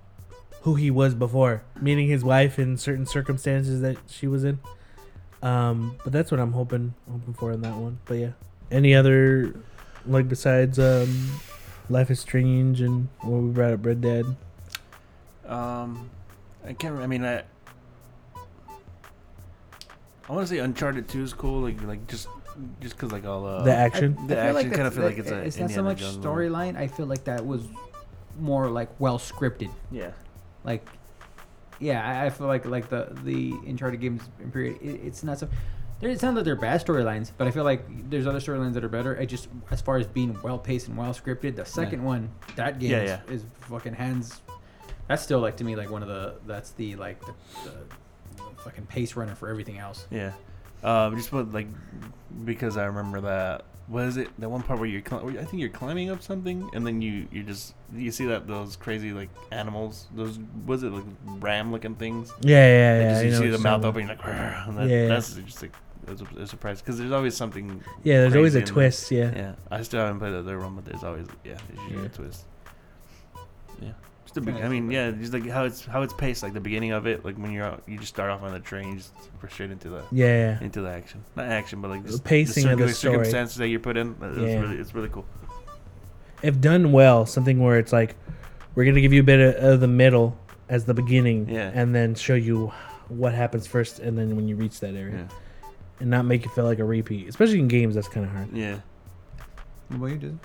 who 0.62 0.76
he 0.76 0.90
was 0.90 1.14
before, 1.16 1.64
meeting 1.82 2.08
his 2.08 2.24
wife 2.24 2.58
in 2.60 2.78
certain 2.78 3.06
circumstances 3.06 3.82
that 3.82 3.98
she 4.08 4.28
was 4.28 4.44
in. 4.44 4.60
Um, 5.42 5.98
but 6.04 6.12
that's 6.14 6.32
what 6.32 6.40
I'm 6.40 6.54
hoping 6.54 6.94
hoping 7.12 7.34
for 7.34 7.52
in 7.52 7.62
that 7.62 7.76
one. 7.76 8.00
But 8.06 8.16
yeah, 8.16 8.32
any 8.72 8.96
other 8.96 9.54
like 10.06 10.28
besides 10.28 10.80
um, 10.80 11.40
Life 11.90 12.10
is 12.10 12.20
Strange 12.20 12.82
and 12.82 13.08
what 13.22 13.38
we 13.42 13.50
brought 13.52 13.74
up, 13.74 13.86
Red 13.86 14.02
Dead. 14.02 14.26
Um, 15.46 16.10
I 16.66 16.74
can't. 16.74 16.96
re- 16.98 17.04
I 17.04 17.08
mean, 17.08 17.24
I. 17.24 17.44
I 20.30 20.34
want 20.34 20.48
to 20.48 20.54
say 20.54 20.60
Uncharted 20.60 21.08
Two 21.08 21.24
is 21.24 21.34
cool. 21.34 21.62
Like, 21.62 21.82
like 21.84 22.06
just, 22.08 22.28
just 22.82 22.98
cause 22.98 23.12
like 23.12 23.26
all 23.26 23.46
uh, 23.46 23.64
the 23.64 23.74
action. 23.74 24.16
the 24.28 24.40
I 24.42 24.48
feel 24.48 24.58
action 24.58 24.72
kind 24.72 24.88
of 24.88 24.94
that's- 24.94 24.96
feel 24.96 25.04
like 25.06 25.18
it's 25.18 25.30
that- 25.30 25.44
a. 25.44 25.46
it's 25.46 25.58
not 25.58 25.72
so 25.72 25.84
much 25.84 26.02
storyline. 26.02 26.76
I 26.78 26.88
feel 26.88 27.06
like 27.06 27.24
that 27.26 27.46
was 27.46 27.68
more 28.40 28.70
like 28.70 28.90
well 29.00 29.18
scripted. 29.18 29.72
Yeah. 29.92 30.12
like 30.64 30.88
yeah 31.80 32.22
I, 32.24 32.26
I 32.26 32.30
feel 32.32 32.48
like 32.48 32.66
like 32.66 32.90
the 32.90 33.16
the 33.24 33.52
uncharted 33.68 34.02
games 34.02 34.24
in 34.40 34.52
period 34.52 34.78
it, 34.82 35.00
it's 35.06 35.24
not 35.24 35.38
so 35.38 35.48
there, 36.00 36.10
it's 36.10 36.24
not 36.24 36.34
that 36.36 36.44
they're 36.46 36.56
bad 36.56 36.84
storylines 36.84 37.32
but 37.38 37.48
i 37.48 37.52
feel 37.52 37.64
like 37.64 37.84
there's 38.10 38.26
other 38.26 38.40
storylines 38.40 38.74
that 38.74 38.84
are 38.84 38.90
better 38.90 39.16
i 39.20 39.26
just 39.26 39.48
as 39.70 39.80
far 39.80 39.98
as 39.98 40.08
being 40.08 40.36
well 40.42 40.58
paced 40.58 40.88
and 40.88 40.98
well 40.98 41.14
scripted 41.14 41.56
the 41.56 41.64
second 41.66 42.04
one 42.04 42.32
that 42.56 42.80
game 42.80 42.90
Yeah, 42.92 43.20
is, 43.28 43.42
is 43.44 43.46
fucking 43.62 43.94
hands 43.94 44.42
that's 45.08 45.22
still 45.22 45.40
like 45.40 45.56
to 45.58 45.64
me 45.64 45.76
like 45.76 45.92
one 45.92 46.02
of 46.02 46.08
the 46.08 46.36
that's 46.48 46.72
the 46.72 46.96
like 46.96 47.20
the, 47.22 47.34
the 47.66 47.72
fucking 48.68 48.86
pace 48.88 49.16
runner 49.16 49.36
for 49.36 49.48
everything 49.50 49.78
else 49.78 50.08
Yeah. 50.12 50.32
Um, 50.84 51.16
just 51.16 51.32
what 51.32 51.52
like 51.52 51.68
because 52.46 52.78
I 52.78 52.86
remember 52.86 53.22
that. 53.22 53.66
What 53.88 54.04
is 54.04 54.18
it? 54.18 54.28
That 54.40 54.50
one 54.50 54.62
part 54.62 54.80
where 54.80 54.88
you're, 54.88 55.02
where 55.02 55.40
I 55.42 55.46
think 55.46 55.60
you're 55.62 55.70
climbing 55.70 56.12
up 56.12 56.22
something, 56.22 56.70
and 56.74 56.86
then 56.86 57.02
you 57.02 57.28
you 57.32 57.42
just 57.42 57.74
you 57.96 58.12
see 58.12 58.26
that 58.28 58.46
those 58.46 58.76
crazy 58.76 59.12
like 59.12 59.30
animals. 59.52 60.08
Those 60.14 60.38
was 60.68 60.84
it 60.84 60.92
like 60.92 61.06
ram 61.40 61.72
looking 61.72 61.96
things? 61.96 62.32
Yeah, 62.42 62.58
yeah, 62.68 63.00
yeah. 63.00 63.10
just, 63.14 63.26
you 63.26 63.32
know 63.32 63.40
see 63.40 63.48
the 63.48 63.58
mouth 63.58 63.86
open, 63.86 64.08
like, 64.08 64.22
that, 64.24 64.88
Yeah. 64.88 65.08
that's 65.08 65.34
just 65.36 65.62
like 65.64 65.74
it's 66.08 66.22
a, 66.22 66.42
a 66.42 66.48
surprise 66.48 66.80
because 66.82 66.98
there's 67.00 67.12
always 67.14 67.36
something. 67.36 67.82
Yeah, 68.04 68.20
there's 68.22 68.36
always 68.36 68.56
a 68.56 68.62
twist. 68.62 69.10
Yeah. 69.10 69.32
Yeah, 69.36 69.54
I 69.72 69.82
still 69.82 70.02
haven't 70.02 70.20
played 70.20 70.34
the 70.34 70.40
other 70.40 70.60
one, 70.60 70.76
but 70.76 70.86
there's 70.86 71.04
always 71.04 71.26
yeah, 71.44 71.56
there's 71.70 71.82
usually 71.90 72.02
Yeah. 72.02 72.06
a 72.06 72.10
twist. 72.10 72.46
Yeah, 73.82 73.92
just 74.28 74.38
a 74.38 74.42
big. 74.42 74.56
Kinda 74.56 74.68
I 74.68 74.70
mean, 74.70 74.92
yeah, 74.92 75.12
just 75.12 75.34
like 75.34 75.48
how 75.50 75.64
it's 75.64 75.86
how 75.86 76.02
it's 76.04 76.14
paced. 76.14 76.44
Like 76.44 76.54
the 76.54 76.60
beginning 76.60 76.92
of 76.92 77.08
it, 77.08 77.24
like 77.26 77.36
when 77.38 77.52
you're 77.52 77.66
out, 77.66 77.82
you 77.88 77.98
just 77.98 78.10
start 78.14 78.30
off 78.30 78.44
on 78.44 78.52
the 78.52 78.60
train, 78.60 78.90
you 78.90 78.96
just 78.98 79.14
go 79.42 79.48
straight 79.48 79.72
into 79.72 79.90
the 79.90 80.04
Yeah. 80.12 80.62
into 80.62 80.82
the 80.82 80.90
action. 80.90 81.24
Not 81.36 81.46
action, 81.48 81.82
but 81.82 81.90
like 81.90 82.06
just 82.06 82.24
pacing 82.24 82.66
of 82.68 82.78
the 82.78 82.90
circum- 82.90 82.94
story. 82.94 83.14
circumstances 83.16 83.56
that 83.58 83.68
you're 83.70 83.80
put 83.80 83.98
in. 83.98 84.16
Uh, 84.22 84.28
it's 84.28 84.38
Yeah. 84.40 84.60
really 84.60 84.76
it's 84.78 84.94
really 84.94 85.10
cool. 85.10 85.26
If 86.44 86.62
done 86.62 86.92
well, 86.92 87.26
something 87.26 87.60
where 87.60 87.80
it's 87.80 87.92
like, 87.94 88.16
we're 88.76 88.86
gonna 88.86 89.02
give 89.02 89.14
you 89.14 89.22
a 89.22 89.24
bit 89.24 89.40
of, 89.40 89.64
of 89.74 89.80
the 89.80 89.88
middle 89.88 90.38
as 90.70 90.86
the 90.86 90.94
beginning, 90.94 91.50
Yeah. 91.50 91.72
and 91.74 91.96
then 91.96 92.14
show 92.14 92.36
you 92.36 92.72
what 93.08 93.34
happens 93.34 93.66
first, 93.66 94.00
and 94.00 94.18
then 94.18 94.36
when 94.36 94.48
you 94.48 94.56
reach 94.58 94.80
that 94.82 94.94
area, 94.94 95.16
Yeah. 95.30 95.70
and 96.02 96.10
not 96.10 96.26
make 96.26 96.46
it 96.46 96.52
feel 96.52 96.66
like 96.66 96.80
a 96.80 96.84
repeat. 96.84 97.28
Especially 97.30 97.60
in 97.60 97.68
games, 97.70 97.96
that's 97.96 98.10
kind 98.10 98.26
of 98.26 98.32
hard. 98.34 98.50
Yeah. 98.54 98.76
What 99.88 99.96
about 99.98 100.06
you, 100.08 100.18
Jason? 100.18 100.40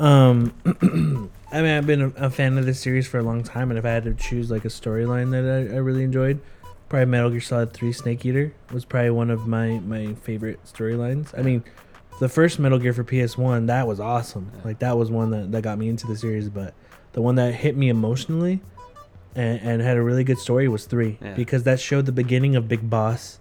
Um, 0.00 0.52
I 1.52 1.62
mean, 1.62 1.70
I've 1.76 1.86
been 1.86 2.02
a, 2.02 2.26
a 2.26 2.30
fan 2.30 2.56
of 2.58 2.66
this 2.66 2.80
series 2.80 3.06
for 3.06 3.18
a 3.18 3.22
long 3.22 3.42
time, 3.42 3.70
and 3.70 3.78
if 3.78 3.84
I 3.84 3.90
had 3.90 4.04
to 4.04 4.14
choose 4.14 4.50
like 4.50 4.64
a 4.64 4.68
storyline 4.68 5.30
that 5.32 5.44
I, 5.72 5.74
I 5.74 5.78
really 5.78 6.04
enjoyed, 6.04 6.40
probably 6.88 7.06
Metal 7.06 7.30
Gear 7.30 7.40
Solid 7.40 7.72
Three 7.72 7.92
Snake 7.92 8.24
Eater 8.24 8.54
was 8.72 8.84
probably 8.84 9.10
one 9.10 9.30
of 9.30 9.46
my 9.46 9.78
my 9.80 10.14
favorite 10.14 10.60
storylines. 10.64 11.36
I 11.38 11.42
mean, 11.42 11.64
the 12.20 12.28
first 12.28 12.58
Metal 12.58 12.78
Gear 12.78 12.92
for 12.92 13.04
PS 13.04 13.36
One 13.36 13.66
that 13.66 13.86
was 13.86 14.00
awesome. 14.00 14.50
Like 14.64 14.78
that 14.78 14.96
was 14.96 15.10
one 15.10 15.30
that 15.30 15.52
that 15.52 15.62
got 15.62 15.78
me 15.78 15.88
into 15.88 16.06
the 16.06 16.16
series, 16.16 16.48
but 16.48 16.72
the 17.12 17.20
one 17.22 17.34
that 17.34 17.54
hit 17.54 17.76
me 17.76 17.88
emotionally 17.88 18.60
and, 19.34 19.60
and 19.60 19.82
had 19.82 19.96
a 19.96 20.02
really 20.02 20.24
good 20.24 20.38
story 20.38 20.68
was 20.68 20.86
three 20.86 21.18
Yeah. 21.20 21.34
because 21.34 21.64
that 21.64 21.80
showed 21.80 22.06
the 22.06 22.12
beginning 22.12 22.56
of 22.56 22.68
Big 22.68 22.88
Boss. 22.88 23.38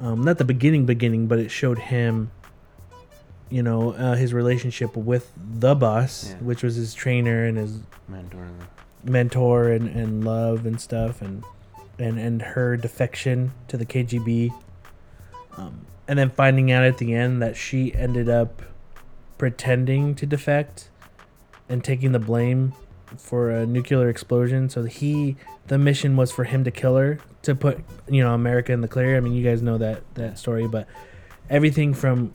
Um, 0.00 0.22
not 0.24 0.38
the 0.38 0.44
beginning 0.44 0.86
beginning, 0.86 1.26
but 1.26 1.38
it 1.38 1.50
showed 1.50 1.78
him 1.78 2.30
you 3.52 3.62
know 3.62 3.92
uh, 3.92 4.14
his 4.14 4.32
relationship 4.32 4.96
with 4.96 5.30
the 5.36 5.74
boss 5.74 6.30
Yeah. 6.30 6.36
which 6.48 6.62
was 6.62 6.74
his 6.76 6.94
trainer 6.94 7.44
and 7.44 7.56
his 7.58 7.80
Mentor. 8.08 8.46
mentor 9.04 9.68
and, 9.76 9.88
and 9.88 10.24
love 10.24 10.64
and 10.66 10.80
stuff 10.80 11.20
and 11.22 11.44
and 11.98 12.18
and 12.18 12.40
her 12.42 12.76
defection 12.76 13.52
to 13.68 13.76
the 13.76 13.84
KGB 13.86 14.50
um, 15.58 15.74
and 16.08 16.18
then 16.18 16.30
finding 16.30 16.72
out 16.72 16.84
at 16.84 16.96
the 16.98 17.12
end 17.14 17.42
that 17.42 17.56
she 17.56 17.94
ended 17.94 18.28
up 18.28 18.62
pretending 19.38 20.14
to 20.14 20.24
defect 20.26 20.88
and 21.68 21.82
taking 21.84 22.12
the 22.12 22.18
blame 22.18 22.72
for 23.18 23.50
a 23.50 23.66
nuclear 23.66 24.08
explosion 24.08 24.68
so 24.70 24.84
he 24.84 25.36
the 25.66 25.76
mission 25.78 26.16
was 26.16 26.32
for 26.32 26.44
him 26.44 26.64
to 26.64 26.70
kill 26.70 26.96
her 26.96 27.18
to 27.42 27.54
put 27.54 27.78
you 28.08 28.22
know 28.22 28.32
America 28.34 28.72
in 28.72 28.80
the 28.80 28.88
clear 28.88 29.16
I 29.16 29.20
mean 29.20 29.34
you 29.34 29.44
guys 29.44 29.60
know 29.62 29.76
that 29.78 30.02
that 30.14 30.38
story 30.38 30.66
but 30.66 30.86
everything 31.50 31.92
from 31.92 32.32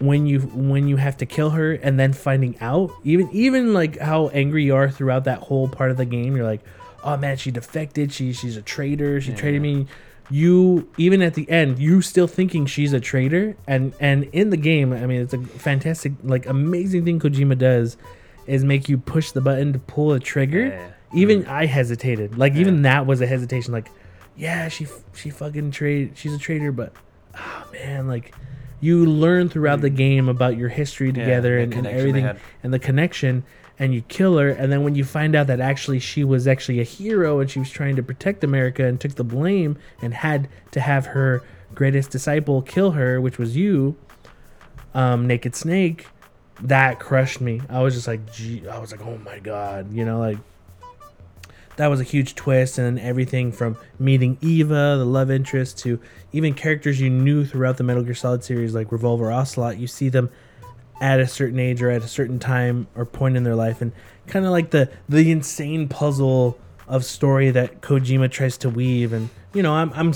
when 0.00 0.26
you 0.26 0.40
when 0.40 0.88
you 0.88 0.96
have 0.96 1.16
to 1.18 1.26
kill 1.26 1.50
her 1.50 1.72
and 1.72 2.00
then 2.00 2.12
finding 2.12 2.58
out 2.60 2.90
even 3.04 3.28
even 3.32 3.72
like 3.74 3.98
how 3.98 4.28
angry 4.28 4.64
you 4.64 4.74
are 4.74 4.90
throughout 4.90 5.24
that 5.24 5.38
whole 5.40 5.68
part 5.68 5.90
of 5.90 5.96
the 5.96 6.06
game 6.06 6.34
you're 6.36 6.46
like 6.46 6.62
oh 7.04 7.16
man 7.16 7.36
she 7.36 7.50
defected. 7.50 8.12
She 8.12 8.32
she's 8.32 8.56
a 8.56 8.62
traitor. 8.62 9.20
She 9.20 9.30
Yeah. 9.30 9.36
traded 9.36 9.62
me. 9.62 9.86
You 10.30 10.88
even 10.96 11.22
at 11.22 11.34
the 11.34 11.48
end 11.50 11.78
you 11.78 12.02
still 12.02 12.26
thinking 12.28 12.66
she's 12.66 12.92
a 12.92 13.00
traitor 13.00 13.56
and 13.66 13.92
and 13.98 14.24
in 14.32 14.50
the 14.50 14.56
game 14.56 14.92
i 14.92 15.04
mean 15.04 15.20
it's 15.22 15.34
a 15.34 15.38
fantastic 15.38 16.12
like 16.22 16.46
amazing 16.46 17.04
thing 17.04 17.18
kojima 17.18 17.58
does 17.58 17.96
is 18.46 18.64
make 18.64 18.88
you 18.88 18.96
push 18.96 19.32
the 19.32 19.40
button 19.40 19.72
to 19.72 19.78
pull 19.80 20.12
a 20.12 20.20
trigger. 20.20 20.66
Yeah. 20.68 20.90
even 21.12 21.42
mm. 21.44 21.48
i 21.48 21.66
hesitated. 21.66 22.38
Like 22.38 22.54
even 22.54 22.82
that 22.82 23.06
was 23.06 23.20
a 23.20 23.26
hesitation 23.26 23.72
like 23.72 23.90
yeah 24.36 24.68
she 24.68 24.86
she 25.14 25.30
fucking 25.30 25.72
trade 25.72 26.12
she's 26.14 26.32
a 26.32 26.38
traitor 26.38 26.70
but 26.70 26.92
oh 27.36 27.64
man 27.72 28.06
like 28.06 28.32
you 28.80 29.04
learn 29.04 29.48
throughout 29.48 29.80
the 29.80 29.90
game 29.90 30.28
about 30.28 30.56
your 30.56 30.68
history 30.68 31.12
together 31.12 31.56
the 31.56 31.62
and, 31.62 31.74
and 31.74 31.86
everything 31.86 32.30
and 32.62 32.72
the 32.72 32.78
connection 32.78 33.44
and 33.78 33.94
you 33.94 34.02
kill 34.02 34.38
her 34.38 34.48
and 34.50 34.70
then 34.72 34.82
when 34.84 34.94
you 34.94 35.04
find 35.04 35.34
out 35.34 35.46
that 35.46 35.60
actually 35.60 35.98
she 35.98 36.24
was 36.24 36.46
actually 36.46 36.80
a 36.80 36.84
hero 36.84 37.40
and 37.40 37.50
she 37.50 37.58
was 37.58 37.70
trying 37.70 37.96
to 37.96 38.02
protect 38.02 38.42
america 38.44 38.84
and 38.84 39.00
took 39.00 39.14
the 39.14 39.24
blame 39.24 39.76
and 40.02 40.14
had 40.14 40.48
to 40.70 40.80
have 40.80 41.06
her 41.06 41.42
greatest 41.74 42.10
disciple 42.10 42.62
kill 42.62 42.92
her 42.92 43.20
which 43.20 43.38
was 43.38 43.56
you 43.56 43.96
um 44.94 45.26
naked 45.26 45.54
snake 45.54 46.06
that 46.62 47.00
crushed 47.00 47.40
me. 47.40 47.62
I 47.70 47.80
was 47.80 47.94
just 47.94 48.06
like 48.06 48.32
gee 48.32 48.68
i 48.68 48.78
was 48.78 48.92
like 48.92 49.00
oh 49.00 49.16
my 49.18 49.38
god 49.38 49.92
you 49.92 50.04
know 50.04 50.18
like 50.18 50.36
that 51.80 51.88
was 51.88 52.00
a 52.00 52.04
huge 52.04 52.34
twist 52.34 52.78
and 52.78 52.98
everything 53.00 53.50
from 53.50 53.76
meeting 53.98 54.36
eva 54.40 54.96
the 54.98 55.04
love 55.04 55.30
interest 55.30 55.78
to 55.78 55.98
even 56.32 56.54
characters 56.54 57.00
you 57.00 57.10
knew 57.10 57.44
throughout 57.44 57.76
the 57.76 57.82
metal 57.82 58.02
gear 58.02 58.14
solid 58.14 58.44
series 58.44 58.74
like 58.74 58.92
revolver 58.92 59.32
ocelot. 59.32 59.78
You 59.78 59.86
see 59.86 60.08
them 60.08 60.30
at 61.00 61.18
a 61.18 61.26
certain 61.26 61.58
age 61.58 61.82
or 61.82 61.90
at 61.90 62.02
a 62.02 62.08
certain 62.08 62.38
time 62.38 62.86
or 62.94 63.06
point 63.06 63.36
in 63.36 63.42
their 63.42 63.54
life 63.54 63.80
and 63.80 63.92
kind 64.26 64.44
of 64.44 64.52
like 64.52 64.70
the 64.70 64.90
the 65.08 65.30
insane 65.30 65.88
puzzle 65.88 66.58
of 66.86 67.04
story 67.04 67.50
that 67.50 67.80
Kojima 67.80 68.30
tries 68.30 68.58
to 68.58 68.68
weave. 68.68 69.12
And 69.12 69.30
you 69.54 69.62
know 69.62 69.74
I'm 69.74 69.92
I'm 69.94 70.12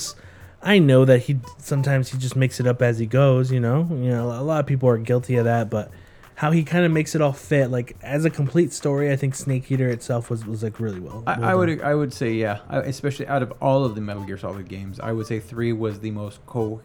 I 0.62 0.78
know 0.78 1.04
that 1.04 1.20
he 1.20 1.40
sometimes 1.58 2.10
he 2.10 2.18
just 2.18 2.36
makes 2.36 2.60
it 2.60 2.66
up 2.66 2.82
as 2.82 2.98
he 2.98 3.06
goes 3.06 3.50
you 3.50 3.60
know? 3.60 3.88
You 3.90 4.10
know 4.10 4.30
a 4.30 4.42
lot 4.42 4.60
of 4.60 4.66
people 4.66 4.88
are 4.88 4.98
guilty 4.98 5.36
of 5.36 5.44
that 5.44 5.70
but 5.70 5.90
how 6.36 6.50
he 6.50 6.64
kind 6.64 6.84
of 6.84 6.90
makes 6.90 7.14
it 7.14 7.20
all 7.20 7.32
fit 7.32 7.70
like 7.70 7.96
as 8.02 8.24
a 8.24 8.30
complete 8.30 8.72
story 8.72 9.10
I 9.12 9.16
think 9.16 9.34
Snake 9.36 9.70
Eater 9.70 9.88
itself 9.88 10.30
was 10.30 10.44
was 10.44 10.62
like 10.64 10.80
really 10.80 10.98
well, 11.00 11.22
I, 11.26 11.38
well 11.38 11.44
I 11.44 11.50
done. 11.52 11.58
would 11.58 11.82
I 11.82 11.94
would 11.94 12.12
say 12.12 12.32
yeah, 12.32 12.60
I- 12.68 12.78
especially 12.80 13.26
out 13.28 13.42
of 13.42 13.52
all 13.60 13.84
of 13.84 13.94
the 13.94 14.00
Metal 14.00 14.24
Gear 14.24 14.38
Solid 14.38 14.68
games, 14.68 14.98
I 15.00 15.12
would 15.12 15.26
say 15.26 15.38
three 15.40 15.72
was 15.72 16.00
the 16.00 16.10
most 16.10 16.44
co- 16.46 16.80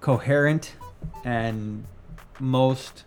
coherent 0.00 0.74
and 1.24 1.84
most. 2.40 3.04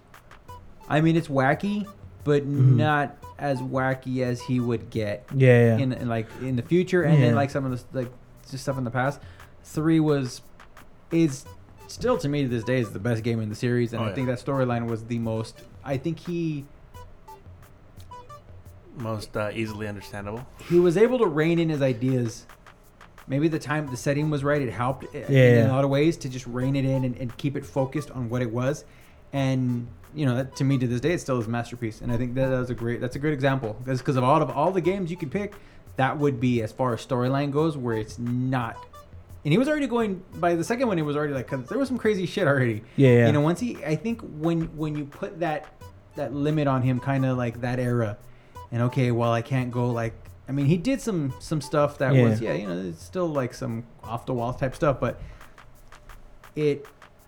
I 0.87 1.01
mean, 1.01 1.15
it's 1.15 1.27
wacky, 1.27 1.87
but 2.23 2.43
Mhm. 2.43 2.75
not 2.75 3.17
as 3.37 3.59
wacky 3.59 4.21
as 4.21 4.41
he 4.41 4.59
would 4.61 4.89
get 4.89 5.25
yeah 5.35 5.75
yeah 5.75 5.77
in, 5.77 5.91
in 5.91 6.07
like 6.07 6.27
in 6.41 6.55
the 6.55 6.61
future, 6.61 7.03
and 7.03 7.15
Yeah. 7.19 7.25
then 7.27 7.35
like 7.35 7.49
some 7.49 7.65
of 7.65 7.71
the 7.91 7.99
like 8.01 8.11
just 8.49 8.63
stuff 8.63 8.77
in 8.77 8.83
the 8.83 8.91
past. 8.91 9.19
Three 9.63 9.99
was 9.99 10.41
is 11.11 11.45
still 11.87 12.17
to 12.17 12.27
me 12.29 12.43
to 12.43 12.47
this 12.47 12.63
day 12.63 12.79
is 12.79 12.91
the 12.91 12.99
best 12.99 13.23
game 13.23 13.39
in 13.39 13.49
the 13.49 13.55
series, 13.55 13.93
and 13.93 14.01
Oh, 14.01 14.05
I 14.05 14.09
yeah. 14.09 14.15
think 14.15 14.27
that 14.27 14.39
storyline 14.39 14.87
was 14.87 15.05
the 15.05 15.19
most. 15.19 15.61
I 15.83 15.97
think 15.97 16.19
he 16.19 16.65
Most 18.97 19.35
uh, 19.35 19.51
easily 19.53 19.87
understandable. 19.87 20.45
he 20.69 20.79
was 20.79 20.95
able 20.97 21.17
to 21.19 21.25
rein 21.27 21.59
in 21.59 21.67
his 21.69 21.81
ideas. 21.81 22.45
Maybe 23.27 23.47
the 23.47 23.59
time, 23.59 23.89
the 23.91 23.97
setting 23.97 24.29
was 24.29 24.43
right. 24.43 24.61
It 24.61 24.71
helped 24.71 25.05
i- 25.13 25.17
in 25.17 25.33
Yeah. 25.33 25.67
a 25.67 25.73
lot 25.73 25.83
of 25.83 25.89
ways 25.89 26.15
to 26.17 26.29
just 26.29 26.47
rein 26.47 26.75
it 26.75 26.85
in 26.85 27.03
and, 27.03 27.17
and 27.17 27.35
keep 27.37 27.57
it 27.57 27.65
focused 27.65 28.09
on 28.11 28.29
what 28.29 28.41
it 28.41 28.51
was. 28.51 28.85
And 29.33 29.87
you 30.13 30.25
know, 30.25 30.35
that, 30.35 30.55
to 30.55 30.63
me 30.63 30.77
to 30.77 30.87
this 30.87 31.01
day, 31.01 31.11
it 31.11 31.19
still 31.19 31.37
is 31.41 31.47
a 31.47 31.49
masterpiece. 31.49 31.99
And 31.99 32.09
I 32.09 32.15
think 32.15 32.35
that 32.35 32.47
was 32.49 32.69
a 32.69 32.73
great. 32.73 33.01
That's 33.01 33.17
a 33.17 33.19
great 33.19 33.33
example. 33.33 33.75
That's 33.83 33.99
because 33.99 34.15
of 34.15 34.23
all 34.23 34.41
of 34.41 34.49
all 34.49 34.71
the 34.71 34.79
games 34.79 35.11
you 35.11 35.17
could 35.17 35.31
pick, 35.31 35.55
that 35.97 36.17
would 36.17 36.39
be 36.39 36.61
as 36.61 36.71
far 36.71 36.93
as 36.93 37.05
storyline 37.05 37.51
goes, 37.51 37.75
where 37.75 37.97
it's 37.97 38.17
not. 38.17 38.77
And 39.45 39.51
he 39.51 39.57
was 39.59 39.67
already 39.69 39.85
going 39.87 40.23
by 40.35 40.55
the 40.55 40.63
second 40.63 40.87
one. 40.87 40.97
It 40.99 41.03
was 41.03 41.15
already 41.15 41.33
like 41.33 41.47
'cause 41.47 41.69
there 41.69 41.77
was 41.77 41.87
some 41.87 41.97
crazy 41.99 42.25
shit 42.25 42.47
already. 42.47 42.81
yeah 42.97 43.09
yeah 43.11 43.25
You 43.27 43.31
know, 43.33 43.41
once 43.41 43.59
he, 43.59 43.77
I 43.85 43.95
think 43.95 44.19
when 44.21 44.61
when 44.75 44.95
you 44.97 45.05
put 45.05 45.39
that 45.39 45.67
that 46.15 46.33
limit 46.33 46.67
on 46.67 46.81
him, 46.81 46.99
kind 46.99 47.25
of 47.25 47.37
like 47.37 47.61
that 47.61 47.79
era, 47.79 48.17
and 48.71 48.81
okay, 48.83 49.11
well, 49.11 49.31
I 49.31 49.41
can't 49.43 49.69
go 49.71 49.89
like. 49.91 50.13
I 50.47 50.51
mean, 50.51 50.65
he 50.65 50.77
did 50.77 50.99
some 51.01 51.33
some 51.39 51.61
stuff 51.61 51.97
that 51.99 52.11
was 52.13 52.41
Yeah. 52.41 52.53
yeah, 52.53 52.57
you 52.61 52.67
know, 52.67 52.89
it's 52.89 53.03
still 53.03 53.27
like 53.27 53.53
some 53.53 53.83
off 54.03 54.25
the 54.25 54.33
wall 54.33 54.53
type 54.53 54.75
stuff, 54.75 54.99
but 54.99 55.19
it 56.55 56.85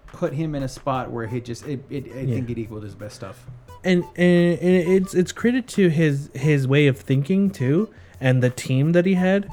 put 0.07 0.33
him 0.33 0.55
in 0.55 0.63
a 0.63 0.67
spot 0.67 1.11
where 1.11 1.27
he 1.27 1.41
just 1.41 1.67
it, 1.67 1.83
it 1.89 2.05
I 2.15 2.21
Yeah. 2.21 2.35
think 2.35 2.49
it 2.49 2.57
equaled 2.57 2.83
his 2.83 2.95
best 2.95 3.15
stuff. 3.15 3.45
and, 3.83 4.03
and 4.15 4.57
and 4.59 4.75
it's 4.93 5.13
it's 5.13 5.31
credit 5.31 5.67
to 5.67 5.89
his 5.89 6.29
his 6.33 6.67
way 6.67 6.87
of 6.87 6.97
thinking 6.97 7.49
too 7.51 7.89
and 8.19 8.41
the 8.41 8.49
team 8.49 8.91
that 8.93 9.05
he 9.05 9.13
had 9.13 9.47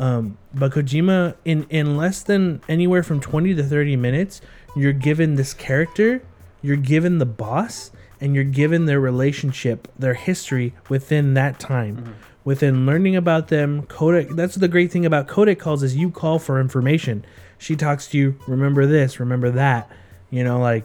um 0.00 0.36
but 0.52 0.72
kojima 0.72 1.36
in 1.44 1.64
in 1.70 1.96
less 1.96 2.24
than 2.24 2.60
anywhere 2.68 3.04
from 3.04 3.20
20 3.20 3.54
to 3.54 3.62
30 3.62 3.94
minutes 3.94 4.40
you're 4.74 4.92
given 4.92 5.36
this 5.36 5.54
character 5.54 6.22
you're 6.62 6.76
given 6.76 7.18
the 7.18 7.26
boss 7.26 7.92
and 8.20 8.34
you're 8.34 8.44
given 8.44 8.84
their 8.86 9.00
relationship 9.00 9.88
their 9.98 10.14
history 10.14 10.74
within 10.88 11.34
that 11.34 11.58
time. 11.58 12.14
Within 12.44 12.86
learning 12.86 13.16
about 13.16 13.48
them 13.48 13.82
Codec 13.84 14.36
that's 14.36 14.54
the 14.56 14.68
great 14.68 14.92
thing 14.92 15.06
about 15.06 15.28
Codec 15.28 15.58
calls 15.58 15.82
is 15.82 15.96
you 15.96 16.10
call 16.10 16.38
for 16.38 16.60
information. 16.60 17.24
She 17.58 17.76
talks 17.76 18.08
to 18.08 18.18
you 18.18 18.38
remember 18.46 18.86
this 18.86 19.20
remember 19.20 19.50
that 19.50 19.90
you 20.30 20.44
know 20.44 20.58
like 20.58 20.84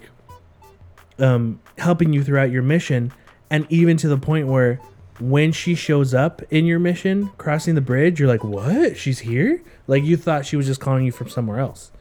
um, 1.17 1.61
helping 1.77 2.11
you 2.11 2.23
throughout 2.25 2.51
your 2.51 2.61
mission, 2.61 3.13
and 3.49 3.65
even 3.69 3.95
to 3.97 4.09
the 4.09 4.17
point 4.17 4.47
where 4.47 4.81
when 5.19 5.51
she 5.51 5.75
shows 5.75 6.13
up 6.13 6.41
in 6.51 6.65
your 6.65 6.79
mission, 6.79 7.29
crossing 7.37 7.75
the 7.75 7.81
bridge, 7.81 8.19
you're 8.19 8.29
like, 8.29 8.43
"What? 8.43 8.97
She's 8.97 9.19
here?" 9.19 9.61
Like 9.87 10.03
you 10.03 10.17
thought 10.17 10.45
she 10.45 10.55
was 10.55 10.65
just 10.65 10.81
calling 10.81 11.05
you 11.05 11.11
from 11.11 11.29
somewhere 11.29 11.59
else, 11.59 11.91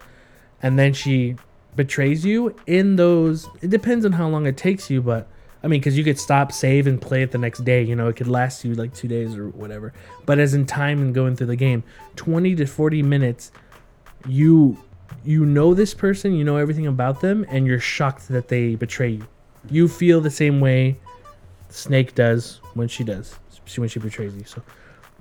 and 0.63 0.79
then 0.79 0.93
she 0.93 1.37
betrays 1.77 2.25
you 2.25 2.55
in 2.67 2.97
those. 2.97 3.49
It 3.61 3.71
depends 3.71 4.05
on 4.05 4.13
how 4.13 4.29
long 4.29 4.47
it 4.47 4.57
takes 4.57 4.91
you, 4.91 5.03
but 5.03 5.29
I 5.63 5.69
mean, 5.69 5.81
because 5.81 5.97
you 5.97 6.05
could 6.05 6.19
stop, 6.19 6.53
save, 6.53 6.87
and 6.87 7.01
play 7.01 7.23
it 7.23 7.31
the 7.31 7.39
next 7.39 7.65
day. 7.65 7.83
You 7.83 7.97
know, 7.97 8.09
it 8.09 8.17
could 8.17 8.29
last 8.29 8.65
you 8.65 8.75
like 8.75 8.93
two 8.95 9.09
days 9.09 9.37
or 9.37 9.49
whatever. 9.49 9.93
But 10.27 10.39
as 10.39 10.55
in 10.55 10.67
time 10.67 11.01
and 11.01 11.15
going 11.15 11.37
through 11.37 11.49
the 11.49 11.57
game, 11.57 11.85
twenty 12.17 12.55
to 12.57 12.67
forty 12.67 13.03
minutes, 13.03 13.53
you 14.27 14.79
you 15.25 15.47
know 15.47 15.73
this 15.73 15.95
person, 15.95 16.35
you 16.35 16.45
know 16.45 16.57
everything 16.57 16.87
about 16.87 17.21
them, 17.21 17.47
and 17.49 17.67
you're 17.67 17.81
shocked 17.81 18.29
that 18.29 18.49
they 18.49 18.75
betray 18.75 19.11
you. 19.11 19.27
You 19.71 19.89
feel 19.89 20.21
the 20.21 20.31
same 20.31 20.61
way 20.61 20.99
Snake 21.71 22.15
does 22.15 22.61
when 22.75 22.89
she 22.89 23.05
does 23.05 23.39
she- 23.65 23.81
when 23.81 23.89
she 23.89 23.99
betrays 23.99 24.35
you. 24.35 24.45
So 24.45 24.63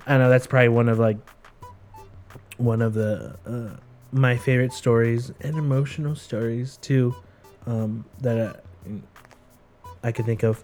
I 0.06 0.18
know 0.18 0.28
that's 0.28 0.46
probably 0.46 0.68
one 0.68 0.88
of 0.88 0.98
like 0.98 1.16
one 2.56 2.82
of 2.82 2.94
the 2.94 3.36
uh, 3.46 3.76
my 4.12 4.36
favorite 4.36 4.72
stories 4.72 5.32
and 5.40 5.56
emotional 5.56 6.14
stories 6.14 6.76
too 6.78 7.14
um, 7.66 8.04
that 8.20 8.38
uh, 8.38 8.90
I 10.02 10.12
could 10.12 10.26
think 10.26 10.42
of. 10.42 10.62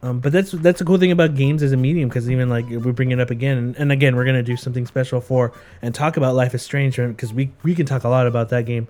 Um, 0.00 0.20
but 0.20 0.32
that's 0.32 0.52
that's 0.52 0.80
a 0.80 0.84
cool 0.84 0.98
thing 0.98 1.10
about 1.10 1.34
games 1.34 1.62
as 1.62 1.72
a 1.72 1.76
medium 1.76 2.08
because 2.08 2.30
even 2.30 2.48
like 2.48 2.68
we 2.68 2.92
bring 2.92 3.10
it 3.10 3.18
up 3.18 3.30
again, 3.30 3.58
and, 3.58 3.76
and 3.76 3.92
again 3.92 4.14
we're 4.14 4.24
gonna 4.24 4.44
do 4.44 4.56
something 4.56 4.86
special 4.86 5.20
for 5.20 5.52
and 5.82 5.92
talk 5.94 6.16
about 6.16 6.36
Life 6.36 6.54
is 6.54 6.62
Strange 6.62 6.96
because 6.96 7.32
we 7.32 7.50
we 7.64 7.74
can 7.74 7.84
talk 7.84 8.04
a 8.04 8.08
lot 8.08 8.26
about 8.26 8.48
that 8.50 8.64
game. 8.64 8.86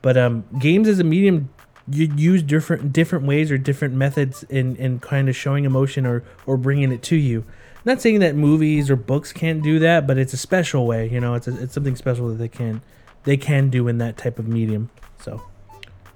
But 0.00 0.16
um, 0.16 0.44
games 0.58 0.86
as 0.86 1.00
a 1.00 1.04
medium, 1.04 1.48
you 1.88 2.12
use 2.16 2.42
different 2.42 2.92
different 2.92 3.26
ways 3.26 3.50
or 3.50 3.58
different 3.58 3.94
methods 3.94 4.42
in 4.44 4.76
in 4.76 5.00
kind 5.00 5.28
of 5.28 5.36
showing 5.36 5.64
emotion 5.64 6.06
or 6.06 6.22
or 6.46 6.56
bringing 6.56 6.92
it 6.92 7.02
to 7.04 7.16
you. 7.16 7.44
Not 7.84 8.00
saying 8.00 8.20
that 8.20 8.34
movies 8.34 8.90
or 8.90 8.96
books 8.96 9.32
can't 9.32 9.62
do 9.62 9.78
that, 9.80 10.06
but 10.06 10.16
it's 10.16 10.32
a 10.32 10.38
special 10.38 10.86
way. 10.86 11.08
You 11.08 11.20
know, 11.20 11.34
it's 11.34 11.46
a, 11.46 11.62
it's 11.62 11.74
something 11.74 11.96
special 11.96 12.28
that 12.28 12.36
they 12.36 12.48
can 12.48 12.80
they 13.24 13.36
can 13.36 13.68
do 13.68 13.88
in 13.88 13.98
that 13.98 14.16
type 14.16 14.38
of 14.38 14.48
medium. 14.48 14.90
So 15.20 15.42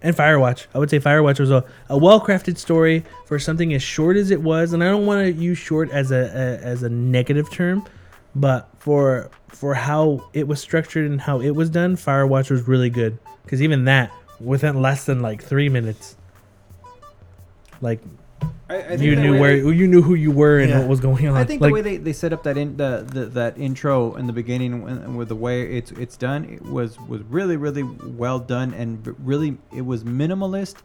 and 0.01 0.17
Firewatch. 0.17 0.67
I 0.75 0.79
would 0.79 0.91
say 0.91 1.01
Firewatch 1.01 1.41
was 1.41 1.51
a, 1.51 1.65
a 1.89 1.99
well 1.99 2.21
crafted 2.21 2.57
story 2.57 3.05
for 3.27 3.39
something 3.39 3.75
as 3.75 3.83
short 3.83 4.17
as 4.17 4.31
it 4.31 4.41
was, 4.41 4.73
and 4.73 4.83
I 4.83 4.89
don't 4.89 5.07
want 5.07 5.25
to 5.25 5.33
use 5.33 5.59
short 5.59 5.91
as 5.91 6.11
a, 6.11 6.17
a 6.17 6.65
as 6.65 6.83
a 6.83 6.89
negative 6.89 7.51
term, 7.51 7.85
but 8.35 8.69
for 8.79 9.31
for 9.49 9.75
how 9.75 10.29
it 10.33 10.47
was 10.47 10.61
structured 10.61 11.11
and 11.11 11.21
how 11.21 11.41
it 11.41 11.51
was 11.51 11.71
done, 11.71 11.97
Firewatch 11.97 12.51
was 12.51 12.69
really 12.69 12.91
good. 12.91 13.19
Because 13.43 13.63
even 13.63 13.87
that, 13.87 14.13
within 14.41 14.81
less 14.81 15.05
than 15.05 15.21
like 15.23 15.43
three 15.43 15.69
minutes, 15.69 16.17
like 17.81 18.01
I, 18.71 18.83
I 18.83 18.93
you 18.95 19.17
knew 19.17 19.39
where 19.39 19.61
they- 19.63 19.77
you 19.77 19.87
knew 19.87 20.03
who 20.03 20.15
you 20.15 20.31
were 20.31 20.59
and 20.59 20.71
Yeah. 20.71 20.81
what 20.81 20.89
was 20.89 21.01
going 21.01 21.27
on. 21.29 21.37
I 21.37 21.45
think 21.45 21.61
like, 21.63 21.71
the 21.71 21.75
way 21.75 21.81
they, 21.83 21.97
they 21.97 22.13
set 22.13 22.33
up 22.33 22.43
that 22.43 22.57
in 22.59 22.77
the, 22.77 23.05
the 23.11 23.27
that 23.27 23.57
intro 23.59 24.15
in 24.17 24.27
the 24.27 24.33
beginning 24.33 24.87
and 24.89 25.03
and 25.05 25.17
with 25.17 25.29
the 25.29 25.37
way 25.37 25.63
it's 25.63 25.91
it's 25.93 26.17
done 26.17 26.45
it 26.45 26.63
was 26.63 26.99
was 27.09 27.23
really 27.23 27.57
really 27.57 27.83
well 27.83 28.39
done 28.39 28.75
and 28.75 29.15
really 29.25 29.57
it 29.75 29.83
was 29.83 30.05
minimalist, 30.05 30.77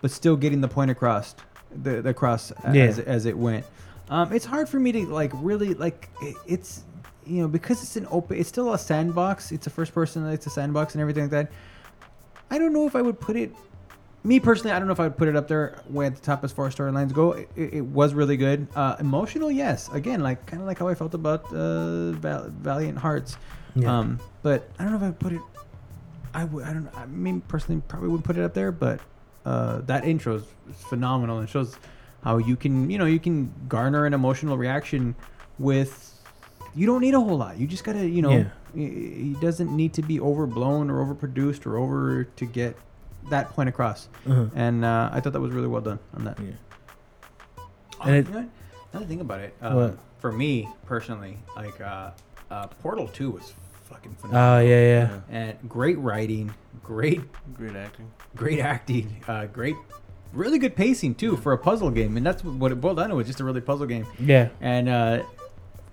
but 0.00 0.10
still 0.10 0.36
getting 0.36 0.60
the 0.60 0.68
point 0.68 0.90
across 0.90 1.34
the, 1.82 2.00
the 2.00 2.10
across 2.10 2.52
Yeah. 2.72 2.84
as 2.84 2.98
as 3.00 3.26
it 3.26 3.36
went. 3.36 3.66
Um, 4.08 4.32
it's 4.32 4.44
hard 4.44 4.68
for 4.68 4.78
me 4.78 4.92
to 4.92 5.06
like 5.06 5.32
really 5.34 5.74
like 5.74 6.08
it, 6.22 6.36
it's 6.46 6.84
you 7.26 7.42
know 7.42 7.48
because 7.48 7.82
it's 7.82 7.96
an 7.96 8.06
open 8.10 8.38
it's 8.38 8.48
still 8.48 8.72
a 8.72 8.78
sandbox. 8.78 9.52
It's 9.52 9.66
a 9.66 9.70
first 9.70 9.92
person. 9.92 10.24
It's 10.28 10.46
a 10.46 10.50
sandbox 10.50 10.94
and 10.94 11.02
everything 11.02 11.24
like 11.24 11.32
that. 11.32 11.50
I 12.50 12.58
don't 12.58 12.72
know 12.72 12.86
if 12.86 12.94
I 12.96 13.02
would 13.02 13.20
put 13.20 13.36
it 13.36 13.52
me 14.26 14.40
personally, 14.40 14.72
I 14.72 14.78
don't 14.78 14.88
know 14.88 14.92
if 14.92 14.98
I 15.00 15.04
would 15.04 15.16
put 15.16 15.28
it 15.28 15.36
up 15.36 15.46
there 15.46 15.80
way 15.88 16.06
at 16.06 16.16
the 16.16 16.20
top 16.20 16.42
as 16.42 16.50
far 16.50 16.66
as 16.66 16.74
storylines 16.74 17.12
go. 17.12 17.32
It, 17.32 17.48
it 17.54 17.84
was 17.84 18.12
really 18.12 18.36
good. 18.36 18.66
Uh, 18.74 18.96
emotional, 18.98 19.52
yes. 19.52 19.88
Again, 19.92 20.20
like 20.20 20.44
kind 20.46 20.60
of 20.60 20.66
like 20.66 20.80
how 20.80 20.88
I 20.88 20.94
felt 20.96 21.14
about 21.14 21.44
uh, 21.54 22.10
Val- 22.12 22.50
Valiant 22.50 22.98
Hearts. 22.98 23.36
yeah. 23.76 23.98
Um, 23.98 24.18
but 24.42 24.68
I 24.78 24.82
don't 24.82 24.90
know 24.92 24.98
if 24.98 25.04
I 25.04 25.06
would 25.06 25.20
put 25.20 25.32
it. 25.32 25.40
I 26.34 26.44
would. 26.44 26.64
I 26.64 26.72
don't. 26.72 26.88
I 26.96 27.06
mean, 27.06 27.40
personally, 27.42 27.80
probably 27.86 28.08
wouldn't 28.08 28.24
put 28.24 28.36
it 28.36 28.42
up 28.42 28.52
there. 28.52 28.72
But 28.72 29.00
uh, 29.44 29.82
that 29.82 30.04
intro 30.04 30.36
is 30.36 30.44
phenomenal 30.88 31.38
and 31.38 31.48
shows 31.48 31.76
how 32.24 32.38
you 32.38 32.56
can, 32.56 32.90
you 32.90 32.98
know, 32.98 33.06
you 33.06 33.20
can 33.20 33.52
garner 33.68 34.06
an 34.06 34.12
emotional 34.12 34.58
reaction 34.58 35.14
with. 35.60 36.12
You 36.74 36.86
don't 36.86 37.00
need 37.00 37.14
a 37.14 37.20
whole 37.20 37.38
lot. 37.38 37.58
You 37.58 37.66
just 37.66 37.84
gotta, 37.84 38.06
you 38.06 38.20
know, 38.22 38.30
Yeah. 38.30 38.48
It, 38.76 38.80
it 38.80 39.40
doesn't 39.40 39.74
need 39.74 39.94
to 39.94 40.02
be 40.02 40.20
overblown 40.20 40.90
or 40.90 41.04
overproduced 41.04 41.66
or 41.66 41.76
over 41.78 42.24
to 42.24 42.44
get 42.44 42.76
that 43.30 43.50
point 43.50 43.68
across. 43.68 44.08
uh-huh. 44.28 44.46
And 44.54 44.84
uh, 44.84 45.10
I 45.12 45.20
thought 45.20 45.32
that 45.32 45.40
was 45.40 45.52
really 45.52 45.66
well 45.68 45.80
done 45.80 45.98
on 46.14 46.24
that. 46.24 46.38
Yeah. 46.38 46.52
Oh, 47.58 48.02
And 48.04 48.14
it- 48.16 48.26
you 48.26 48.32
know 48.32 48.38
what? 48.40 48.48
Another 48.92 49.06
thing 49.06 49.20
about 49.20 49.40
it, 49.40 49.54
uh, 49.60 49.72
What? 49.74 49.98
for 50.20 50.32
me 50.32 50.68
personally, 50.86 51.38
like 51.56 51.78
uh, 51.80 52.10
uh, 52.50 52.66
Portal 52.82 53.08
Two 53.08 53.30
was 53.32 53.52
fucking 53.84 54.14
phenomenal. 54.14 54.42
Oh 54.42 54.60
phenomenal. 54.62 54.68
yeah, 54.68 55.10
yeah. 55.30 55.38
And 55.58 55.68
great 55.68 55.98
writing, 55.98 56.54
great, 56.82 57.20
Great 57.54 57.76
acting. 57.76 58.10
great 58.36 58.60
acting, 58.60 59.22
uh, 59.28 59.46
great, 59.46 59.74
really 60.32 60.58
good 60.58 60.76
pacing 60.76 61.14
too 61.16 61.36
for 61.36 61.52
a 61.52 61.58
puzzle 61.58 61.90
game. 61.90 62.16
And 62.16 62.24
that's 62.24 62.42
what 62.42 62.72
it 62.72 62.80
boiled 62.80 62.96
down 62.96 63.10
to 63.10 63.16
was 63.16 63.26
just 63.26 63.40
a 63.40 63.44
really 63.44 63.60
puzzle 63.60 63.86
game. 63.86 64.06
Yeah. 64.18 64.48
And 64.62 64.88
uh, 64.88 65.22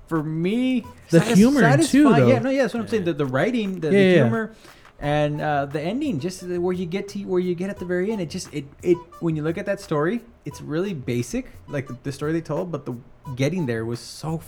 for 0.08 0.24
me, 0.24 0.86
The 1.10 1.20
satis- 1.20 1.38
humor, 1.38 1.62
too, 1.62 1.66
satisfying- 1.66 2.04
though. 2.16 2.28
Yeah, 2.28 2.40
no, 2.40 2.50
yeah, 2.50 2.62
that's 2.64 2.74
what 2.74 2.82
I'm 2.82 2.88
saying. 2.90 3.06
The, 3.06 3.14
the 3.14 3.26
writing, 3.26 3.80
the, 3.80 3.88
Yeah, 3.88 3.92
the 3.92 4.04
yeah. 4.04 4.14
humor, 4.24 4.56
and 5.00 5.42
uh, 5.42 5.66
the 5.66 5.82
ending, 5.82 6.20
just 6.20 6.44
where 6.44 6.74
you 6.74 6.86
get 6.86 7.08
to 7.10 7.20
where 7.26 7.40
you 7.42 7.56
get 7.56 7.70
at 7.70 7.78
the 7.80 7.86
very 7.86 8.12
end. 8.12 8.22
It 8.22 8.30
just 8.30 8.54
it 8.54 8.66
it 8.82 8.98
when 9.20 9.36
you 9.36 9.44
look 9.44 9.58
at 9.58 9.66
that 9.66 9.80
story, 9.82 10.22
it's 10.46 10.62
really 10.62 10.94
basic, 10.94 11.48
like 11.68 11.88
the, 11.88 11.98
the 12.04 12.12
story 12.12 12.32
they 12.34 12.42
told, 12.42 12.72
but 12.72 12.86
the 12.86 12.94
getting 13.36 13.66
there 13.66 13.84
was 13.86 14.00
so 14.00 14.42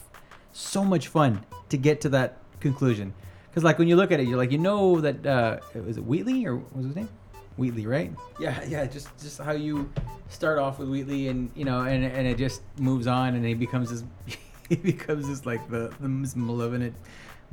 so 0.54 0.84
much 0.86 1.08
fun 1.10 1.46
to 1.70 1.78
get 1.78 2.00
to 2.02 2.10
that 2.10 2.38
conclusion. 2.60 3.14
Because 3.50 3.64
like 3.64 3.78
when 3.80 3.88
you 3.88 3.96
look 3.96 4.12
at 4.12 4.20
it, 4.20 4.28
you're 4.28 4.38
like, 4.38 4.52
you 4.52 4.58
know 4.58 5.00
that 5.02 5.26
uh, 5.26 5.60
was 5.86 5.98
it 5.98 6.06
Wheatley 6.06 6.46
or 6.46 6.56
what 6.58 6.76
was 6.76 6.86
his 6.88 6.96
name? 6.96 7.10
Wheatley, 7.58 7.88
right? 7.88 8.12
Yeah, 8.40 8.62
yeah. 8.68 8.86
Just 8.86 9.08
just 9.22 9.40
how 9.42 9.54
you 9.54 9.90
start 10.30 10.58
off 10.60 10.78
with 10.80 10.90
Wheatley, 10.90 11.28
and 11.30 11.50
you 11.56 11.64
know, 11.66 11.82
and 11.82 12.04
and 12.06 12.28
it 12.28 12.38
just 12.38 12.62
moves 12.78 13.08
on, 13.08 13.34
and 13.36 13.46
he 13.46 13.54
becomes 13.54 13.90
this, 13.90 14.04
he 14.70 14.76
becomes 14.76 15.28
just 15.28 15.46
like 15.46 15.68
the 15.70 15.94
the 16.00 16.08
most 16.08 16.36
malevolent 16.36 16.96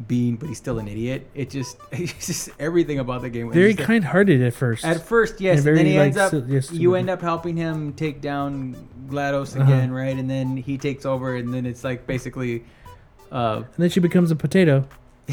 being, 0.07 0.37
but 0.37 0.49
he's 0.49 0.59
still 0.59 0.79
an 0.79 0.89
idiot. 0.89 1.27
It 1.35 1.51
just 1.51 1.77
it's 1.93 2.27
just 2.27 2.49
everything 2.59 2.99
about 2.99 3.23
the 3.23 3.31
game. 3.31 3.53
Very 3.53 3.75
kind-hearted 3.75 4.41
at 4.43 4.55
first. 4.55 4.85
At 4.85 5.03
first, 5.07 5.41
yes, 5.41 5.59
And 5.61 5.69
and, 5.69 5.79
then 5.79 5.87
he 5.87 5.97
ends 5.99 6.17
up. 6.17 6.31
so- 6.31 6.45
yes, 6.49 6.73
you 6.73 6.95
end 6.95 7.11
up 7.11 7.21
helping 7.21 7.57
him 7.57 7.93
take 7.93 8.21
down 8.21 8.75
GLaDOS 9.09 9.55
Uh-huh. 9.61 9.65
again, 9.65 9.93
right? 9.93 10.17
And 10.17 10.29
then 10.31 10.57
he 10.57 10.79
takes 10.79 11.05
over, 11.07 11.37
and 11.37 11.53
then 11.53 11.67
it's 11.67 11.85
like 11.85 12.07
basically. 12.07 12.65
Uh, 13.31 13.57
and 13.57 13.67
then 13.79 13.91
she 13.91 14.01
becomes 14.01 14.31
a 14.31 14.37
potato. 14.37 14.87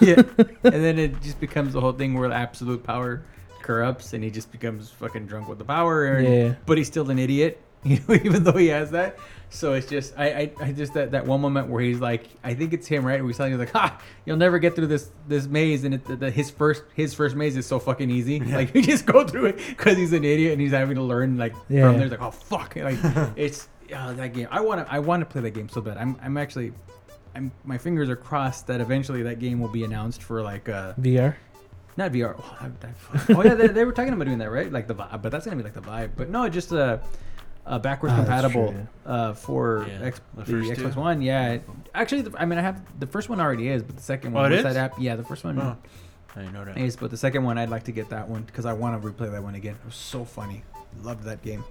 yeah. 0.00 0.22
and 0.64 0.84
then 0.84 0.98
it 0.98 1.20
just 1.22 1.40
becomes 1.40 1.72
the 1.72 1.80
whole 1.80 1.92
thing 1.92 2.14
where 2.14 2.30
absolute 2.32 2.82
power 2.82 3.22
corrupts 3.62 4.12
and 4.12 4.24
he 4.24 4.30
just 4.30 4.50
becomes 4.50 4.90
fucking 4.90 5.26
drunk 5.26 5.48
with 5.48 5.58
the 5.58 5.64
power 5.64 6.06
and, 6.06 6.26
Yeah. 6.26 6.54
but 6.66 6.76
he's 6.78 6.88
still 6.88 7.08
an 7.10 7.18
idiot 7.18 7.60
you 7.84 7.98
know 8.08 8.14
even 8.14 8.42
though 8.44 8.52
he 8.56 8.66
has 8.68 8.90
that 8.90 9.16
so 9.54 9.74
it's 9.74 9.86
just 9.86 10.14
I, 10.18 10.26
I 10.26 10.52
i 10.60 10.72
just 10.72 10.94
that 10.94 11.10
that 11.10 11.26
one 11.26 11.40
moment 11.42 11.68
where 11.68 11.82
he's 11.82 12.00
like 12.00 12.24
i 12.42 12.54
think 12.54 12.72
it's 12.72 12.86
him 12.86 13.04
right 13.04 13.20
he's 13.22 13.36
telling 13.36 13.52
you 13.52 13.58
like 13.58 13.70
ha 13.76 14.00
you'll 14.24 14.38
never 14.38 14.58
get 14.58 14.74
through 14.74 14.86
this 14.86 15.10
this 15.28 15.46
maze 15.46 15.84
and 15.84 15.94
it, 15.94 16.04
the, 16.06 16.16
the, 16.16 16.30
his 16.30 16.50
first 16.50 16.82
his 16.94 17.12
first 17.12 17.36
maze 17.36 17.54
is 17.56 17.66
so 17.66 17.78
fucking 17.78 18.10
easy 18.10 18.40
like 18.40 18.74
you 18.74 18.80
just 18.82 19.04
go 19.04 19.26
through 19.26 19.44
it 19.46 19.56
because 19.68 19.96
he's 19.98 20.12
an 20.14 20.24
idiot 20.24 20.52
and 20.52 20.60
he's 20.60 20.70
having 20.72 20.96
to 20.96 21.02
learn 21.02 21.36
like 21.36 21.52
Yeah. 21.68 21.82
from 21.88 21.94
there 21.98 22.02
He's 22.08 22.10
like 22.12 22.22
oh 22.22 22.30
fuck 22.30 22.74
like 22.76 22.96
it's 23.36 23.68
uh, 23.94 24.14
that 24.14 24.32
game 24.32 24.48
i 24.50 24.60
want 24.60 24.86
to 24.86 24.90
i 24.92 24.98
want 24.98 25.20
to 25.20 25.26
play 25.26 25.42
that 25.42 25.50
game 25.50 25.68
so 25.68 25.80
bad 25.82 25.98
i'm 25.98 26.16
i'm 26.22 26.36
actually 26.38 26.72
I'm, 27.34 27.50
my 27.64 27.78
fingers 27.78 28.08
are 28.10 28.16
crossed 28.16 28.66
that 28.66 28.80
eventually 28.80 29.22
that 29.24 29.38
game 29.38 29.58
will 29.60 29.68
be 29.68 29.84
announced 29.84 30.22
for 30.22 30.42
like 30.42 30.68
uh 30.68 30.92
VR. 31.00 31.34
not 31.96 32.12
VR. 32.12 32.34
Oh, 32.38 33.36
oh 33.38 33.42
yeah, 33.42 33.54
they, 33.54 33.68
they 33.68 33.84
were 33.86 33.92
talking 33.92 34.12
about 34.12 34.24
doing 34.26 34.36
that, 34.38 34.50
right? 34.50 34.70
Like 34.70 34.86
the 34.86 34.94
vibe, 34.94 35.22
but 35.22 35.32
that's 35.32 35.46
gonna 35.46 35.56
be 35.56 35.62
like 35.62 35.72
the 35.72 35.80
vibe. 35.80 36.10
But 36.14 36.28
no, 36.28 36.46
just 36.50 36.74
uh, 36.74 36.98
uh 37.64 37.78
backwards 37.78 38.14
that's 38.16 38.26
compatible 38.28 38.72
true, 38.72 38.86
uh, 39.06 39.34
for 39.34 39.86
Yeah, 39.88 40.00
X, 40.06 40.20
the 40.34 40.42
the, 40.44 40.52
Xbox 40.52 40.94
two. 40.94 41.00
One. 41.00 41.22
Yeah, 41.22 41.58
actually, 41.94 42.22
the, 42.22 42.38
I 42.40 42.44
mean, 42.44 42.58
I 42.58 42.62
have 42.62 42.82
the 42.98 43.06
first 43.06 43.28
one 43.28 43.40
already 43.40 43.68
is, 43.68 43.82
but 43.82 43.96
the 43.96 44.02
second 44.02 44.32
one, 44.32 44.42
Oh, 44.42 44.46
it 44.46 44.50
what's 44.50 44.66
is? 44.66 44.74
that 44.74 44.92
app? 44.92 44.98
Yeah, 44.98 45.14
the 45.16 45.22
first 45.24 45.44
one 45.44 45.58
Oh, 45.60 45.76
I 46.34 46.38
didn't 46.40 46.54
know 46.54 46.64
that. 46.64 46.76
is, 46.78 46.96
but 46.96 47.10
the 47.10 47.16
second 47.16 47.44
one, 47.44 47.58
I'd 47.58 47.68
like 47.70 47.84
to 47.84 47.92
get 47.92 48.08
that 48.10 48.28
one 48.28 48.42
because 48.42 48.66
I 48.66 48.72
want 48.72 49.00
to 49.00 49.08
replay 49.08 49.30
that 49.30 49.42
one 49.42 49.54
again. 49.54 49.74
It 49.74 49.84
was 49.86 49.94
so 49.94 50.24
funny. 50.24 50.64
Loved 51.02 51.22
that 51.24 51.42
game. 51.42 51.62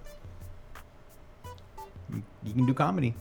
You, 2.14 2.24
you 2.44 2.54
can 2.54 2.66
do 2.66 2.74
comedy. 2.74 3.14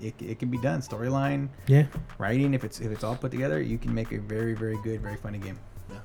It, 0.00 0.14
it 0.20 0.38
can 0.38 0.48
be 0.50 0.58
done. 0.58 0.80
Storyline, 0.80 1.48
Yeah. 1.66 1.86
writing. 2.18 2.54
If 2.54 2.62
it's 2.62 2.80
if 2.80 2.90
it's 2.92 3.02
all 3.04 3.16
put 3.16 3.30
together, 3.32 3.60
you 3.60 3.78
can 3.78 3.92
make 3.94 4.12
a 4.12 4.18
very 4.18 4.54
very 4.54 4.78
good, 4.82 5.00
very 5.00 5.16
funny 5.16 5.38
game. 5.38 5.58
Yeah. 5.90 5.98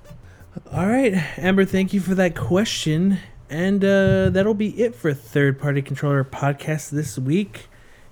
All 0.72 0.88
right, 0.88 1.14
Amber, 1.38 1.66
thank 1.66 1.94
you 1.94 2.00
for 2.00 2.16
that 2.16 2.36
question. 2.36 3.18
And 3.50 3.84
uh, 3.84 4.30
that'll 4.30 4.54
be 4.54 4.80
it 4.82 4.96
for 4.96 5.14
Third 5.14 5.60
Party 5.60 5.82
Controller 5.82 6.24
Podcast 6.24 6.90
this 6.90 7.18
week. 7.20 7.68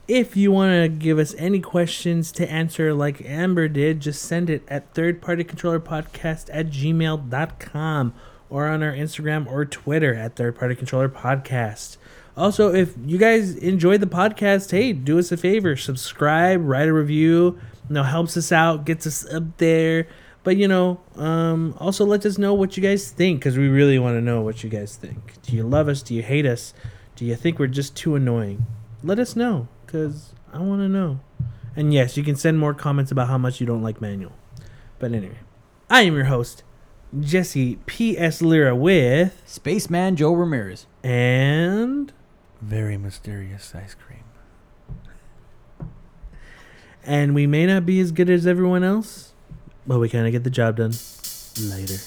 If 0.08 0.36
you 0.36 0.52
want 0.52 0.74
to 0.74 0.90
give 0.90 1.18
us 1.18 1.34
any 1.38 1.62
questions 1.62 2.32
to 2.34 2.50
answer 2.52 2.94
like 2.94 3.24
Amber 3.24 3.68
did, 3.68 4.02
just 4.02 4.22
send 4.22 4.50
it 4.50 4.64
at 4.68 4.94
thirdpartycontrollerpodcast 4.94 6.50
at 6.52 6.68
gmail.com 6.68 8.14
or 8.50 8.68
on 8.68 8.84
our 8.84 8.92
Instagram 8.92 9.48
or 9.48 9.66
Twitter 9.66 10.14
at 10.14 10.36
Third 10.36 10.58
Party 10.58 10.76
Controller 10.76 11.08
Podcast. 11.08 11.98
Also, 12.36 12.74
if 12.74 12.96
you 13.06 13.18
guys 13.18 13.56
enjoyed 13.56 14.02
the 14.02 14.08
podcast, 14.08 14.72
hey, 14.72 14.94
do 14.94 15.18
us 15.18 15.32
a 15.32 15.38
favor, 15.38 15.76
subscribe, 15.76 16.62
write 16.64 16.88
a 16.88 16.94
review. 16.94 17.60
You 17.90 17.96
know, 17.96 18.04
helps 18.04 18.38
us 18.38 18.52
out, 18.52 18.86
gets 18.86 19.08
us 19.08 19.26
up 19.34 19.58
there. 19.58 20.08
But 20.44 20.58
you 20.58 20.68
know, 20.68 21.00
um, 21.18 21.76
also 21.80 22.04
let 22.06 22.26
us 22.26 22.38
know 22.40 22.54
what 22.54 22.76
you 22.76 22.82
guys 22.84 23.12
think 23.12 23.40
because 23.40 23.58
we 23.58 23.68
really 23.68 24.00
want 24.00 24.18
to 24.18 24.22
know 24.22 24.42
what 24.42 24.64
you 24.64 24.70
guys 24.70 24.96
think. 24.96 25.40
Do 25.44 25.56
you 25.56 25.64
love 25.64 25.88
us? 25.88 26.02
Do 26.02 26.16
you 26.16 26.24
hate 26.24 26.46
us? 26.48 26.74
Do 27.16 27.26
you 27.26 27.36
think 27.36 27.60
we're 27.60 27.68
just 27.68 27.96
too 27.96 28.16
annoying? 28.16 28.66
Let 29.04 29.20
us 29.20 29.36
know 29.36 29.68
because 29.86 30.34
I 30.52 30.60
want 30.60 30.82
to 30.82 30.90
know. 30.90 31.20
And 31.76 31.94
yes, 31.94 32.18
you 32.18 32.24
can 32.24 32.36
send 32.36 32.58
more 32.60 32.74
comments 32.74 33.12
about 33.12 33.28
how 33.28 33.38
much 33.38 33.60
you 33.62 33.68
don't 33.68 33.84
like 33.84 34.02
manual. 34.02 34.34
But 34.98 35.14
anyway, 35.14 35.38
I 35.90 36.02
am 36.02 36.16
your 36.16 36.26
host, 36.26 36.64
Jesse 37.20 37.78
P.S. 37.86 38.42
Lyra 38.42 38.76
with 38.76 39.42
Spaceman 39.46 40.16
Joe 40.16 40.34
Ramirez. 40.34 40.88
and 41.04 42.12
Very 42.62 42.98
mysterious 42.98 43.74
ice 43.76 43.94
cream. 43.96 44.24
and 47.04 47.34
we 47.34 47.48
may 47.48 47.66
not 47.66 47.86
be 47.86 48.00
as 48.00 48.12
good 48.12 48.30
as 48.30 48.46
everyone 48.46 48.84
else, 48.84 49.31
but 49.86 50.00
we 50.00 50.10
kind 50.10 50.26
of 50.26 50.32
get 50.32 50.44
the 50.44 50.50
job 50.50 50.78
done 50.78 50.94
later. 51.60 51.98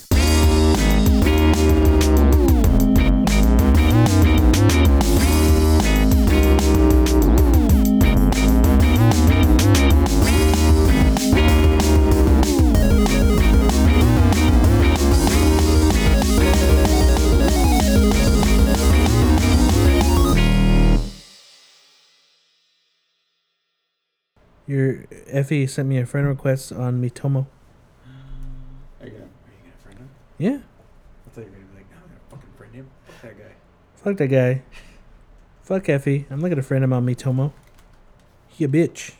Your 24.66 25.04
Effie 25.26 25.66
sent 25.66 25.88
me 25.88 25.98
a 25.98 26.06
friend 26.06 26.26
request 26.26 26.72
on 26.72 27.02
Miitomo. 27.02 27.46
Yeah, 30.44 30.58
I 31.26 31.30
thought 31.30 31.40
you 31.40 31.44
were 31.44 31.50
gonna 31.50 31.64
be 31.66 31.76
like, 31.76 31.90
no, 31.90 31.96
I'm 31.96 32.08
gonna 32.08 32.20
fucking 32.30 32.50
friend 32.58 32.74
him. 32.74 32.86
Fuck 33.06 33.22
that 33.22 33.38
guy. 33.38 33.52
fuck 33.96 34.16
that 34.18 34.28
guy. 34.28 34.62
Fuck 35.62 35.88
Effie. 35.88 36.26
I'm 36.30 36.40
not 36.40 36.48
gonna 36.48 36.62
friend 36.62 36.84
him 36.84 36.92
on 36.92 37.06
Miitomo. 37.06 37.52
He 38.48 38.64
a 38.64 38.68
bitch. 38.68 39.12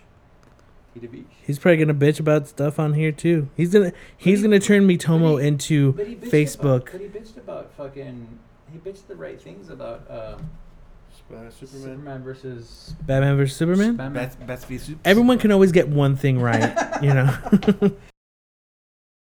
He 0.92 1.00
the 1.00 1.08
beach. 1.08 1.24
He's 1.46 1.58
probably 1.58 1.78
gonna 1.78 1.94
bitch 1.94 2.20
about 2.20 2.46
stuff 2.48 2.78
on 2.78 2.92
here 2.92 3.10
too. 3.10 3.48
He's 3.56 3.72
gonna 3.72 3.92
he's 4.16 4.40
he- 4.40 4.46
gonna 4.46 4.60
turn 4.60 4.86
Miitomo 4.86 5.34
but 5.36 5.42
he- 5.42 5.48
into 5.48 5.92
But 5.92 6.06
he 6.06 6.14
Facebook. 6.16 6.88
About, 6.88 6.92
but 6.92 7.00
he 7.00 7.06
bitched 7.08 7.36
about 7.38 7.72
fucking. 7.72 8.38
He 8.72 8.78
bitched 8.78 9.06
the 9.08 9.16
right 9.16 9.40
things 9.40 9.70
about 9.70 10.04
um, 10.10 10.50
Superman. 11.52 12.22
versus 12.22 12.94
Batman 13.06 13.36
vs 13.36 13.56
Superman. 13.56 13.96
Batman. 13.96 14.12
Bats, 14.24 14.36
Bats 14.36 14.64
v 14.66 14.78
Soup. 14.78 14.98
Everyone 15.04 15.38
can 15.38 15.50
always 15.52 15.72
get 15.72 15.88
one 15.88 16.16
thing 16.16 16.40
right, 16.40 17.02
you 17.02 17.14
know. 17.14 17.96